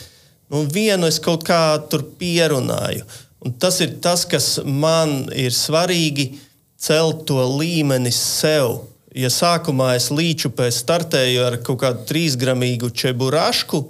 Nu, 0.51 0.63
vienu 0.67 1.07
es 1.11 1.19
kaut 1.23 1.43
kā 1.47 1.59
tur 1.91 2.05
pierunāju. 2.19 3.03
Un 3.43 3.55
tas 3.59 3.79
ir 3.83 3.97
tas, 4.03 4.23
kas 4.27 4.57
man 4.63 5.25
ir 5.35 5.55
svarīgi, 5.55 6.33
celt 6.79 7.23
to 7.27 7.39
līmeni 7.59 8.11
sev 8.15 8.81
ja 9.15 9.29
sākumā 9.31 9.93
es 9.97 10.09
līču 10.13 10.51
pēc 10.55 10.79
startēju 10.83 11.43
ar 11.47 11.59
kaut 11.65 11.81
kādu 11.83 12.05
trīsgramīgu 12.09 12.91
čeburašku, 12.93 13.83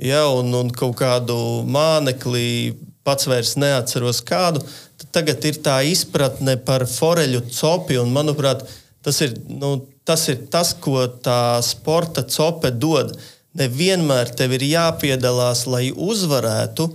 ja, 0.00 0.26
un, 0.32 0.52
un 0.56 0.70
kaut 0.74 0.98
kādu 1.00 1.36
mānekli, 1.68 2.76
pats 3.06 3.26
vairs 3.30 3.56
neatceros 3.60 4.22
kādu, 4.26 4.62
tad 5.00 5.12
tagad 5.16 5.44
ir 5.48 5.60
tā 5.64 5.80
izpratne 5.88 6.56
par 6.64 6.86
foreļu 6.88 7.46
copi, 7.50 7.98
un 8.00 8.12
manuprāt, 8.14 8.66
tas 9.04 9.20
ir, 9.24 9.34
nu, 9.48 9.78
tas 10.04 10.26
ir 10.32 10.44
tas, 10.52 10.74
ko 10.74 11.06
tā 11.22 11.60
sporta 11.64 12.24
cope 12.28 12.72
dod. 12.72 13.14
Nevienmēr 13.58 14.30
tev 14.38 14.54
ir 14.60 14.64
jāpiedalās, 14.68 15.64
lai 15.66 15.88
uzvarētu, 15.90 16.86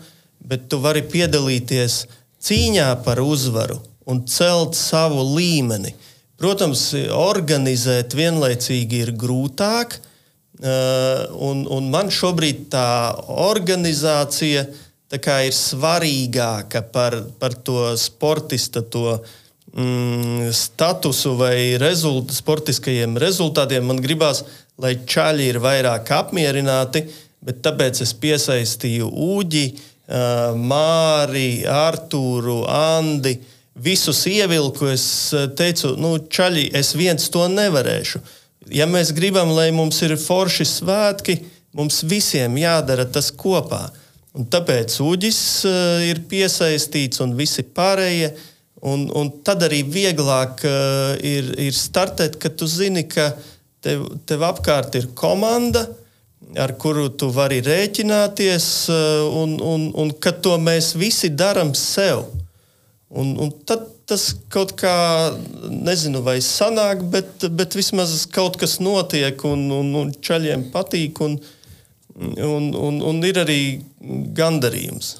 bet 0.46 0.70
tu 0.72 0.80
vari 0.80 1.02
piedalīties 1.04 2.06
cīņā 2.46 2.88
par 3.04 3.20
uzvaru 3.20 3.82
un 4.06 4.22
celt 4.30 4.78
savu 4.78 5.24
līmeni. 5.36 5.96
Protams, 6.36 6.90
organizēt 7.16 8.12
vienlaicīgi 8.18 9.06
ir 9.06 9.12
grūtāk, 9.16 9.96
eh, 10.60 11.22
un, 11.32 11.64
un 11.72 11.88
man 11.94 12.12
šobrīd 12.12 12.66
tā 12.74 13.16
organizācija 13.48 14.66
tā 15.16 15.38
ir 15.48 15.56
svarīgāka 15.56 16.82
par, 16.92 17.16
par 17.40 17.56
to 17.64 17.94
sportista 17.96 18.82
to, 18.84 19.22
mm, 19.72 20.52
statusu 20.52 21.38
vai 21.40 21.78
rezult, 21.80 22.36
sportiskajiem 22.36 23.16
rezultātiem. 23.16 23.88
Man 23.88 24.04
gribās, 24.04 24.44
lai 24.78 24.98
čaļi 25.08 25.50
ir 25.54 25.62
vairāk 25.64 26.12
apmierināti, 26.12 27.06
bet 27.40 27.64
tāpēc 27.64 28.02
es 28.04 28.12
piesaistīju 28.12 29.08
Uģi, 29.08 29.66
eh, 29.72 30.52
Māri, 30.52 31.64
Artūru, 31.64 32.66
Andi 32.68 33.40
visus 33.76 34.26
ievilku, 34.26 34.88
es 34.94 35.34
eh, 35.34 35.50
teicu, 35.58 35.96
nu, 36.00 36.16
čaļi, 36.20 36.70
es 36.78 36.94
viens 36.96 37.30
to 37.32 37.46
nevarēšu. 37.52 38.22
Ja 38.74 38.88
mēs 38.90 39.12
gribam, 39.14 39.52
lai 39.54 39.70
mums 39.76 40.00
ir 40.06 40.16
forši 40.18 40.66
svētki, 40.66 41.38
mums 41.76 42.02
visiem 42.08 42.56
jādara 42.58 43.06
tas 43.06 43.30
kopā. 43.36 43.84
Un 44.36 44.48
tāpēc 44.52 44.98
uģis 45.00 45.40
uh, 45.70 46.02
ir 46.04 46.24
piesaistīts 46.28 47.22
un 47.24 47.36
visi 47.38 47.64
pārējie. 47.64 48.34
Un, 48.86 49.06
un 49.16 49.30
tad 49.46 49.64
arī 49.64 49.80
vieglāk 49.88 50.66
uh, 50.68 51.14
ir, 51.24 51.54
ir 51.62 51.78
startēt, 51.78 52.36
kad 52.42 52.58
tu 52.60 52.68
zini, 52.68 53.06
ka 53.08 53.30
tev, 53.86 54.04
tev 54.28 54.44
apkārt 54.44 54.98
ir 55.00 55.08
komanda, 55.16 55.86
ar 56.60 56.74
kuru 56.82 57.08
tu 57.16 57.30
vari 57.32 57.62
rēķināties, 57.64 58.68
un, 59.30 59.56
un, 59.64 59.88
un 59.96 60.12
ka 60.20 60.34
to 60.36 60.58
mēs 60.62 60.94
visi 61.00 61.32
darām 61.32 61.72
sev. 61.78 62.26
Un, 63.10 63.36
un 63.38 63.52
tad 63.68 63.86
tas 64.10 64.32
kaut 64.54 64.76
kā, 64.78 64.94
nezinu, 65.70 66.22
vai 66.26 66.38
sanāk, 66.44 67.04
bet, 67.10 67.46
bet 67.58 67.78
vismaz 67.78 68.14
kaut 68.34 68.58
kas 68.62 68.78
notiek, 68.82 69.38
un, 69.48 69.66
un, 69.74 69.92
un 70.02 70.12
ceļiem 70.26 70.68
patīk, 70.74 71.22
un, 71.26 71.38
un, 72.18 72.70
un, 72.74 73.00
un 73.02 73.24
ir 73.26 73.42
arī 73.42 73.60
gandarījums. 74.38 75.16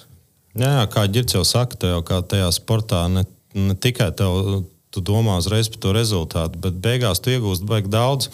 Jā, 0.56 0.70
jā 0.80 0.86
kā 0.94 1.06
Girts 1.12 1.38
jau 1.38 1.44
saka, 1.48 1.78
tev, 1.82 2.02
kā 2.08 2.22
tajā 2.22 2.52
sportā 2.56 3.06
ne, 3.12 3.26
ne 3.58 3.78
tikai 3.78 4.12
tev, 4.18 4.66
tu 4.94 5.04
domā 5.04 5.40
uzreiz 5.42 5.70
par 5.72 5.82
to 5.84 5.96
rezultātu, 5.98 6.62
bet 6.62 6.78
beigās 6.82 7.20
tu 7.22 7.34
iegūsti 7.34 7.68
baigi 7.70 7.92
daudz. 7.92 8.30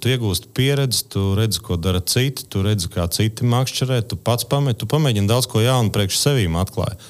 Tu 0.00 0.10
iegūsti 0.12 0.50
pieredzi, 0.54 1.06
tu 1.10 1.22
redzi, 1.34 1.58
ko 1.64 1.74
dara 1.80 2.02
citi, 2.04 2.44
tu 2.52 2.60
redzi, 2.62 2.86
kā 2.92 3.06
citi 3.10 3.46
makšķerē, 3.48 4.02
tu 4.06 4.18
pats 4.20 4.44
pamēģini, 4.46 4.78
tu 4.78 4.86
pamēģini 4.86 5.30
daudz 5.30 5.48
ko 5.50 5.62
jaunu 5.64 5.90
priekš 5.90 6.18
sevīm 6.20 6.58
atklāt. 6.60 7.00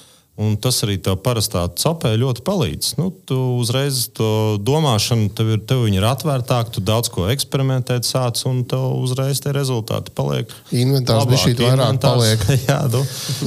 Un 0.40 0.54
tas 0.56 0.78
arī 0.86 0.94
tev 1.04 1.18
parastā 1.20 1.66
cepē 1.76 2.14
ļoti 2.16 2.40
palīdz. 2.46 2.94
Nu, 2.96 3.10
tu 3.28 3.36
uzreiz 3.60 4.06
to 4.16 4.56
domāšanu, 4.64 5.28
tev, 5.36 5.50
ir, 5.52 5.58
tev 5.68 5.82
ir 5.90 6.04
atvērtāka, 6.08 6.72
tu 6.72 6.80
daudz 6.80 7.10
ko 7.12 7.26
eksperimentēt 7.28 8.06
sāc, 8.08 8.40
un 8.48 8.62
tev 8.68 8.86
uzreiz 9.02 9.42
tie 9.44 9.52
rezultāti 9.52 10.14
paliek. 10.16 10.54
Inventārs 10.72 11.28
bija 11.28 11.42
šī 11.42 11.52
vairāk 11.58 11.98
paliek. 12.00 12.46
Jā, 12.70 12.78
nu, 12.88 13.02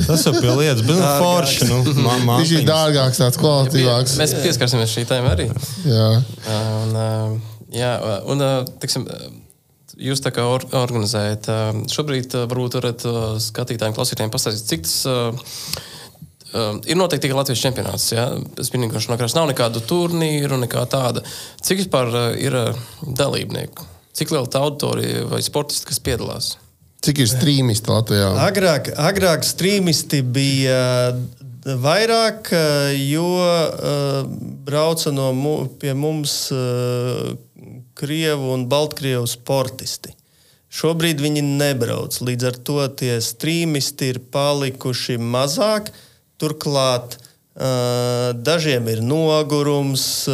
tas 0.05 0.25
ir 0.29 0.37
pie 0.37 0.51
lietas, 0.51 0.83
bet 0.85 0.99
nu, 0.99 1.07
forši. 1.23 1.69
Nu, 1.71 1.79
Viņš 2.43 2.51
ir 2.59 2.67
dārgāks, 2.67 3.21
tāds 3.23 3.41
kvalitīvāks. 3.41 4.13
Mēs 4.21 4.35
pieskarsimies 4.43 4.93
šī 4.93 5.07
tēma 5.09 5.33
arī. 5.33 5.47
Jā. 5.89 6.11
Un, 6.59 7.39
jā, 7.73 7.95
un, 8.29 8.45
tiksim, 8.83 9.09
Jūs 9.93 10.23
tā 10.25 10.31
kā 10.33 10.41
or 10.49 10.63
organizējat, 10.73 11.45
šobrīd 11.93 12.33
varbūt 12.49 12.79
varat 12.79 13.03
skatītājiem, 13.45 13.93
klausītājiem 13.93 14.31
pastāstīt, 14.33 14.65
cik 14.71 14.87
tas 14.87 14.95
Uh, 15.05 15.91
ir 16.53 16.97
noteikti 16.97 17.27
tikai 17.27 17.37
Latvijas 17.37 17.61
čempionāts. 17.63 18.09
Ja? 18.13 18.27
Spinīgošanas 18.61 19.09
nokrāsā 19.11 19.39
nav 19.39 19.49
nekādu 19.49 19.81
turnīru, 19.89 20.59
nekā 20.61 20.85
tāda. 20.91 21.23
Cik 21.63 21.83
vispār 21.83 22.11
uh, 22.13 22.25
ir 22.37 22.57
uh, 22.57 22.83
dalībnieku? 23.01 23.87
Cik 24.13 24.33
liela 24.33 24.49
tā 24.49 24.61
auditorija 24.61 25.25
vai 25.31 25.41
sportisti, 25.41 25.87
kas 25.89 26.01
piedalās? 26.03 26.51
Cik 27.03 27.23
ir 27.23 27.31
strīmisti 27.31 27.89
Latvijā? 27.89 28.29
Agrāk, 28.45 28.93
agrāk 29.01 29.43
strīmisti 29.43 30.21
bija 30.23 31.15
vairāk, 31.63 32.53
jo 33.01 33.27
uh, 33.41 34.21
brauca 34.67 35.11
no 35.15 35.31
mu, 35.35 35.55
pie 35.81 35.95
mums 35.97 36.35
uh, 36.53 37.33
Krievu 37.97 38.53
un 38.53 38.67
Baltkrievu 38.69 39.25
sportisti. 39.29 40.13
Šobrīd 40.73 41.19
viņi 41.21 41.43
nebrauc. 41.45 42.15
Līdz 42.25 42.49
ar 42.49 42.55
to 42.65 42.79
tie 43.01 43.19
strīmisti 43.21 44.13
ir 44.13 44.23
palikuši 44.33 45.19
mazāk. 45.21 45.91
Uh, 45.91 46.09
Turklāt 46.41 47.17
dažiem 47.53 48.87
ir 48.89 49.01
nogurums, 49.01 50.25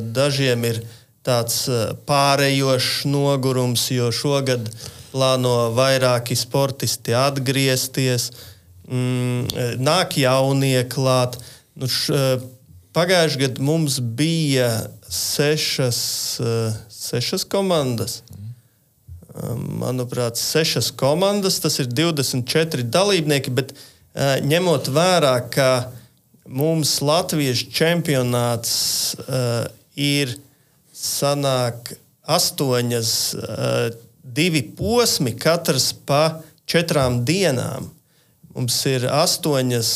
dažiem 0.00 0.64
ir 0.64 0.82
tāds 1.26 1.66
pārējošs 2.08 3.04
nogurums, 3.10 3.90
jo 3.90 4.10
šogad 4.14 4.70
plāno 5.12 5.72
vairāki 5.76 6.36
sportisti 6.36 7.14
atgriezties, 7.16 8.30
mm, 8.88 9.78
nāk 9.80 10.16
jaunie 10.16 10.84
klāt. 10.88 11.36
Nu, 11.76 11.88
Pagājušajā 12.96 13.40
gadā 13.42 13.60
mums 13.60 13.98
bija 14.00 14.88
sešas, 15.12 15.98
sešas 16.88 17.44
komandas. 17.44 18.22
Manuprāt, 19.52 20.40
sešas 20.40 20.88
komandas, 20.96 21.58
tas 21.60 21.76
ir 21.82 21.90
24 21.92 22.86
dalībnieki, 22.88 23.52
bet 23.52 23.74
uh, 23.74 23.76
Eh, 23.76 23.95
ņemot 24.16 24.88
vērā, 24.92 25.34
ka 25.52 25.70
mums 26.48 27.00
Latvijas 27.04 27.60
čempionāts 27.72 28.72
uh, 29.20 29.66
ir 29.92 30.36
sanāk 30.96 31.92
astoņas, 32.26 33.10
uh, 33.36 33.90
divi 34.22 34.62
posmi, 34.76 35.34
katrs 35.36 35.92
pa 36.06 36.40
četrām 36.66 37.24
dienām. 37.28 37.90
Mums 38.56 38.78
ir 38.88 39.04
astoņas 39.12 39.90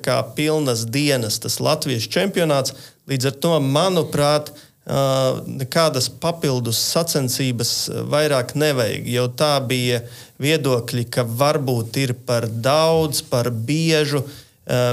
kā, 0.00 0.22
pilnas 0.36 0.86
dienas, 0.88 1.36
tas 1.42 1.60
Latvijas 1.60 2.08
čempionāts. 2.08 2.72
Līdz 3.06 3.28
ar 3.28 3.36
to, 3.44 3.58
manuprāt, 3.60 4.50
uh, 4.50 4.65
nekādas 4.86 6.06
papildus 6.22 6.78
sacensības 6.92 7.90
vairāk 8.06 8.54
nevajag. 8.54 9.08
Jau 9.10 9.26
tā 9.34 9.56
bija 9.66 10.02
viedokļi, 10.38 11.08
ka 11.10 11.24
varbūt 11.26 11.96
ir 12.04 12.14
par 12.26 12.46
daudz, 12.46 13.22
par 13.26 13.50
biežu. 13.50 14.22
Uh, 14.22 14.42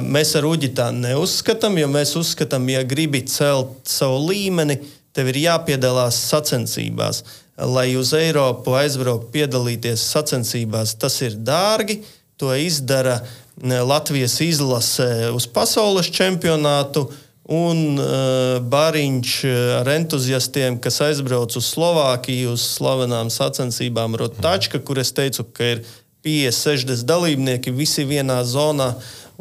mēs 0.05 0.35
ar 0.37 0.45
Uģi 0.45 0.69
tā 0.77 0.91
neuzskatām, 0.93 1.77
jo 1.81 1.87
mēs 1.89 2.13
uzskatām, 2.17 2.67
ja 2.69 2.83
gribi 2.85 3.23
celt 3.25 3.87
savu 3.89 4.19
līmeni, 4.29 4.77
tev 5.13 5.31
ir 5.31 5.39
jāpiedalās 5.47 6.17
sacensībās. 6.29 7.23
Lai 7.57 7.93
uz 7.97 8.13
Eiropu 8.17 8.73
aizbrauktu 8.77 9.29
piedalīties 9.33 10.01
sacensībās, 10.13 10.95
tas 10.97 11.19
ir 11.21 11.37
dārgi. 11.37 12.01
To 12.41 12.53
izdara 12.57 13.19
Latvijas 13.61 14.39
izlase 14.41 15.29
uz 15.33 15.45
pasaules 15.45 16.09
čempionātu. 16.09 17.05
Un 17.53 17.99
uh, 17.99 18.59
Bāriņš 18.73 19.33
ar 19.79 19.89
entuziastiem, 19.93 20.79
kas 20.81 21.01
aizbrauc 21.05 21.53
uz 21.59 21.67
Slovākiju, 21.73 22.55
uz 22.57 22.63
slavenām 22.77 23.29
sacensībām 23.33 24.17
Rotačka, 24.19 24.81
kur 24.81 25.01
es 25.03 25.13
teicu, 25.15 25.45
ka 25.53 25.75
ir 25.75 25.83
50, 26.23 26.87
60 26.87 27.03
dalībnieki, 27.09 27.75
visi 27.75 28.07
vienā 28.07 28.39
zonā 28.47 28.93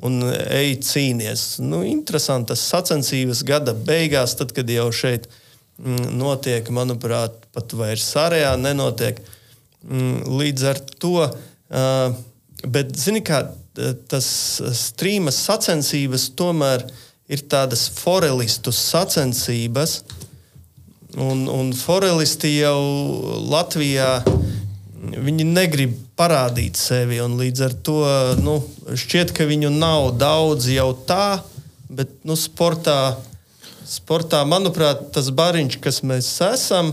un 0.02 0.18
ej 0.32 0.74
cīnīties. 0.82 1.62
Nu, 1.62 1.84
interesantas 1.86 2.64
sacensības 2.72 3.44
gada 3.46 3.74
beigās, 3.76 4.34
tad, 4.38 4.50
kad 4.56 4.70
jau 4.70 4.90
šeit 4.90 5.30
Mm, 5.80 6.12
notiek, 6.20 6.68
manuprāt, 6.70 7.46
pat 7.54 7.72
vairs 7.74 8.10
arējā 8.20 8.52
nenotiek. 8.60 9.18
Mm, 9.82 10.20
līdz 10.38 10.66
ar 10.68 10.80
to, 11.02 11.16
bet, 12.62 12.92
zini, 12.94 13.22
kā 13.24 13.40
tas 14.12 14.26
strīmas 14.76 15.40
sacensības 15.48 16.28
tomēr 16.38 16.84
ir 17.32 17.44
tādas 17.48 17.86
forelistu 17.96 18.74
sacensības, 18.76 20.02
un, 21.16 21.46
un 21.48 21.72
forelisti 21.76 22.58
jau 22.58 22.78
Latvijā 23.52 24.20
viņi 25.12 25.48
negrib 25.48 25.96
parādīt 26.16 26.78
sevi. 26.78 27.18
Līdz 27.18 27.66
ar 27.66 27.76
to 27.84 27.98
nu, 28.44 28.60
šķiet, 28.92 29.32
ka 29.34 29.48
viņu 29.48 29.72
nav 29.74 30.12
daudz 30.20 30.68
jau 30.70 30.92
tā, 31.08 31.42
bet 31.92 32.12
nu, 32.28 32.36
sportā 32.38 33.16
sportā, 33.92 34.42
manuprāt, 34.48 35.08
tas 35.14 35.30
bariņš, 35.34 35.78
kas 35.82 36.00
mēs 36.06 36.30
esam, 36.46 36.92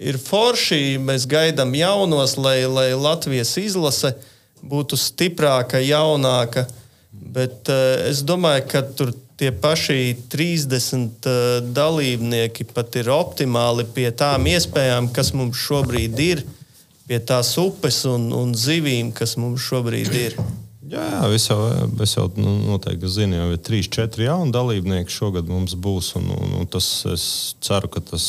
ir 0.00 0.18
forši. 0.20 0.98
Mēs 1.02 1.26
gaidām 1.30 1.74
jaunos, 1.76 2.36
lai, 2.40 2.64
lai 2.66 2.90
Latvijas 2.96 3.54
izlase 3.60 4.14
būtu 4.60 4.98
stiprāka, 5.00 5.80
jaunāka. 5.84 6.66
Bet 7.10 7.70
uh, 7.70 8.06
es 8.08 8.22
domāju, 8.26 8.66
ka 8.70 8.84
tur 8.96 9.12
tie 9.40 9.50
paši 9.56 10.16
30 10.28 11.24
uh, 11.24 11.34
dalībnieki 11.72 12.66
pat 12.74 13.00
ir 13.00 13.08
optimāli 13.14 13.86
pie 13.88 14.10
tām 14.12 14.44
iespējām, 14.50 15.08
kas 15.16 15.32
mums 15.32 15.56
šobrīd 15.64 16.20
ir, 16.20 16.42
pie 17.08 17.18
tās 17.24 17.54
upes 17.58 18.04
un, 18.10 18.28
un 18.36 18.52
zivīm, 18.52 19.14
kas 19.16 19.38
mums 19.40 19.64
šobrīd 19.64 20.12
ir. 20.20 20.36
Jā, 20.90 21.02
jā 21.06 21.30
es 21.36 21.46
jau, 21.48 21.58
es 22.04 22.16
jau 22.16 22.26
nu, 22.36 22.52
noteikti 22.66 23.08
zinu, 23.10 23.38
jau 23.38 23.48
ir 23.54 23.62
trīs, 23.64 23.88
četri 23.88 24.26
jauni 24.26 24.52
dalībnieki 24.54 25.14
šogad 25.14 25.48
mums 25.48 25.76
būs. 25.78 26.12
Un, 26.18 26.32
un, 26.34 26.56
un 26.60 26.68
tas, 26.70 26.88
es 27.08 27.24
ceru, 27.64 27.88
ka 27.94 28.02
tas, 28.04 28.26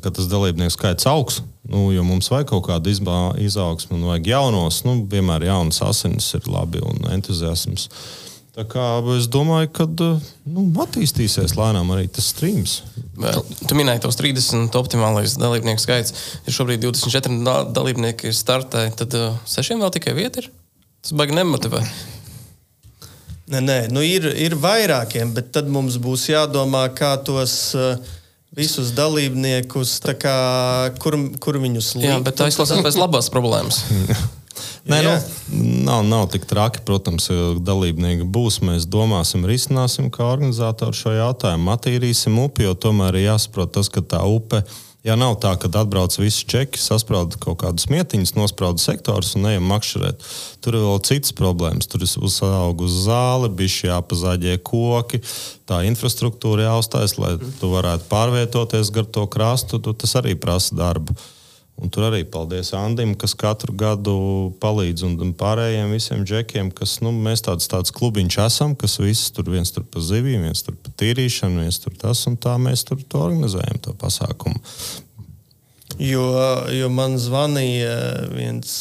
ka 0.00 0.10
tas 0.10 0.30
dalībnieku 0.30 0.74
skaits 0.74 1.06
augs. 1.10 1.42
Nu, 1.70 1.90
jo 1.94 2.02
mums 2.06 2.30
vajag 2.32 2.48
kaut 2.50 2.64
kādu 2.66 2.90
izaugsmu, 2.90 3.98
un 3.98 4.08
vajag 4.08 4.32
jaunos. 4.32 4.80
Nu, 4.88 4.96
vienmēr 5.12 5.46
jaunas 5.50 5.82
asinis 5.86 6.32
ir 6.38 6.48
labi 6.50 6.82
un 6.82 7.04
entuziasms. 7.12 7.90
Tā 8.50 8.64
kā 8.66 8.84
es 9.14 9.28
domāju, 9.30 9.68
ka 9.70 9.86
nu, 9.86 10.64
attīstīsies 10.82 11.54
lēnām 11.54 11.92
arī 11.94 12.08
tas 12.10 12.32
streams. 12.32 12.80
Tu 13.68 13.76
minēji 13.78 14.02
tos 14.02 14.18
30 14.18 14.74
optimālais 14.80 15.36
dalībnieku 15.38 15.82
skaits. 15.82 16.14
Ir 16.48 16.56
šobrīd 16.56 16.82
24 16.82 17.70
dalībnieki 17.76 18.32
startē, 18.34 18.88
tad 18.98 19.14
uh, 19.14 19.36
sešiem 19.46 19.82
vēl 19.84 19.92
tikai 19.94 20.16
vieta 20.18 20.42
ir. 20.42 20.50
Tas 21.04 21.14
baigi 21.16 21.36
nemotivē. 21.38 21.84
Nē, 23.50 23.62
nē 23.62 23.78
nu 23.94 24.02
ir, 24.06 24.26
ir 24.34 24.58
vairākiem, 24.58 25.30
bet 25.36 25.54
tad 25.54 25.70
mums 25.70 26.00
būs 26.02 26.26
jādomā, 26.32 26.82
kā 26.96 27.14
tos 27.26 27.54
uh, 27.78 27.94
visus 28.56 28.90
dalībniekus, 28.98 29.94
kā, 30.18 30.36
kur, 30.98 31.16
kur 31.38 31.62
viņus 31.62 31.94
likt. 32.00 32.10
Jā, 32.10 32.18
bet 32.26 32.38
tā 32.42 32.50
izklausās 32.50 32.82
pēc 32.82 32.98
labās 32.98 33.30
problēmas. 33.30 33.84
Nē, 34.88 35.00
nu, 35.04 35.14
nav, 35.84 36.04
nav 36.08 36.28
tik 36.32 36.46
traki, 36.48 36.80
protams, 36.86 37.28
dalībnieki 37.60 38.24
būs. 38.24 38.62
Mēs 38.64 38.86
domāsim, 38.88 39.44
risināsim 39.48 40.08
kā 40.14 40.24
organizatori 40.30 40.96
šo 40.96 41.12
jautājumu, 41.16 41.74
attīrīsim 41.74 42.38
upi, 42.40 42.64
jo 42.68 42.76
tomēr 42.78 43.20
ir 43.20 43.28
jāsaprot 43.32 43.74
tas, 43.76 43.92
ka 43.92 44.00
tā 44.00 44.22
upe 44.24 44.64
ir 44.64 44.78
Ja 45.00 45.14
nav 45.16 45.38
tā, 45.40 45.54
ka 45.56 45.70
atbrauc 45.80 46.12
visi 46.20 46.44
čeki, 46.44 46.76
sasprāda 46.76 47.38
kaut 47.40 47.62
kādas 47.62 47.86
mietiņas, 47.88 48.34
nosprāda 48.36 48.82
sektors 48.82 49.32
un 49.38 49.48
ejam 49.48 49.64
makšķerēt. 49.70 50.26
Tur 50.60 50.76
ir 50.76 50.84
vēl 50.84 51.00
citas 51.08 51.32
problēmas. 51.36 51.88
Tur 51.88 52.04
ir 52.04 52.12
uzaugusi 52.20 53.00
zāle, 53.06 53.48
bija 53.48 53.94
jāpazaģē 53.94 54.58
koki, 54.60 55.22
tā 55.64 55.80
infrastruktūra 55.88 56.68
jāuzstājas, 56.68 57.16
lai 57.16 57.32
tu 57.62 57.72
varētu 57.72 58.10
pārvietoties 58.12 58.92
gar 58.92 59.08
to 59.08 59.24
krastu. 59.32 59.80
Tas 59.88 60.18
arī 60.20 60.36
prasa 60.36 60.76
darbu. 60.76 61.16
Un 61.80 61.88
tur 61.88 62.10
arī 62.10 62.24
paldies 62.28 62.74
Andim, 62.76 63.14
kas 63.16 63.32
katru 63.38 63.72
gadu 63.72 64.14
palīdz 64.60 65.04
un 65.06 65.32
pārējiem 65.40 65.94
visiem 65.94 66.24
džekiem, 66.28 66.68
kas 66.76 66.98
nu, 67.00 67.12
mēs 67.12 67.40
tāds, 67.46 67.68
tāds 67.72 67.94
klubiņš 67.96 68.36
esam, 68.44 68.74
kas 68.76 68.98
viss 69.00 69.32
tur 69.32 69.48
viens 69.48 69.72
tur 69.72 69.86
pa 69.88 70.02
zivīm, 70.04 70.44
viens 70.44 70.64
tur 70.66 70.76
pa 70.76 70.92
tīrīšanu, 71.00 71.64
viens 71.64 71.80
tur 71.80 71.96
tas 71.96 72.26
un 72.28 72.36
tā 72.36 72.58
mēs 72.60 72.84
tur 72.88 73.00
to 73.00 73.24
organizējam, 73.30 73.80
to 73.80 73.96
pasākumu. 73.96 74.60
Jo, 76.00 76.26
jo 76.72 76.92
man 76.92 77.16
zvanīja 77.20 77.96
viens 78.32 78.76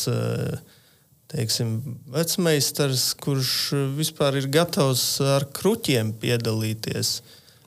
teiksim, 1.30 1.80
vecmeistars, 2.10 3.12
kurš 3.22 3.52
vispār 3.97 4.39
ir 4.39 4.50
gatavs 4.52 5.04
ar 5.22 5.45
kruķiem 5.54 6.14
piedalīties 6.22 7.20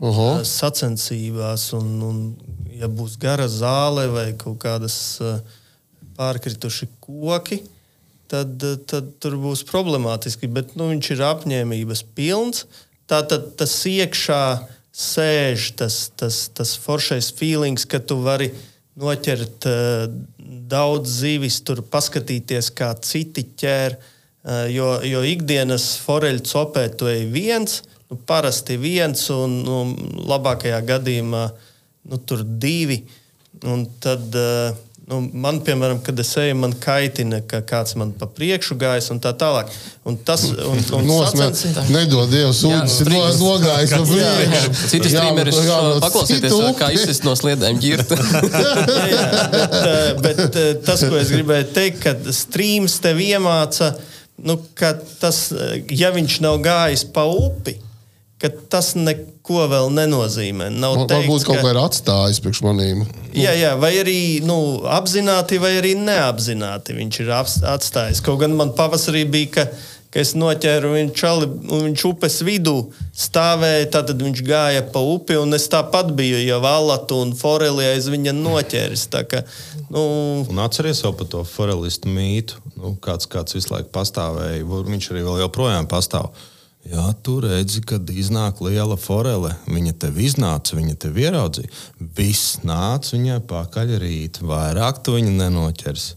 uh 0.02 0.18
-huh. 0.18 0.44
sacensībās. 0.44 1.72
Un, 1.78 2.02
un 2.02 2.34
ja 2.82 2.90
būs 2.90 3.18
gara 3.20 3.46
zāle 3.50 4.08
vai 4.10 4.26
kaut 4.38 4.58
kādas 4.64 4.96
eh, 5.22 5.38
pārkrituši 6.18 6.88
koki, 7.04 7.62
tad, 8.30 8.56
eh, 8.66 8.78
tad 8.88 9.14
tur 9.22 9.38
būs 9.40 9.64
problemātiski. 9.68 10.50
Bet 10.50 10.74
nu, 10.78 10.90
viņš 10.92 11.12
ir 11.14 11.26
apņēmības 11.30 12.04
pilns. 12.16 12.66
Tātad 13.10 13.52
tas 13.60 13.74
iekšā 13.88 14.42
sēž 14.92 15.72
tas, 15.78 16.04
tas, 16.18 16.46
tas 16.54 16.76
foršais 16.80 17.32
feelings, 17.36 17.86
ka 17.88 18.00
tu 18.00 18.18
vari 18.24 18.50
noķert 19.00 19.66
uh, 19.68 20.04
daudz 20.68 21.14
zivis, 21.22 21.62
tur 21.64 21.80
paskatīties, 21.80 22.68
kā 22.76 22.90
citi 23.00 23.46
ķer. 23.56 23.96
Uh, 24.42 24.66
jo, 24.72 24.88
jo 25.06 25.22
ikdienas 25.24 25.94
foreļu 26.04 26.44
copē 26.44 26.86
tu 26.98 27.08
ej 27.08 27.24
viens, 27.32 27.78
nu, 28.10 28.18
parasti 28.28 28.76
viens, 28.80 29.24
un 29.32 29.58
nu, 29.64 29.78
labākajā 30.28 30.80
gadījumā 30.92 31.44
uh, 31.48 31.71
nu, 32.02 32.16
tur 32.16 32.42
divi. 32.44 33.02
Un 33.62 33.84
tad, 34.02 34.34
uh, 34.34 34.74
nu, 35.06 35.18
man, 35.38 35.58
piemēram, 35.62 36.00
kad 36.02 36.18
es 36.18 36.30
eju, 36.40 36.54
man 36.58 36.72
kaitina, 36.82 37.42
ka 37.46 37.60
kāds 37.66 37.94
man 38.00 38.14
pa 38.18 38.26
priekšu 38.30 38.74
gājis 38.80 39.10
un 39.14 39.20
tā 39.22 39.34
tālāk. 39.38 39.70
Un 40.08 40.16
tas 40.26 40.46
un, 40.50 40.80
un 40.98 41.06
Nosmēt, 41.06 41.58
sacens... 41.58 41.92
nedod 41.94 42.32
Dievs, 42.32 42.62
ūdens 42.66 42.96
ir 43.04 43.12
nogājis 43.12 43.94
no 43.94 44.06
priekšu. 44.08 44.72
Citi 44.94 45.12
streameri 45.12 45.54
paklausīties, 46.02 46.56
kā 46.80 46.90
izsist 46.96 47.28
no 47.28 47.36
sliedēm 47.38 47.78
ģirta. 47.82 48.18
bet, 49.54 49.78
uh, 49.82 50.00
bet 50.24 50.42
uh, 50.48 50.72
tas, 50.88 51.06
ko 51.06 51.20
es 51.20 51.30
gribēju 51.36 51.70
teikt, 51.76 52.02
ka 52.02 52.34
streams 52.34 52.98
tev 53.04 53.22
iemāca, 53.22 53.92
nu, 54.42 54.58
ka 54.78 54.96
tas, 55.22 55.44
ja 55.92 56.10
viņš 56.14 56.40
nav 56.42 56.58
gājis 56.64 57.06
pa 57.14 57.28
upi, 57.30 57.78
ka 58.42 58.50
tas 58.72 58.92
neko 58.98 59.68
vēl 59.70 59.92
nenozīmē. 59.94 60.66
Nav 60.74 60.96
Man, 60.98 61.06
teikts, 61.06 61.28
varbūt 61.28 61.46
kaut 61.46 61.60
ka... 61.60 61.62
kā 61.62 61.70
ir 61.70 61.80
atstājis 61.82 62.42
priekš 62.42 62.64
manīm. 62.66 63.06
Jā, 63.38 63.54
jā, 63.54 63.72
vai 63.80 63.94
arī 64.00 64.18
nu, 64.46 64.58
apzināti, 64.90 65.60
vai 65.62 65.76
arī 65.78 65.94
neapzināti 66.00 66.98
viņš 66.98 67.22
ir 67.22 67.32
atstājis. 67.38 68.22
Kaut 68.26 68.42
gan 68.42 68.56
man 68.58 68.74
pavasarī 68.76 69.22
bija, 69.30 69.52
ka, 69.54 69.66
ka 70.12 70.20
es 70.24 70.34
noķēru 70.34 70.90
viņu 70.96 71.16
čali, 71.22 71.48
un 71.70 71.86
viņš 71.86 72.06
upes 72.10 72.40
vidū 72.48 72.76
stāvēja, 73.14 73.88
tad 73.94 74.10
viņš 74.18 74.44
gāja 74.50 74.84
pa 74.90 75.04
upi, 75.14 75.38
un 75.38 75.54
es 75.54 75.70
tāpat 75.70 76.10
biju 76.18 76.42
jau 76.42 76.58
valatu 76.66 77.22
un 77.22 77.36
foreli 77.38 77.86
aiz 77.92 78.10
viņa 78.10 78.34
noķēris. 78.42 79.06
Ka, 79.30 79.44
nu... 79.94 80.06
Un 80.50 80.64
atceries 80.66 81.04
jau 81.06 81.14
par 81.14 81.30
to 81.30 81.46
forelistu 81.46 82.10
mītu, 82.10 82.58
nu, 82.74 82.96
kāds, 83.06 83.30
kāds 83.30 83.54
visu 83.54 83.70
laiku 83.76 83.94
pastāvēja. 83.94 84.66
Viņš 84.66 85.14
arī 85.14 85.28
vēl 85.30 85.44
joprojām 85.46 85.86
pastāv. 85.86 86.34
Jā, 86.82 87.04
tu 87.22 87.36
redzi, 87.42 87.78
kad 87.86 88.08
iznāk 88.10 88.58
liela 88.64 88.96
forele. 88.98 89.52
Viņa 89.70 89.92
tev 90.02 90.18
iznāca, 90.18 90.74
viņa 90.74 90.96
tev 91.04 91.20
ieraudzīja. 91.22 91.70
Viss 92.16 92.58
nāca 92.66 93.14
viņai 93.14 93.38
pakaļ 93.46 93.94
rīt. 94.02 94.40
Vairāk 94.42 94.98
tu 95.06 95.14
viņu 95.14 95.36
nenoķers. 95.36 96.08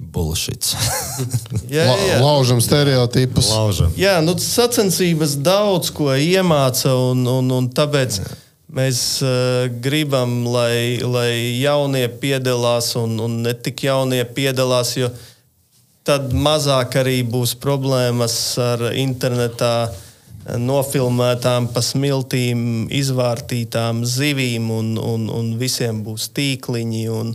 Bullshits. 0.00 0.74
jā, 1.76 1.84
jā. 1.84 2.18
Laužam 2.24 2.58
stereotipus. 2.64 3.52
Laužam. 3.52 3.92
Jā, 4.00 4.18
nu, 4.24 4.34
sacensības 4.40 5.36
daudz 5.44 5.92
ko 5.94 6.10
iemāca, 6.16 6.94
un, 7.12 7.22
un, 7.28 7.50
un 7.58 7.68
tāpēc 7.70 8.18
jā. 8.18 8.30
mēs 8.80 9.02
uh, 9.22 9.68
gribam, 9.84 10.40
lai, 10.48 10.98
lai 11.04 11.60
jaunie 11.60 12.06
piedalās 12.22 12.94
un, 12.98 13.18
un 13.20 13.42
ne 13.44 13.54
tik 13.54 13.84
jaunie 13.86 14.24
piedalās, 14.24 14.96
jo 14.98 15.12
tad 16.10 16.32
mazāk 16.34 16.96
arī 17.04 17.20
būs 17.22 17.54
problēmas 17.62 18.34
ar 18.58 18.88
internetā 18.98 19.90
nofilmētām 20.58 21.68
pa 21.70 21.82
smiltīm, 21.84 22.88
izvārtītām 22.90 24.02
zivīm, 24.08 24.70
un, 24.74 24.96
un, 24.98 25.28
un 25.30 25.54
visiem 25.60 26.02
būs 26.06 26.32
tīkliņi. 26.36 27.06
Un, 27.20 27.34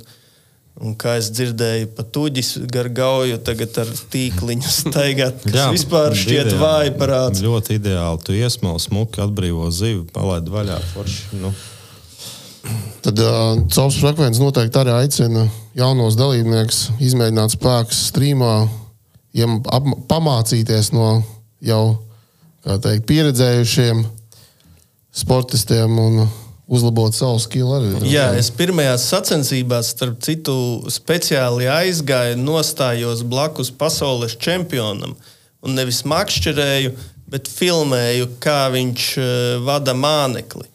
Un 0.76 0.92
kā 1.00 1.14
es 1.16 1.30
dzirdēju, 1.32 1.86
pat 1.96 2.10
tuģis 2.12 2.50
gar 2.68 2.90
gauju 2.92 3.38
tagad 3.48 3.78
ar 3.80 3.94
tīkliņu 4.12 4.72
staigāt. 4.82 5.38
Tas 5.46 5.56
Jā, 5.56 5.68
vispār 5.72 6.12
šķiet 6.20 6.50
ideāli, 6.50 6.60
vāji 6.60 6.92
parāds. 7.00 7.44
Ļoti 7.46 7.78
ideāli. 7.80 8.20
Tu 8.28 8.36
iesmēli 8.42 8.84
smuki, 8.84 9.22
atbrīvo 9.24 9.70
zivi, 9.72 10.02
palaid 10.12 10.52
vaļā. 10.52 10.82
Forši, 10.92 11.40
nu. 11.40 11.54
Tad 13.08 13.24
uh, 13.24 13.64
Caurs 13.72 14.02
frekvences 14.04 14.44
noteikti 14.44 14.84
arī 14.84 14.98
aicina 14.98 15.46
jaunos 15.76 16.18
dalībniekus 16.20 16.88
izmēģināt 17.04 17.58
spēkus 17.58 18.06
streamā, 18.10 18.54
ja 19.36 19.50
ap, 19.76 19.92
pamācīties 20.10 20.94
no 20.96 21.20
jau 21.66 21.84
teikt, 22.64 23.06
pieredzējušiem 23.10 24.06
sportistiem. 25.16 26.02
Un, 26.02 26.26
uzlabot 26.66 27.14
savu 27.14 27.40
skilu 27.42 27.76
arī. 27.78 27.90
Jā, 28.10 28.32
es 28.40 28.50
pirmajās 28.54 29.06
sacensībās, 29.12 29.92
starp 29.94 30.18
citu, 30.26 30.56
speciāli 30.90 31.68
aizgāju, 31.70 32.40
nostājos 32.42 33.22
blakus 33.28 33.70
pasaules 33.70 34.34
čempionam 34.42 35.16
un 35.66 35.78
nevis 35.78 36.04
makšķerēju, 36.10 36.96
bet 37.30 37.50
filmēju, 37.50 38.32
kā 38.42 38.66
viņš 38.74 39.06
uh, 39.18 39.28
vada 39.66 39.96
mānekli. 39.98 40.68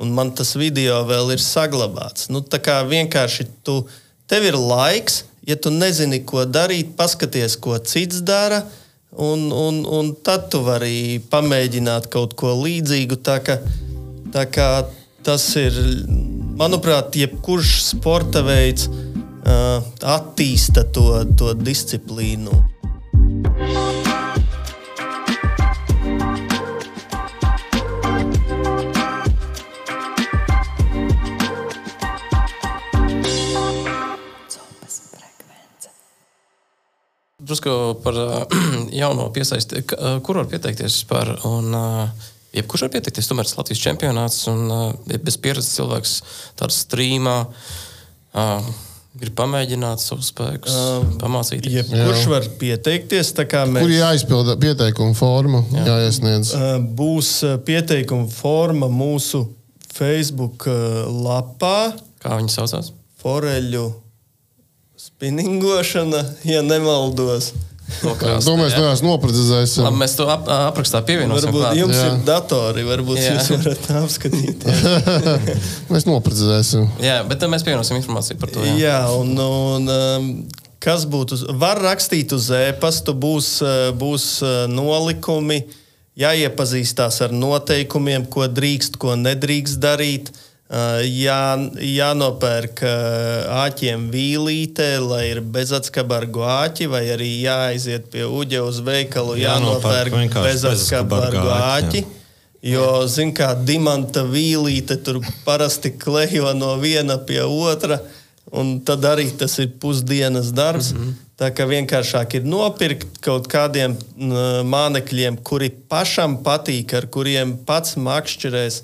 Un 0.00 0.10
man 0.12 0.34
tas 0.36 0.52
video 0.60 0.98
vēl 1.08 1.32
ir 1.32 1.40
saglabāts. 1.40 2.28
Nu, 2.28 2.42
tā 2.44 2.60
kā 2.60 2.82
vienkārši 2.84 3.46
tu, 3.64 3.78
tev 4.30 4.48
ir 4.50 4.58
laiks, 4.58 5.24
ja 5.46 5.56
tu 5.56 5.72
nezini, 5.74 6.22
ko 6.26 6.44
darīt, 6.44 6.94
paskaties, 6.98 7.58
ko 7.60 7.78
cits 7.78 8.22
dara. 8.26 8.64
Un, 9.16 9.48
un, 9.54 9.80
un 9.88 10.10
tad 10.26 10.50
tu 10.52 10.60
vari 10.66 11.22
pamēģināt 11.32 12.10
kaut 12.12 12.34
ko 12.36 12.52
līdzīgu. 12.58 13.16
Tā 13.24 13.38
kā, 13.44 13.56
tā 14.34 14.44
kā 14.52 14.68
Tas 15.26 15.42
ir, 15.58 15.74
manuprāt, 16.54 17.16
jebkurš 17.18 17.70
sporta 17.82 18.44
veids 18.46 18.84
uh, 18.86 19.82
attīsta 20.06 20.84
to, 20.94 21.08
to 21.34 21.50
disciplīnu. 21.58 22.54
Drusku 37.46 37.70
par 38.02 38.16
uh, 38.18 38.42
jauno 39.02 39.28
piesaisti. 39.34 39.84
Kur 39.86 40.40
var 40.40 40.48
pieteikties 40.50 40.98
vispār? 40.98 41.30
Un, 41.46 41.70
uh, 41.76 42.30
jebkurš 42.56 42.86
var 42.86 42.92
pieteikties. 42.96 43.28
Tomēr 43.30 43.46
tas 43.46 43.58
Latvijas 43.58 43.84
čempionāts 43.84 44.40
un 44.50 44.66
bez 45.06 45.38
pieredzes 45.38 45.76
cilvēks 45.78 46.16
tādā 46.58 46.74
strīmā. 46.74 47.36
Grib 49.16 49.32
pamēģināt 49.38 50.02
savus 50.02 50.28
spēkus, 50.32 50.74
uh, 50.76 51.04
pamācīties. 51.22 51.72
Jebkurš 51.72 52.24
var 52.28 52.48
pieteikties. 52.60 53.30
Mēs... 53.32 53.78
Kur 53.78 53.94
jāizpilda 53.94 54.56
pieteikuma 54.60 55.16
forma? 55.16 55.62
Jā. 55.72 55.86
Jāiesniedz. 55.92 56.50
Uh, 56.56 56.74
būs 56.98 57.30
pieteikuma 57.68 58.28
forma 58.32 58.90
mūsu 58.92 59.46
Facebook 59.96 60.66
lapā. 60.68 61.94
Kā 62.20 62.36
viņi 62.36 62.52
saucās? 62.52 62.90
Foreļu 63.22 63.86
spinningošana, 65.06 66.24
ja 66.44 66.62
nemaldos. 66.62 67.52
To 68.02 68.56
mēs 68.58 68.74
neesam 68.74 69.06
noprecizējuši. 69.06 69.82
Labi, 69.84 69.98
mēs 70.00 70.16
to 70.18 70.26
ap, 70.30 70.48
aprakstā 70.50 71.04
pievienosim. 71.06 71.52
Varbūt 71.52 71.62
klāt. 71.62 71.78
jums 71.78 71.98
jā. 72.00 72.06
ir 72.08 72.24
datori, 72.26 72.82
varbūt 72.86 73.20
jā. 73.22 73.36
jūs 73.36 73.50
varat 73.52 73.86
apskatīt. 74.02 74.66
mēs 75.92 76.08
noprecizēsim. 76.08 76.88
Jā, 77.04 77.20
bet 77.30 77.46
mēs 77.52 77.62
pievienosim 77.66 78.00
informāciju 78.00 78.40
par 78.42 78.54
to. 78.56 78.64
Jā, 78.66 78.74
jā 78.82 78.98
un, 79.14 79.30
un 79.38 79.94
um, 79.94 80.26
kas 80.82 81.06
būtu, 81.06 81.38
var 81.62 81.78
rakstīt 81.84 82.34
uz 82.34 82.50
e-pastu, 82.58 83.14
būs, 83.14 83.52
uh, 83.62 83.76
būs 83.94 84.26
uh, 84.42 84.56
nolikumi, 84.72 85.62
jāiepazīstās 86.18 87.22
ar 87.22 87.38
noteikumiem, 87.38 88.26
ko 88.32 88.50
drīkst, 88.50 88.98
ko 88.98 89.14
nedrīkst 89.20 89.78
darīt. 89.78 90.34
Uh, 90.34 90.42
jā, 90.66 91.42
jānopērk 91.78 92.80
uh, 92.82 93.62
āķiem 93.62 94.08
vīlīte, 94.10 94.88
lai 94.98 95.28
ir 95.30 95.40
bezatskabargu 95.40 96.42
āķi, 96.42 96.88
vai 96.90 97.04
arī 97.14 97.28
jāaiziet 97.44 98.08
pie 98.10 98.24
uģa 98.26 98.64
uz 98.66 98.80
veikalu, 98.82 99.36
jānopērk, 99.38 100.16
jānopērk 100.16 100.40
bezatskabargu 100.48 101.46
āķi. 101.54 102.02
Jo, 102.66 103.04
zin 103.06 103.30
kā, 103.36 103.52
dimanta 103.62 104.24
vīlīte 104.26 104.96
tur 105.06 105.20
parasti 105.46 105.92
klejo 105.94 106.50
no 106.56 106.72
viena 106.82 107.14
pie 107.22 107.44
otra, 107.46 108.00
un 108.50 108.80
tad 108.82 109.06
arī 109.06 109.28
tas 109.38 109.54
ir 109.62 109.70
pusdienas 109.78 110.50
darbs. 110.50 110.92
Mm 110.92 110.98
-hmm. 110.98 111.14
Tā 111.36 111.50
kā 111.52 111.66
vienkāršāk 111.68 112.34
ir 112.34 112.44
nopirkt 112.48 113.18
kaut 113.20 113.46
kādiem 113.46 113.96
mānekļiem, 114.64 115.36
kuri 115.44 115.68
pašam 115.68 116.38
patīk, 116.42 116.94
ar 116.94 117.06
kuriem 117.06 117.58
pats 117.66 117.96
makšķerēs 117.96 118.82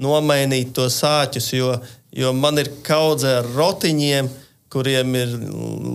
nomainīt 0.00 0.74
to 0.76 0.86
sāķus, 0.92 1.52
jo, 1.56 1.72
jo 2.14 2.32
man 2.36 2.60
ir 2.62 2.70
kaudze 2.86 3.38
ar 3.40 3.48
rotiņiem, 3.56 4.30
kuriem 4.68 5.14
ir 5.16 5.30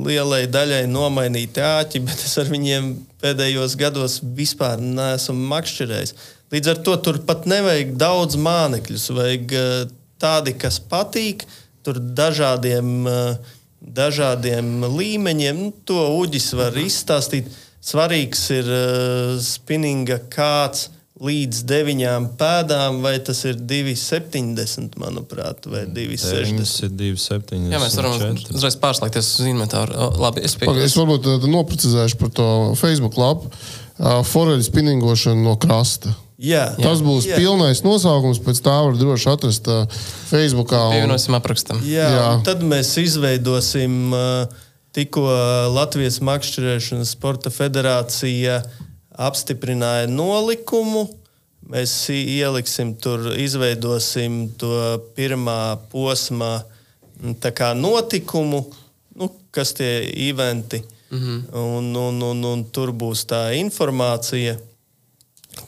lielai 0.07 0.45
daļai 0.49 0.85
nomainīti 0.89 1.61
āķi, 1.61 2.01
bet 2.07 2.23
es 2.25 2.37
ar 2.41 2.49
viņiem 2.49 2.93
pēdējos 3.21 3.75
gados 3.79 4.19
vispār 4.37 4.81
neesmu 4.81 5.37
makšķerējis. 5.51 6.15
Līdz 6.53 6.71
ar 6.73 6.79
to 6.85 6.95
tur 7.05 7.19
pat 7.25 7.47
nevajag 7.49 7.93
daudz 7.97 8.37
mānekļus, 8.41 9.09
vajag 9.17 9.53
eh, 9.57 9.75
tādi, 10.21 10.55
kas 10.57 10.79
patīk, 10.89 11.45
tur 11.85 11.97
dažādiem, 11.97 12.89
eh, 13.09 13.53
dažādiem 13.81 14.85
līmeņiem. 14.85 15.61
Nu, 15.61 15.71
to 15.85 16.01
uģis 16.19 16.51
var 16.57 16.77
izstāstīt. 16.79 17.49
Svarīgs 17.83 18.45
ir 18.55 18.69
uh, 18.71 19.33
spinninga 19.43 20.21
kāds, 20.31 20.85
līdz 21.24 21.61
deviņām 21.69 22.26
pēdām, 22.39 22.99
vai 23.03 23.15
tas 23.24 23.43
ir 23.47 23.59
2,70, 23.59 24.97
manuprāt, 25.01 25.67
vai 25.71 25.86
2,60. 25.88 26.97
2,70. 26.99 27.71
Jā, 27.71 27.80
mēs 27.82 27.95
varam 27.99 28.17
uzreiz 28.57 28.78
pārslēgties 28.82 29.32
uz 29.39 29.47
inventāru. 29.51 30.09
Labi, 30.19 30.43
es 30.47 30.57
pieņemu. 30.59 30.84
Es 30.84 30.97
varbūt 30.99 31.30
uh, 31.32 31.47
noprecizēšu 31.53 32.19
par 32.19 32.34
to 32.36 32.49
Facebook 32.80 33.17
lapu. 33.21 33.51
Uh, 33.93 34.19
Foreļu 34.28 34.67
spinningošana 34.67 35.39
no 35.45 35.55
krasta. 35.61 36.11
Jā, 36.43 36.65
Tas 36.76 36.99
jā, 36.99 37.05
būs 37.05 37.28
jā. 37.30 37.38
pilnais 37.39 37.84
nosaukums, 37.86 38.41
pēc 38.43 38.59
tā 38.65 38.76
var 38.84 38.97
droši 38.99 39.30
atrast 39.32 39.69
uh, 39.71 39.84
Facebook. 40.28 40.74
Pievienosim 40.76 41.38
aprakstam. 41.39 41.80
Jā, 41.88 42.09
jā. 42.17 42.30
tad 42.43 42.65
mēs 42.67 42.97
izveidosim 42.99 43.99
uh, 44.11 44.63
tikko 44.93 45.24
Latvijas 45.74 46.19
Makšķerēšanas 46.26 47.13
sporta 47.15 47.53
federācija 47.53 48.59
uh, 48.59 48.82
apstiprināja 49.18 50.07
nolikumu. 50.07 51.07
Mēs 51.70 51.93
ieliksim 52.11 52.95
tur, 52.99 53.32
izveidosim 53.39 54.49
to 54.59 54.99
pirmā 55.16 55.78
posma 55.91 56.64
notikumu, 57.24 58.66
nu, 59.16 59.30
kas 59.51 59.74
tie 59.74 60.03
eventi. 60.30 60.84
Mm 61.11 61.20
-hmm. 61.20 61.55
un, 61.55 61.95
un, 61.95 62.22
un, 62.22 62.45
un 62.45 62.66
tur 62.72 62.91
būs 62.91 63.26
tā 63.26 63.53
informācija. 63.55 64.57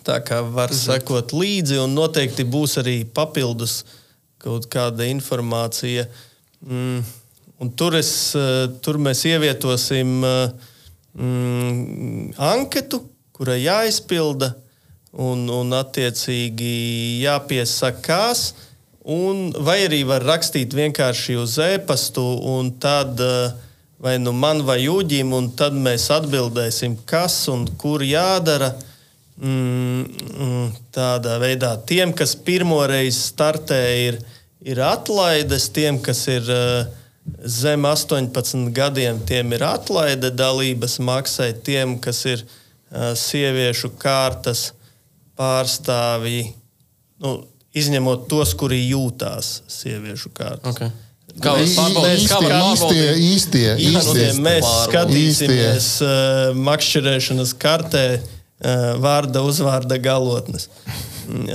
Tā 0.04 0.20
kā 0.20 0.42
var 0.54 0.70
mm 0.70 0.76
-hmm. 0.76 0.94
sekot 0.94 1.34
līdzi, 1.34 1.78
un 1.78 1.94
noteikti 1.94 2.44
būs 2.44 2.78
arī 2.82 3.06
papildus 3.06 3.86
kaut 4.38 4.66
kāda 4.66 5.06
informācija. 5.10 6.06
Mm, 6.62 7.04
un 7.58 7.72
tur, 7.76 7.96
es, 7.96 8.34
tur 8.82 8.98
mēs 8.98 9.26
ievietosim 9.26 10.26
mm, 11.14 12.34
anketu, 12.38 13.04
kurai 13.36 13.60
jāizpilda 13.66 14.54
un, 15.12 15.46
un 15.52 15.76
attiecīgi 15.76 17.22
jāpiesakās. 17.26 18.48
Un, 19.06 19.52
vai 19.62 19.84
arī 19.86 20.02
var 20.08 20.24
rakstīt 20.26 20.74
vienkārši 20.74 21.36
uz 21.38 21.60
e-pastu, 21.62 22.24
un 22.56 22.72
tad 22.82 23.20
vai 24.02 24.18
nu 24.18 24.34
man 24.34 24.64
vai 24.66 24.88
Uģim, 24.90 25.32
un 25.34 25.52
tad 25.58 25.76
mēs 25.78 26.10
atbildēsim, 26.14 26.98
kas 27.06 27.38
un 27.54 27.68
kur 27.80 28.04
jādara. 28.06 28.74
Mm, 29.36 30.06
mm, 30.40 30.68
tādā 30.96 31.36
veidā 31.42 31.74
tiem, 31.84 32.14
kas 32.16 32.38
pirmoreiz 32.40 33.18
startē, 33.34 33.80
ir, 34.08 34.20
ir 34.64 34.80
atlaides, 34.80 35.68
tiem, 35.76 35.98
kas 36.00 36.22
ir 36.32 36.48
uh, 36.48 36.86
zem 37.44 37.84
18 37.84 38.70
gadiem, 38.72 39.20
tiem 39.28 39.52
ir 39.58 39.66
atlaide 39.68 40.32
dalības 40.32 41.00
maksai, 41.04 41.52
tiem, 41.68 41.98
kas 42.00 42.24
ir 42.32 42.46
ielikumi 42.46 42.65
sieviešu 43.20 43.92
kārtas 44.00 44.70
pārstāvji. 45.36 46.54
Nu, 47.24 47.38
izņemot 47.76 48.30
tos, 48.32 48.54
kuri 48.58 48.80
jūtās 48.88 49.60
sieviešu 49.72 50.32
kārtas. 50.36 50.76
Okay. 50.76 50.94
Kā 51.36 51.52
pārbaudāt? 51.60 52.22
Kā 52.32 52.40
īstie, 53.20 53.74
īstie, 53.84 54.28
mēs 54.40 54.68
skatīsimies 54.86 55.90
uh, 56.06 56.54
makšķerēšanas 56.56 57.52
kartē 57.60 58.06
uh, 58.16 58.96
vārda 59.04 59.44
uzvārda 59.44 60.00
galotnes. 60.00 60.70
Uh, 61.26 61.50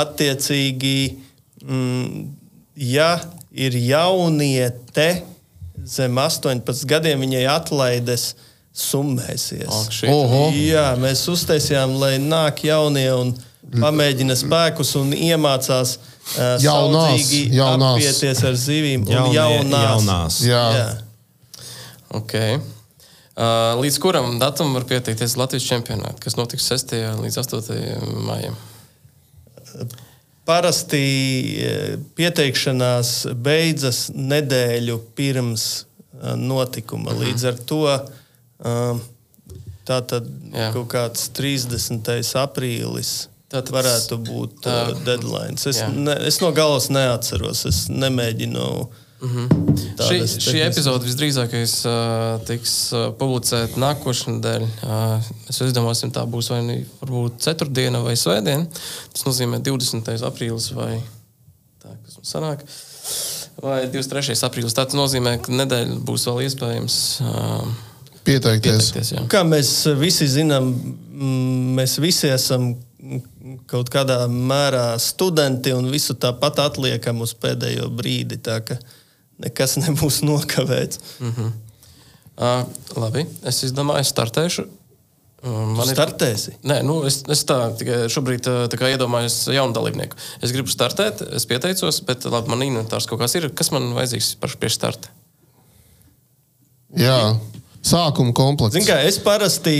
attiecīgi, 0.00 0.96
mm, 1.62 2.24
ja 2.90 3.12
ir 3.54 3.76
jauniete 3.78 5.08
zem 5.86 6.18
18 6.18 6.86
gadiem, 6.90 7.22
viņai 7.22 7.44
atlaides 7.54 8.32
summēsies. 8.80 9.68
Ak. 9.68 9.98
Oho. 10.12 10.42
Jā, 10.56 10.88
mēs 11.00 11.26
uztaisījām, 11.32 11.98
lai 12.00 12.14
nāk 12.22 12.64
jaunie 12.66 13.06
un 13.14 13.34
pamēģina 13.70 14.34
spēkus 14.40 14.94
un 14.98 15.12
iemācās 15.14 15.96
uh, 15.98 16.56
Jaunās, 16.62 17.20
saudzīgi 17.20 17.54
jaunās. 17.60 18.00
apieties 18.00 18.42
ar 18.48 18.56
zivīm. 18.58 19.04
un 19.06 19.12
Jaunie- 19.14 19.36
jaunās. 19.36 19.86
jaunās. 19.86 20.40
Jā. 20.48 20.64
Jā. 20.78 20.88
Okay. 22.20 22.56
Uh, 23.40 23.78
līdz 23.80 23.98
kuram 24.02 24.38
datumam 24.40 24.74
var 24.80 24.84
pieteikties 24.90 25.36
Latvijas 25.38 25.68
čempionātā, 25.70 26.16
kas 26.20 26.34
notiks 26.36 26.66
6. 26.68 26.96
līdz 27.22 27.38
8. 27.38 28.24
maijam? 28.26 28.56
Parasti 30.48 31.04
pieteikšanās 32.18 33.10
beidzas 33.44 34.08
nedēļu 34.16 34.96
pirms 35.14 35.66
notikuma. 36.36 37.12
Mhm. 37.14 37.20
Līdz 37.22 37.44
ar 37.52 37.60
to 37.70 37.82
um, 38.64 39.02
tā 39.88 40.00
tad 40.06 40.26
Jā. 40.54 40.70
kaut 40.76 40.88
kāds 40.92 41.28
30. 41.36 42.10
aprīlis. 42.40 43.12
Tātad 43.50 43.72
varētu 43.74 44.16
būt 44.22 44.66
uh, 44.70 44.92
deadline. 45.02 45.56
Es, 45.58 45.80
jā. 45.80 45.88
ne, 45.90 46.14
es 46.28 46.38
no 46.38 46.52
galas 46.54 46.86
neatceros. 46.92 47.64
Es 47.66 47.88
nemēģinu. 47.90 48.66
Šī, 49.20 49.42
tādas 49.98 50.36
šī 50.40 50.52
tehniskas- 50.54 50.68
epizode 50.70 51.04
visdrīzākais 51.04 51.74
uh, 51.84 52.38
tiks 52.48 52.76
uh, 52.96 53.10
publicēta 53.20 53.76
nākošais 53.82 54.30
nedēļa. 54.30 54.68
Uh, 54.86 55.32
mēs 55.48 55.60
izdomāsim, 55.66 56.14
tā 56.14 56.22
būs 56.30 56.48
vai 56.54 56.62
nu 56.64 57.26
ceturtdiena 57.42 58.00
vai 58.06 58.14
svētdiena. 58.16 58.70
Tas 59.12 59.26
nozīmē 59.26 59.60
20. 59.66 60.14
aprīlis 60.30 60.70
vai 60.78 60.94
tā, 61.82 61.92
kas 62.06 62.16
mums 62.16 62.32
sanāk. 62.32 62.64
Vai 63.60 63.82
23. 63.92 64.38
aprīlis. 64.46 64.78
Tas 64.78 64.96
nozīmē, 64.96 65.36
ka 65.44 65.52
nedēļa 65.52 66.00
būs 66.08 66.24
vēl 66.30 66.46
iespējams 66.46 66.96
uh, 67.26 67.66
Pieteikties. 68.26 68.90
pieteikties. 68.90 69.12
Jā. 69.14 69.24
Kā 69.32 69.42
mēs 69.48 69.72
visi 69.98 70.28
zinām, 70.30 70.70
mm, 70.70 71.74
mēs 71.78 71.98
visi 72.02 72.28
esam 72.30 72.72
kaut 73.70 73.88
kādā 73.92 74.18
mērā 74.28 74.98
studenti 75.00 75.72
un 75.72 75.88
visu 75.92 76.14
tāpat 76.20 76.60
atliekam 76.66 77.22
uz 77.24 77.32
pēdējo 77.40 77.88
brīdi. 77.96 78.40
Tā 78.44 78.60
ka 78.64 78.76
nekas 79.40 79.78
nebūs 79.84 80.20
nokavēts. 80.26 81.00
Uh, 81.20 82.62
labi, 82.96 83.26
es 83.48 83.64
izdomāju, 83.68 84.04
es 84.04 84.12
startēšu. 84.14 84.68
Man 85.40 85.88
Startēsi. 85.88 86.58
Nē, 86.68 86.82
nu, 86.84 86.98
es, 87.08 87.22
es 87.32 87.46
tā 87.48 87.56
tikai 87.80 88.02
šobrīd 88.12 88.44
tā 88.44 88.76
kā 88.76 88.90
iedomājos 88.92 89.46
jaunu 89.48 89.72
dalībnieku. 89.72 90.18
Es 90.44 90.52
gribu 90.52 90.68
startēt, 90.68 91.22
es 91.32 91.48
pieteicos, 91.48 92.02
bet 92.04 92.26
labi, 92.28 92.52
man 92.52 92.64
inventārs 92.66 93.08
kaut 93.08 93.22
kas 93.22 93.38
ir. 93.40 93.48
Kas 93.56 93.72
man 93.72 93.88
vajadzīgs 93.96 94.34
par 94.42 94.52
priekš 94.60 94.76
starta? 94.76 95.14
Jā. 97.00 97.16
Sākuma 97.86 98.34
komplekts. 98.36 98.76
Zin 98.76 98.84
kā, 98.84 98.98
es 99.08 99.16
parasti 99.24 99.74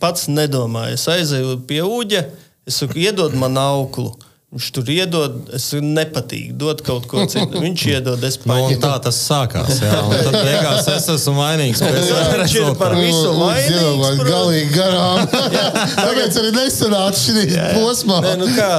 pats 0.00 0.28
nedomāju. 0.32 0.96
Es 0.96 1.04
aizēju 1.12 1.58
pie 1.68 1.82
uģa, 1.84 2.22
es 2.66 2.78
saku, 2.80 2.98
iedod 3.04 3.34
man 3.36 3.58
auklu. 3.60 4.14
Viņš 4.54 4.66
tur 4.70 4.90
iedod, 4.94 5.38
es 5.56 5.64
nepatīk, 5.82 6.52
dod 6.54 6.78
kaut 6.86 7.08
ko 7.10 7.24
citu. 7.26 7.58
Viņš 7.58 7.84
iedod, 7.90 8.22
es 8.22 8.36
Nu, 8.38 8.54
un 8.54 8.68
paņemu. 8.70 8.80
tā 8.84 8.92
tas 9.02 9.16
sākās. 9.26 9.80
Jā, 9.82 9.96
un 10.06 10.12
tad 10.14 10.36
beigās 10.46 10.86
es 10.94 11.08
esmu 11.10 11.34
vainīgs. 11.40 11.80
Viņš 11.82 12.54
ir 12.60 12.68
par 12.78 12.94
visu 12.94 13.32
Nu, 13.32 13.48
vainīgs, 13.48 13.80
protams. 13.82 14.22
galīgi 14.30 14.70
garām. 14.76 15.26
Tāpēc 16.06 16.38
arī 16.38 16.52
nesanāca 16.54 17.18
šī 17.18 17.48
posmā. 17.74 18.20
Nē, 18.28 18.36
nu 18.44 18.46
kā, 18.54 18.70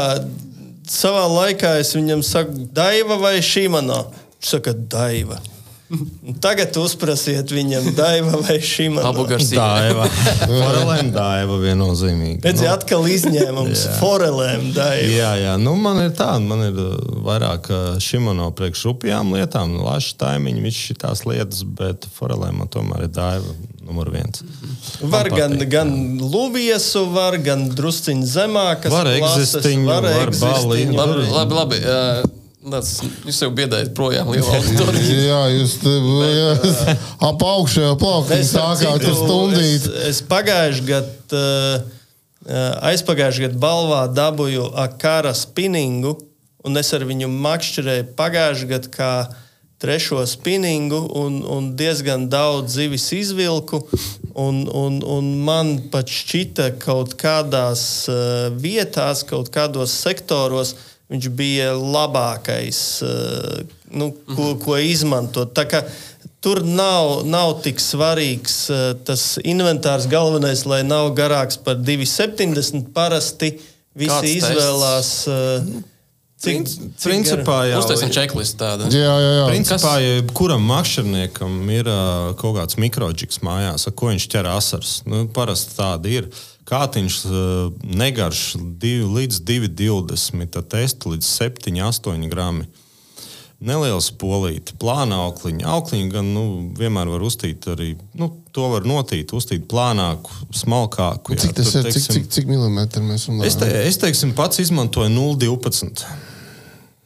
savā 0.95 1.25
laikā 1.35 1.75
es 1.83 1.91
viņam 1.97 2.23
saku, 2.23 2.69
Daiva 2.71 3.19
vai 3.19 3.35
Šimano? 3.43 4.05
Viņš 4.39 4.53
saka, 4.55 4.71
Daiva. 4.95 5.41
Tagad 6.43 6.77
uzprasiet 6.81 7.51
viņam, 7.53 7.91
Daiva 7.97 8.39
vai. 8.41 8.57
Abu 9.05 9.25
garsīgi. 9.29 9.59
Daiva. 9.59 10.07
Paralēli 10.49 11.11
daiva 11.13 11.57
viennozīmīgi. 11.61 12.39
Redziet, 12.45 12.69
atkal 12.71 13.05
izņēmums 13.11 13.85
forelēm, 14.01 14.71
Daiva. 14.75 15.11
Jā, 15.13 15.31
jā. 15.41 15.55
Nu, 15.61 15.75
man 15.79 16.01
ir 16.05 16.13
tā, 16.17 16.31
man 16.41 16.65
ir 16.67 16.79
uh, 16.81 16.95
vairāk 17.25 17.69
uh, 17.71 17.83
šimano 18.01 18.49
priekš 18.57 18.85
rupjām 18.89 19.35
lietām, 19.37 19.77
laša 19.85 20.17
taimiņi, 20.25 20.65
viss 20.65 20.89
šīs 20.89 21.25
lietas, 21.29 21.63
bet 21.77 22.09
forelē 22.17 22.51
man 22.55 22.71
tomēr 22.71 23.05
ir 23.07 23.13
daiva 23.13 23.55
numur 23.85 24.09
viens. 24.09 24.41
Var 25.01 25.29
Man 25.29 25.37
gan, 25.37 25.53
patīk, 25.53 25.69
gan 25.69 25.91
luviesu, 26.21 27.05
var 27.13 27.37
gan 27.45 27.67
drusciņš 27.77 28.31
zemākas. 28.31 28.93
Var 28.93 29.11
klases, 29.19 29.53
egzistiņu, 29.53 29.85
var 29.91 30.09
egzistiņu. 30.09 30.49
balīnu. 30.49 30.97
Labi, 30.97 31.29
labi. 31.35 31.59
labi. 31.59 31.83
Uh, 31.85 32.41
tāds, 32.73 32.91
jūs 33.25 33.41
jau 33.43 33.51
biedējat 33.55 33.93
projām 33.97 34.31
lielā 34.33 34.57
auditoriju. 34.59 35.17
Jā, 35.27 35.41
jūs 35.53 35.77
te 35.83 35.93
ap 37.29 37.45
augšējā 37.45 37.93
plaukā 38.01 38.39
Es, 38.39 38.51
starp 38.51 38.79
sākāt 38.79 39.03
citu, 39.03 39.11
ar 39.11 39.19
stundīt. 39.21 39.87
Es, 39.89 40.09
es 40.09 40.21
pagājušajā 40.29 40.87
gadā, 40.89 41.45
aizpagājušajā 42.91 43.49
gadā 43.49 43.61
balvā 43.61 44.03
dabūju 44.13 44.69
akara 44.85 45.33
spinningu, 45.37 46.17
un 46.65 46.81
es 46.81 46.93
ar 46.97 47.05
viņu 47.07 47.29
makšķerēju 47.31 48.11
pagājušajā 48.17 48.71
gadā 48.73 48.93
kā 48.93 49.11
trešo 49.81 50.23
spinningu, 50.25 51.01
un, 51.19 51.41
un 51.51 51.73
diezgan 51.77 52.29
daudz 52.31 52.79
zivis 52.79 53.11
izvilku. 53.13 53.83
Un, 54.35 54.65
un, 54.67 54.97
un 55.07 55.27
man 55.47 55.77
pat 55.91 56.09
šķita, 56.11 56.73
ka 56.75 56.89
kaut 56.89 57.13
kādās 57.19 57.83
uh, 58.11 58.49
vietās, 58.59 59.21
kaut 59.27 59.47
kādos 59.53 59.93
sektoros 59.95 60.73
viņš 61.11 61.29
bija 61.37 61.71
labākais, 61.77 62.81
uh, 63.05 63.63
nu, 63.93 64.11
ko, 64.35 64.53
ko 64.61 64.77
izmantot. 64.81 65.57
Tur 66.45 66.61
nav, 66.65 67.23
nav 67.25 67.55
tik 67.65 67.81
svarīgs 67.81 68.57
uh, 68.69 68.85
tas 69.05 69.35
inventārs. 69.41 70.05
Galvenais, 70.09 70.65
lai 70.69 70.83
nav 70.85 71.11
garāks 71.17 71.57
par 71.61 71.79
2,70. 71.81 72.91
Parasti 72.93 73.55
visi 73.97 74.11
Kāds 74.11 74.29
tests? 74.29 74.49
izvēlās. 74.49 75.11
Uh, 75.29 75.83
cik, 76.45 76.65
cik 76.69 77.05
Principā 77.05 77.59
jau 77.69 77.79
Uztaisim 77.81 78.11
čeklistu 78.13 78.59
tādu. 78.61 78.89
Jā, 78.93 79.13
jā, 79.21 79.31
jā. 79.39 79.45
Principā, 79.49 79.95
ja 80.03 80.25
kuram 80.37 80.65
makšķerniekam 80.69 81.55
ir 81.73 81.89
uh, 81.89 82.33
kaut 82.39 82.59
kāds 82.59 82.77
mikroģiks 82.81 83.41
mājās, 83.45 83.87
ar 83.89 83.95
ko 83.97 84.11
viņš 84.11 84.27
ķer 84.35 84.51
asars, 84.53 84.97
nu, 85.09 85.25
parasti 85.33 85.77
tāda 85.79 86.11
ir. 86.11 86.29
Kātiņš 86.65 87.19
uh, 87.29 87.35
negarš 87.85 88.55
2 88.81 89.05
līdz 89.13 89.43
2,20, 89.45 90.49
tad 90.55 90.71
testa 90.73 91.11
līdz 91.11 91.27
7, 91.29 91.77
8 91.91 92.25
grami. 92.31 92.65
Neliels 93.65 94.09
polīte, 94.19 94.73
plāna 94.81 95.21
aukliņa. 95.29 95.63
Aukliņa 95.77 96.09
gan 96.11 96.33
nu, 96.35 96.43
vienmēr 96.75 97.07
var 97.13 97.23
uztīt 97.23 97.63
arī, 97.71 97.93
nu, 98.19 98.27
to 98.53 98.67
var 98.73 98.83
notīt, 98.85 99.31
uztīt 99.37 99.63
plānāku, 99.71 100.33
smalkāku. 100.53 101.37
Cik 101.39 101.55
tas 101.55 101.71
Tur, 101.71 101.85
ir? 101.85 101.95
Cik, 101.95 102.09
cik, 102.17 102.27
cik 102.35 102.49
milimetri 102.49 103.05
mēs 103.05 103.29
runājam? 103.29 103.47
Es, 103.47 103.57
te, 103.61 103.69
es 103.85 104.01
teiksim, 104.01 104.33
pats 104.37 104.59
izmantoju 104.65 105.13
0,12. 105.13 106.03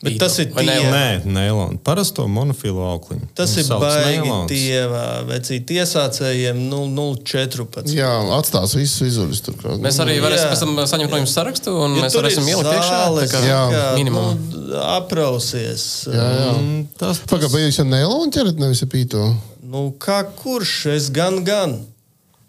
Bet 0.02 0.16
tas 0.18 0.38
ir 0.40 0.46
tie- 0.56 0.64
Nē, 0.64 1.26
neilonu. 1.28 1.78
Parasto 1.84 2.24
monofilu 2.32 2.80
aukliņu. 2.88 3.28
Tas 3.36 3.52
ir 3.58 3.66
baigi 3.68 4.22
neilons. 4.22 4.48
dievā, 4.52 5.02
vecīt 5.28 5.66
iesācējiem 5.76 6.62
0,14. 6.72 7.92
Jā, 7.98 8.08
atstās 8.38 8.76
visus 8.80 9.02
vizuļus 9.04 9.42
tur. 9.44 9.58
kaut 9.60 9.82
Mēs 9.84 9.98
kā. 10.00 10.06
arī 10.06 10.16
varēsim 10.24 10.54
pēc 10.54 10.60
tam 10.64 10.76
saņemt 10.94 11.12
no 11.12 11.18
jums 11.20 11.34
sarakstu, 11.36 11.76
un 11.84 11.96
Ja 11.98 12.04
mēs 12.06 12.16
varēsim 12.16 12.48
ielikt 12.48 12.72
iekšā. 12.72 13.02
kā 13.34 13.44
Jā. 13.44 13.62
kā, 13.76 13.84
Minimumu. 14.00 14.40
Nu, 14.40 14.80
aprausies. 14.96 16.08
Jā, 16.08 16.14
jā. 16.16 16.52
Mm, 16.60 16.88
Tas, 16.98 17.20
Pagaidām, 17.20 17.52
bet 17.52 17.62
jūs 17.68 17.78
jau 17.82 17.86
neilonu 17.92 18.32
ķerat, 18.32 18.56
nevis 18.60 18.84
pīto. 18.88 19.36
Nu, 19.64 19.92
kā 20.00 20.24
kurš? 20.36 20.96
Es 20.96 21.10
gan, 21.10 21.44
gan. 21.44 21.86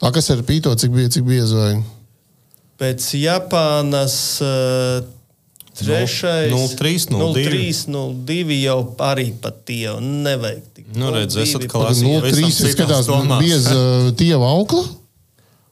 A, 0.00 0.10
kas 0.12 0.30
ir 0.30 0.42
pīto, 0.46 0.70
cik 0.78 0.90
bija, 0.94 1.08
cik 1.10 1.24
biezi 1.24 1.52
vai? 1.54 1.82
Pēc 2.78 3.10
Japānas 3.20 4.14
uh, 4.40 5.02
trešais. 5.82 6.52
03, 6.76 6.94
02. 7.10 7.44
03, 7.48 7.72
jau 8.64 8.78
arī 9.08 9.28
pat 9.42 9.60
tie 9.68 9.82
jau 9.88 9.98
nevajag. 10.00 10.62
Nu, 10.94 11.10
redz, 11.14 11.34
02 11.36 11.42
esat 11.46 11.66
pat- 11.66 11.70
klasi. 11.74 12.04
No 12.06 12.20
pavisam 12.20 12.40
trīs 12.40 12.56
citās 12.56 12.70
izskatās 12.74 13.06
domās. 13.10 13.44
bieza 13.44 13.76
uh, 13.80 14.10
tieva 14.18 14.48
aukla. 14.56 14.84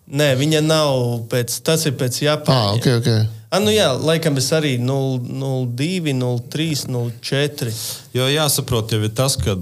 Nē, 0.08 0.30
viņa 0.40 0.60
nav. 0.64 0.92
Pēc, 1.28 1.58
tas 1.66 1.84
ir 1.86 1.92
pēc 2.00 2.16
Ah, 2.22 2.24
Japānas. 2.30 2.78
ok, 2.78 3.08
Ah, 3.48 3.62
nu 3.64 3.72
jā, 3.72 3.86
laikam 3.96 4.36
es 4.36 4.50
arī 4.52 4.74
0,2, 4.76 6.12
0,3, 6.12 6.82
0,4. 6.92 7.70
Jo 8.12 8.26
jāsaprot, 8.28 8.92
jau 8.92 9.00
ir 9.00 9.14
tas, 9.16 9.38
ka 9.40 9.54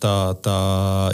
tā, 0.00 0.14
tā 0.40 0.54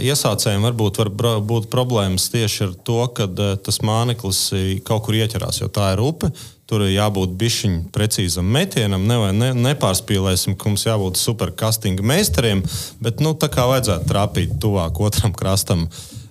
iesācējiem 0.07 0.62
varbūt 0.68 1.01
var 1.03 1.11
būt 1.43 1.66
problēmas 1.72 2.28
tieši 2.31 2.68
ar 2.68 2.76
to, 2.87 3.01
ka 3.16 3.26
tas 3.66 3.81
māneklis 3.83 4.45
kaut 4.87 5.09
kur 5.09 5.18
ieķerās, 5.18 5.59
jo 5.64 5.70
tā 5.74 5.91
ir 5.97 6.05
upe. 6.07 6.31
Tur 6.70 6.85
ir 6.87 6.93
jābūt 6.95 7.35
bišķiņam 7.35 7.91
precīzam 7.91 8.47
metienam, 8.47 9.03
ne, 9.11 9.18
ne, 9.35 9.51
nepārspīlēsim, 9.66 10.55
ka 10.55 10.70
mums 10.70 10.87
jābūt 10.87 11.18
superkastinga 11.18 12.07
meistariem, 12.07 12.62
bet 13.03 13.18
nu, 13.18 13.35
tā 13.35 13.51
kā 13.51 13.66
vajadzētu 13.72 14.07
trāpīt 14.07 14.55
tuvāk 14.62 15.03
otram 15.03 15.35
krastam. 15.35 15.89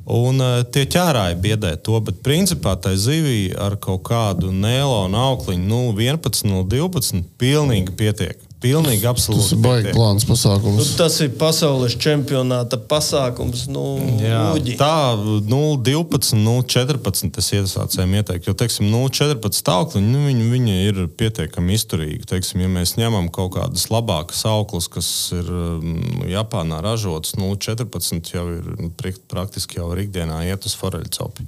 Un 0.09 0.41
uh, 0.41 0.63
tie 0.73 0.87
ķērāji 0.89 1.37
biedē 1.43 1.75
to, 1.85 1.99
bet 2.01 2.23
principā 2.25 2.73
tai 2.81 2.95
zivī 2.97 3.51
ar 3.53 3.75
kaut 3.77 4.01
kādu 4.09 4.49
neilonu 4.49 5.19
aukliņu, 5.21 5.65
nu, 5.69 5.81
11, 5.93 6.47
no 6.49 6.63
12, 6.65 7.21
pilnīgi 7.37 7.93
pietiek. 7.99 8.48
Pilnīgi 8.59 9.05
Tas 9.05 9.11
absolūti. 9.13 9.53
ir 9.55 9.59
baigi 9.63 9.83
pietiek. 9.85 9.95
plāns 9.95 10.25
Nu, 10.27 10.33
pasākums. 10.33 10.89
tas 10.99 11.13
ir 11.23 11.29
pasaules 11.39 11.93
čempionāta 11.95 12.75
pasākums. 12.91 13.61
Nu, 13.71 13.83
Jā, 14.19 14.41
uģi. 14.57 14.73
tā 14.75 15.15
0,12, 15.47 16.33
0,14 16.35 17.39
es 17.39 17.47
iesācējiem 17.55 18.17
ieteiktu. 18.19 18.51
Jo, 18.51 18.55
teiksim, 18.59 18.89
0,14 18.91 19.71
aukliņi, 19.71 20.11
nu, 20.11 20.25
viņi, 20.27 20.49
viņi 20.51 20.75
ir 20.89 20.99
pietiekami 21.07 21.77
izturīgi. 21.79 22.25
Teiksim, 22.33 22.59
ja 22.65 22.67
mēs 22.67 22.97
ņemam 22.99 23.31
kaut 23.31 23.53
kādas 23.55 23.87
labākas 23.93 24.43
auklas, 24.51 24.89
kas 24.91 25.07
ir 25.39 25.47
um, 25.47 25.95
Japānā 26.27 26.81
ražotas, 26.83 27.37
0,14 27.39 28.33
jau 28.35 28.45
ir 28.57 28.67
nu, 28.75 28.91
praktiski 29.31 29.79
jau 29.79 29.87
ir 29.95 30.03
ikdienā 30.07 30.43
iet 30.51 30.67
uz 30.67 30.75
foreļu 30.75 31.07
copi. 31.15 31.47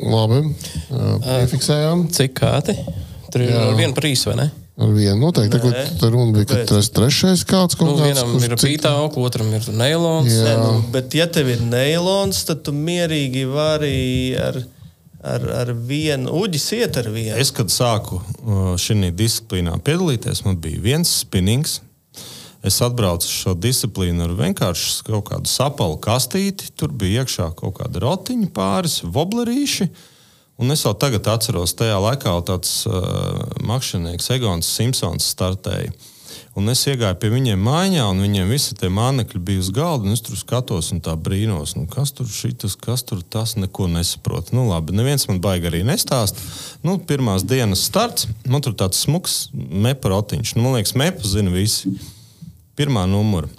Labi. 0.00 0.40
Jā, 0.90 1.16
Piefiksējām. 1.28 2.08
Cik 2.10 2.32
kāti? 2.40 2.74
Tur 3.30 3.44
ir 3.44 3.52
vienu 3.76 3.92
prīsu, 3.94 4.32
vai 4.32 4.40
ne? 4.46 4.48
Ar 4.76 4.90
vienu 4.92 5.16
noteikti. 5.22 5.56
Nē. 5.56 5.60
Tagad 5.62 5.98
tā 6.02 6.08
runa 6.12 6.34
bija, 6.36 6.46
ka 6.50 6.56
tas 6.68 6.90
trešais 6.92 7.46
kāds 7.48 7.78
kaut 7.80 7.94
Nu, 7.94 7.96
kāds. 7.96 8.20
vienam 8.20 8.44
ir 8.44 8.56
pītā 8.60 8.92
otram 9.08 9.48
ir 9.56 9.64
neilons. 9.72 10.28
Jā. 10.28 10.44
Nē, 10.44 10.56
nu, 10.60 10.82
bet, 10.92 11.14
ja 11.16 11.24
tev 11.32 11.48
ir 11.48 11.62
neilons, 11.64 12.42
tad 12.44 12.60
tu 12.66 12.74
mierīgi 12.76 13.46
vari 13.48 14.36
ar, 14.36 14.58
ar, 15.24 15.46
ar 15.62 15.72
vienu 15.72 16.34
uģis 16.42 16.68
iet 16.76 16.98
ar 17.00 17.08
vienu. 17.08 17.38
Es, 17.40 17.50
kad 17.56 17.72
sāku 17.72 18.20
šajā 18.76 19.14
disciplīnā 19.16 19.78
piedalīties, 19.86 20.44
man 20.44 20.60
bija 20.60 20.82
viens 20.84 21.14
spinnings. 21.22 21.78
Es 22.66 22.80
atbraucu 22.82 23.28
šo 23.30 23.54
disciplīnu 23.54 24.24
ar 24.26 24.32
vienkārši 24.36 25.04
kaut 25.06 25.28
kādu 25.30 25.48
sapalu 25.48 25.96
kastīti. 26.02 26.68
Tur 26.76 26.90
bija 26.92 27.22
iekšā 27.22 27.52
kaut 27.56 27.78
kāda 27.78 28.02
rotiņa, 28.02 28.48
pāris 28.52 29.00
voblerīši. 29.04 29.88
Un 30.56 30.72
es 30.72 30.82
jau 30.86 30.94
tagad 30.96 31.26
atceros, 31.28 31.74
tajā 31.76 31.96
laikā 32.00 32.32
tāds 32.48 32.86
uh, 32.88 33.42
makšķernieks 33.68 34.30
Egons 34.38 34.68
Simpsons 34.78 35.26
startēja. 35.34 35.92
Un 36.56 36.70
es 36.72 36.80
iegāju 36.88 37.18
pie 37.20 37.28
viņiem 37.34 37.60
mājā, 37.60 38.06
un 38.08 38.22
viņiem 38.24 38.48
visi 38.48 38.72
tie 38.80 38.88
mānekļi 38.92 39.40
bija 39.44 39.60
uz 39.60 39.68
galda. 39.76 40.08
Es 40.14 40.24
tur 40.24 40.38
skatos 40.40 40.88
un 40.94 41.02
tā 41.04 41.12
brīnos, 41.20 41.74
nu, 41.76 41.84
kas 41.92 42.14
tur 42.16 42.30
šitas, 42.32 42.78
kas 42.80 43.04
tur 43.04 43.20
tas, 43.20 43.52
neko 43.60 43.90
nesaprotu. 43.92 44.56
Nu, 44.56 44.64
labi, 44.70 44.96
neviens 44.96 45.28
man 45.28 45.42
baigi 45.44 45.68
arī 45.68 45.82
nestāst. 45.84 46.40
Nu, 46.80 46.96
pirmās 46.96 47.44
dienas 47.44 47.84
starts, 47.90 48.24
man 48.48 48.64
tur 48.64 48.72
tāds 48.80 49.04
smuks 49.04 49.50
mepa 49.52 50.14
rotiņš. 50.14 50.56
Nu, 50.56 50.64
man 50.64 50.78
liekas, 50.78 50.96
mepa 50.96 51.28
zina 51.28 51.52
visi. 51.52 51.92
Pirmā 52.80 53.04
numura. 53.10 53.52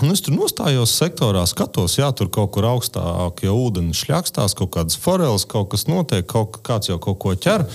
Un 0.00 0.14
es 0.14 0.22
tur 0.24 0.32
nostājos 0.32 0.94
sektorā, 0.96 1.42
skatos, 1.48 1.98
jā, 1.98 2.06
tur 2.16 2.30
kaut 2.32 2.54
kur 2.54 2.64
augstāk, 2.70 3.42
jau 3.44 3.56
ūdens 3.66 3.98
šļakstās, 4.00 4.54
kaut 4.56 4.70
kādas 4.76 4.96
foreles, 5.00 5.44
kaut 5.48 5.68
kas 5.74 5.84
notiek, 5.90 6.24
kaut 6.28 6.56
kāds 6.64 6.88
jau 6.88 6.96
kaut 7.02 7.18
ko 7.20 7.34
ķer. 7.36 7.66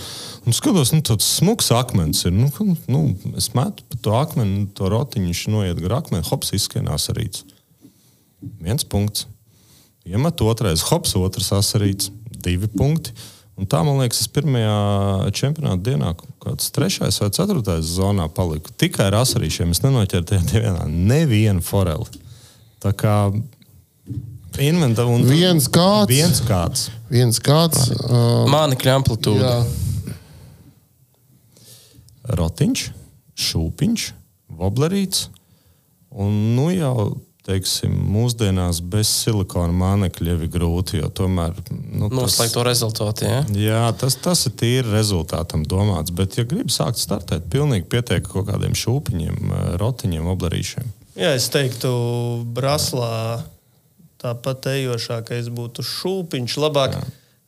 Un 0.49 0.55
skatos, 0.57 0.93
nu, 0.95 1.03
tāds 1.05 1.28
smags 1.38 1.69
akmens 1.76 2.26
ir. 2.26 2.34
Nu, 2.34 2.49
nu, 2.89 3.03
es 3.38 3.51
metu 3.57 3.86
pa 3.91 4.01
to 4.01 4.17
akmeni, 4.17 4.65
to 4.78 4.89
rotiņu, 4.89 5.30
viņš 5.30 5.43
noiet 5.53 5.84
gar 5.86 5.99
akmeni, 5.99 6.26
hops 6.26 6.55
izskienās 6.57 7.11
arī. 7.13 7.30
Viens 8.61 8.88
punkts. 8.89 9.28
Iemet 10.05 10.41
otrais, 10.45 10.82
hops, 10.89 11.15
otrs 11.17 11.53
asarīts, 11.57 12.09
divi 12.45 12.69
punkti. 12.73 13.13
Un 13.56 13.68
tā, 13.72 13.80
man 13.88 14.01
liekas, 14.01 14.20
es 14.26 14.32
pirmajā 14.36 15.32
čempionāta 15.36 15.80
dienā, 15.86 16.10
kaut 16.20 16.34
kāds 16.43 16.72
trešais 16.76 17.22
vai 17.22 17.30
ceturtais 17.32 17.88
zonā 17.95 18.26
paliku. 18.36 18.74
Tikai 18.76 19.06
ar 19.08 19.22
asarīšiem 19.22 19.72
es 19.72 19.80
nenoķēru 19.86 20.28
tajā 20.28 20.43
dienā 20.49 20.84
nevienu 20.91 21.64
foreli. 21.64 22.10
Tā 22.84 22.91
kā 22.91 23.16
inventāri 24.60 25.16
un 25.16 25.24
Viens 25.30 25.70
kāds. 25.72 26.12
Viens 26.12 26.41
kāds. 26.43 26.89
Viens 27.12 27.39
kāds. 27.43 27.88
Uh, 27.95 28.43
Mānekļa 28.51 28.97
amplitūda. 28.99 29.47
jā, 29.47 29.56
rotiņš, 32.39 32.86
šūpiņš, 33.39 34.06
voblerīts. 34.60 35.30
Un 36.16 36.32
nu 36.56 36.70
jau 36.72 37.16
teiksim, 37.46 37.93
mūsdienās 38.10 38.80
bez 38.89 39.10
silikona 39.22 39.74
mānekļa 39.76 40.32
jau 40.34 40.38
ir 40.41 40.52
grūti, 40.52 41.00
jo 41.02 41.10
tomēr 41.14 41.54
nu, 41.70 42.10
Noslēgt 42.10 42.56
to 42.58 42.64
rezultātu. 42.66 43.28
Ja? 43.30 43.41
Jā, 43.54 43.82
tas, 44.00 44.18
tas 44.22 44.46
ir 44.50 44.56
tīri 44.58 44.93
rezultātam 44.93 45.66
domāts. 45.70 46.14
Bet, 46.16 46.39
ja 46.39 46.48
gribi 46.50 46.74
sākt 46.74 47.02
startēt, 47.02 47.46
pilnīgi 47.54 47.88
pietiek 47.91 48.26
kaut 48.26 48.50
kādiem 48.50 48.74
šūpiņiem, 48.78 49.38
eh, 49.38 49.68
rotiņiem, 49.82 50.32
oblarīšiem. 50.34 50.89
Jā, 51.16 51.36
es 51.38 51.48
teiktu, 51.54 51.91
Braslā 52.58 53.46
tāpat 54.20 54.72
ejošākais 54.74 55.52
būtu 55.54 55.86
šūpiņš. 55.86 56.58
Labāk, 56.66 56.98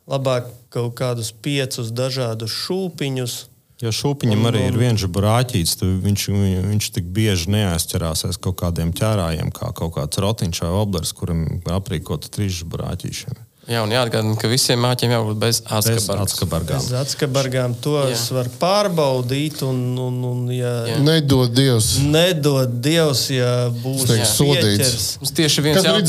labāk 0.08 0.54
kaut 0.74 0.93
kādus 1.00 1.34
piecus 1.34 1.91
dažādus 1.95 2.54
šūpiņus. 2.54 3.38
Jo 3.78 3.91
šūpiņam 3.93 4.47
arī 4.49 4.63
ir 4.71 4.78
viens 4.80 5.03
brāķītis, 5.05 5.75
tad 5.78 5.99
viņš, 6.01 6.21
viņ- 6.34 6.63
viņš 6.71 6.88
tik 6.95 7.11
bieži 7.13 7.51
neaizķerās 7.53 8.23
kaut 8.41 8.57
kādiem 8.63 8.89
ķērājiem, 8.97 9.51
kā 9.53 9.69
kaut 9.78 9.93
kāds 9.99 10.17
rotiņš 10.17 10.63
vai 10.65 10.71
oblers, 10.82 11.13
kuram 11.13 11.43
aprīkota 11.65 12.32
trīs 12.34 12.63
brāķīšiem. 12.65 13.38
Jā, 13.67 13.82
un 13.84 13.91
jāatgādina, 13.91 14.38
ka 14.39 14.47
visiem 14.47 14.80
māķiem 14.80 15.11
jābūt 15.11 15.39
bez 15.41 15.57
atskabargām. 15.67 16.80
Bez 16.80 16.93
atskabargām 16.95 17.73
to 17.84 17.97
Jā. 17.99 18.13
es 18.15 18.21
varu 18.32 18.49
pārbaudīt. 18.61 19.59
Un, 19.67 19.82
un, 19.99 20.21
un, 20.23 20.45
ja 20.55 20.71
Jā. 20.88 20.99
nedod 21.03 21.51
Dievs. 21.51 21.97
Nedod 21.99 22.78
Dievs, 22.82 23.25
ja 23.36 23.67
būs 23.84 24.07
sodīts. 24.32 25.17
Mums 25.19 25.36
tieši 25.36 25.65
viens 25.67 25.84
ir? 25.84 25.91
Vai 25.91 25.99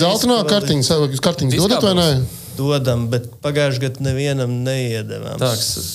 jūs 1.10 1.24
kartiņas 1.26 1.58
dodat 1.58 1.82
vai 1.82 1.96
nē? 1.98 2.08
Dodam, 2.58 3.06
bet 3.12 3.28
pagājušajā 3.44 3.84
gadā 3.84 4.06
nevienam 4.08 4.60
neiedavām. 4.66 5.38
Tā, 5.40 5.52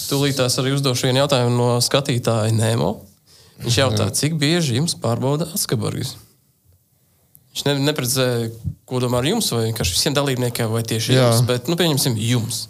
tūlīt 0.10 0.40
tās 0.40 0.56
arī 0.62 0.72
uzdošu 0.78 1.10
vienu 1.10 1.24
jautājumu 1.26 1.58
no 1.58 1.72
skatītāja 1.84 2.54
Nemo. 2.56 2.96
Viņš 3.64 3.80
jautā, 3.80 4.08
cik 4.16 4.38
bieži 4.40 4.80
jums 4.80 4.96
pārbauda 5.00 5.50
atskabargas? 5.54 6.16
Viņš 7.54 7.66
ne, 7.68 7.76
neprecizēja, 7.86 8.48
ko 8.90 9.00
domā 9.04 9.20
ar 9.22 9.28
jums, 9.30 9.52
vai 9.54 9.68
vienkārši 9.68 9.94
visiem 9.94 10.16
dalībniekiem, 10.18 10.72
vai 10.74 10.82
tieši 10.90 11.14
Jā. 11.14 11.28
jums. 11.28 11.44
Bet, 11.46 11.70
nu, 11.70 11.78
pieņemsim, 11.78 12.18
jums. 12.18 12.64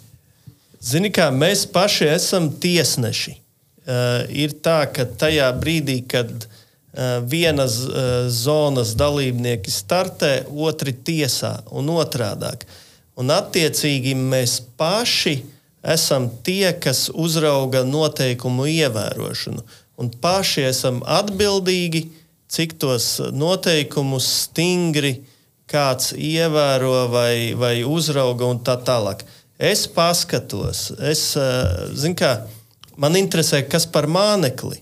Zini, 0.84 1.08
kā 1.14 1.30
mēs 1.32 1.64
paši 1.72 2.10
esam 2.12 2.50
tiesneši. 2.60 3.38
Uh, 3.84 4.24
ir 4.32 4.52
tā, 4.64 4.82
ka 4.92 5.06
tajā 5.08 5.48
brīdī, 5.56 5.98
kad 6.08 6.28
uh, 6.28 7.24
vienas 7.24 7.78
uh, 7.88 8.28
zonas 8.32 8.92
dalībnieki 8.96 9.72
startē, 9.72 10.34
otri 10.52 10.92
tiesā 10.92 11.58
un 11.72 11.88
otrādāk. 11.96 12.68
Un 13.20 13.30
attiecīgi 13.30 14.14
mēs 14.18 14.58
paši 14.78 15.36
esam 15.84 16.30
tie, 16.42 16.72
kas 16.80 17.06
uzrauga 17.12 17.84
noteikumu 17.86 18.66
ievērošanu. 18.72 19.62
Un 20.00 20.10
paši 20.20 20.64
esam 20.66 21.02
atbildīgi, 21.06 22.08
cik 22.50 22.74
tos 22.82 23.06
noteikumus 23.34 24.26
stingri 24.44 25.20
kāds 25.70 26.12
ievēro 26.16 27.06
vai, 27.12 27.54
vai 27.58 27.76
uzrauga 27.86 28.48
un 28.50 28.60
tā 28.64 28.76
tālāk. 28.84 29.22
Es 29.58 29.86
paskatos, 29.86 30.88
es 30.98 31.22
eh, 31.38 31.86
zinu, 31.94 32.16
kā 32.18 32.32
man 33.00 33.14
interesē, 33.18 33.62
kas 33.68 33.86
par 33.86 34.08
mānekli. 34.10 34.80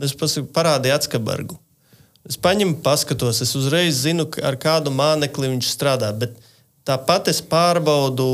Es 0.00 0.14
pasaku, 0.16 0.48
parādīju 0.56 0.96
atskabargu. 0.96 1.58
Es 2.24 2.38
paņemu, 2.40 2.80
paskatos, 2.82 3.42
es 3.44 3.52
uzreiz 3.54 4.00
zinu, 4.00 4.24
ar 4.42 4.56
kādu 4.58 4.90
mānekli 4.90 5.52
viņš 5.52 5.68
strādā. 5.70 6.08
Bet 6.16 6.34
tāpat 6.88 7.30
es 7.32 7.40
pārbaudu, 7.40 8.26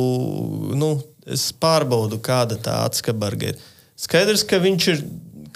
nu, 0.76 0.92
es 1.26 1.50
pārbaudu 1.52 2.20
kāda 2.22 2.58
tā 2.60 2.80
atskabarga 2.86 3.52
ir. 3.52 3.64
Skaidrs, 4.00 4.44
ka 4.48 4.60
viņš 4.62 4.86
ir 4.94 5.02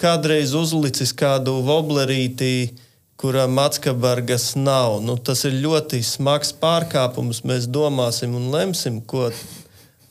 kādreiz 0.01 0.53
uzlicis 0.57 1.13
kādu 1.15 1.57
voblerīti, 1.65 2.75
kuram 3.19 3.59
atskabargas 3.63 4.53
nav. 4.59 4.99
Nu, 5.03 5.15
tas 5.17 5.45
ir 5.47 5.55
ļoti 5.63 6.01
smags 6.05 6.51
pārkāpums. 6.61 7.43
Mēs 7.47 7.69
domāsim 7.71 8.35
un 8.37 8.49
lemsim, 8.53 8.99
ko 9.01 9.29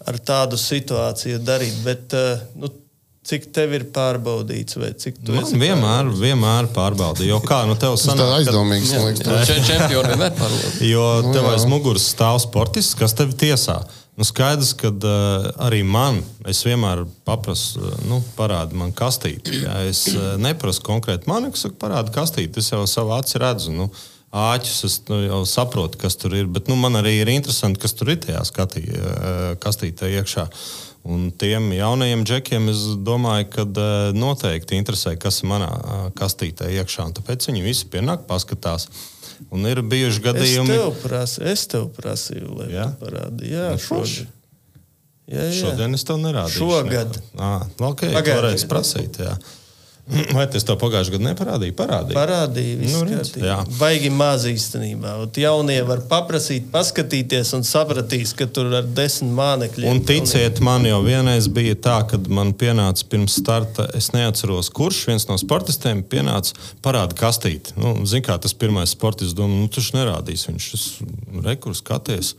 ar 0.05 0.19
tādu 0.19 0.59
situāciju 0.61 1.43
darīt. 1.45 1.77
Bet, 1.85 2.15
eh, 2.17 2.41
nu, 2.57 2.71
cik 3.25 3.47
tev 3.57 3.73
ir 3.79 3.85
pārbaudīts, 3.95 4.77
vai 4.81 4.91
cik 5.01 5.19
tu 5.25 5.33
Man 5.33 5.47
esi 5.47 5.57
vienmēr, 5.61 6.11
vienmēr 6.21 6.69
pārbauda. 6.77 7.25
Jo 7.25 7.39
kā 7.41 7.63
nu 7.69 7.75
tev 7.75 7.97
Tas 7.97 8.05
tā 8.07 8.13
sanāk, 8.13 8.31
kad- 8.31 8.39
aizdomīgs, 8.43 8.91
man 8.95 9.07
liekas. 9.09 9.25
tā. 9.25 9.39
Če- 9.49 9.61
Čempioni 9.71 10.13
vienmēr 10.15 10.35
parūp. 10.39 10.81
Jo 10.93 11.05
tev 11.33 11.43
jā. 11.43 11.53
aiz 11.57 11.65
muguras 11.71 12.09
stāv 12.15 12.41
sportists, 12.45 12.95
kas 13.01 13.17
tevi 13.17 13.33
tiesā. 13.47 13.79
Nu, 14.15 14.23
skaidrs, 14.23 14.75
ka 14.79 14.93
uh, 14.95 15.49
arī 15.67 15.81
man, 15.83 16.21
es 16.47 16.61
vienmēr 16.63 17.01
paprasu, 17.27 17.81
uh, 17.83 17.97
nu, 18.07 18.21
parādi 18.37 18.77
man 18.79 18.93
kastīti. 18.95 19.65
Ja 19.65 19.81
es 19.89 20.05
uh, 20.13 20.37
neprasu 20.39 20.85
konkrēti 20.87 21.27
man, 21.27 21.49
kas 21.51 21.65
saka, 21.67 21.81
parādi 21.81 22.13
kastīti. 22.15 22.61
Es 22.63 22.71
jau 22.71 22.85
savu 22.87 23.11
aci 23.17 23.41
redzu. 23.43 23.73
Nu, 23.75 23.89
Āķus 24.35 24.79
es 24.87 24.95
nu, 25.07 25.21
jau 25.29 25.41
saprotu, 25.47 25.99
kas 25.99 26.17
tur 26.19 26.33
ir. 26.35 26.47
Bet 26.51 26.67
nu, 26.71 26.75
man 26.79 26.95
arī 26.99 27.13
ir 27.23 27.29
interesanti, 27.31 27.79
kas 27.83 27.93
tur 27.95 28.09
ir 28.11 28.17
tajā 28.23 28.41
skatī, 28.49 28.81
uh, 28.99 29.53
kastītē 29.63 30.09
iekšā. 30.21 30.47
Un 31.05 31.27
tiem 31.37 31.67
jaunajiem 31.77 32.23
džekiem 32.25 32.71
es 32.73 32.85
domāju, 33.05 33.49
ka 33.53 33.65
uh, 33.69 33.89
noteikti 34.17 34.79
interesē, 34.81 35.19
kas 35.21 35.43
ir 35.43 35.51
manā 35.51 35.69
uh, 35.69 36.07
kastītē 36.17 36.71
iekšā. 36.79 37.11
Tāpēc 37.19 37.51
viņi 37.51 37.65
visi 37.65 37.91
pienāk, 37.93 38.25
paskatās. 38.29 38.89
Un 39.53 39.67
ir 39.69 39.83
bijuši 39.85 40.17
Es 40.17 40.23
gadījumi, 40.25 40.73
tev, 40.73 40.95
prasu, 41.03 41.43
es 41.51 41.67
tev 41.69 41.91
prasīju, 41.97 42.55
lai 42.57 42.71
Jā? 42.73 42.87
tu 42.95 43.05
parādi. 43.05 43.51
Jā, 43.53 43.67
Nu, 43.75 43.83
šodien. 43.83 44.31
Jā, 45.29 45.45
jā. 45.49 45.53
Šodien 45.59 45.97
es 45.97 46.05
tev 46.09 46.23
nerādīju. 46.23 46.63
Šogad. 46.63 47.21
Ah, 47.37 47.67
okay, 47.91 48.13
Pagaidi. 48.15 48.41
Toreiz 48.41 48.65
prasīt, 48.71 49.21
jā. 49.21 49.37
Vai 50.05 50.45
es 50.53 50.67
tev 50.69 50.77
pagājušajā 50.83 51.15
gadā 51.15 51.25
neparādīju? 51.31 51.75
Parādīju. 51.79 52.17
Parādīja, 52.19 52.75
viss 52.77 52.93
Nu, 52.93 53.05
redz. 53.09 53.71
Baigi 53.79 54.11
maz 54.13 54.43
īstenībā. 54.45 55.15
Un 55.23 55.39
Jaunie 55.41 55.79
var 55.89 56.03
paprasīt, 56.11 56.67
paskatīties 56.73 57.55
un 57.57 57.65
sapratīs, 57.65 58.35
ka 58.37 58.45
tur 58.45 58.69
ar 58.83 58.85
desmit 58.85 59.33
mānekļiem. 59.39 59.89
Un 59.89 60.03
ticiet 60.05 60.61
man, 60.65 60.85
jau 60.85 61.01
vienreiz 61.07 61.49
bija 61.49 61.79
tā, 61.89 61.97
kad 62.11 62.29
man 62.29 62.53
pienāca 62.53 63.09
pirms 63.09 63.39
starta, 63.41 63.89
es 63.97 64.11
neatceros, 64.13 64.69
kurš 64.77 65.07
viens 65.09 65.25
no 65.31 65.39
sportistiem 65.41 66.05
pienāca 66.05 66.53
parāda 66.85 67.17
kastīti. 67.25 67.73
Nu, 67.81 67.97
Ziniet, 68.05 68.29
kā 68.29 68.37
tas 68.45 68.53
pirmais 68.53 68.93
sportists 68.93 69.37
domā, 69.37 69.57
nu, 69.65 69.73
tas 69.73 69.89
neradīs. 69.97 70.45
Viņš 70.51 70.69
ir 70.77 71.49
rekurs, 71.49 71.81
skaties, 71.81 72.35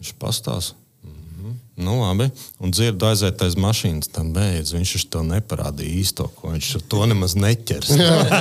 viņš 0.00 0.16
pastāsta. 0.22 0.85
Nu, 1.76 1.98
labi, 2.00 2.30
un 2.56 2.72
dzirdu 2.72 3.04
aiziet 3.10 3.42
aiz 3.44 3.54
mašīnas. 3.60 4.08
Tam 4.08 4.30
beidz. 4.32 4.72
Viņš 4.72 5.08
to 5.12 5.20
neparādīja 5.28 5.98
īsto, 6.00 6.30
ko 6.38 6.54
viņš 6.54 6.70
to 6.88 7.08
nemaz 7.10 7.34
neķers. 7.36 7.90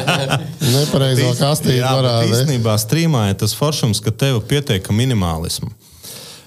Nepareizo 0.76 1.34
kastīti 1.36 1.82
parādīja. 1.84 2.30
īstenībā 2.32 2.78
strīmā 2.80 3.26
ir 3.34 3.42
tas 3.42 3.56
foršums, 3.60 4.00
ka 4.04 4.14
tev 4.16 4.40
pietiek 4.48 4.88
minimālismu. 4.88 5.68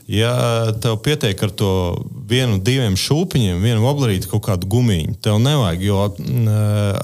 Ja 0.09 0.32
tev 0.80 0.97
pietiek 1.05 1.43
ar 1.45 1.51
to 1.53 1.70
vienu, 2.30 2.57
diviem 2.64 2.95
šūpiņiem, 2.97 3.61
vienu 3.61 3.84
oblerīti, 3.91 4.30
kaut 4.30 4.47
kādu 4.47 4.70
gumiju, 4.72 5.12
tev 5.20 5.36
nevajag, 5.45 5.84
jo 5.84 5.99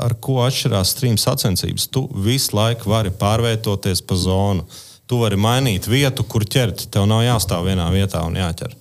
ar 0.00 0.14
ko 0.24 0.38
atšķirās 0.46 0.94
strīmas 0.94 1.26
sacensības, 1.28 1.90
tu 1.92 2.06
visu 2.24 2.56
laiku 2.56 2.88
vari 2.88 3.12
pārvietoties 3.12 4.00
pa 4.08 4.16
zonu. 4.16 4.64
Tu 5.04 5.20
vari 5.20 5.36
mainīt 5.36 5.84
vietu, 5.84 6.24
kur 6.24 6.48
ķert. 6.48 6.86
Tev 6.88 7.04
nav 7.10 7.20
jāstāv 7.26 7.68
vienā 7.68 7.90
vietā 7.92 8.24
un 8.24 8.40
jāķer. 8.40 8.72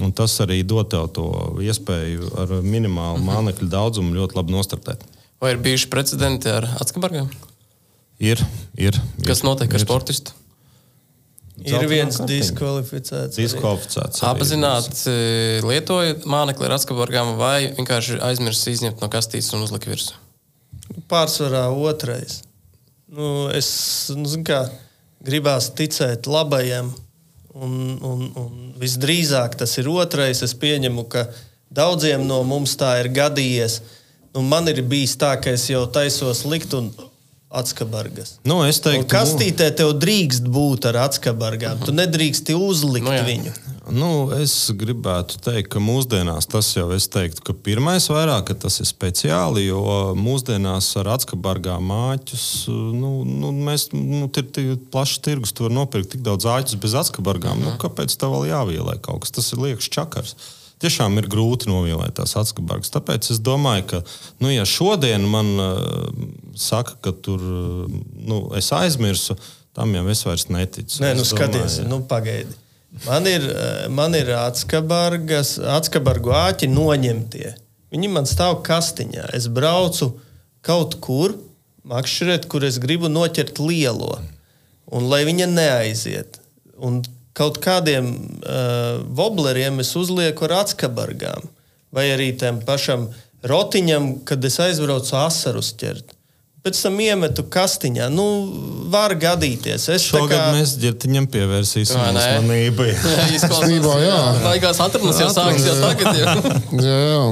Un 0.00 0.12
tas 0.16 0.34
arī 0.40 0.62
dod 0.64 0.88
tev 0.92 1.10
to 1.12 1.26
iespēju 1.60 2.30
ar 2.40 2.54
minimālu 2.64 3.20
mānekļu 3.26 3.68
daudzumu 3.72 4.16
ļoti 4.16 4.38
labi 4.38 4.54
nostartēt. 4.54 5.02
Vai 5.42 5.52
ir 5.52 5.60
bijuši 5.60 5.90
precedenti 5.92 6.48
ar 6.48 6.68
atskabargiem? 6.80 7.28
Ir, 8.22 8.40
ir. 8.78 8.96
Kas 9.26 9.42
ir, 9.42 9.48
notiek 9.48 9.74
ar 9.74 9.82
sportistu? 9.82 10.36
Ir 11.66 11.84
viens 11.90 12.16
diskvalificēts. 12.26 13.36
Diskvalificēts. 13.38 14.22
Apzināti 14.26 15.12
lietoja 15.66 16.16
mānekli 16.30 16.66
ar 16.66 16.76
atskabargām 16.78 17.34
vai 17.38 17.72
vienkārši 17.76 18.18
aizmirst 18.24 18.70
izņemt 18.72 19.02
no 19.02 19.10
kastītes 19.12 19.52
un 19.54 19.66
uzlikt 19.66 19.90
virsū? 19.90 20.16
Pārsvarā 21.10 21.66
otrais. 21.74 22.40
Nu, 23.12 23.50
es 23.52 23.68
nu, 24.16 24.26
kā, 24.46 24.64
gribās 25.22 25.68
ticēt 25.76 26.26
labajam, 26.30 26.90
un, 27.54 27.98
un, 28.02 28.26
un 28.38 28.52
visdrīzāk 28.80 29.56
tas 29.60 29.76
ir 29.80 29.90
otrais. 29.92 30.42
Es 30.44 30.54
pieņemu, 30.58 31.06
ka 31.12 31.26
daudziem 31.72 32.24
no 32.28 32.42
mums 32.46 32.76
tā 32.80 32.96
ir 33.02 33.10
gadījies. 33.14 33.80
Nu, 34.32 34.44
man 34.48 34.68
ir 34.72 34.80
bijis 34.88 35.16
tā, 35.20 35.34
ka 35.40 35.52
es 35.52 35.68
jau 35.68 35.84
taisos 35.92 36.44
likt 36.48 36.72
un 36.76 36.88
atskabargas. 37.52 38.38
Nu, 38.48 38.62
es 38.64 38.80
teiktu, 38.80 39.08
kastītē 39.12 39.68
tev 39.76 39.92
drīkst 40.00 40.46
būt 40.48 40.88
ar 40.88 41.02
atskabargām. 41.04 41.82
Tu 41.84 41.92
nedrīksti 41.92 42.56
uzlikt 42.56 43.04
Nu, 43.04 43.12
jā. 43.12 43.26
viņu. 43.28 43.52
Nu, 43.92 44.08
es 44.32 44.54
gribētu 44.78 45.36
teikt, 45.44 45.68
ka 45.74 45.80
mūsdienās 45.82 46.46
tas 46.48 46.70
jau 46.72 46.86
es 46.96 47.08
teiktu, 47.12 47.42
ka 47.44 47.54
pirmais 47.66 48.06
vairāk 48.08 48.46
ka 48.48 48.56
tas 48.64 48.78
ir 48.80 48.88
speciāli, 48.88 49.66
jo 49.66 49.82
mūsdienās 50.16 50.88
ar 51.02 51.10
atskabargā 51.18 51.76
māķus, 51.84 52.46
nu, 52.70 53.12
nu, 53.28 53.52
mēs, 53.52 53.90
nu, 53.92 54.30
ir 54.30 54.48
tik 54.56 54.88
plašs 54.94 55.20
tirgus, 55.24 55.52
tu 55.52 55.66
vari 55.66 55.76
nopirkt 55.76 56.14
tik 56.14 56.24
daudz 56.24 56.48
āķus 56.48 56.80
bez 56.80 56.96
atskabargām. 57.02 57.60
Nu, 57.60 57.76
kāpēc 57.82 58.16
tev 58.16 58.32
vēl 58.38 58.48
jāvielē 58.54 58.96
kaut 59.04 59.26
kas? 59.26 59.36
Tas 59.36 59.52
ir 59.52 59.62
liekas 59.66 59.92
čakars. 59.92 60.36
Tiešām 60.82 61.20
ir 61.20 61.28
grūti 61.30 61.68
novielēt 61.70 62.16
tās 62.18 62.32
atskabargas. 62.40 62.90
Tāpēc 62.96 63.28
es 63.30 63.38
domāju, 63.44 63.86
ka, 63.92 64.02
nu, 64.42 64.50
ja 64.50 64.64
šodien 64.66 65.28
man 65.30 65.52
uh, 65.60 66.08
saka, 66.58 66.96
ka 67.04 67.12
tur 67.12 67.44
uh, 67.44 68.00
nu, 68.16 68.46
es 68.58 68.72
aizmirsu, 68.74 69.36
tam 69.76 69.94
jau 69.94 70.08
es 70.10 70.24
vairs 70.26 70.48
neticu. 70.50 71.04
Nē, 71.04 71.14
nu 71.14 71.28
Es 71.28 71.36
skaties, 71.36 71.78
domāju, 71.82 71.92
nu 71.92 72.02
pagaidi. 72.08 72.61
Man 73.06 73.26
ir, 73.26 73.44
eh, 73.48 73.88
man 73.88 74.14
ir 74.14 74.28
atskabargu 74.36 76.34
āķi 76.36 76.68
noņemtie. 76.68 77.54
Viņi 77.92 78.10
man 78.12 78.28
stāv 78.28 78.60
kastiņā. 78.66 79.30
Es 79.36 79.48
braucu 79.48 80.12
kaut 80.64 80.98
kur, 81.00 81.34
makšķerēt, 81.88 82.46
kur 82.52 82.64
es 82.64 82.78
gribu 82.78 83.08
noķert 83.08 83.58
lielo. 83.60 84.20
Un 84.92 85.08
lai 85.08 85.24
viņa 85.24 85.48
neaiziet. 85.48 86.38
Un 86.76 87.02
kaut 87.36 87.58
kādiem 87.64 88.08
uh, 88.44 89.00
wobleriem 89.16 89.80
es 89.80 89.92
uzlieku 89.96 90.44
ar 90.48 90.58
atskabargām. 90.62 91.48
Vai 91.92 92.10
arī 92.12 92.30
tam 92.38 92.60
pašam 92.64 93.08
rotiņam, 93.48 94.24
kad 94.28 94.44
es 94.44 94.58
aizbraucu 94.60 95.16
asarus 95.16 95.72
ķert. 95.80 96.12
Pēc 96.62 96.78
tam 96.78 96.98
iemetu 97.02 97.42
kastiņā. 97.50 98.06
Nu, 98.14 98.24
var 98.92 99.16
gadīties. 99.18 99.88
Es 99.96 100.04
Šogad 100.06 100.36
kā... 100.36 100.44
mēs 100.54 100.76
ģirtiņam 100.78 101.26
pievērsīsim 101.32 101.98
uzmanību. 101.98 102.86
jā. 102.86 103.24
Īstenībā, 103.34 103.96
jā. 104.06 104.20
Baigās 104.44 104.78
atrunas 104.84 105.18
jau 105.18 105.32
sākas 105.34 105.66
jau 105.66 105.74
tagad. 105.82 106.22
Jau. 106.22 106.54
Jā, 106.86 107.00
jā. 107.08 107.26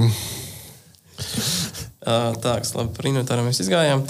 Uh, 2.01 2.35
tā, 2.43 2.59
kas 2.59 2.74
labi 2.74 2.91
par 2.97 3.11
inventāru 3.12 3.47
mēs 3.47 3.62
izgājām. 3.62 4.03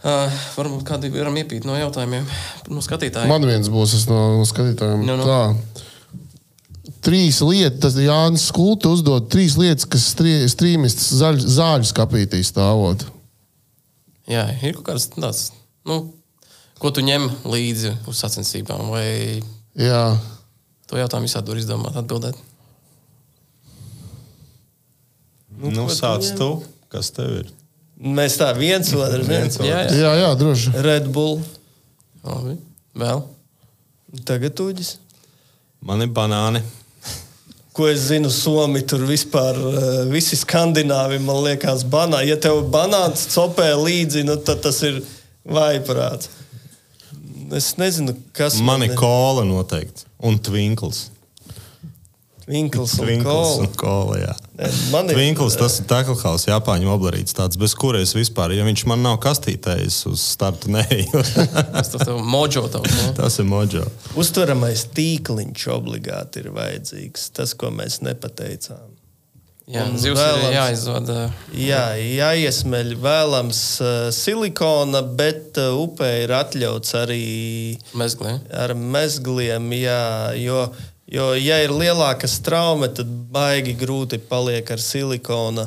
Uh, 0.00 0.40
varbūt 0.54 0.86
kādu 0.88 1.10
varam 1.12 1.36
iepīt 1.36 1.66
no 1.68 1.74
jautājumiem 1.76 2.24
no 2.72 2.80
skatītājiem. 2.84 3.28
Man 3.28 3.44
viens 3.48 3.68
būs 3.72 3.98
no, 4.08 4.20
no 4.38 4.46
skatītājiem. 4.48 5.02
Nu, 5.10 5.18
nu. 5.20 5.26
Tā. 5.26 5.82
Trīs 7.04 7.40
lietas, 7.44 7.80
tas 7.82 7.98
Jānis 8.00 8.46
Skulta 8.52 8.92
uzdod 8.94 9.26
trīs 9.32 9.58
lietas, 9.60 9.88
kas 9.88 10.06
strīmists 10.54 11.10
zaļ, 11.18 11.40
zāļu 11.50 11.88
skapītī 11.90 12.44
stāvot. 12.44 13.08
Jā, 14.30 14.44
ir 14.62 14.76
kaut 14.78 14.86
kāds 14.92 15.08
tāds, 15.12 15.46
nu, 15.88 16.02
ko 16.78 16.92
tu 16.94 17.02
ņem 17.04 17.26
līdzi 17.50 17.96
uz 18.08 18.20
sacensībām, 18.22 18.92
vai 18.92 19.40
Jā, 19.78 20.18
to 20.90 20.98
jautājumu 20.98 21.28
visādi 21.28 21.52
var 21.52 21.60
izdomāt, 21.60 21.98
atbildēt. 22.00 22.38
Nu, 25.60 25.86
sāc 25.92 26.26
tu, 26.38 26.50
kas 26.90 27.12
tev 27.14 27.42
ir? 27.42 27.50
Mēs 28.00 28.38
tā 28.40 28.48
viens 28.56 28.88
otru 28.96 29.26
Viens 29.28 29.58
zinām. 29.58 29.68
Jā, 29.68 29.80
jā. 29.90 29.96
jā, 30.00 30.12
jā 30.22 30.30
droši. 30.40 30.72
Red 30.86 31.10
Bull. 31.12 31.42
Labi. 32.24 32.56
Vēl. 32.96 33.22
Tagad 34.26 34.62
uģis. 34.64 34.94
Man 35.84 36.02
ir 36.04 36.10
banāni. 36.16 36.62
Ko 37.80 37.86
es 37.88 38.02
zinu, 38.10 38.28
Somija 38.28 38.84
tur 38.92 39.06
vispār, 39.08 39.56
eh, 39.56 40.02
visi 40.12 40.36
skandināvi, 40.36 41.16
man 41.24 41.38
liekas, 41.46 41.80
banāni. 41.88 42.26
Ja 42.28 42.36
tev 42.36 42.58
banāns 42.68 43.22
copē 43.32 43.70
līdzi, 43.72 44.20
nu, 44.28 44.34
tad 44.36 44.60
tas 44.66 44.82
ir 44.84 44.98
vaiprāts. 45.48 46.28
Es 47.56 47.70
nezinu, 47.80 48.12
kas 48.36 48.58
Man 48.60 48.84
ir 48.84 48.92
ir 48.92 48.98
kola 49.00 49.46
noteikti. 49.48 50.04
Un 50.20 50.36
twinkls. 50.36 51.06
Vinkls 52.50 52.96
un 52.98 53.22
kola. 53.22 53.56
un 53.62 53.74
kola, 53.78 54.34
Man 54.92 55.08
ir 55.08 55.16
Twinkls, 55.16 55.54
tas 55.56 55.78
ir 55.80 55.86
taklhaus, 55.88 56.44
Japāņu 56.50 56.90
oblarīts, 56.92 57.32
tāds, 57.36 57.56
bez 57.60 57.72
kura 57.78 58.02
es 58.04 58.12
vispār, 58.16 58.52
ja 58.52 58.66
viņš 58.66 58.82
man 58.90 59.00
nav 59.06 59.16
kastītējis 59.24 60.02
uz 60.10 60.20
startu, 60.34 60.68
neeju. 60.74 61.22
Tas 61.78 61.94
tev 61.94 62.18
mojo 62.20 62.66
tavs. 62.68 62.92
Ne? 62.98 63.14
tas 63.16 63.38
ir 63.40 63.48
mojo. 63.48 63.86
uztveramais 64.20 64.84
tīkliņš 64.96 65.66
obligāti 65.72 66.42
ir 66.44 66.50
vajadzīgs. 66.58 67.30
Tas, 67.38 67.54
ko 67.56 67.70
mēs 67.72 68.02
nepateicām. 68.04 68.90
Jā, 69.70 69.84
zivs 70.02 70.18
vēlams- 70.18 70.48
ir 70.48 70.54
jāizvada. 70.56 71.16
Jā, 71.54 71.82
jāiesmeļ 71.94 72.88
vēlams 73.04 73.60
uh, 73.84 73.90
silikona, 74.14 75.00
bet 75.16 75.60
uh, 75.62 75.76
upē 75.78 76.08
ir 76.24 76.32
atļauts 76.34 76.96
arī 76.98 77.22
Mezglē. 77.94 78.40
ar 78.50 78.74
mezgliem. 78.74 79.70
Jā, 79.78 80.00
jo, 80.42 80.64
Jo, 81.10 81.32
ja 81.34 81.56
ir 81.64 81.72
lielāka 81.74 82.28
straume, 82.30 82.86
tad 82.94 83.08
baigi 83.34 83.74
grūti 83.78 84.20
paliek 84.30 84.68
ar 84.70 84.78
silikona. 84.82 85.66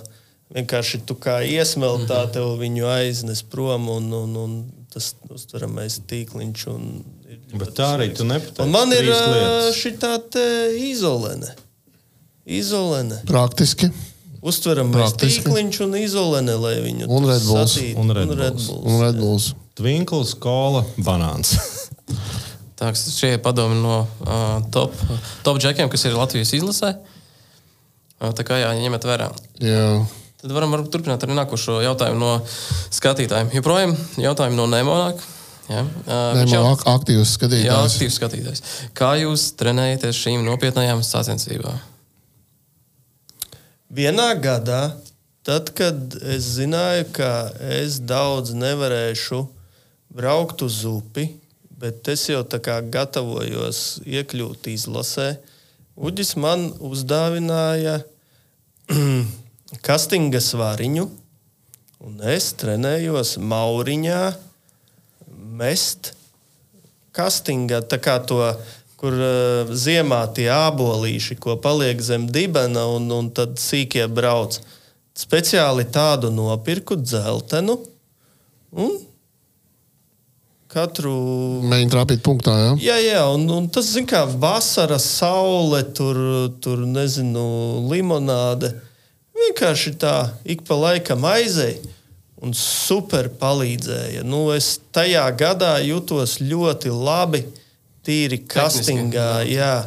Vienkārši 0.53 1.01
tu 1.09 1.15
kā 1.19 1.39
iesmeltā, 1.43 2.21
tev 2.31 2.53
viņu 2.61 2.85
aiznes 2.87 3.41
prom, 3.43 3.89
un, 3.89 4.07
un, 4.13 4.35
un 4.37 4.53
tas 4.93 5.15
uztveramais 5.33 5.97
tīkliņš. 6.07 6.65
un 6.69 6.87
ir 7.27 7.41
Bet 7.59 7.73
tā 7.77 7.89
arī 7.97 8.11
tu 8.15 8.23
nepateici. 8.29 8.61
Un 8.63 8.71
man 8.71 8.93
ir 8.93 9.09
šī 9.75 9.95
tā 9.99 10.13
izolēne. 10.91 11.51
Izolēne. 12.45 13.21
Praktiski. 13.27 13.89
Uztveramais 14.43 14.95
Praktiski. 15.13 15.45
tīkliņš 15.45 15.77
un 15.85 15.93
izolēne, 15.95 16.55
lai 16.59 16.73
viņu 16.83 17.07
Un 17.07 17.27
Red 17.29 17.45
Bulls. 17.47 17.75
satītu. 17.77 17.99
Un 18.03 18.11
Red 18.11 18.29
Un 18.29 18.37
Red 18.37 18.57
Bulls. 18.57 18.67
Bulls. 18.67 18.85
Un 18.85 19.01
Red 19.01 19.19
Bulls. 19.19 19.45
Twinkls, 19.79 20.33
kola, 20.39 20.83
banāns. 20.99 21.55
Tā 22.79 22.89
šie 22.97 23.35
padomi 23.43 23.77
no 23.83 23.99
uh, 24.25 24.59
top, 24.73 24.95
top 25.45 25.59
džekiem, 25.61 25.91
kas 25.93 26.05
ir 26.09 26.15
Latvijas 26.17 26.53
izlasē. 26.57 26.95
Uh, 28.19 28.31
tā 28.33 28.45
kā 28.47 28.57
jā, 28.61 28.71
ņemiet 28.81 29.05
vērā. 29.05 29.29
Jā. 29.61 29.85
Tad 30.43 30.51
varam 30.51 30.73
varbūt 30.75 30.91
turpināt 30.91 31.23
arī 31.23 31.37
nākošo 31.37 31.77
jautājumu 31.85 32.19
no 32.19 32.31
skatītājiem. 32.91 33.53
Joprojām 33.55 33.93
jautājumi 34.19 34.57
no 34.59 34.65
Nemonāk. 34.67 35.21
Ja? 35.69 35.85
Uh, 36.03 36.41
Nē, 36.41 36.43
jau- 36.51 36.65
aktīvs 36.91 37.23
Jā, 37.23 37.31
skatītājs. 37.37 37.93
aktīvs 37.93 38.17
skatītājs. 38.19 38.63
Kā 38.97 39.13
jūs 39.21 39.45
trenējaties 39.59 40.19
šīm 40.25 40.43
nopietnējām 40.43 40.99
sacensībām? 41.07 41.77
Vienā 43.93 44.33
gadā, 44.41 44.81
tad, 45.45 45.69
kad 45.77 46.15
es 46.33 46.47
zināju, 46.57 47.05
ka 47.15 47.29
es 47.77 47.99
daudz 48.01 48.51
nevarēšu 48.57 49.43
braukt 50.13 50.63
uz 50.65 50.81
upi, 50.89 51.29
bet 51.79 52.07
es 52.13 52.27
jau 52.29 52.43
tā 52.47 52.59
kā 52.63 52.79
gatavojos 52.93 54.03
iekļūt 54.05 54.71
izlasē, 54.73 55.31
Uģis 55.93 56.31
man 56.41 56.71
uzdāvināja 56.81 57.99
kastinga 59.87 60.39
svariņu, 60.41 61.03
un 62.01 62.23
es 62.33 62.47
trenējos 62.57 63.35
Mauriņā 63.37 64.23
mest 65.53 66.15
kastingā, 67.13 67.83
tā 67.85 68.01
kā 68.01 68.17
to, 68.25 68.41
kur 68.97 69.13
uh, 69.13 69.69
ziemā 69.69 70.23
tie 70.33 70.49
ābolīši, 70.49 71.37
ko 71.37 71.59
paliek 71.61 72.01
zem 72.01 72.25
dibena, 72.25 72.87
un, 72.89 73.05
un 73.13 73.29
tad 73.29 73.61
sīkie 73.61 74.07
brauc. 74.09 74.57
Speciāli 75.13 75.85
tādu 75.93 76.33
nopirku 76.33 76.97
dzeltenu, 76.97 77.77
un 78.73 78.97
katru 80.73 81.13
Mēģināt 81.63 81.93
trāpīt 81.93 82.23
punktā. 82.25 82.53
Jā. 82.59 82.71
Jā, 82.81 82.97
jā, 83.03 83.23
un, 83.35 83.45
un 83.53 83.69
tas, 83.71 83.87
zin 83.95 84.07
kā, 84.09 84.25
vasara, 84.27 84.99
saule, 85.01 85.83
tur, 85.95 86.19
tur 86.63 86.83
nezinu, 86.89 87.45
limonāde. 87.91 88.73
Vienkārši 89.33 89.95
tā, 90.01 90.17
ik 90.45 90.65
pa 90.67 90.77
laikam 90.77 91.25
aizēja 91.29 91.81
un 92.43 92.53
super 92.57 93.29
palīdzēja. 93.39 94.23
Nu, 94.27 94.49
es 94.55 94.75
tajā 94.95 95.23
gadā 95.39 95.77
jutos 95.85 96.39
ļoti 96.43 96.91
labi, 96.91 97.45
tīri 98.03 98.41
kastingā. 98.51 99.45
Jā. 99.47 99.85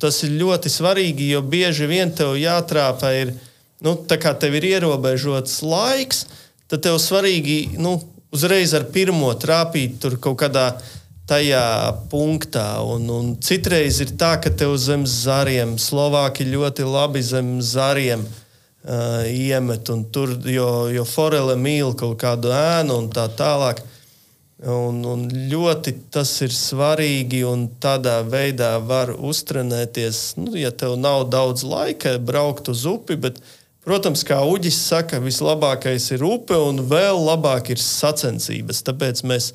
Tas 0.00 0.20
ir 0.26 0.36
ļoti 0.38 0.70
svarīgi, 0.70 1.32
jo 1.34 1.42
bieži 1.42 1.88
vien 1.90 2.12
tev 2.14 2.36
jātrāpa 2.38 3.10
ir, 3.18 3.34
nu, 3.82 3.96
tā 4.06 4.20
kā 4.22 4.36
tev 4.38 4.54
ir 4.58 4.68
ierobežots 4.76 5.58
laiks, 5.66 6.26
tad 6.70 6.84
tev 6.86 7.00
svarīgi, 7.02 7.78
nu, 7.82 7.98
uzreiz 8.34 8.74
ar 8.76 8.86
pirmo 8.92 9.32
trāpīt 9.38 9.98
tur 10.02 10.18
kaut 10.22 10.38
kādā 10.42 10.70
tajā 11.26 11.66
punktā. 12.10 12.66
Un, 12.86 13.08
un 13.10 13.34
citreiz 13.42 14.00
ir 14.04 14.14
tā, 14.18 14.36
ka 14.42 14.52
tev 14.54 14.76
zem 14.80 15.06
zariem, 15.10 15.76
Slovāki 15.80 16.46
ļoti 16.48 16.86
labi 16.86 17.22
zem 17.26 17.56
zariem 17.62 18.22
uh, 18.22 19.26
iemet, 19.26 19.90
un 19.90 20.06
tur, 20.14 20.36
jo, 20.46 20.86
jo 20.94 21.04
forele 21.08 21.58
mīl 21.58 21.96
kaut 21.98 22.20
kādu 22.22 22.54
ēnu 22.54 23.02
un 23.02 23.12
tā 23.12 23.28
tālāk. 23.38 23.82
Un, 24.56 25.02
un 25.04 25.26
ļoti 25.50 25.92
tas 26.14 26.30
ir 26.40 26.54
svarīgi, 26.54 27.42
un 27.44 27.66
tādā 27.82 28.22
veidā 28.24 28.78
var 28.80 29.12
uztrenēties. 29.12 30.20
Nu, 30.40 30.54
ja 30.56 30.70
tev 30.72 30.94
nav 30.96 31.26
daudz 31.28 31.66
laika 31.66 32.14
braukt 32.16 32.70
uz 32.72 32.86
upi, 32.88 33.18
bet, 33.20 33.42
protams, 33.86 34.24
kā 34.26 34.40
Uģis 34.46 34.76
saka, 34.88 35.20
vislabākais 35.22 36.10
ir 36.16 36.26
upe, 36.26 36.56
un 36.58 36.82
vēl 36.90 37.22
labāk 37.22 37.70
ir 37.74 37.82
sacensības. 37.82 38.82
Tāpēc 38.86 39.22
mēs 39.28 39.52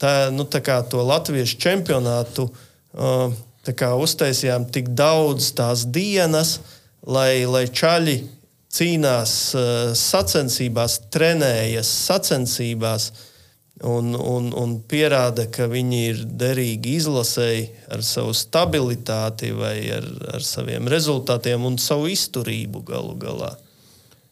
tā, 0.00 0.28
nu, 0.34 0.44
tā 0.44 0.60
kā 0.64 0.78
to 0.90 1.02
latviešu 1.06 1.58
čempionātu 1.64 2.46
uh, 2.50 3.32
kā 3.74 3.94
uztaisījām 3.98 4.68
tik 4.72 4.92
daudz 4.94 5.50
tās 5.56 5.86
dienas, 5.90 6.58
lai, 7.02 7.46
lai 7.48 7.66
čaļi 7.66 8.18
cīnās 8.76 9.32
uh, 9.56 9.64
sacensībās, 9.96 11.00
trenējas 11.14 11.90
sacensībās 12.10 13.10
un, 13.84 14.14
un, 14.14 14.48
un 14.56 14.78
pierāda, 14.88 15.46
ka 15.52 15.68
viņi 15.68 16.00
ir 16.10 16.24
derīgi 16.40 16.96
izlasēji 17.00 17.68
ar 17.92 18.02
savu 18.06 18.32
stabilitāti 18.36 19.52
vai 19.56 19.76
ar, 19.98 20.06
ar 20.36 20.44
saviem 20.44 20.88
rezultātiem 20.88 21.66
un 21.68 21.78
savu 21.82 22.08
izturību 22.12 22.84
galu 22.88 23.16
galā. 23.20 23.52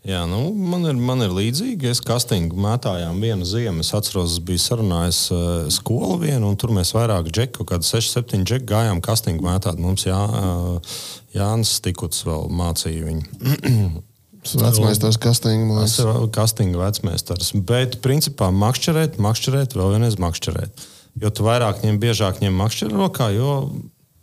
Jā, 0.04 0.26
nu, 0.28 0.50
man, 0.52 0.82
ir, 0.84 0.98
man 1.00 1.24
ir 1.24 1.32
līdzīgi. 1.32 1.88
Es 1.88 2.02
kastingu 2.04 2.58
mētājām 2.60 3.22
vienu 3.24 3.46
ziemu. 3.48 3.80
Es 3.80 3.94
atceros, 3.96 4.34
es 4.34 4.42
biju 4.44 4.60
sarunājis 4.60 5.20
uh, 5.32 5.44
skolu 5.72 6.18
vienu, 6.26 6.50
un 6.50 6.58
tur 6.60 6.74
mēs 6.76 6.92
vairāk 6.92 7.30
džeku, 7.32 7.62
kaut 7.62 7.70
kādu 7.72 7.88
6, 7.88 8.18
7 8.20 8.44
džeku 8.44 8.68
gājām 8.68 9.00
kastingu 9.04 9.46
mētāt. 9.46 9.80
Mums 9.80 10.04
jā, 10.04 10.18
uh, 10.20 10.98
Jānis 11.32 11.78
Stikuts 11.80 12.26
vēl 12.28 12.52
mācīja 12.52 13.06
viņu. 13.08 14.04
Liekas. 14.44 15.96
ir 16.02 16.28
kastinga 16.34 16.80
vecmēstars. 16.82 17.52
Bet, 17.66 17.98
principā, 18.04 18.50
makšķerēt, 18.54 19.16
makšķerēt, 19.22 19.76
vēl 19.78 19.96
vienreiz 19.96 20.18
makšķerēt. 20.20 20.84
Jo 21.22 21.30
tu 21.30 21.46
vairāk 21.46 21.84
ņem, 21.86 21.98
biežāk 22.02 22.42
ņem 22.42 22.56
makšķeru 22.58 22.98
rokā, 22.98 23.30
jo 23.34 23.56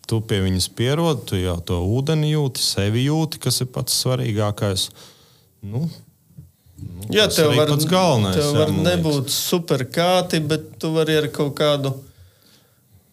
tu 0.07 0.19
pie 0.27 0.41
viņas 0.43 0.67
pierodi, 0.75 1.25
tu 1.29 1.39
jau 1.39 1.57
to 1.63 1.79
ūdeni 1.87 2.33
jūti, 2.33 2.63
sevi 2.63 3.05
jūti, 3.07 3.39
kas 3.41 3.61
ir 3.63 3.71
pats 3.71 3.95
svarīgākais. 4.03 4.89
Nu, 5.63 5.85
Jā, 7.13 7.27
tas 7.29 7.37
tev 7.37 7.53
var, 7.53 7.69
pats 7.69 7.85
galvenais, 7.89 8.37
tev 8.37 8.47
jā, 8.47 8.57
var 8.57 8.71
man 8.73 8.87
nebūt 8.87 9.29
super 9.33 9.83
kāti, 9.85 10.41
bet 10.43 10.79
tu 10.81 10.93
vari 10.95 11.19
ar 11.19 11.27
kaut 11.33 11.53
kādu. 11.59 11.93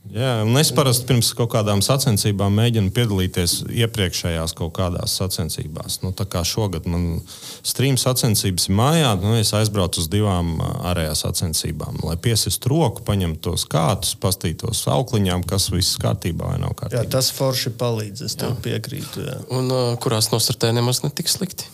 Jā, 0.09 0.39
un 0.41 0.57
es 0.57 0.71
parasti 0.73 1.05
pirms 1.09 1.29
kaut 1.37 1.51
kādām 1.53 1.83
sacensībām 1.85 2.55
mēģinu 2.57 2.93
piedalīties 2.97 3.59
iepriekšējās 3.83 4.55
kaut 4.57 4.73
kādās 4.79 5.17
sacensībās. 5.21 5.99
Nu, 6.01 6.15
tā 6.17 6.25
kā 6.31 6.41
šogad 6.49 6.87
man 6.89 7.21
strīms 7.67 8.07
sacensības 8.07 8.71
ir 8.71 8.77
mājā, 8.79 9.11
nu, 9.21 9.35
es 9.37 9.53
aizbraucu 9.57 10.01
uz 10.01 10.09
divām 10.13 10.55
ārējās 10.89 11.27
sacensībām, 11.27 12.01
lai 12.09 12.17
piesistu 12.25 12.73
roku, 12.73 13.05
paņemtu 13.09 13.43
tos 13.51 13.67
kātus, 13.69 14.15
pastītos 14.23 14.81
aukliņām, 14.89 15.45
kas 15.49 15.69
viss 15.75 16.01
kārtībā 16.01 16.55
vai 16.55 16.63
nav 16.63 16.73
Jā, 16.73 16.81
kārtībā. 16.83 17.05
tas 17.13 17.29
forši 17.37 17.75
palīdz. 17.77 18.25
Es 18.31 18.39
tev 18.41 18.57
piekrītu. 18.65 19.27
Jā. 19.29 19.37
Un 19.61 19.69
uh, 19.69 19.93
kurās 20.01 20.31
nostartē 20.33 20.73
nemaz 20.77 21.03
netik 21.05 21.29
slikti? 21.29 21.69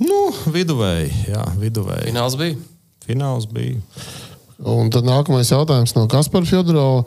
Nu, 0.00 0.30
viduvēji, 0.48 1.12
jā, 1.28 1.44
viduvēji. 1.60 2.08
Fināls 2.08 2.40
bija. 2.40 2.56
Fināls 3.04 3.48
bija. 3.52 3.82
Un 4.60 4.90
tad 4.92 5.06
nākamais 5.08 5.48
jautājums 5.48 5.94
no 5.96 6.04
Kaspara 6.10 6.44
Fjodorova. 6.44 7.04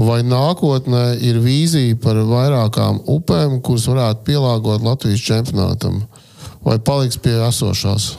Vai 0.00 0.22
nākotnē 0.24 1.18
ir 1.20 1.42
vīzija 1.44 1.98
par 2.00 2.20
vairākām 2.24 3.02
upēm, 3.12 3.58
kuras 3.64 3.88
varētu 3.90 4.24
pielāgot 4.28 4.84
Latvijas 4.86 5.24
čempionātam? 5.26 6.04
Vai 6.64 6.78
paliks 6.80 7.20
pie 7.20 7.36
esošās? 7.46 8.14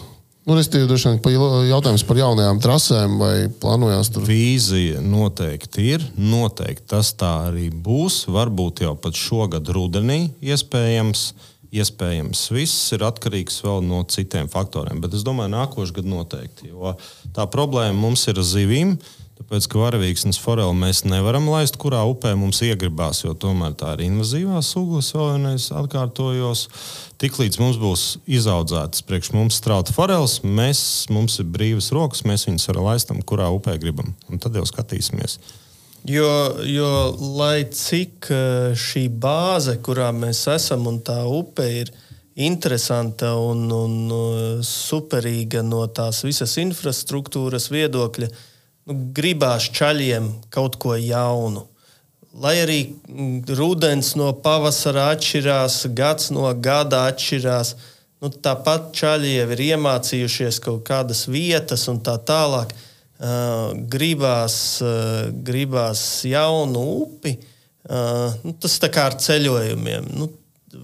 Nu, 0.48 0.56
Restīvi, 0.56 0.88
droši 0.88 1.10
vien 1.10 1.18
pa 1.20 1.32
jautājums 1.68 2.06
par 2.08 2.20
jaunajām 2.22 2.62
trasēm 2.64 3.18
vai 3.20 3.34
plānojās 3.60 4.14
tur. 4.16 4.24
Vīzija 4.30 5.02
noteikti 5.04 5.90
ir. 5.98 6.06
Noteikti 6.16 6.86
tas 6.94 7.10
tā 7.20 7.34
arī 7.50 7.66
būs. 7.68 8.22
Varbūt 8.32 8.86
jau 8.86 8.94
pat 8.96 9.20
šogad 9.20 9.68
rudenī 9.76 10.30
iespējams. 10.40 11.26
Iespējams, 11.78 12.48
viss 12.56 12.96
ir 12.96 13.06
atkarīgs 13.08 13.62
vēl 13.66 13.84
no 13.86 14.02
citiem 14.10 14.50
faktoriem, 14.52 15.02
bet 15.04 15.16
es 15.18 15.26
domāju, 15.28 15.54
nākošais 15.54 15.94
gads 15.96 16.12
noteikti. 16.12 16.72
Jo 16.72 16.96
tā 17.36 17.46
problēma 17.52 17.98
mums 17.98 18.24
ir 18.32 18.40
ar 18.40 18.48
zivīm, 18.48 18.96
tāpēc, 19.38 19.68
ka 19.70 19.82
varavīksnes 19.82 20.40
foreli 20.42 20.74
mēs 20.80 21.04
nevaram 21.06 21.50
laist, 21.52 21.78
kurā 21.82 22.02
upē 22.10 22.34
mums 22.40 22.64
iegribās, 22.66 23.22
jo 23.26 23.36
tomēr 23.38 23.76
tā 23.78 23.94
ir 23.98 24.08
invazīvā 24.08 24.64
suga. 24.66 25.04
Es 25.04 25.14
vēl 25.16 25.30
vienreiz 25.36 25.68
atkārtojos. 25.84 26.66
Tiklīdz 27.22 27.62
mums 27.62 27.78
būs 27.82 28.08
izaudzētas 28.40 29.06
priekš 29.06 29.34
mums 29.38 29.60
strauta 29.62 29.94
foreles, 29.94 30.40
mēs, 30.44 30.82
mums 31.14 31.38
ir 31.42 31.52
brīvas 31.54 31.92
rokas, 31.96 32.26
mēs 32.30 32.48
viņus 32.50 32.72
varam 32.72 32.90
laistam, 32.90 33.22
kurā 33.22 33.52
upē 33.54 33.78
gribam. 33.82 34.16
Un 34.32 34.42
tad 34.42 34.58
jau 34.58 34.66
skatīsimies. 34.70 35.40
Jo, 36.08 36.56
jo 36.64 36.90
lai 37.36 37.66
cik 37.68 38.30
eh, 38.32 38.76
šī 38.80 39.10
bāze, 39.20 39.74
kurā 39.84 40.14
mēs 40.16 40.46
esam, 40.54 40.86
un 40.88 41.02
tā 41.04 41.18
upe 41.28 41.66
ir 41.82 41.92
interesanta 42.40 43.34
un, 43.36 43.66
un 43.76 43.98
eh, 44.16 44.46
superīga 44.64 45.66
no 45.68 45.82
tās 45.92 46.22
visas 46.24 46.54
infrastruktūras 46.64 47.68
viedokļa, 47.74 48.30
nu, 48.88 48.98
gribās 49.18 49.68
čaļiem 49.76 50.32
kaut 50.54 50.80
ko 50.80 50.96
jaunu. 50.96 51.68
lai 52.38 52.56
arī 52.62 52.80
mm, 52.88 53.44
rudens 53.60 54.16
no 54.16 54.32
pavasara 54.32 55.10
atšķirās, 55.18 55.88
gads 55.92 56.32
no 56.32 56.48
gada 56.54 57.08
atšķirās, 57.12 57.76
nu, 58.22 58.30
tāpat 58.32 58.94
čaļi 58.96 59.36
jau 59.42 59.52
ir 59.58 59.66
iemācījušies 59.74 60.64
kaut 60.64 60.86
kādas 60.88 61.28
vietas 61.28 61.88
un 61.92 62.00
tā 62.00 62.16
tālāk. 62.16 62.72
Uh, 63.18 63.72
gribās, 63.90 64.78
uh, 64.86 65.30
gribās 65.46 66.02
jaunu 66.30 66.84
upi. 67.02 67.38
Uh, 67.88 68.36
nu, 68.44 68.54
tas 68.62 68.76
tā 68.84 68.92
kā 68.94 69.08
ar 69.10 69.16
ceļojumiem. 69.24 70.12
Nu, 70.20 70.28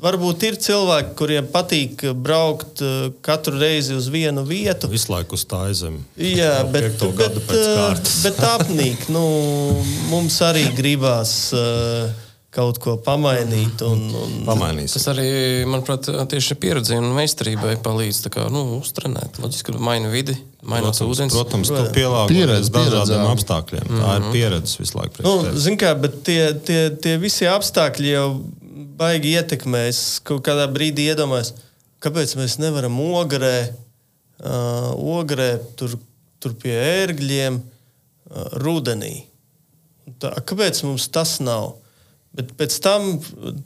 varbūt 0.01 0.45
ir 0.47 0.57
cilvēki, 0.63 1.13
kuriem 1.19 1.49
patīk 1.53 2.07
braukt 2.17 2.81
katru 3.21 3.59
reizi 3.61 3.93
uz 3.93 4.07
vienu 4.09 4.41
vietu. 4.47 4.89
Visu 4.89 5.11
laiku 5.13 5.37
uz 5.37 5.45
tā 5.45 5.67
aizem. 5.67 5.99
Jā, 6.17 6.63
bet, 6.73 6.95
bet, 7.19 7.37
kārtas. 7.45 8.17
bet 8.25 8.41
apnīk. 8.47 9.05
Nu, 9.13 9.23
mums 10.09 10.39
arī 10.47 10.65
gribās 10.73 11.35
uh, 11.53 12.09
kaut 12.53 12.77
ko 12.81 12.95
pamainīt. 13.01 13.81
Un, 13.87 14.03
un, 14.13 14.33
Pamainīs. 14.45 14.93
Tas 14.95 15.07
arī, 15.13 15.27
manuprāt, 15.69 16.07
tieši 16.29 16.57
pieredzē 16.61 16.99
un 17.01 17.09
meistarībai 17.17 17.75
palīdz 17.83 18.27
kā, 18.33 18.45
nu, 18.53 18.63
uztrenēt. 18.77 19.39
Loģiski, 19.41 19.73
ka 19.73 19.81
maina 19.83 20.11
vidi, 20.13 20.35
mainās 20.61 21.01
Protams, 21.01 21.17
ūdens. 21.17 21.37
protams 21.37 21.73
tu 21.73 21.83
pielāgojies 21.97 22.71
dažādiem 22.73 23.25
apstākļiem. 23.31 23.89
Tā 23.97 24.15
ir 24.19 24.27
pieredze 24.35 24.81
visu 24.81 24.99
laiku. 24.99 25.25
Nu. 25.25 25.35
Ziniet, 25.57 25.81
kā, 25.81 25.93
bet 25.99 26.21
tie, 26.27 26.39
tie, 26.67 26.81
tie 27.03 27.17
visi 27.21 27.49
apstākļi 27.49 28.13
jau 28.13 28.27
baigi 28.99 29.33
ietekmē. 29.39 29.87
Es 29.89 30.21
kaut 30.25 30.45
kādā 30.45 30.69
brīdī 30.71 31.09
iedomājos, 31.11 31.55
kāpēc 32.03 32.37
mēs 32.37 32.59
nevaram 32.61 32.99
ogrē, 33.01 33.55
uh, 34.45 34.91
ogrē 35.17 35.55
tur, 35.79 35.97
tur 36.43 36.57
pie 36.61 36.75
ērgļiem 36.77 37.61
uh, 37.63 38.49
rudenī. 38.61 39.15
Tā, 40.21 40.35
kāpēc 40.45 40.83
mums 40.85 41.07
tas 41.13 41.39
nav? 41.41 41.79
Bet 42.33 42.55
pēc 42.57 42.75
tam 42.81 43.11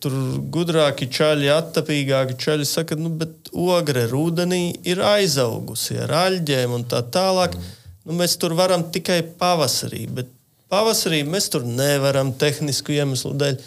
tur 0.03 0.15
gudrāki 0.51 1.07
čaļi, 1.07 1.47
attapīgāki 1.53 2.35
čaļi 2.43 2.65
saka, 2.67 2.97
nu, 2.99 3.13
bet 3.15 3.47
ogre 3.55 4.03
rudenī 4.11 4.75
ir 4.83 4.99
aizaugusi 5.07 5.95
ar 6.03 6.11
aļģēm 6.25 6.73
un 6.75 6.83
tā 6.91 6.99
tālāk. 7.15 7.55
Nu, 8.03 8.17
mēs 8.19 8.35
tur 8.41 8.57
varam 8.59 8.83
tikai 8.91 9.21
pavasarī, 9.39 10.03
bet 10.19 10.33
pavasarī 10.71 11.21
mēs 11.27 11.47
tur 11.53 11.63
nevaram 11.63 12.33
tehnisku 12.35 12.97
iemeslu 12.97 13.33
dēļ. 13.39 13.57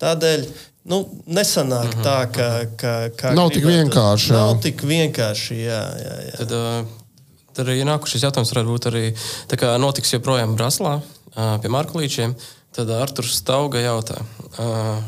Tādēļ 0.00 0.44
nu, 0.88 1.02
nesanāk 1.28 1.98
tā, 2.00 2.18
ka, 2.32 2.48
ka, 2.80 2.92
kā 3.18 3.32
Nav 3.36 3.52
tik 3.52 3.66
gribētu. 3.66 3.84
vienkārši, 3.84 4.30
jā. 4.32 4.40
Nav 4.40 4.60
tik 4.64 4.84
vienkārši, 4.88 5.56
jā, 5.60 5.80
jā, 6.00 6.18
jā. 6.28 6.36
Tad, 6.40 6.54
uh, 6.56 7.40
tad 7.52 7.68
arī 7.68 7.82
nākošais 7.88 8.24
jautājums 8.24 8.52
varētu 8.54 8.72
būt 8.72 8.88
arī, 8.92 9.02
tā 9.50 9.58
kā 9.60 9.74
notiks 9.82 10.14
joprojām 10.16 10.56
Braslā 10.56 11.00
uh, 11.02 11.58
pie 11.60 11.72
Marklīčiem, 11.74 12.36
tad 12.76 12.90
Arturs 12.90 13.34
Stauga 13.40 13.78
jautā, 13.82 14.20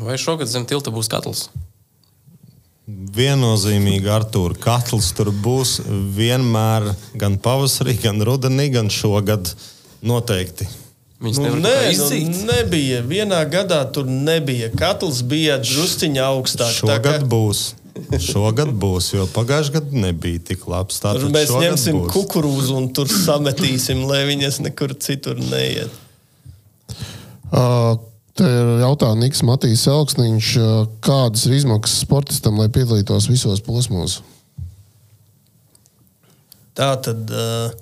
vai 0.01 0.17
šogad 0.17 0.47
zem 0.51 0.65
tilta 0.65 0.91
būs 0.91 1.09
katls? 1.11 1.49
Viennozīmīgi 2.91 4.09
ar 4.11 4.25
to 4.33 4.47
katls 4.59 5.11
tur 5.15 5.29
būs 5.31 5.77
vienmēr 6.17 6.89
gan 7.21 7.37
pavasarī, 7.39 7.93
gan 8.01 8.19
rudenī, 8.27 8.67
gan 8.73 8.89
šogad 8.91 9.53
noteikti. 10.03 10.67
Viņus 11.21 11.37
Nu, 11.37 11.43
nevar 11.45 11.59
nē, 11.61 11.75
nu, 12.01 12.45
nebija. 12.49 13.03
Vienā 13.05 13.43
gadā 13.45 13.83
tur 13.93 14.07
nebija. 14.09 14.71
Katls 14.73 15.21
bija 15.21 15.59
drusciņā 15.61 16.23
augstāk. 16.33 16.71
tā 16.73 16.79
Šogad 16.97 17.21
ka- 17.21 17.27
būs. 17.29 17.61
Šogad 18.23 18.71
būs, 18.81 19.11
jo 19.13 19.27
pagājušajā 19.27 19.75
gadā 19.77 20.01
nebija 20.07 20.39
tik 20.49 20.65
labs. 20.67 20.99
Tur 20.99 21.19
Tātad 21.19 21.31
mēs 21.35 21.51
ņemsim 21.53 21.99
būs. 21.99 22.11
kukurūzu 22.15 22.75
un 22.75 22.89
tur 22.93 23.05
sametīsim, 23.05 24.01
lai 24.07 24.23
viņas 24.25 24.59
nekur 24.65 24.95
citur 24.97 25.35
neiet. 25.35 25.91
Uh, 27.51 27.99
Te 28.31 28.47
ir 28.47 28.69
jautājums 28.79 29.19
Niks 29.19 29.41
Matīs 29.43 29.81
Elksniņš, 29.91 30.49
uh, 30.61 30.83
kādas 31.03 31.43
ir 31.49 31.57
izmaksas 31.57 32.05
sportistam, 32.05 32.61
lai 32.61 32.69
piedalītos 32.71 33.27
visos 33.27 33.59
posmos? 33.65 34.21
Tā 36.79 36.93
tad 37.03 37.33
uh, 37.35 37.73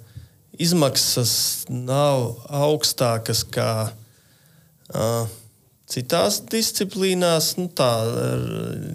izmaksas 0.57 1.33
nav 1.69 2.41
augstākas 2.49 3.43
kā 3.45 3.91
uh, 3.93 5.29
citās 5.89 6.41
disciplīnās. 6.49 7.53
Nu, 7.61 7.69
tā, 7.69 7.91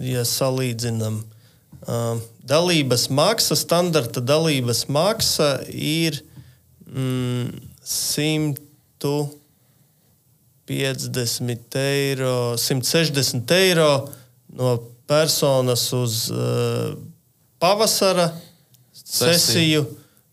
ja 0.03 0.25
salīdzinām, 0.27 1.21
uh, 1.23 2.19
dalības 2.43 3.07
maksa, 3.15 3.55
standarta 3.55 4.19
dalības 4.19 4.89
maksa 4.91 5.55
ir 5.71 6.19
mm, 6.83 7.55
150 10.65 11.77
eiro, 11.77 12.55
160 12.57 13.51
eiro 13.51 14.09
no 14.49 14.77
personas 15.07 15.93
uz 15.93 16.29
uh, 16.33 16.97
pavasara 17.59 18.31
sesiju 18.91 19.85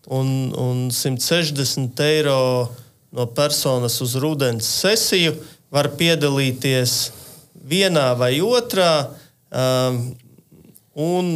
un, 0.06 0.52
un 0.56 0.90
160 0.90 2.00
eiro 2.00 2.70
no 3.10 3.26
personas 3.26 4.00
uz 4.00 4.14
rudens 4.16 4.64
sesiju. 4.64 5.34
Var 5.72 5.88
piedalīties 5.96 7.12
vienā 7.68 8.12
vai 8.16 8.34
otrā. 8.44 9.09
Um, 9.52 10.00
un, 10.96 11.28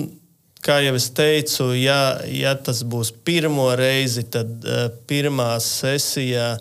kā 0.65 0.81
jau 0.85 0.97
es 0.97 1.11
teicu, 1.17 1.71
ja, 1.77 2.19
ja 2.29 2.53
tas 2.57 2.83
būs 2.85 3.13
pirmo 3.25 3.69
reizi, 3.77 4.27
tad 4.29 4.65
uh, 4.65 4.89
pirmā 5.09 5.55
sesijā 5.61 6.57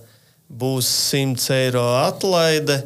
būs 0.50 0.90
100 1.12 1.50
eiro 1.56 1.86
atlaide. 2.04 2.84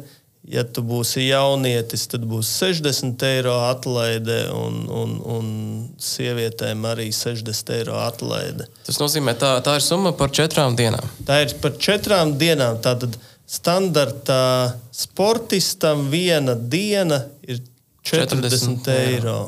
Ja 0.50 0.64
tu 0.66 0.82
būsi 0.82 1.28
jaunietis, 1.28 2.06
tad 2.10 2.24
būs 2.26 2.48
60 2.58 3.22
eiro 3.28 3.52
atlaide, 3.68 4.38
un, 4.56 4.80
un, 4.88 5.12
un 5.20 5.50
sievietēm 6.00 6.86
arī 6.90 7.10
60 7.14 7.74
eiro 7.76 7.98
atlaide. 8.00 8.66
Tas 8.88 8.98
nozīmē, 8.98 9.36
tā, 9.38 9.52
tā 9.62 9.76
ir 9.78 9.84
summa 9.84 10.10
par 10.16 10.32
četrām 10.34 10.74
dienām. 10.80 11.06
Tā 11.28 11.42
ir 11.44 11.54
par 11.62 11.76
četrām 11.78 12.34
dienām. 12.40 12.80
Tātad 12.82 13.14
standartā 13.50 14.74
sportistam 14.94 16.08
viena 16.10 16.56
diena 16.56 17.22
ir 17.46 17.60
40, 18.06 18.48
40 18.48 18.84
40 18.88 18.92
eiro. 18.96 19.38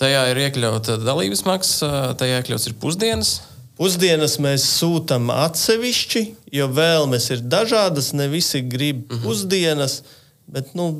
Tajā 0.00 0.20
ir 0.32 0.38
iekļauta 0.46 0.96
dalības 1.00 1.44
maksa, 1.44 1.90
tajā 2.18 2.40
iekļauts 2.40 2.68
ir 2.70 2.76
pusdienas. 2.80 3.34
Pusdienas 3.80 4.34
mēs 4.44 4.64
sūtām 4.76 5.30
atsevišķi, 5.32 6.22
jo 6.52 6.66
vēlmes 6.76 7.30
ir 7.32 7.40
dažādas. 7.48 8.12
Ne 8.12 8.26
visi 8.28 8.60
grib 8.68 9.06
Mhm. 9.08 9.22
pusdienas, 9.24 10.02
bet 10.46 10.74
nu, 10.76 10.90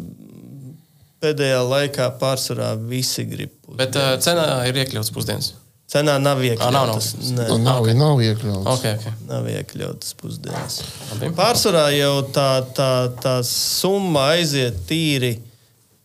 pēdējā 1.21 1.59
laikā 1.69 2.07
pārsvarā 2.21 2.71
visi 2.89 3.27
grib. 3.29 3.51
Pusdienas. 3.67 3.81
Bet 3.83 3.97
uh, 4.01 4.15
cenā 4.25 4.47
ir 4.71 4.79
iekļauts 4.85 5.13
pusdienas. 5.13 5.53
Cenā 5.91 6.15
nav 6.23 6.39
Ā, 6.39 6.55
nav, 6.71 6.73
nav. 6.73 6.89
iekļautas. 6.95 7.07
Nē, 7.35 7.47
Nu, 7.51 7.59
Nav, 7.59 7.81
okay. 7.83 7.95
nav 7.99 8.21
iekļauts. 8.23 8.67
Okay, 8.79 8.95
okay. 8.95 9.13
nav 9.27 9.49
iekļautas 9.51 10.15
pusdienas. 10.21 10.77
Labi. 11.11 11.31
Pārsvarā 11.35 11.85
jau 11.99 12.15
tā, 12.33 12.49
tā, 12.77 12.91
tā 13.21 13.35
summa 13.45 14.29
aiziet 14.37 14.79
tīri 14.87 15.33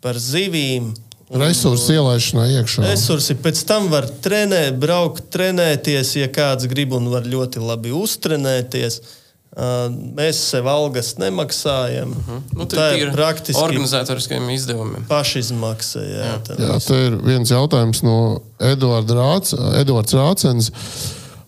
par 0.01 0.17
zivīm. 0.19 0.89
Resursu 1.29 1.95
ielaišanā 1.95 2.45
iekšā. 2.59 2.85
Resursi 2.85 3.33
pēc 3.41 3.63
tam 3.65 3.89
var 3.89 4.05
trenēt, 4.21 4.77
braukt, 4.77 5.25
trenēties, 5.33 6.15
ja 6.19 6.27
kāds 6.29 6.67
grib 6.69 6.93
un 6.93 7.09
var 7.09 7.25
ļoti 7.25 7.63
labi 7.63 7.93
uztrenēties. 7.97 8.99
Uh, 9.01 9.13
Mēs 9.55 10.35
sev 10.51 10.67
algas 10.67 11.13
nemaksājam. 11.15 12.09
Uh 12.11 12.27
-huh. 12.27 12.41
Nu, 12.59 12.65
tā 12.67 12.89
ir 12.99 13.11
praktiski 13.13 13.61
organizatoriskiem 13.61 14.49
izdevumiem. 14.49 15.05
pašizmaksa. 15.07 15.99
Jā, 15.99 16.25
Jā. 16.25 16.39
jā. 16.49 16.55
Jā, 16.59 16.87
te 16.87 16.95
ir 17.05 17.15
viens 17.23 17.51
jautājums 17.51 18.03
no 18.03 18.41
Eduarda 18.59 19.13
Rāc, 19.13 19.53
Eduards 19.79 20.13
Rācens. 20.13 20.71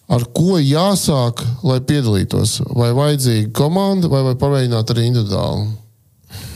Ar 0.08 0.24
ko 0.34 0.56
jāsāk, 0.56 1.44
lai 1.64 1.80
piedalītos? 1.80 2.62
Vai 2.76 2.94
vajadzīga 2.96 3.52
komanda, 3.52 4.08
vai, 4.08 4.24
vai 4.24 4.36
pamēģināt 4.36 4.94
arī 4.94 5.04
individuāli? 5.12 5.68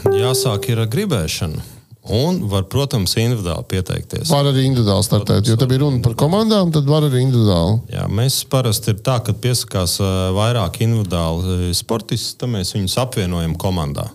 Jāsāk 0.05 0.69
ir 0.69 0.79
ar 0.79 0.87
gribēšanu. 0.87 1.59
Un 2.01 2.39
var, 2.49 2.63
protams, 2.65 3.13
individuāli 3.21 3.61
pieteikties. 3.69 4.31
Var 4.33 4.47
arī 4.49 4.63
individuāli 4.65 5.05
startēt, 5.05 5.45
jo 5.45 5.57
te 5.59 5.67
bija 5.69 5.83
runa 5.83 5.99
par 6.01 6.15
komandām, 6.17 6.71
tad 6.73 6.87
var 6.89 7.05
arī 7.05 7.21
individuāli. 7.21 7.75
Jā, 7.93 8.07
mēs 8.09 8.39
parasti 8.49 8.95
ir 8.95 9.03
tā, 9.05 9.19
ka 9.21 9.35
piesakās 9.37 9.99
ā, 10.01 10.09
vairāk 10.33 10.79
individuāli 10.81 11.43
ā, 11.69 11.75
sportisti, 11.77 12.39
tad 12.41 12.49
mēs 12.55 12.73
viņus 12.73 12.97
apvienojam 13.03 13.53
komandā. 13.61 14.07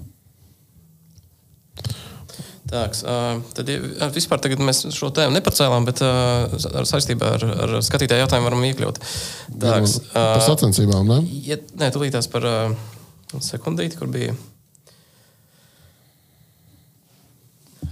Tāks, 2.67 3.05
uh, 3.07 3.39
tad 3.55 3.71
ja, 3.71 3.79
vispār 4.11 4.43
tagad 4.43 4.59
mēs 4.67 4.83
šo 4.91 5.13
tēmu 5.15 5.37
nepacēlām, 5.37 5.87
bet 5.87 6.03
ar 6.03 6.91
saistībā 6.91 7.37
ar, 7.37 7.47
ar 7.63 7.77
skatītāju 7.87 8.25
jautājumu 8.25 8.49
varam 8.49 8.67
iekļaut. 8.67 8.99
Tāks, 9.63 10.01
Par 10.11 10.43
sacensībām, 10.43 11.07
ne? 11.07 11.23
ja, 11.47 11.61
nē, 11.79 11.93
tūlītās 11.95 12.27
par 12.35 12.51
sekundīti, 13.39 14.03
kur 14.03 14.11
bija. 14.11 14.35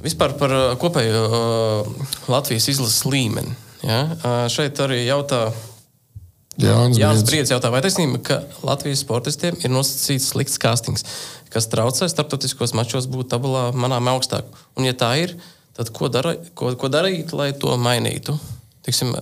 Vispār 0.04 0.34
par 0.36 0.52
uh, 0.52 0.64
kopējo 0.80 1.22
uh, 1.26 2.08
Latvijas 2.28 2.68
izlases 2.72 3.06
līmeni. 3.08 3.54
Ja? 3.84 4.02
Uh, 4.14 4.42
šeit 4.52 4.80
arī 4.84 5.04
jautā 5.06 5.46
Jānis 6.60 7.00
Jānis. 7.00 7.24
Briedis 7.26 7.50
jautā, 7.50 7.70
vai 7.72 7.80
taisnība, 7.82 8.20
ka 8.22 8.36
Latvijas 8.66 9.02
sportistiem 9.02 9.56
ir 9.64 9.72
nosacīts 9.72 10.28
slikts 10.30 10.60
castings, 10.62 11.06
kas 11.50 11.66
traucē 11.72 12.06
starptautiskos 12.10 12.76
mačos 12.78 13.08
būt 13.10 13.32
tabulā 13.32 13.70
manām 13.74 14.12
augstāk? 14.12 14.46
Un, 14.78 14.86
ja 14.86 14.94
tā 14.94 15.10
ir, 15.22 15.34
tad 15.74 15.90
ko, 15.96 16.10
dara, 16.12 16.36
ko, 16.54 16.70
ko 16.78 16.90
darīt, 16.92 17.34
lai 17.34 17.50
to 17.58 17.74
mainītu? 17.80 18.36
Tiksim, 18.86 19.16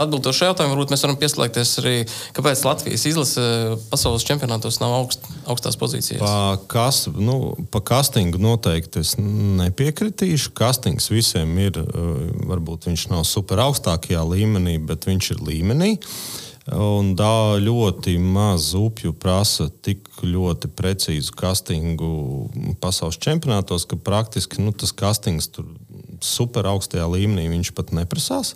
Atbildot 0.00 0.36
šo 0.36 0.50
jautājumu, 0.50 0.76
varbūt 0.76 0.92
mēs 0.94 1.02
varam 1.04 1.16
pieslēgties 1.20 1.72
arī, 1.82 1.94
kāpēc 2.36 2.62
Latvijas 2.64 3.04
izlase 3.10 3.42
pasaules 3.90 4.24
čempionātos 4.24 4.78
nav 4.80 4.94
augst, 4.96 5.26
augstās 5.50 5.76
pozīcijās. 5.80 6.22
Pa, 6.22 6.60
kas, 6.70 7.02
nu, 7.10 7.56
pa 7.74 7.82
castingu 7.84 8.40
noteikti 8.40 9.02
es 9.02 9.16
nepiekritīšu. 9.20 10.54
Castings 10.56 11.10
visiem 11.12 11.52
ir, 11.60 11.82
uh, 11.82 12.30
varbūt 12.48 12.86
viņš 12.88 13.08
nav 13.12 13.26
super 13.28 13.60
augstākajā 13.66 14.22
līmenī, 14.30 14.78
bet 14.78 15.10
viņš 15.10 15.34
ir 15.34 15.44
līmenī. 15.50 15.92
Un 16.70 17.14
tā 17.18 17.58
ļoti 17.58 18.14
maz 18.22 18.70
upju 18.78 19.14
prasa 19.18 19.70
tik 19.82 20.06
ļoti 20.22 20.68
precīzu 20.76 21.34
castingu 21.34 22.10
pasaules 22.82 23.18
čempionātos, 23.18 23.88
ka 23.90 23.98
praktiski 23.98 24.62
nu, 24.62 24.70
tas 24.72 24.92
castings 24.94 25.50
tur 25.50 25.66
super 26.22 26.68
augstajā 26.70 27.08
līmenī 27.10 27.48
viņš 27.50 27.72
pat 27.74 27.90
neprasās. 27.96 28.54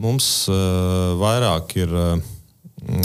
Mums 0.00 0.26
uh, 0.48 1.16
vairāk 1.20 1.76
ir. 1.84 1.96
Uh, 1.96 2.36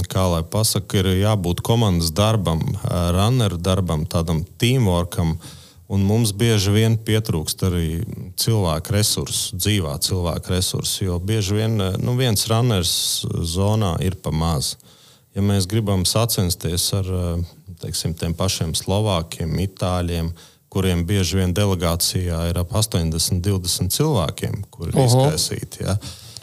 kā 0.10 0.24
lai 0.32 0.42
pasakā, 0.48 1.02
ir 1.02 1.10
jābūt 1.20 1.62
komandas 1.66 2.12
darbam, 2.16 2.62
runneru 2.86 3.60
darbam, 3.60 4.06
tādam 4.08 4.44
teamworkam. 4.60 5.36
Un 5.86 6.02
mums 6.02 6.32
bieži 6.34 6.72
vien 6.74 6.96
pietrūkst 6.98 7.62
arī 7.68 7.90
cilvēku 8.42 8.96
resursu, 8.96 9.60
dzīvā 9.60 10.00
cilvēka 10.02 10.56
resursu. 10.56 11.04
Jo 11.06 11.20
bieži 11.22 11.60
vien 11.60 11.78
nu, 11.78 12.16
viens 12.18 12.48
runners 12.50 12.96
zonā 13.46 13.94
ir 14.02 14.18
pa 14.18 14.34
maz. 14.34 14.74
Ja 15.38 15.44
mēs 15.46 15.68
gribam 15.70 16.08
sacensties 16.10 16.88
ar 16.96 17.12
teiksim, 17.84 18.16
tiem 18.18 18.34
pašiem 18.34 18.74
Slovākiem, 18.74 19.54
Itāļiem, 19.62 20.32
kuriem 20.74 21.06
bieži 21.06 21.44
vien 21.44 21.54
delegācijā 21.54 22.48
ir 22.50 22.58
ap 22.64 22.74
80, 22.74 23.44
20 23.46 23.94
cilvēkiem, 23.94 24.64
kuri 24.74 24.96
ir 24.96 25.04
izkaisīti. 25.06 25.86
Ja? 25.86 26.00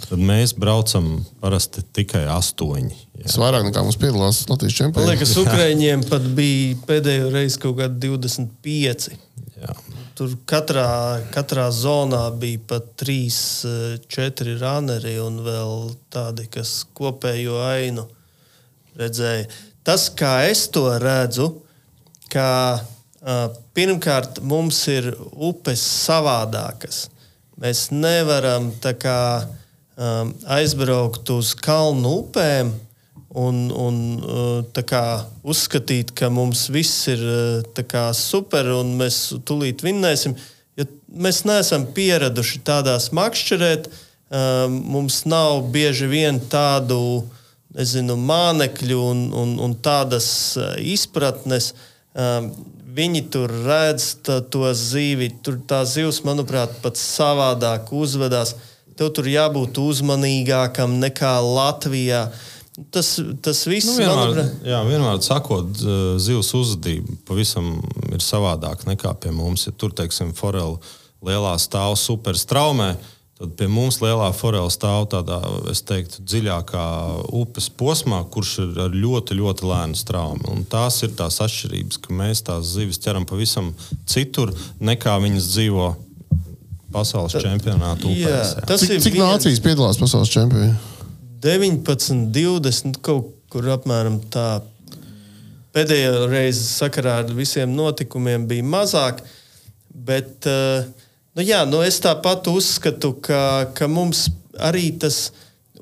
Tad 0.08 0.20
mēs 0.20 0.52
braucam 0.58 1.08
parasti 1.40 1.84
tikai 1.94 2.24
astoņi. 2.32 2.94
Tas 3.22 3.38
vairāk 3.38 3.68
nekā 3.68 3.84
mums 3.84 3.98
piedalās 4.00 4.42
Latvijas 4.50 4.74
Man 4.74 4.80
čempionātā. 4.80 5.14
liekas, 5.14 5.34
Ukrāņiem 5.42 6.06
pat 6.10 6.26
bija 6.36 6.78
pēdējo 6.88 7.30
reizi 7.34 7.60
kaut 7.62 7.78
kādi 7.78 8.10
25. 8.10 9.12
Jā. 9.62 9.76
Tur 10.18 10.34
katrā, 10.48 10.88
katrā 11.32 11.68
zonā 11.72 12.24
bija 12.36 12.60
pat 12.74 12.90
3, 13.00 14.02
4 14.12 14.56
runneri 14.60 15.14
un 15.22 15.38
vēl 15.46 15.92
tādi, 16.12 16.48
kas 16.52 16.82
kopējo 16.98 17.62
ainu 17.64 18.08
redzēja. 18.98 19.46
Tas, 19.86 20.08
kā 20.14 20.42
es 20.50 20.66
to 20.70 20.84
redzu, 21.02 21.48
ka 22.32 22.48
uh, 22.78 23.48
pirmkārt 23.74 24.42
mums 24.44 24.82
ir 24.92 25.12
upes 25.32 25.82
savādākas. 26.04 27.06
Mēs 27.62 27.88
nevaram 27.94 28.70
tā 28.82 28.94
kā, 28.98 29.18
um, 29.96 30.32
aizbraukt 30.50 31.30
uz 31.34 31.52
kalnu 31.58 32.18
upēm 32.22 32.72
un, 33.32 33.60
un 33.72 33.98
uh, 34.20 34.82
kā, 34.86 35.04
uzskatīt, 35.42 36.12
ka 36.16 36.30
mums 36.32 36.66
viss 36.72 37.08
ir 37.12 37.22
uh, 37.24 37.84
kā, 37.88 38.10
super 38.16 38.68
un 38.76 38.96
mēs 39.00 39.24
tūlīt 39.48 39.84
vinnēsim. 39.84 40.36
Jo 40.76 40.88
mēs 41.12 41.42
neesam 41.48 41.86
pieraduši 41.96 42.62
tādās 42.66 43.10
makšķerēt, 43.16 43.88
um, 43.88 44.76
mums 44.96 45.22
nav 45.28 45.62
bieži 45.72 46.10
vien 46.12 46.40
tādu 46.52 47.24
nezinu, 47.72 48.18
mānekļu 48.20 49.00
un, 49.00 49.24
un, 49.32 49.56
un 49.64 49.74
tādas 49.80 50.28
uh, 50.60 50.74
izpratnes. 50.76 51.72
Um, 52.12 52.50
viņi 52.92 53.24
tur 53.32 53.52
redz 53.64 54.10
tā, 54.24 54.42
to 54.44 54.68
zīvi, 54.76 55.30
tur 55.44 55.56
tā 55.68 55.82
zivs, 55.88 56.20
manuprāt, 56.26 56.74
pat 56.84 57.00
savādāk 57.00 57.92
uzvedās. 57.96 58.54
Tev 58.96 59.12
tur 59.16 59.28
jābūt 59.30 59.78
uzmanīgākam 59.82 60.98
nekā 61.02 61.36
Latvijā. 61.44 62.26
Tas, 62.90 63.18
tas 63.44 63.58
viss, 63.68 63.84
Nu, 63.90 63.98
vienmēr, 64.00 64.16
manuprāt, 64.16 64.52
jā, 64.64 64.78
vienmēr 64.88 65.18
sakot, 65.24 65.74
z- 65.76 66.18
zivs 66.24 66.54
uzvedība 66.56 67.18
pavisam 67.28 67.74
ir 68.08 68.22
savādāka 68.24 68.88
nekā 68.88 69.12
pie 69.20 69.30
mums. 69.30 69.66
Ja 69.68 69.72
tur, 69.76 69.92
teiksim, 69.92 70.32
forela 70.34 70.78
lielā 71.22 71.52
stāv 71.60 71.98
super 72.00 72.32
straumē, 72.40 72.94
tad 73.38 73.52
pie 73.58 73.68
mums 73.68 73.98
lielā 74.00 74.30
forela 74.34 74.70
stāv 74.72 75.04
tādā, 75.12 75.36
es 75.70 75.82
teiktu, 75.84 76.22
dziļākā 76.24 76.86
upes 77.42 77.68
posmā, 77.68 78.22
kurš 78.32 78.54
ir 78.64 78.80
ar 78.86 78.96
ļoti, 78.96 79.36
ļoti 79.36 79.68
lēnu 79.68 79.98
straumu. 80.00 80.48
Un 80.56 80.64
tās 80.64 81.02
ir 81.04 81.12
tās 81.18 81.42
atšķirības, 81.44 82.00
ka 82.06 82.14
mēs 82.22 82.40
tās 82.48 82.72
zivis 82.72 82.98
ķeram 83.04 83.28
pavisam 83.28 83.74
citur, 84.08 84.54
nekā 84.80 85.18
viņas 85.26 85.52
dzīvo 85.52 85.90
pasaules 86.92 87.34
čempionāta 87.42 88.10
jā, 88.10 88.28
upēs. 88.28 88.54
tas 88.68 88.84
Cik, 88.84 88.96
ir 88.96 89.04
cik 89.04 89.18
nācijas 89.20 89.62
piedalās 89.64 90.00
pasaules 90.00 90.32
čempionātā? 90.32 90.90
19, 91.42 92.28
20, 92.30 93.00
kaut 93.02 93.32
kur 93.50 93.66
apmēram 93.74 94.20
tā. 94.32 94.62
Pēdējā 95.72 96.26
reize 96.28 96.62
sakarā 96.68 97.22
ar 97.22 97.30
visiem 97.32 97.72
notikumiem 97.72 98.44
bija 98.46 98.64
mazāk, 98.64 99.22
bet 99.88 100.46
eh, 100.46 100.84
nu 101.34 101.44
jā, 101.44 101.62
nu 101.68 101.80
es 101.82 101.96
tāpat 102.04 102.50
uzskatu, 102.52 103.14
ka, 103.24 103.72
ka 103.72 103.88
mums 103.88 104.26
arī 104.60 104.90
tas 105.00 105.30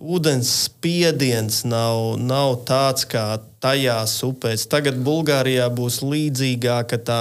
ūdens 0.01 0.49
spiediens 0.71 1.65
nav, 1.69 2.15
nav 2.23 2.63
tāds 2.69 3.05
kā 3.11 3.25
tajās 3.61 4.15
upēs. 4.25 4.69
Tagad 4.71 5.03
Bulgārijā 5.05 5.67
būs 5.75 6.01
līdzīgāka 6.07 7.01
tā 7.05 7.21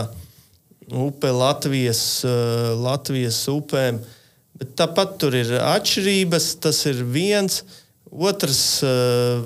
upe 0.91 1.31
Latvijas, 1.31 2.23
eh, 2.23 2.29
Latvijas 2.75 3.39
upēm. 3.47 3.99
Bet 4.59 4.75
tāpat 4.75 5.17
tur 5.19 5.35
ir 5.35 5.53
atšķirības. 5.59 6.59
Tas 6.59 6.85
ir 6.85 7.03
viens. 7.03 7.63
Otrs, 8.11 8.83
eh, 8.83 9.41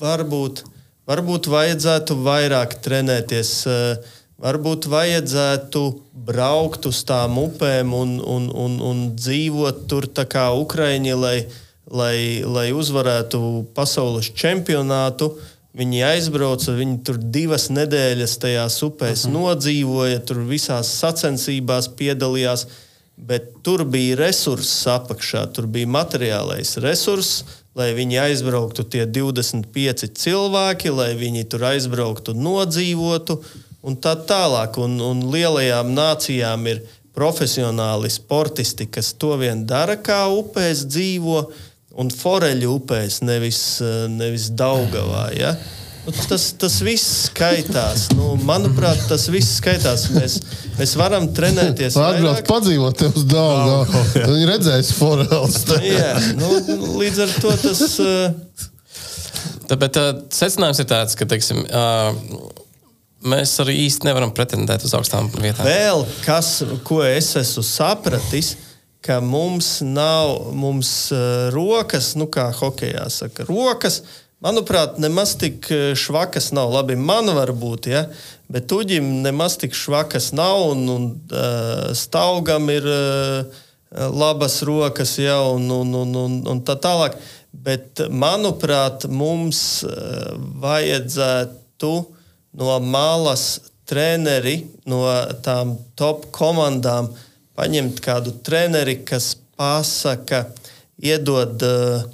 varbūt, 0.00 0.64
varbūt 1.06 1.46
vajadzētu 1.46 2.18
vairāk 2.24 2.80
trenēties. 2.82 3.66
eh, 3.66 3.96
Varbūt 4.42 4.88
vajadzētu 4.90 5.80
braukt 6.26 6.88
uz 6.90 7.04
tām 7.06 7.36
upēm 7.38 7.92
un, 7.94 8.16
un, 8.18 8.48
un, 8.50 8.72
un 8.82 9.02
dzīvot 9.14 9.84
tur 9.86 10.08
kā 10.26 10.48
Ukraiņi, 10.58 11.12
lai, 11.14 11.36
lai, 11.86 12.42
lai 12.42 12.72
uzvarētu 12.74 13.38
pasaules 13.76 14.32
čempionātu. 14.34 15.30
Viņi 15.72 16.02
aizbrauca, 16.04 16.74
viņi 16.76 16.98
tur 17.06 17.16
divas 17.32 17.70
nedēļas 17.72 18.36
tajās 18.42 18.76
upēs 18.84 19.24
uh 19.24 19.30
-huh. 19.30 19.38
nodzīvoja, 19.38 20.20
tur 20.28 20.42
visās 20.48 20.90
sacensībās 21.00 21.88
piedalījās. 21.96 22.66
Bet 23.16 23.62
tur 23.62 23.84
bija 23.84 24.16
resurss 24.16 24.86
apakšā, 24.88 25.46
tur 25.54 25.66
bija 25.66 25.86
materiālais 25.86 26.76
resurss, 26.80 27.44
lai 27.74 27.92
viņi 27.94 28.18
aizbrauktu 28.18 28.84
tie 28.84 29.04
25 29.06 30.08
cilvēki, 30.16 30.90
lai 30.90 31.12
viņi 31.16 31.44
tur 31.44 31.64
aizbrauktu, 31.64 32.34
nodzīvotu 32.34 33.38
un 33.82 33.96
tā 33.96 34.16
tālāk. 34.16 34.78
Un, 34.80 35.00
un 35.00 35.22
lielajām 35.32 35.92
nācijām 35.94 36.66
ir 36.72 36.82
profesionāli 37.16 38.10
sportisti, 38.10 38.88
kas 38.88 39.12
to 39.12 39.36
vien 39.40 39.66
dara, 39.68 39.96
kā 39.96 40.24
upēs 40.32 40.86
dzīvo, 40.88 41.44
un 42.00 42.10
foreļu 42.12 42.74
upēs, 42.78 43.20
nevis, 43.26 43.62
eh, 43.84 44.04
nevis 44.10 44.50
Daugavā. 44.56 45.28
Ja? 45.36 45.54
Nu, 46.02 46.12
tas, 46.26 46.48
tas 46.58 46.80
viss 46.82 47.28
skaitās. 47.28 48.08
Nu, 48.18 48.32
manuprāt, 48.42 49.04
tas 49.06 49.28
viss 49.30 49.60
skaitās. 49.60 50.08
Mēs, 50.10 50.40
mēs 50.80 50.96
varam 50.98 51.28
trenēties. 51.34 51.94
Atbrauc 51.94 52.40
vairāk. 52.40 52.48
padzīvot 52.48 52.98
tev 52.98 53.20
uz 53.20 53.28
dārgu. 53.30 54.02
Viņi 54.16 54.48
redzēs 54.50 54.90
forels. 54.98 55.60
Jā, 55.86 56.16
nu, 56.40 56.50
līdz 56.98 57.22
ar 57.26 57.36
to 57.38 57.54
tas. 57.68 58.00
Uh, 58.02 58.68
Tāpēc 59.70 60.00
uh, 60.00 60.10
secinājums 60.34 60.82
ir 60.82 60.90
tāds, 60.90 61.14
ka 61.16 61.26
teiksim, 61.30 61.62
uh, 61.70 62.10
mēs 63.30 63.54
arī 63.62 63.78
īsti 63.86 64.08
nevaram 64.08 64.34
pretendēt 64.34 64.82
uz 64.84 64.92
augstām 64.98 65.30
vietām. 65.38 65.64
vēl 65.68 66.02
kas, 66.26 66.58
ko 66.84 66.98
es 67.06 67.30
esmu 67.38 67.64
sapratis, 67.64 68.56
ka 69.02 69.20
mums 69.20 69.80
nav 69.80 70.52
mums, 70.54 71.10
uh, 71.12 71.50
rokas, 71.54 72.14
nu 72.18 72.28
kā 72.30 72.50
hokeja 72.54 73.08
saka, 73.10 73.46
rokas. 73.48 74.02
Manuprāt, 74.42 74.96
nemaz 75.02 75.34
tik 75.38 75.66
uh, 75.70 75.90
švakas 75.98 76.50
nav. 76.54 76.70
Labi, 76.74 76.96
man 76.98 77.30
var 77.34 77.52
būt, 77.54 77.90
ja? 77.90 78.06
bet 78.52 78.72
uģim 78.74 79.22
nemaz 79.24 79.56
tik 79.58 79.74
švakas 79.74 80.32
nav. 80.36 80.68
Un, 80.74 80.86
un 80.90 81.08
uh, 81.34 81.90
staugam 81.98 82.70
ir 82.70 82.86
uh, 82.86 83.60
labas 83.92 84.60
rokas, 84.66 85.16
ja? 85.18 85.40
un, 85.50 85.66
un, 85.70 85.94
un, 86.02 86.16
un, 86.24 86.38
un 86.54 86.62
tā 86.66 86.78
tālāk. 86.78 87.18
Bet, 87.52 88.04
manuprāt, 88.08 89.06
mums 89.10 89.82
uh, 89.86 90.32
vajadzētu 90.62 91.92
no 92.58 92.78
malas 92.84 93.46
treneri, 93.88 94.62
no 94.88 95.04
tām 95.44 95.76
top 95.98 96.30
komandām 96.34 97.10
paņemt 97.58 98.00
kādu 98.04 98.34
treneri, 98.44 98.98
kas 99.06 99.34
pasaka, 99.58 100.46
iedod 101.02 101.62
uh, 101.66 102.04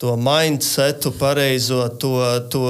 to 0.00 0.16
mindsetu, 0.16 1.12
pareizo, 1.20 1.82
to, 2.00 2.14
to 2.48 2.64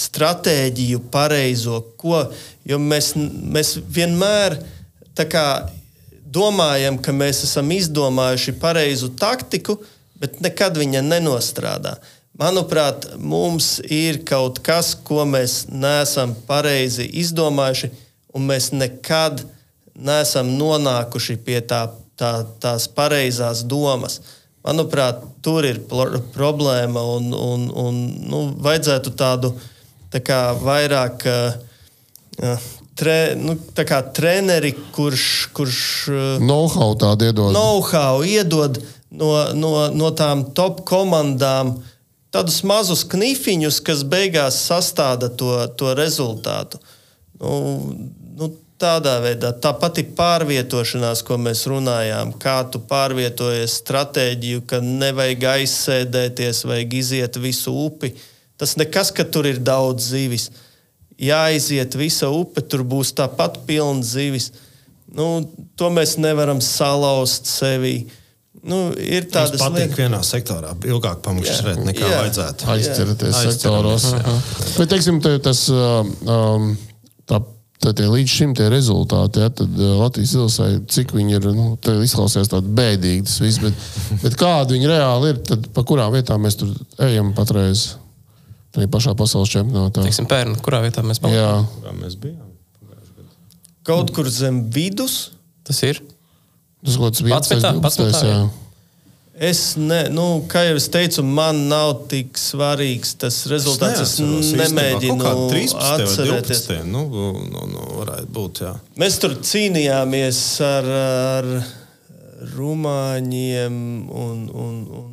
stratēģiju, 0.00 1.02
pareizo, 1.12 1.82
ko. 2.00 2.22
Jo 2.64 2.78
mēs, 2.80 3.12
mēs 3.16 3.74
vienmēr 3.84 4.56
kā 5.20 5.68
domājam, 6.24 6.96
ka 7.02 7.12
mēs 7.12 7.42
esam 7.44 7.68
izdomājuši 7.74 8.54
pareizu 8.62 9.10
taktiku, 9.20 9.76
bet 10.16 10.40
nekad 10.40 10.78
viņa 10.80 11.04
nenostrādā. 11.04 11.98
Manuprāt, 12.40 13.10
mums 13.20 13.74
ir 13.84 14.22
kaut 14.24 14.62
kas, 14.64 14.94
ko 14.96 15.26
mēs 15.28 15.66
neesam 15.68 16.32
pareizi 16.48 17.04
izdomājuši, 17.20 17.90
un 18.32 18.48
mēs 18.48 18.70
nekad 18.72 19.42
neesam 19.42 19.59
nonākuši 19.96 21.38
pie 21.44 21.60
tā, 21.66 21.86
tā, 22.18 22.44
tās 22.62 22.88
pareizās 22.88 23.64
domas. 23.64 24.20
Manuprāt, 24.64 25.22
tur 25.40 25.64
ir 25.64 25.80
problēma 26.34 27.02
un, 27.16 27.30
un, 27.32 27.68
un 27.72 28.00
nu, 28.28 28.42
vajadzētu 28.60 29.14
tādu 29.16 29.54
tā 30.12 30.20
kā, 30.20 30.40
vairāk 30.60 31.24
uh, 31.30 32.66
tre, 33.00 33.18
nu, 33.40 33.56
kā 33.76 34.02
treneri, 34.14 34.74
kurš. 34.92 35.26
kurš 35.56 35.78
know-how 36.44 36.92
tādu 37.00 37.30
iedod. 37.30 37.54
Know-how 37.56 38.20
iedod 38.26 38.82
no, 39.10 39.30
no, 39.56 39.72
no 39.94 40.10
tām 40.16 40.50
top 40.56 40.84
komandām 40.88 41.78
tādus 42.30 42.60
mazus 42.66 43.02
knifiņus, 43.10 43.80
kas 43.86 44.04
beigās 44.06 44.60
sastāda 44.68 45.30
to, 45.34 45.54
to 45.78 45.94
rezultātu. 45.98 46.78
Nu, 47.40 47.94
nu, 48.38 48.52
tādā 48.80 49.16
veidā. 49.22 49.52
Tā 49.52 49.72
pati 49.76 50.04
pārvietošanās, 50.16 51.22
ko 51.26 51.38
mēs 51.40 51.66
runājām, 51.70 52.32
kā 52.40 52.60
tu 52.72 52.80
pārvietojies 52.90 53.78
stratēģiju, 53.82 54.64
ka 54.70 54.80
nevajag 54.84 55.46
aizsēdēties, 55.54 56.64
vajag 56.70 56.96
iziet 57.00 57.38
visu 57.42 57.74
upi. 57.86 58.14
Tas 58.60 58.76
nekas, 58.80 59.12
ka 59.16 59.24
tur 59.24 59.48
ir 59.48 59.60
daudz 59.64 60.10
zivis. 60.12 60.50
Jāiziet 61.20 61.96
visa 62.00 62.30
upe, 62.32 62.64
tur 62.64 62.84
būs 62.88 63.12
tāpat 63.16 63.60
pilna 63.68 64.04
zivis. 64.04 64.50
Nu, 65.10 65.42
to 65.76 65.90
mēs 65.92 66.16
nevaram 66.22 66.62
salauzt 66.64 67.48
sevi. 67.50 68.08
Nu, 68.60 68.90
ir 68.92 69.24
tādas 69.32 69.54
lietas, 69.54 69.62
kas 69.62 69.72
patīk 69.72 69.96
vienā 69.96 70.20
sektorā, 70.26 70.74
ilgāk 70.84 71.22
pamukšķēt 71.24 71.80
nekā 71.86 72.04
jā, 72.04 72.18
vajadzētu. 72.24 72.68
Aizķerties 72.74 73.38
sektoros. 73.46 74.08
Bet, 74.76 74.90
teiksim, 74.92 75.20
te, 75.24 75.38
tas, 75.44 75.62
um, 75.72 76.74
tā 77.28 77.40
Tad 77.80 78.00
līdz 78.12 78.28
šim 78.28 78.50
tie 78.56 78.66
rezultāti, 78.68 79.40
ja, 79.40 79.48
tad 79.56 79.78
uh, 79.78 79.94
Latvijas 80.02 80.34
izlasē, 80.34 80.66
cik 80.92 81.14
viņi 81.16 81.38
ir, 81.38 81.46
nu, 81.56 81.70
izklausās 82.04 82.50
tādi 82.52 82.68
bēdīgi, 82.76 83.24
tas 83.24 83.38
viss, 83.40 83.62
bet, 83.62 83.86
bet 84.24 84.36
kādi 84.40 84.76
viņi 84.76 84.90
reāli 84.90 85.32
ir, 85.32 85.40
tad 85.48 85.64
pa 85.72 85.84
kurām 85.88 86.12
vietām 86.12 86.44
mēs 86.44 86.60
tur 86.60 86.74
ejam 87.08 87.32
patreiz? 87.36 87.94
Tā 88.70 88.84
ir 88.84 88.92
pašā 88.92 89.16
pasaules 89.18 89.50
čempionātā. 89.50 90.04
Teiksim, 90.04 90.28
pērn, 90.30 90.54
kurā 90.62 90.84
vietā 90.84 91.02
mēs 91.02 91.18
palikām? 91.24 91.40
Jā. 91.40 91.80
Kurā 91.80 91.96
mēs 91.96 92.20
bijām? 92.20 92.50
Kaut 93.88 94.12
kur 94.14 94.28
zem 94.30 94.62
vidus. 94.70 95.30
Tas 95.66 95.80
ir. 95.86 95.98
Tas 96.84 96.96
kaut 97.00 97.16
kāds 97.16 97.24
11. 97.24 97.80
12. 97.80 98.28
Jā. 98.28 98.44
Es, 99.40 99.60
ne, 99.80 100.02
nu, 100.12 100.24
kā 100.52 100.66
jau 100.66 100.74
es 100.76 100.90
teicu, 100.92 101.22
man 101.24 101.62
nav 101.70 102.02
tik 102.10 102.36
svarīgs 102.36 103.14
tas 103.22 103.38
rezultāts. 103.48 104.02
Es, 104.04 104.12
es 104.20 104.50
nemēģinu 104.58 105.24
atcerēties. 105.24 106.66
12, 106.68 106.82
nu, 106.92 107.06
nu, 107.48 107.62
nu, 107.72 107.86
varētu 108.02 108.28
būt, 108.36 108.60
jā. 108.66 108.74
Mēs 109.00 109.16
tur 109.22 109.38
cīnījāmies 109.40 110.42
ar, 110.66 110.90
ar 110.90 111.48
rumāņiem 112.52 113.80
un, 114.26 114.44
un, 114.66 114.76
un... 115.00 115.08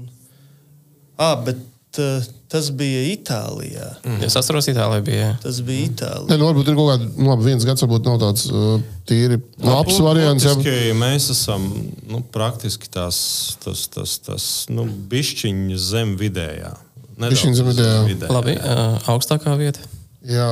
Ah, 1.16 1.40
bet 1.48 1.64
uh, 2.04 2.34
Tas 2.48 2.70
bija 2.72 3.02
Itālijā. 3.12 3.88
Mm. 4.06 4.22
Es 4.24 4.36
atceros, 4.40 4.70
Itālijā 4.72 5.04
bija. 5.04 5.32
Tas 5.44 5.58
bija 5.68 5.90
Itālijā. 5.90 6.30
Ne, 6.30 6.38
nu, 6.40 6.48
varbūt 6.48 6.70
ir 6.72 6.78
kaut 6.78 6.92
kāds, 6.94 7.10
nu, 7.18 7.28
labi, 7.28 7.44
viens 7.50 7.66
gads, 7.68 7.84
varbūt 7.84 8.08
nav 8.08 8.22
tāds 8.22 8.46
uh, 8.48 8.78
tīri 9.10 9.40
labs 9.66 10.00
variants. 10.04 10.46
Jā, 10.48 10.94
mēs 10.96 11.28
esam 11.34 11.66
nu, 12.08 12.22
praktiski 12.32 12.88
tās, 12.94 13.20
tas, 13.64 13.84
tas, 13.92 14.16
tas 14.24 14.48
nu, 14.72 14.88
bišķiņa 15.12 15.82
zem 15.90 16.16
vidējā. 16.20 16.72
Bišķiņa 17.20 17.60
zem 17.60 17.70
vidējā. 17.74 18.00
vidējā. 18.14 18.32
Labi, 18.32 18.56
uh, 18.62 18.96
augstākā 19.12 19.58
vieta. 19.60 19.84
Jā, 20.28 20.48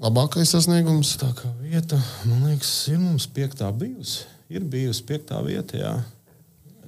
labākais 0.00 0.56
sasniegums. 0.56 1.12
Tā 1.20 1.28
kā 1.36 1.52
vieta, 1.60 2.00
man 2.24 2.48
liekas, 2.48 2.72
ir 2.88 3.02
mums 3.02 3.28
piektā 3.28 3.68
bijusi. 3.68 4.24
Ir 4.48 4.64
bijusi 4.64 5.04
piektā 5.04 5.44
vieta, 5.44 5.76
jā. 5.76 5.94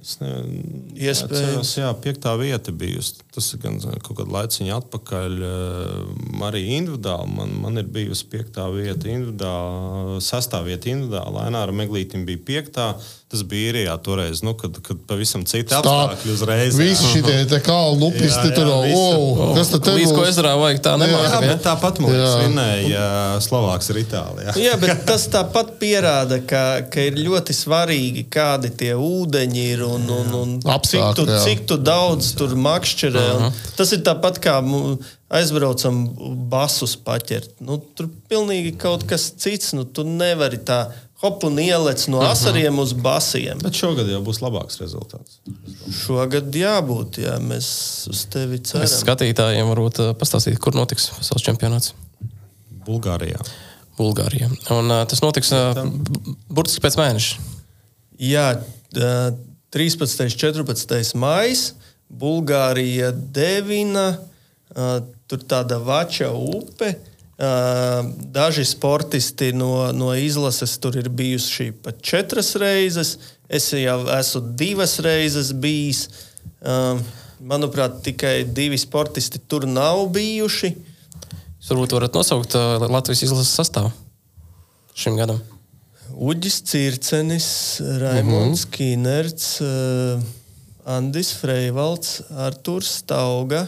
Es 0.07 1.19
Iespējams. 1.19 1.71
Jā, 1.81 1.89
piektā 1.99 2.31
vieta 2.39 2.71
bijusi. 2.71 3.17
Tas 3.35 3.49
ir 3.51 3.59
gan 3.59 3.75
kaut 3.81 4.13
kāda 4.21 4.31
laiciņa 4.37 4.77
atpakaļ. 4.79 5.35
Eh, 5.47 6.45
arī 6.47 6.61
individuāli 6.77 7.33
man, 7.35 7.51
man 7.65 7.81
ir 7.81 7.89
bijusi 7.91 8.29
piektā 8.31 8.69
vieta, 8.71 9.09
individuāli, 9.11 10.21
sestā 10.23 10.61
vieta 10.63 10.93
individuāli. 10.93 11.35
Laināra 11.41 11.75
Meglītam 11.75 12.23
bija 12.29 12.39
piektā. 12.51 12.87
Tas 13.27 13.41
bija 13.43 13.73
īrijā 13.73 13.93
toreiz, 13.99 14.39
nu, 14.39 14.53
kad, 14.55 14.77
kad 14.79 14.99
pavisam 15.03 15.41
citi 15.43 15.75
apstākļi 15.75 16.31
uzreiz. 16.31 16.77
Visi 16.79 17.09
šie 17.11 17.59
kalnu 17.65 18.07
upisti 18.07 18.53
tur 18.55 18.69
jau 18.71 18.77
wow, 18.87 19.41
kas 19.57 19.73
tad 19.73 19.89
Līdz 19.97 20.13
ko 20.15 20.23
ezerā 20.23 20.53
vajag 20.55 20.79
tā 20.85 20.93
nemākt. 21.01 21.25
Jā, 21.33 21.41
bet 21.43 21.59
tāpat 21.65 21.99
mums 21.99 22.15
svinēja 22.15 23.01
Slovāks 23.43 23.91
ir 23.91 23.99
Itālijā. 24.05 24.55
jā, 24.63 24.77
bet 24.79 25.03
tas 25.09 25.27
tāpat 25.33 25.75
pierāda, 25.81 26.39
ka, 26.47 26.63
ka 26.87 27.03
ir 27.09 27.19
ļoti 27.19 27.55
svarīgi, 27.57 28.23
kādi 28.31 28.71
tie 28.79 28.93
ūdeņi 28.95 29.67
ir 29.73 29.83
un, 29.89 30.07
un, 30.21 30.31
un 30.39 30.55
Apsāk, 30.63 31.11
cik, 31.11 31.19
tu, 31.19 31.27
jā. 31.27 31.43
cik 31.43 31.67
tu 31.67 31.79
daudz 31.83 32.31
tur 32.39 32.55
makšķerē. 32.55 33.27
Uh 33.35 33.43
-huh. 33.43 33.61
Tas 33.75 33.91
ir 33.91 34.07
tāpat 34.07 34.39
kā 34.39 34.55
aizbraucam 35.27 36.05
basus 36.49 36.95
paķert. 36.95 37.57
Nu, 37.59 37.81
tur 37.95 38.07
pilnīgi 38.31 38.77
kaut 38.79 39.03
kas 39.09 39.33
cits. 39.35 39.73
Nu, 39.75 39.83
tu 39.83 40.07
nevari 40.07 40.59
tā 40.63 40.85
hop 41.21 41.43
un 41.43 41.59
ielec 41.61 42.05
no 42.07 42.21
mhm. 42.21 42.31
asariem 42.31 42.73
uh 42.73 42.79
-huh. 42.79 42.83
uz 42.83 42.93
basiem. 42.93 43.59
Bet 43.63 43.73
šogad 43.73 44.09
jau 44.09 44.21
būs 44.23 44.41
labāks 44.41 44.77
rezultāts. 44.81 45.39
Šogad 46.05 46.55
jābūt, 46.55 47.21
jā, 47.23 47.37
mēs 47.41 47.69
uz 48.09 48.25
tevi 48.29 48.59
ceram. 48.59 48.83
Es 48.85 48.99
skatītājiem 49.01 49.71
varbūt 49.73 49.99
uh, 49.99 50.13
pastāstīt, 50.13 50.59
kur 50.59 50.75
notiks 50.75 51.09
pasaules 51.17 51.43
čempionāts. 51.43 51.93
Bulgārijā. 52.85 53.41
Bulgārijā. 53.97 54.49
Un, 54.69 54.91
uh, 54.91 55.05
tas 55.07 55.21
notiks 55.21 55.51
uh, 55.51 55.85
burtiski 56.49 56.81
pēc 56.85 56.97
mēneša. 56.97 57.35
Jā, 58.19 58.61
uh, 58.95 59.33
13. 59.71 60.23
un 60.23 60.29
14. 60.29 61.15
maija. 61.15 61.55
Bulgārija 62.09 63.11
devina, 63.11 64.17
uh, 64.75 65.01
tur 65.27 65.39
tāda 65.39 65.79
vača 65.83 66.31
upe. 66.31 66.87
Uh, 66.87 67.16
Daži 67.37 68.65
sportisti 68.65 69.51
no, 69.53 69.91
no 69.93 70.09
izlases 70.17 70.77
tur 70.81 70.95
ir 70.97 71.09
bijuši 71.09 71.71
pat 71.83 72.01
četras 72.01 72.55
reizes. 72.57 73.17
Es 73.49 73.69
jau 73.77 73.99
esmu 74.17 74.41
divas 74.57 74.97
reizes 75.05 75.53
bijis. 75.53 76.07
Manuprāt, 77.37 78.01
tikai 78.03 78.41
divi 78.49 78.79
sportisti 78.81 79.39
tur 79.39 79.67
nav 79.69 80.07
bijuši. 80.15 80.73
Jūs 81.57 81.69
varbūt 81.69 81.93
varat 81.99 82.17
nosaukt 82.17 82.57
Latvijas 82.89 83.27
izlases 83.27 83.53
sastāvu 83.53 83.93
šim 84.97 85.17
gadam. 85.19 85.37
Uģis 86.17 86.61
Circenis, 86.65 87.47
Raimons 88.01 88.65
mm 88.65 88.69
-hmm. 88.69 88.71
Kinerts, 88.71 89.61
Andis 90.85 91.33
Freivalds, 91.37 92.21
Artūrs 92.31 92.97
Stauga, 93.03 93.67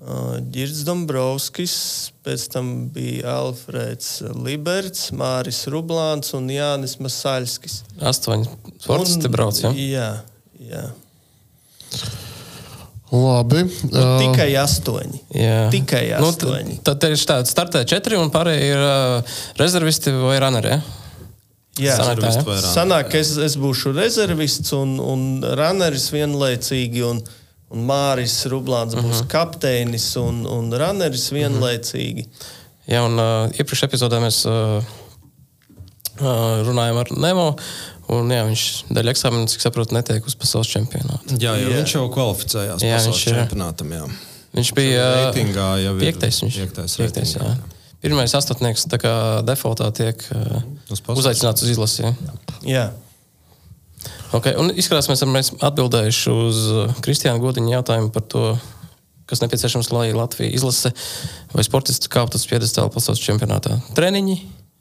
Girds 0.00 0.80
Dombrovskis, 0.86 1.74
pēc 2.24 2.46
tam 2.54 2.70
bija 2.94 3.34
Alfrēds 3.42 4.22
Liberts, 4.32 5.10
Māris 5.12 5.66
Rublāns 5.68 6.32
un 6.38 6.48
Jānis 6.48 6.96
Masaļskis. 7.02 7.82
Astoņi 8.08 8.48
sportisti 8.80 9.28
brauc, 9.32 9.60
ja? 9.60 9.72
Jā, 9.76 10.08
jā. 10.56 10.86
Labi. 13.10 13.64
Nu, 13.90 13.98
uh, 13.98 14.14
tikai 14.22 14.48
astoņi. 14.62 15.20
Jā. 15.34 15.58
Tikai 15.74 16.04
astoņi. 16.16 16.78
Nu, 16.78 16.84
tad 16.86 17.04
ir 17.04 17.18
tādi 17.28 17.50
startē 17.50 17.82
četri 17.90 18.16
un 18.16 18.32
pārējie 18.32 18.70
ir 18.70 18.84
uh, 18.86 19.36
rezervisti 19.60 20.14
vai 20.14 20.38
runeri. 20.40 20.78
Ja? 20.78 20.80
Jā, 21.80 21.98
Sanāk, 22.00 22.22
tā, 22.22 22.54
ja? 22.56 22.72
Sanāk, 22.72 23.12
es, 23.20 23.34
es 23.40 23.58
būšu 23.60 23.92
rezervists 23.96 24.72
un, 24.76 24.96
un 25.02 25.28
runneris 25.44 26.08
vienlaicīgi. 26.14 27.04
Un, 27.08 27.20
uh, 27.20 27.39
un 27.70 27.84
Māris 27.86 28.38
Rublāns 28.50 28.94
būs 28.94 29.02
uh 29.02 29.10
mhm. 29.10 29.20
-huh. 29.20 29.28
kapteinis 29.30 30.16
un, 30.16 30.46
un 30.46 30.72
runneris 30.72 31.30
mhm. 31.30 31.38
vienlaicīgi. 31.40 32.26
Uh 32.26 32.32
-huh. 32.32 32.56
Jā, 32.90 33.04
un 33.06 33.20
uh, 33.20 33.46
iepriekšējā 33.54 33.86
epizodē 33.86 34.18
mēs 34.22 34.40
uh, 34.50 34.80
uh, 36.18 36.60
runājām 36.66 37.00
ar 37.04 37.12
Nemo. 37.22 37.48
Un, 38.10 38.32
jā, 38.34 38.40
viņš 38.48 38.64
dēļ 38.90 39.12
eksāmena, 39.12 39.46
cik 39.52 39.62
saprotu, 39.62 39.94
netiek 39.94 40.24
uz 40.26 40.34
pasaules 40.34 40.70
čempionātu. 40.72 41.36
Jā, 41.36 41.52
jā, 41.54 41.68
jā. 41.68 41.76
viņš 41.76 41.92
jau 41.94 42.08
kvalificējās 42.10 42.82
jā, 42.82 42.96
pasaules 42.96 43.20
ir, 43.22 43.36
čempionātam. 43.36 43.92
Jā. 43.94 44.08
Viņš 44.58 44.72
bija 44.74 45.04
reitingā 45.20 45.68
jau 45.84 45.92
piektais. 46.00 46.40
Viņš, 46.42 46.56
piektais, 46.64 46.96
piektais 46.98 47.36
jā. 47.36 47.52
Pirmais 48.02 48.34
astotnieks 48.34 48.88
tā 48.90 48.98
kā 48.98 49.14
defaultā 49.46 49.86
tiek 49.94 50.24
uh, 50.34 50.58
uzaicināts 51.14 51.62
uz 51.62 51.70
izlasi. 51.76 52.02
Jā. 52.02 52.34
jā. 52.66 52.84
Okay, 54.30 54.54
un 54.54 54.70
izskatās, 54.70 55.08
mēs 55.10 55.24
esam 55.24 55.58
atbildējuši 55.66 56.30
uz 56.30 56.62
uh, 56.70 56.94
Kristiāna 57.02 57.42
Godiņa 57.42 57.74
jautājumu 57.78 58.12
par 58.14 58.24
to, 58.30 58.44
kas 59.30 59.42
nepieciešams, 59.42 59.90
lai 59.94 60.12
Latvija 60.14 60.54
izlase 60.54 60.92
vai 61.54 61.66
sportisti 61.66 62.10
kāptu 62.12 62.38
uz 62.38 62.46
piedestāla 62.50 62.92
pasaules 62.94 63.22
čempionātā. 63.24 63.80
Treniņi, 63.98 64.38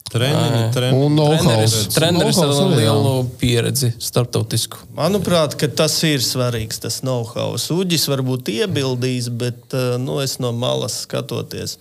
Treniņi, 0.09 0.61
treniņi. 0.73 1.05
Un 1.05 1.19
treneris, 1.19 1.75
treneris 1.93 2.39
ar 2.41 2.53
lielu 2.73 3.11
pieredzi 3.37 3.91
starptautisku. 4.01 4.81
Manuprāt, 4.97 5.53
ka 5.59 5.69
tas 5.69 5.99
ir 6.07 6.23
svarīgs, 6.25 6.81
tas 6.81 7.01
know-how. 7.05 7.53
Uģis 7.75 8.07
varbūt 8.09 8.49
iebildīs, 8.55 9.29
bet 9.29 9.77
eh, 9.77 9.93
nu, 10.01 10.17
es 10.23 10.39
no 10.41 10.49
malas 10.55 11.03
skatoties. 11.05 11.77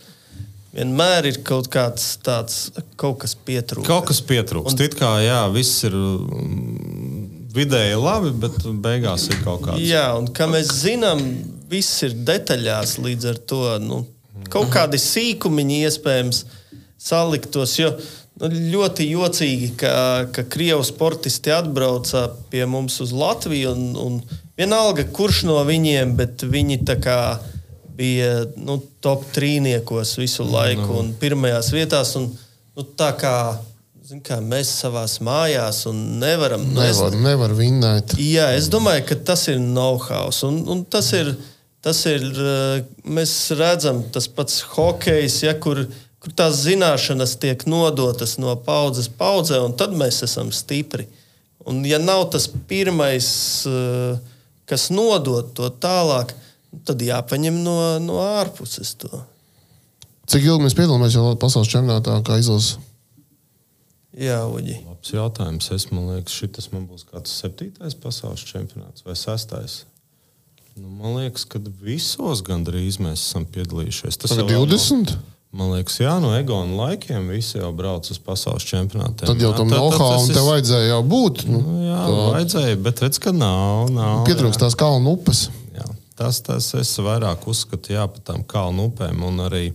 Vienmēr 0.76 1.30
ir 1.30 1.40
kaut 1.48 1.70
kāds 1.72 2.10
tāds, 2.20 2.68
kaut 3.00 3.22
kas 3.24 3.32
pietrūkst. 3.32 3.88
Kaut 3.88 4.10
kas 4.10 4.20
pietrūkst. 4.20 4.76
Un... 4.76 4.84
It 4.84 4.98
kā 4.98 5.14
jā, 5.24 5.40
viss 5.54 5.86
ir 5.88 5.96
mm, 5.96 7.37
vidēji 7.54 7.96
labi, 7.98 8.32
bet 8.42 8.60
beigās 8.84 9.28
ir 9.30 9.40
kaut 9.44 9.64
kāds. 9.66 9.82
Jā, 9.82 10.10
un 10.18 10.28
kā 10.34 10.48
mēs 10.50 10.70
zinām, 10.82 11.22
viss 11.70 12.02
ir 12.06 12.16
detaļās 12.28 12.98
līdz 13.02 13.28
ar 13.32 13.42
to. 13.50 13.64
Nu, 13.82 14.02
kaut 14.52 14.70
kādi 14.74 15.00
sīkumiņi 15.00 15.82
iespējams 15.88 16.44
saliktos. 16.98 17.76
Jo 17.80 17.92
nu, 18.40 18.50
ļoti 18.74 19.08
jocīgi, 19.12 19.72
ka, 19.80 19.92
ka 20.34 20.44
krievu 20.50 20.84
sportisti 20.86 21.52
atbrauca 21.54 22.28
pie 22.52 22.64
mums 22.70 23.00
uz 23.04 23.14
Latviju. 23.16 23.74
Un, 23.74 23.88
un 23.96 24.44
vienalga, 24.58 25.06
kurš 25.14 25.44
no 25.48 25.60
viņiem, 25.68 26.16
bet 26.18 26.44
viņi 26.46 26.82
bija 27.98 28.44
nu, 28.54 28.78
top 29.02 29.24
trīniekos 29.34 30.18
visu 30.20 30.46
laiku 30.46 31.00
un 31.00 31.14
pirmajās 31.18 31.72
vietās. 31.74 32.14
Un, 32.20 32.30
nu, 32.76 32.86
tā 32.98 33.10
kā, 33.18 33.34
kā 34.24 34.38
mēs 34.40 34.70
savā 34.80 35.02
mājās 35.24 35.82
un 35.90 36.18
nevaram. 36.20 36.62
nu, 36.72 36.80
es- 36.80 36.96
Nevar, 36.98 37.16
nevar 37.20 37.50
vinnēt. 37.58 38.14
Jā, 38.16 38.54
es 38.56 38.68
domāju, 38.68 39.06
ka 39.06 39.14
tas 39.14 39.46
ir 39.48 39.58
know-how. 39.58 40.30
Un, 40.48 40.62
un 40.68 40.84
tas 40.84 41.12
ir, 41.12 41.36
tas 41.82 42.04
ir, 42.06 42.22
eh, 42.22 42.84
mēs 43.04 43.34
redzam, 43.58 44.02
tas 44.12 44.26
pats 44.26 44.62
hokejs, 44.74 45.42
ja, 45.42 45.54
kur, 45.54 45.86
kur 46.20 46.32
tās 46.32 46.64
zināšanas 46.64 47.36
tiek 47.38 47.66
nodotas 47.66 48.38
no 48.38 48.54
paudzes 48.56 49.08
paudzē, 49.08 49.60
un 49.64 49.76
tad 49.76 49.90
mēs 49.92 50.22
esam 50.22 50.50
stipri. 50.50 51.06
Un, 51.66 51.84
ja 51.84 51.98
nav 51.98 52.30
tas 52.30 52.48
pirmais, 52.48 53.66
eh, 53.66 54.18
kas 54.66 54.88
nodod 54.90 55.52
to 55.54 55.68
tālāk, 55.70 56.32
tad 56.84 56.98
jāpaņem 57.00 57.62
no, 57.62 57.98
no 57.98 58.14
ārpuses 58.40 58.94
to. 58.96 59.08
Cik 60.28 60.42
ilgi 60.44 60.64
mēs 60.66 60.74
piedalāmies 60.76 61.14
jau 61.16 61.34
pasaules 61.40 61.68
čempionātā, 61.68 62.22
kā 62.22 62.36
izlase? 62.38 62.76
Jā, 64.18 64.40
Uģi. 64.50 64.80
Labs 64.88 65.12
jautājums. 65.14 65.68
Es 65.76 65.86
domāju, 65.86 66.24
ka 66.26 66.32
šis 66.34 66.72
man 66.72 66.88
būs 66.90 67.04
kāds 67.06 67.30
septītais 67.38 67.94
pasaules 68.02 68.42
čempionāts 68.48 69.04
vai 69.06 69.14
sestais. 69.18 69.84
Nu, 70.78 70.88
man 70.90 71.16
liekas, 71.18 71.44
ka 71.50 71.58
visos 71.82 72.42
gandrīz 72.46 72.98
mēs 73.02 73.22
esam 73.28 73.46
piedalījušies. 73.50 74.18
Tas 74.22 74.34
vēl 74.38 74.66
20? 74.66 75.14
No, 75.14 75.60
man 75.62 75.72
liekas, 75.76 75.96
jā, 76.02 76.16
no 76.22 76.32
Egona 76.38 76.74
laikiem 76.84 77.30
visi 77.32 77.58
jau 77.58 77.70
brauc 77.74 78.10
uz 78.10 78.18
pasaules 78.22 78.66
čempionātiem. 78.68 79.26
Tad 79.30 79.42
jau 79.42 79.52
tam 79.58 79.70
know-how 79.70 80.18
un 80.22 80.30
ir- 80.30 80.42
vajadzēja 80.50 80.90
jau 80.92 81.00
būt. 81.14 81.46
Nu, 81.50 81.62
Nu, 81.62 81.78
jā, 81.86 82.02
tā. 82.02 82.26
vajadzēja, 82.34 82.82
bet 82.82 83.00
redz, 83.06 83.18
ka 83.22 83.32
nav. 83.32 83.88
nav 83.90 84.26
Pietrūkst 84.26 84.62
tās 84.62 84.74
kalnu 84.78 85.14
upes. 85.16 85.48
Jā, 85.74 85.86
tas, 86.18 86.40
tas 86.46 86.74
es 86.74 86.92
vairāk 86.98 87.46
uzskatu 87.50 87.94
jā, 87.94 88.06
par 88.06 88.22
tām 88.34 88.44
kalnu 88.46 88.90
upēm. 88.92 89.22
Un 89.30 89.38
arī, 89.48 89.72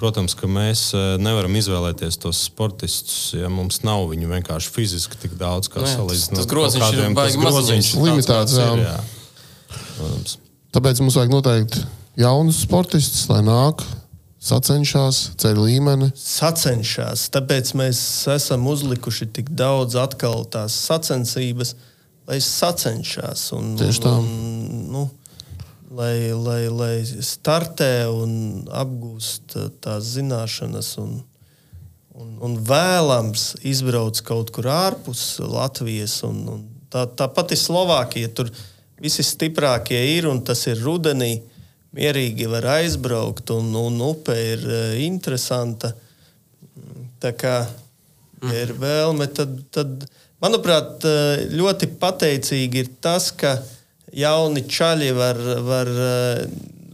protams, 0.00 0.34
ka 0.38 0.48
mēs 0.50 0.88
eh, 0.96 1.14
nevaram 1.22 1.54
izvēlēties 1.60 2.18
tos 2.22 2.42
sportistus, 2.48 3.30
ja 3.36 3.50
mums 3.52 3.82
nav 3.86 4.08
viņu 4.10 4.30
vienkārši 4.32 4.74
fiziski 4.74 5.20
tik 5.20 5.36
daudz, 5.40 5.70
kā 5.72 5.84
salīdzinot 5.84 6.42
tas 6.42 6.50
groziņš 6.50 6.84
kaut 6.84 6.96
ir 6.96 7.02
kādiem, 7.04 7.16
baigi 7.18 7.40
groziņš 7.44 7.94
kāds 8.30 8.58
jā. 8.58 8.68
ir, 8.74 8.84
jā. 8.88 8.98
Protams. 9.98 10.36
Tāpēc 10.74 11.02
mums 11.02 11.18
vajag 11.18 11.34
noteikti 11.34 11.84
jaunus 12.20 12.62
sportistus, 12.64 13.26
lai 13.30 13.40
nāk, 13.46 13.84
sacenšas, 14.40 15.20
ceļ 15.40 15.60
līmeni. 15.66 16.10
sacenšas. 16.16 17.28
Tāpēc 17.34 17.74
mēs 17.78 18.00
esam 18.32 18.66
uzlikuši 18.70 19.28
tik 19.36 19.52
daudz 19.56 19.98
atkal 20.00 20.44
tās 20.48 20.76
sacensības, 20.88 21.74
lai 22.30 22.40
sacenšas. 22.44 23.50
Un, 23.56 23.74
Tieši 23.80 24.04
tā. 24.04 24.14
Un, 24.16 24.86
nu, 24.94 25.06
lai, 25.90 26.30
lai, 26.32 26.62
lai 26.70 26.94
startē 27.04 28.06
un 28.12 28.32
apgūst 28.66 29.56
uh, 29.58 29.68
tās 29.82 30.14
zināšanas. 30.14 30.92
Un, 31.02 31.18
un, 32.14 32.34
un 32.46 32.56
vēlams 32.66 33.52
izbrauc 33.66 34.22
kaut 34.26 34.52
kur 34.54 34.70
ārpus 34.70 35.40
Latvijas. 35.42 36.20
Un, 36.28 36.42
un 36.54 36.64
tā, 36.92 37.06
tā 37.06 37.28
pati 37.32 37.58
Slovākija 37.58 38.32
tur 38.34 38.52
visi 39.00 39.24
stiprākie 39.26 40.00
ir 40.16 40.30
un 40.30 40.42
tas 40.46 40.66
ir 40.70 40.82
rudenī. 40.84 41.38
Mierīgi 41.96 42.46
var 42.46 42.68
aizbraukt, 42.78 43.50
un, 43.50 43.72
un 43.74 44.02
upe 44.12 44.36
ir 44.38 44.66
uh, 44.68 44.80
interesanta. 45.02 45.94
Tā 47.20 47.34
kā 47.36 47.56
ja 48.48 48.64
ir 48.64 48.72
vēlme, 48.78 49.26
tad, 49.34 49.52
tad, 49.74 50.06
manuprāt, 50.42 51.04
eh, 51.04 51.44
ļoti 51.52 51.90
pateicīgi 52.00 52.84
ir 52.84 52.90
tas, 53.02 53.30
ka 53.30 53.58
jauni 54.12 54.64
čaļi 54.68 55.10
var, 55.16 55.38
var, 55.66 55.90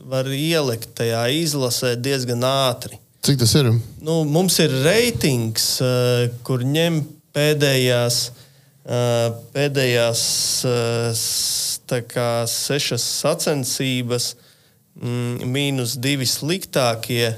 var 0.06 0.30
ielikt 0.32 0.94
tajā 0.98 1.26
izlasē 1.40 1.94
diezgan 2.00 2.44
ātri. 2.46 3.00
Cik 3.26 3.40
tas 3.40 3.54
ir? 3.58 3.72
Nu, 4.06 4.20
mums 4.22 4.58
ir 4.62 4.70
reitings, 4.84 5.80
eh, 5.82 6.28
kur 6.46 6.62
ņem 6.62 7.00
pēdējās, 7.34 8.18
eh, 8.86 9.28
pēdējās 9.54 10.22
eh, 10.70 12.02
kā 12.06 12.30
sešas 12.46 13.02
sacensības, 13.24 14.34
mm, 15.00 15.42
mīnus 15.42 15.96
divi 15.98 16.26
sliktākie. 16.26 17.34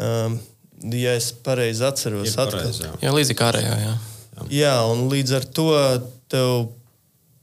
um, 0.00 0.40
Ja 0.82 1.12
es 1.14 1.30
pareizi 1.30 1.84
atceros, 1.86 2.26
Ir 2.26 2.34
pareizi, 2.34 2.82
jā. 2.82 2.90
Jā, 3.04 3.10
līdzīgi 3.14 3.44
ārējā. 3.46 3.74
Jā. 3.78 3.92
Jā, 4.50 4.72
un 4.90 5.04
līdz 5.12 5.34
ar 5.36 5.44
to 5.54 5.66
tev 6.32 6.72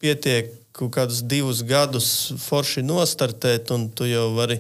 pietiek 0.02 0.50
kaut 0.80 0.94
kādus 0.96 1.22
divus 1.28 1.62
gadus 1.68 2.10
forši 2.40 2.84
nostartēt, 2.88 3.72
un 3.76 3.90
tu 3.92 4.08
jau 4.10 4.30
vari 4.38 4.60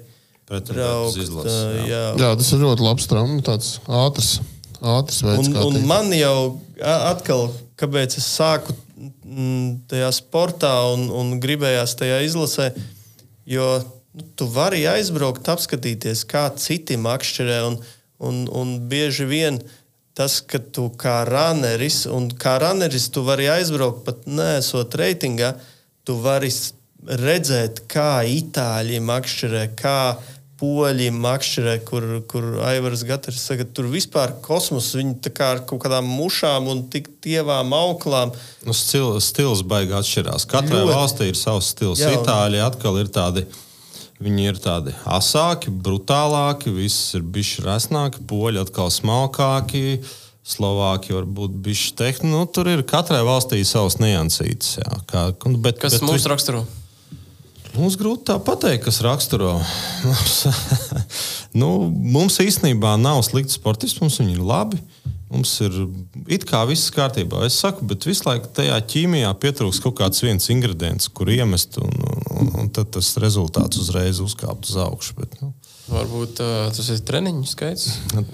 braukt. 0.49 1.19
izlasi, 1.21 1.53
ā, 1.53 1.73
jā. 1.77 1.85
jā. 1.87 2.03
Jā, 2.19 2.31
tas 2.41 2.51
ir 2.55 2.63
ļoti 2.65 2.85
labs 2.85 3.09
traumas, 3.09 3.45
tāds 3.47 3.71
ātrs, 3.87 4.33
ātrs 4.79 5.23
veids, 5.25 5.47
Un, 5.47 5.55
kā 5.55 5.65
un 5.69 5.79
man 5.89 6.11
jau 6.15 6.59
atkal, 6.81 7.49
kāpēc 7.79 8.17
es 8.19 8.27
sāku 8.39 8.75
mm, 8.99 9.87
tajā 9.91 10.09
sportā 10.15 10.73
un, 10.93 11.07
un 11.13 11.37
gribējās 11.43 11.95
tajā 11.99 12.19
izlasē, 12.27 12.71
jo 13.49 13.69
nu, 14.13 14.25
tu 14.35 14.49
vari 14.51 14.83
aizbraukt, 14.89 15.47
apskatīties, 15.53 16.25
kā 16.29 16.49
citi 16.59 16.97
makšķerē. 16.99 17.59
Un, 17.69 17.79
un, 18.19 18.41
un 18.51 18.73
bieži 18.91 19.27
vien 19.29 19.59
tas, 20.17 20.39
ka 20.43 20.59
tu 20.59 20.89
kā 20.99 21.21
runneris, 21.29 22.03
un 22.11 22.27
kā 22.35 22.57
runneris 22.59 23.07
tu 23.13 23.23
vari 23.27 23.47
aizbraukt 23.53 24.03
pat 24.07 24.25
nesot 24.27 24.97
reitingā, 24.99 25.53
tu 26.09 26.17
vari 26.23 26.49
redzēt, 27.05 27.83
kā 27.91 28.23
itāļi 28.25 28.97
makšķerē, 29.05 29.63
kā 29.77 29.99
poļi 30.59 31.07
makšķerē, 31.15 31.75
kur, 31.87 32.07
kur 32.27 32.47
Aivars 32.67 33.05
Gatars 33.07 33.43
saka, 33.47 33.63
tur 33.63 33.87
vispār 33.93 34.33
kosmos, 34.43 34.89
viņi 34.97 35.19
tā 35.23 35.31
kā 35.35 35.51
ar 35.53 35.61
kaut 35.69 35.83
kādām 35.85 36.09
mušām 36.09 36.67
un 36.73 36.81
tik 36.91 37.07
tievām 37.23 37.71
auklām. 37.77 38.33
Nu, 38.67 38.75
stil, 38.75 39.13
stils 39.23 39.61
baigi 39.63 39.95
atšķirās. 40.01 40.47
Katrai 40.49 40.81
Ļoti. 40.81 40.95
valstī 40.97 41.29
ir 41.31 41.39
savs 41.39 41.71
stils. 41.75 42.01
Jā, 42.01 42.11
un- 42.11 42.25
Itāļi 42.25 42.63
atkal 42.65 42.99
ir 42.99 43.13
tādi. 43.15 43.45
Viņi 44.19 44.49
ir 44.49 44.57
tādi 44.59 44.91
asāki, 45.07 45.71
brutālāki, 45.71 46.73
viss 46.75 47.13
ir 47.15 47.21
bijuši 47.23 47.63
resnāki, 47.63 48.25
poļi 48.27 48.65
atkal 48.65 48.91
smalkāki, 48.91 50.01
slovāki 50.49 51.13
varbūt 51.15 51.55
bijuši 51.65 51.93
tehniski. 51.99 52.29
Nu, 52.31 52.43
tur 52.49 52.69
ir 52.71 52.83
katrai 52.87 53.21
valstī 53.27 53.61
savs 53.67 53.99
niansīts. 54.01 54.77
Jā, 54.81 54.99
kā, 55.09 55.27
bet, 55.61 55.79
Kas 55.81 55.97
bet 55.99 56.07
mums 56.09 56.25
vi- 56.25 56.31
raksturo? 56.33 56.65
Mums 57.77 57.95
grūti 58.01 58.25
tā 58.31 58.39
pateikt, 58.41 58.87
kas 58.87 58.97
raksturo. 59.05 59.51
Mums, 60.03 60.39
nu, 61.61 61.67
mums 61.89 62.39
īstenībā 62.41 62.95
nav 62.99 63.21
slikti 63.27 63.53
sportisti, 63.53 64.01
mums 64.01 64.17
viņi 64.19 64.39
ir 64.39 64.45
labi. 64.45 64.81
Mums 65.29 65.51
ir 65.61 65.75
it 66.33 66.47
kā 66.49 66.63
viss 66.65 66.89
kārtībā. 66.89 67.43
Es 67.45 67.59
saku, 67.61 67.85
bet 67.85 68.07
visu 68.09 68.25
laiku 68.25 68.49
tajā 68.57 68.79
ķīmijā 68.89 69.29
pietrūks 69.37 69.77
kaut 69.83 69.99
kāds 69.99 70.23
viens 70.25 70.49
ingredients, 70.49 71.05
kur 71.13 71.29
iemest, 71.29 71.77
un, 71.77 71.93
un, 72.33 72.49
un 72.63 72.71
tad 72.73 72.89
tas 72.95 73.11
rezultāts 73.21 73.77
uzreiz 73.77 74.17
uzkāpt 74.25 74.65
uz 74.71 74.79
augšu. 74.81 75.13
Bet, 75.21 75.37
nu, 75.43 75.51
Varbūt 75.89 76.39
uh, 76.43 76.67
tas 76.73 76.89
ir 76.93 76.99
treniņu 77.05 77.47
skaits. 77.49 77.85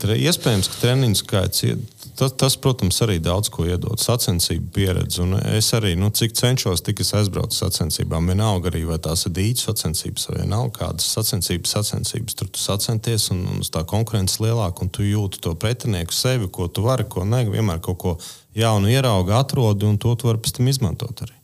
tre- 0.02 0.18
iespējams, 0.28 0.68
ka 0.72 0.82
treniņu 0.82 1.20
skaits 1.22 1.64
iet. 1.70 1.92
Tas, 2.16 2.32
tas, 2.40 2.54
protams, 2.60 2.96
arī 3.04 3.18
daudz 3.20 3.50
ko 3.52 3.66
iedod. 3.68 4.00
Sacensību 4.00 4.70
pieredze. 4.76 5.20
Un 5.24 5.34
es 5.58 5.68
arī, 5.76 5.94
nu, 6.00 6.08
cik 6.16 6.32
cenšos, 6.40 6.84
tik 6.86 7.02
es 7.04 7.12
aizbraucu 7.18 7.58
sacensībām. 7.58 8.30
Vienalga 8.32 8.72
arī, 8.72 8.86
vai 8.88 8.96
tās 9.04 9.26
ir 9.28 9.34
dīķu 9.36 9.66
sacensības, 9.66 10.30
vai 10.32 10.46
nav 10.48 10.70
kādas 10.78 11.10
sacensības, 11.12 11.74
sacensības. 11.76 12.38
Tur 12.40 12.52
tu 12.56 12.64
sacenties 12.64 13.28
un, 13.36 13.44
un 13.52 13.64
tā 13.68 13.84
konkurence 13.88 14.40
lielāka, 14.44 14.84
un 14.88 14.92
tu 14.96 15.04
jūti 15.04 15.44
to 15.44 15.56
pretinieku 15.60 16.16
sevi, 16.16 16.48
ko 16.48 16.70
tu 16.72 16.88
vari, 16.88 17.04
ko 17.04 17.28
ne. 17.28 17.44
Vienmēr 17.52 17.84
kaut 17.84 18.00
ko 18.00 18.16
jaunu 18.56 18.92
ieraugi, 18.96 19.36
atrodi, 19.36 19.88
un 19.88 20.00
to 20.00 20.16
tu 20.16 20.32
vari 20.32 20.40
pēc 20.40 20.56
tam 20.60 20.72
izmantot 20.72 21.28
arī. 21.28 21.36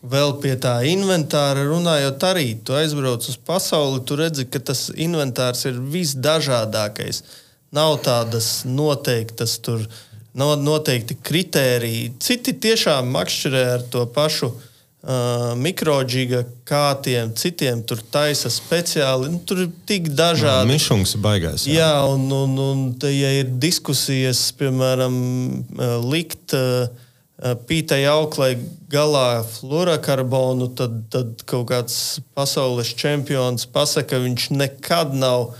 Vēl 0.00 0.38
pie 0.40 0.54
tā 0.56 0.78
inventāra 0.88 1.66
runājot, 1.68 2.22
arī 2.24 2.54
tu 2.64 2.72
aizbrauc 2.72 3.26
uz 3.28 3.36
pasauli, 3.36 4.00
tu 4.08 4.16
redzi, 4.16 4.46
ka 4.48 4.62
tas 4.70 4.86
inventārs 4.96 5.66
ir 5.68 5.76
visdažādākais. 5.76 7.20
Nav 7.76 7.98
tādas 8.06 8.62
noteiktas, 8.64 9.58
tur 9.60 9.84
nav 10.32 10.54
noteikti 10.64 11.18
kritēriji. 11.20 12.14
Citi 12.22 12.56
tiešām 12.56 13.12
makšķerē 13.12 13.62
ar 13.74 13.84
to 13.92 14.06
pašu 14.14 14.48
uh, 14.48 15.52
mikroģiga 15.60 16.46
kātiem, 16.64 17.36
citiem 17.36 17.84
tur 17.84 18.00
taisa 18.00 18.48
speciāli. 18.48 19.28
Nu, 19.34 19.42
tur 19.44 19.66
ir 19.66 19.70
tik 19.84 20.08
dažādi. 20.16 20.72
Mišungs 20.72 21.12
ir 21.18 21.24
baigais. 21.28 21.68
Jā, 21.68 21.76
jā 21.76 21.92
un, 22.08 22.24
un, 22.40 22.56
un 22.70 22.82
te, 22.96 23.12
ja 23.12 23.36
ir 23.42 23.52
diskusijas, 23.60 24.46
piemēram, 24.56 25.20
likt. 26.08 26.56
Uh, 26.56 27.08
pītai 27.40 28.02
auklē 28.10 28.52
galā 28.92 29.40
fluorokarbonu, 29.48 30.70
tad, 30.76 31.00
tad 31.12 31.42
kaut 31.48 31.70
kāds 31.70 31.96
pasaules 32.36 32.92
čempions 32.98 33.66
pasaka, 33.70 34.16
ka 34.16 34.24
viņš 34.24 34.50
nekad 34.58 35.14
nav 35.16 35.50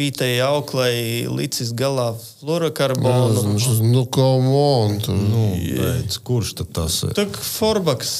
pītai 0.00 0.38
auklē 0.44 0.90
licis 1.32 1.72
galā 1.76 2.10
fluorokarbonu. 2.16 3.56
Nu, 3.88 4.04
come 4.12 4.52
on! 4.52 4.96
Tur. 5.04 5.16
Nu, 5.16 5.42
pēc, 5.56 6.20
kurš 6.24 6.54
tad 6.60 6.72
tas 6.76 7.00
ir? 7.08 7.12
Tā 7.16 7.26
kā 7.32 7.44
Forbaks. 7.44 8.14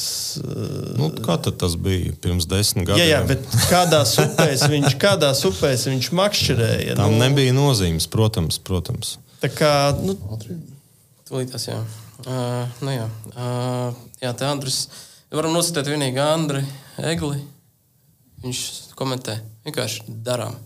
Nu, 0.97 1.09
kā 1.25 1.37
tad 1.41 1.57
tas 1.61 1.77
bija 1.77 2.13
pirms 2.21 2.49
desmit 2.49 2.89
gadiem? 2.89 3.05
Jā, 3.05 3.09
jā 3.15 3.23
bet 3.29 3.45
kādās 3.71 4.13
upēs 4.21 4.67
viņš, 4.69 4.97
kādās 5.01 5.41
upēs 5.49 5.87
viņš 5.89 6.11
makšķerēja? 6.21 6.99
Tam 7.01 7.17
nu, 7.17 7.23
nebija 7.25 7.55
nozīmes, 7.57 8.09
protams. 8.11 8.61
protams. 8.61 9.17
Tā 9.41 9.49
kā, 9.49 9.73
nu, 10.05 10.17
Tūlītās, 11.29 11.69
jā. 11.69 11.81
Uh, 12.25 12.81
nu 12.85 12.93
jā, 12.93 13.07
uh, 13.35 14.01
jā 14.21 14.33
tā 14.37 14.51
Andris. 14.51 14.83
Varam 15.31 15.53
nositēt 15.55 15.87
vienīgi 15.89 16.19
Andri 16.21 16.61
Egli. 17.07 17.39
Viņš 18.43 18.61
komentē. 18.99 19.37
Vienkārši 19.65 20.05
darām. 20.25 20.57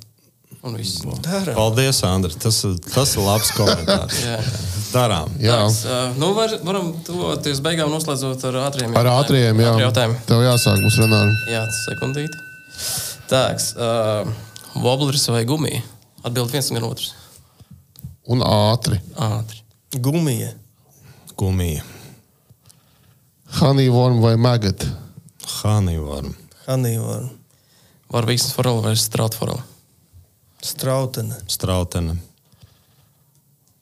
Un 0.66 0.78
viss. 0.80 1.04
darām. 1.22 1.54
Paldies, 1.58 2.00
Andri. 2.08 2.34
Tas, 2.42 2.64
tas 2.88 3.12
ir 3.14 3.26
labs 3.26 3.52
komentārs. 3.54 4.22
Jā. 4.26 4.40
Darām. 4.96 5.32
Jā, 5.44 5.60
Tāks, 5.60 5.82
uh, 5.90 6.16
nu, 6.22 6.32
var, 6.38 6.54
varam 6.64 6.94
tuvoties 7.06 7.60
beigām 7.64 7.92
noslēdzot 7.92 8.46
ar 8.48 8.60
ātriem 8.70 8.96
ar 8.96 9.10
ātriem, 9.12 9.60
jā. 9.60 9.74
Ātrie 9.74 9.84
jautājumi. 9.84 10.18
Tev 10.30 10.44
jāsāk 10.46 10.80
mums 10.80 11.00
renāri. 11.02 11.36
Jā, 11.52 11.66
sekundīti. 11.82 12.40
Tāks, 13.28 13.74
uh, 13.76 14.30
Wobblers 14.80 15.28
vai 15.34 15.44
gumija? 15.48 15.84
Atbild 16.26 16.54
viens 16.56 16.72
un 16.72 16.88
otrs. 16.88 17.12
Un 18.32 18.42
ātri. 18.46 19.02
Ātri. 19.22 19.62
Gumija. 20.02 20.54
Gumija. 21.38 21.84
Honeyworm 23.60 24.22
vai 24.24 24.36
maggot? 24.36 24.88
Honeyworm. 25.62 26.34
Hanīvara. 26.66 27.30
Var 28.12 28.28
vīksnes 28.30 28.54
forela 28.56 28.82
vai 28.86 28.96
strautforela? 29.00 29.64
Strautene. 30.66 31.38
Strautene. 31.52 32.16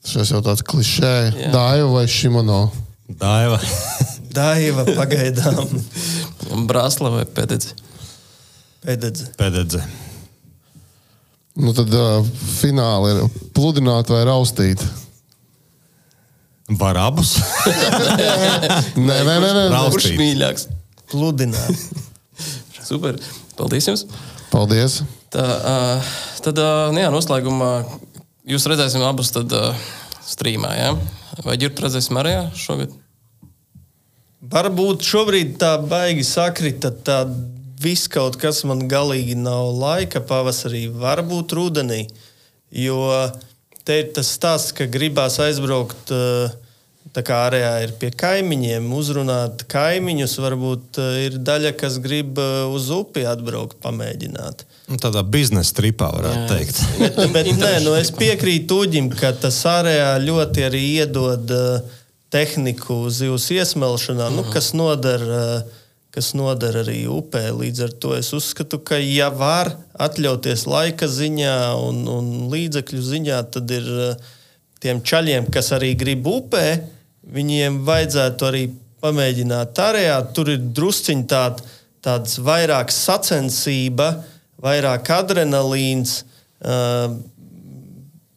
Šis 0.03 0.34
jau 0.34 0.41
tāds 0.43 0.63
klišē. 0.67 1.13
Jā. 1.31 1.51
Daiva 1.53 1.89
vai 1.93 2.05
Šimono? 2.11 2.65
Daiva. 3.07 3.59
Daiva 4.35 4.84
pagaidām. 4.89 5.69
Brāzla 6.67 7.13
vai 7.13 7.23
pēdējais? 7.30 7.75
Pēdedze. 8.84 9.30
Pēdējais. 9.39 10.01
Nu 11.63 11.71
tad 11.77 11.91
uh, 11.93 12.25
fināli 12.57 13.13
ir 13.13 13.39
pludināt 13.55 14.09
vai 14.11 14.23
raustīt. 14.27 14.81
Var 16.69 16.98
abus. 16.98 17.35
Nē, 18.95 19.18
nē, 19.27 19.35
nē. 19.44 19.49
nē. 19.68 19.80
Kurš 19.91 20.14
mīļāks? 20.15 20.69
Pludināt. 21.11 21.81
Super. 22.88 23.19
Paldies 23.57 23.90
jums! 23.90 24.06
Paldies. 24.52 25.02
Tā, 25.34 25.44
uh, 25.44 26.14
tad, 26.45 26.60
uh, 26.61 26.90
nu 26.94 27.02
jā, 27.02 27.10
noslēgumā 27.14 27.72
jūs 28.48 28.68
redzēsim 28.69 29.03
abus 29.06 29.34
tad, 29.35 29.52
uh, 29.52 29.76
streamā. 30.23 30.72
Ja? 30.77 30.91
Vai 31.44 31.57
ģirbtu 31.60 31.85
redzēsim 31.85 32.19
arī 32.22 32.35
šogad? 32.57 32.94
Varbūt 34.53 35.03
šobrīd 35.07 35.56
tā 35.61 35.76
baigi 35.81 36.26
sakrita, 36.27 36.91
tā 36.91 37.23
viss 37.84 38.10
kaut 38.11 38.38
kas 38.40 38.61
man 38.68 38.85
galīgi 38.91 39.35
nav 39.40 39.72
laika 39.80 40.22
pavasarī, 40.23 40.85
varbūt 40.91 41.56
rudenī. 41.57 42.03
Jo 42.73 42.99
te 43.88 43.99
ir 44.01 44.11
tas 44.15 44.34
stāsts, 44.38 44.76
ka 44.76 44.89
gribās 44.89 45.39
aizbraukt. 45.43 46.11
eh, 46.11 46.60
Tā 47.14 47.22
kā 47.22 47.35
ārējā 47.45 47.72
ir 47.84 47.91
pie 47.99 48.10
kaimiņiem, 48.15 48.85
uzrunāt 48.97 49.65
kaimiņus. 49.69 50.31
Varbūt 50.41 50.97
eh, 50.97 51.18
ir 51.27 51.35
daļa, 51.45 51.73
kas 51.77 51.99
grib 52.01 52.39
eh, 52.41 52.64
uz 52.65 52.88
upi 52.95 53.26
atbraukt, 53.30 53.76
pamēģināt. 53.84 54.64
Nu, 54.88 54.97
Tādā 54.97 55.22
biznesa 55.22 55.76
tripā 55.77 56.10
varētu 56.15 56.47
teikt. 56.49 56.80
Bet 57.35 57.51
nē, 57.60 57.73
nu 57.85 57.93
es 57.99 58.10
piekrītu 58.15 58.80
Uģim, 58.88 59.11
ka 59.19 59.30
tas 59.35 59.60
ārējā 59.69 60.10
ļoti 60.23 60.65
arī 60.65 60.81
iedod 61.03 61.53
tehniku 62.34 63.03
zivs 63.14 63.51
iesmelšanā, 63.60 64.31
nu, 64.34 64.47
kas 64.55 64.73
nodara. 64.73 65.61
Kas 66.14 66.35
nodara 66.38 66.84
arī 66.84 67.07
upē. 67.10 67.48
Līdz 67.57 67.80
ar 67.88 67.94
to 67.98 68.11
es 68.14 68.27
uzskatu, 68.38 68.77
ka, 68.85 68.99
ja 69.02 69.31
var 69.34 69.72
atļauties 69.98 70.68
laika 70.69 71.07
ziņā 71.10 71.56
un, 71.81 72.03
un 72.06 72.27
līdzekļu 72.52 72.99
ziņā, 73.02 73.40
tad 73.56 73.72
ir 73.73 73.88
uh, 73.90 74.35
tiem 74.84 74.99
čaļiem, 75.02 75.48
kas 75.49 75.72
arī 75.73 75.95
grib 75.98 76.27
upē, 76.30 76.68
viņiem 77.34 77.80
vajadzētu 77.88 78.45
arī 78.45 78.61
pamēģināt 79.02 79.81
ārējā. 79.81 80.19
Tur 80.38 80.52
ir 80.53 80.68
drusciņi 80.77 81.26
tād, 81.31 81.64
tāds 82.06 82.38
vairāk 82.45 82.94
sacensība, 82.94 84.11
vairāk 84.61 85.10
adrenalīns. 85.18 86.19
Uh, 86.61 87.18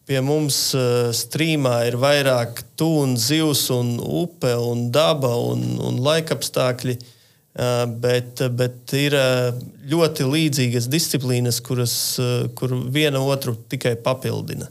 Pie 0.07 0.21
mums 0.23 0.55
uh, 0.71 1.11
strīmā 1.11 1.81
ir 1.89 1.97
vairāk 1.99 2.61
tūna, 2.79 3.19
zivs, 3.19 3.65
un 3.75 3.97
upe, 3.99 4.53
un 4.55 4.85
daba 4.95 5.33
un, 5.51 5.65
un 5.83 5.99
laikapstākļi. 6.05 6.95
Uh, 6.95 7.13
bet, 8.01 8.43
bet 8.53 8.93
ir 8.97 9.15
uh, 9.17 9.49
ļoti 9.89 10.27
līdzīgas 10.29 10.89
disciplīnas, 10.93 11.57
kuras 11.65 11.95
uh, 12.21 12.47
kur 12.57 12.75
viena 12.93 13.21
otru 13.23 13.55
tikai 13.69 13.95
papildina. 14.03 14.69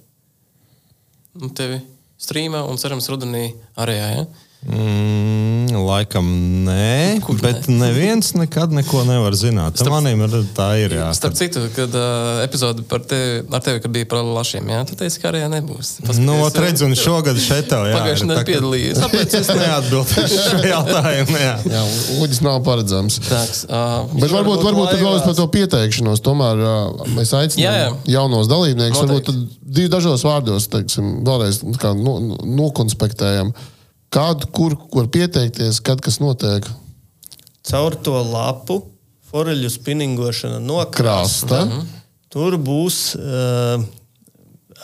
Nu, 1.37 1.51
tevi 1.51 1.81
streamā 2.21 2.63
un 2.69 2.79
cerams 2.81 3.09
rudenī 3.13 3.49
arī. 3.77 3.97
Ja? 3.99 4.27
Mm, 4.67 5.71
laikam 5.87 6.27
nē, 6.67 7.21
Kur 7.23 7.39
bet 7.39 7.69
neviens 7.71 8.33
nekad 8.35 8.73
neko 8.75 9.05
nevar 9.07 9.35
zināt. 9.39 9.79
Starp, 9.79 9.93
Manim 9.95 10.25
ir 10.27 10.35
tā 10.57 10.69
ir. 10.83 10.95
Jā, 10.99 11.11
Starp 11.15 11.37
citu, 11.39 11.63
kad 11.77 11.95
uh, 11.95 12.41
epizode 12.43 12.83
par 12.91 13.05
tevi, 13.07 13.45
ar 13.55 13.63
tevi 13.63 13.83
kad 13.85 13.93
bija 13.95 14.09
par 14.11 14.25
lašiem, 14.27 14.67
jā, 14.75 14.81
tu 14.89 14.99
teici, 14.99 15.21
ka 15.23 15.31
arī 15.31 15.45
nebūs. 15.53 15.93
Nu, 16.19 16.39
redz, 16.59 16.83
un 16.87 16.97
šogad 16.99 17.39
šeit 17.43 17.71
jau 17.71 17.83
ir. 17.87 17.95
Pagājušajā 17.95 18.31
nedēļā 18.33 18.49
piedalījies. 18.51 19.03
Tāpēc 19.05 19.37
es 19.41 19.53
neatbildēšu 19.61 20.43
šo 20.49 20.65
jautājumu. 20.73 21.39
Jā. 21.45 21.55
Jā, 21.77 21.85
Uģis 22.25 22.43
nav 22.47 22.59
paredzams. 22.67 23.21
Tāks, 23.29 23.63
uh, 23.71 24.03
Bet 24.17 24.35
varbūt, 24.35 24.65
varbūt 24.67 24.91
tad 24.93 24.99
vēl 24.99 25.13
laivās. 25.13 25.29
par 25.29 25.39
to 25.39 25.47
pieteikšanos. 25.55 26.25
Tomēr 26.27 26.65
uh, 26.67 27.07
mēs 27.15 27.31
Jā, 27.33 27.45
aicinām 27.47 27.79
jā. 27.79 27.95
jaunos 28.19 28.51
dalībniekus. 28.51 29.05
Varbūt 29.05 29.31
tad 29.31 29.41
divi 29.79 29.93
dažos 29.93 30.27
vārdos, 30.27 30.67
teiksim, 30.73 31.21
vēlreiz 31.27 31.63
nu, 31.67 31.79
kā 31.79 31.95
no, 31.95 32.19
no- 32.19 32.43
kādu, 34.17 34.49
kur 34.53 34.77
var 34.95 35.09
pieteikties, 35.13 35.81
kad 35.85 36.01
kas 36.05 36.21
notiek. 36.23 36.67
Caur 37.67 37.97
to 38.01 38.17
lapu 38.23 38.81
foreļu 39.31 39.71
spinningošana 39.73 40.61
no 40.63 40.81
krasta. 40.95 41.67
Krasta. 41.67 42.03
Tur 42.33 42.57
būs 42.61 43.01
uh, 43.17 43.83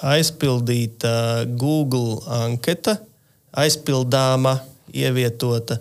aizpildīta 0.08 1.44
Google 1.58 2.20
anketa, 2.42 2.96
aizpildāma, 3.52 4.56
ievietota. 4.92 5.78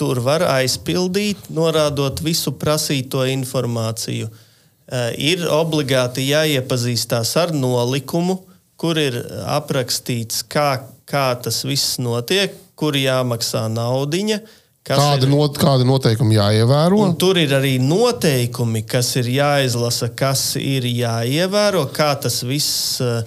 Tur 0.00 0.18
var 0.24 0.42
aizpildīt, 0.48 1.50
norādot 1.54 2.22
visu 2.24 2.54
prasīto 2.58 3.24
informāciju. 3.30 4.30
Uh, 4.32 5.12
ir 5.14 5.46
obligāti 5.52 6.26
jāiepazīstās 6.28 7.36
ar 7.40 7.54
nolikumu, 7.54 8.40
kur 8.76 8.98
ir 8.98 9.20
aprakstīts, 9.46 10.42
kā, 10.50 10.82
kā 11.06 11.28
tas 11.44 11.62
viss 11.68 12.00
notiek, 12.02 12.56
kur 12.82 12.98
jāmaksā 12.98 13.68
naudiņa. 13.72 14.40
kas 14.82 14.98
Kāda, 14.98 15.28
ir- 15.28 15.30
not, 15.30 15.58
kāda 15.62 15.86
noteikuma 15.86 16.34
jāievēro? 16.34 16.98
Un 17.06 17.14
tur 17.16 17.38
ir 17.38 17.54
arī 17.54 17.76
noteikumi, 17.78 18.82
kas 18.90 19.14
ir 19.22 19.30
jāizlasa, 19.38 20.10
kas 20.18 20.56
ir 20.58 20.88
jāievēro, 20.90 21.86
kā 21.94 22.12
tas 22.20 22.40
viss 22.42 22.98
eh, 23.00 23.22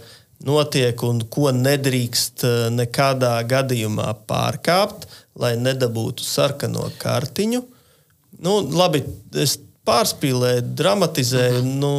notiek 0.46 1.04
un 1.08 1.22
ko 1.32 1.54
nedrīkst 1.56 2.44
eh, 2.44 2.58
nekādā 2.76 3.38
gadījumā 3.48 4.10
pārkāpt, 4.28 5.08
lai 5.40 5.54
nedabūtu 5.60 6.24
sarkano 6.28 6.90
kartiņu. 7.00 7.64
Nu, 8.44 8.58
labi, 8.76 9.00
es 9.40 9.56
pārspīlēju, 9.88 10.64
dramatizēju, 10.76 11.62
nu, 11.80 11.92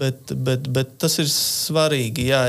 bet, 0.00 0.32
bet, 0.46 0.68
bet 0.72 0.94
tas 1.02 1.18
ir 1.20 1.28
svarīgi, 1.28 2.30
jā, 2.30 2.46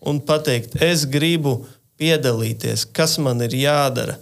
un 0.08 0.20
pateikt, 0.24 0.82
es 0.82 1.04
gribu 1.08 1.66
piedalīties, 2.00 2.84
kas 2.92 3.18
man 3.22 3.40
ir 3.44 3.54
jādara. 3.64 4.16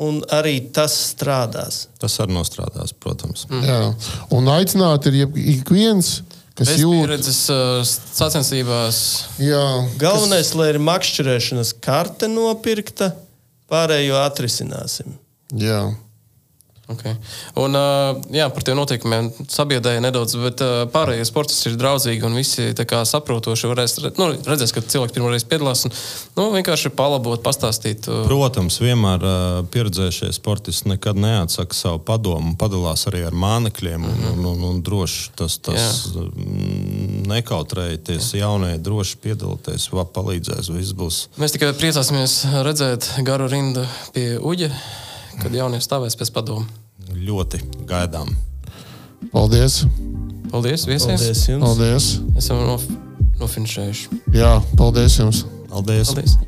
Un 0.00 0.22
arī 0.32 0.72
tas 0.72 0.94
strādās. 1.10 1.88
Tas 2.00 2.14
arī 2.24 2.32
nostrādās, 2.32 2.94
protams. 2.96 3.44
Mm. 3.50 3.64
Jā. 3.68 3.92
Un 4.32 4.48
aicināt 4.48 5.04
ir 5.10 5.28
ik 5.28 5.68
viens, 5.68 6.24
kas 6.60 6.68
Bez 6.74 6.82
jūt, 6.82 6.98
pieredzes 7.00 7.40
uh, 7.52 7.80
sacensībās. 7.88 9.00
jā, 9.40 9.64
Galvenais, 10.00 10.52
lai 10.60 10.68
ir 10.74 10.78
makšķerēšanas 10.84 11.72
karte 11.80 12.28
nopirkta, 12.28 13.14
pārējo 13.72 14.20
atrisināsim. 14.20 15.16
jā. 15.56 15.80
Okay. 16.90 17.14
Un, 17.60 17.76
uh, 17.78 18.18
jā, 18.34 18.48
par 18.50 18.64
tiem 18.66 18.74
noteikumiem 18.78 19.28
sabiedrēja 19.46 20.02
nedaudz, 20.02 20.34
bet 20.42 20.62
uh, 20.64 20.82
pārējie 20.90 21.26
sportisti 21.28 21.70
ir 21.70 21.76
draudzīgi 21.78 22.26
un 22.26 22.34
visi 22.34 22.70
saprotoši. 22.74 23.68
Varēs, 23.70 23.94
nu, 24.18 24.30
redzēs, 24.48 24.72
ka 24.74 24.82
cilvēki 24.82 25.14
pirmo 25.14 25.30
reizi 25.30 25.46
piedalās 25.50 25.84
un 25.86 25.94
nu, 26.38 26.48
vienkārši 26.56 26.90
palabot, 26.98 27.42
pastāstīt. 27.44 28.08
Uh, 28.10 28.24
Protams, 28.26 28.80
vienmēr 28.82 29.26
pieredzējušie 29.70 30.32
sportisti 30.34 30.90
nekad 30.90 31.20
neatsaka 31.20 31.78
savu 31.78 32.00
padomu, 32.02 32.56
padalās 32.58 33.06
arī 33.10 33.22
ar 33.28 33.36
mānekļiem. 33.38 34.00
Mm 34.00 34.16
-hmm. 34.16 34.32
un, 34.32 34.48
un, 34.50 34.64
un 34.70 34.80
droši 34.82 35.30
tas, 35.38 35.58
tas 35.62 36.10
mm, 36.16 37.22
nekautrējieties, 37.30 38.32
jaunie 38.40 38.78
droši 38.82 39.20
piedalīties, 39.22 39.90
palīdzēs, 40.14 40.72
viss 40.74 40.96
būs. 40.96 41.20
Mēs 41.38 41.54
tikai 41.54 41.70
priecāsimies 41.78 42.40
redzēt 42.66 43.12
garu 43.22 43.46
rindu 43.50 43.86
pie 44.14 44.38
uģa, 44.38 44.70
kad 45.38 45.54
jaunie 45.54 45.80
stāvēs 45.84 46.18
pēc 46.18 46.32
padomu. 46.34 46.66
Ļoti 47.14 47.62
gaidām. 47.88 48.32
Paldies! 49.30 49.84
Paldies, 50.50 50.86
viesies! 50.88 51.20
Paldies 51.20 51.46
jums! 51.48 51.64
Paldies! 51.64 52.10
Esam 52.40 52.64
nof 52.66 52.86
nofinišējuši. 53.40 54.22
Jā, 54.34 54.56
paldies 54.80 55.20
jums! 55.20 55.44
Paldies! 55.70 56.14
Paldies! 56.14 56.38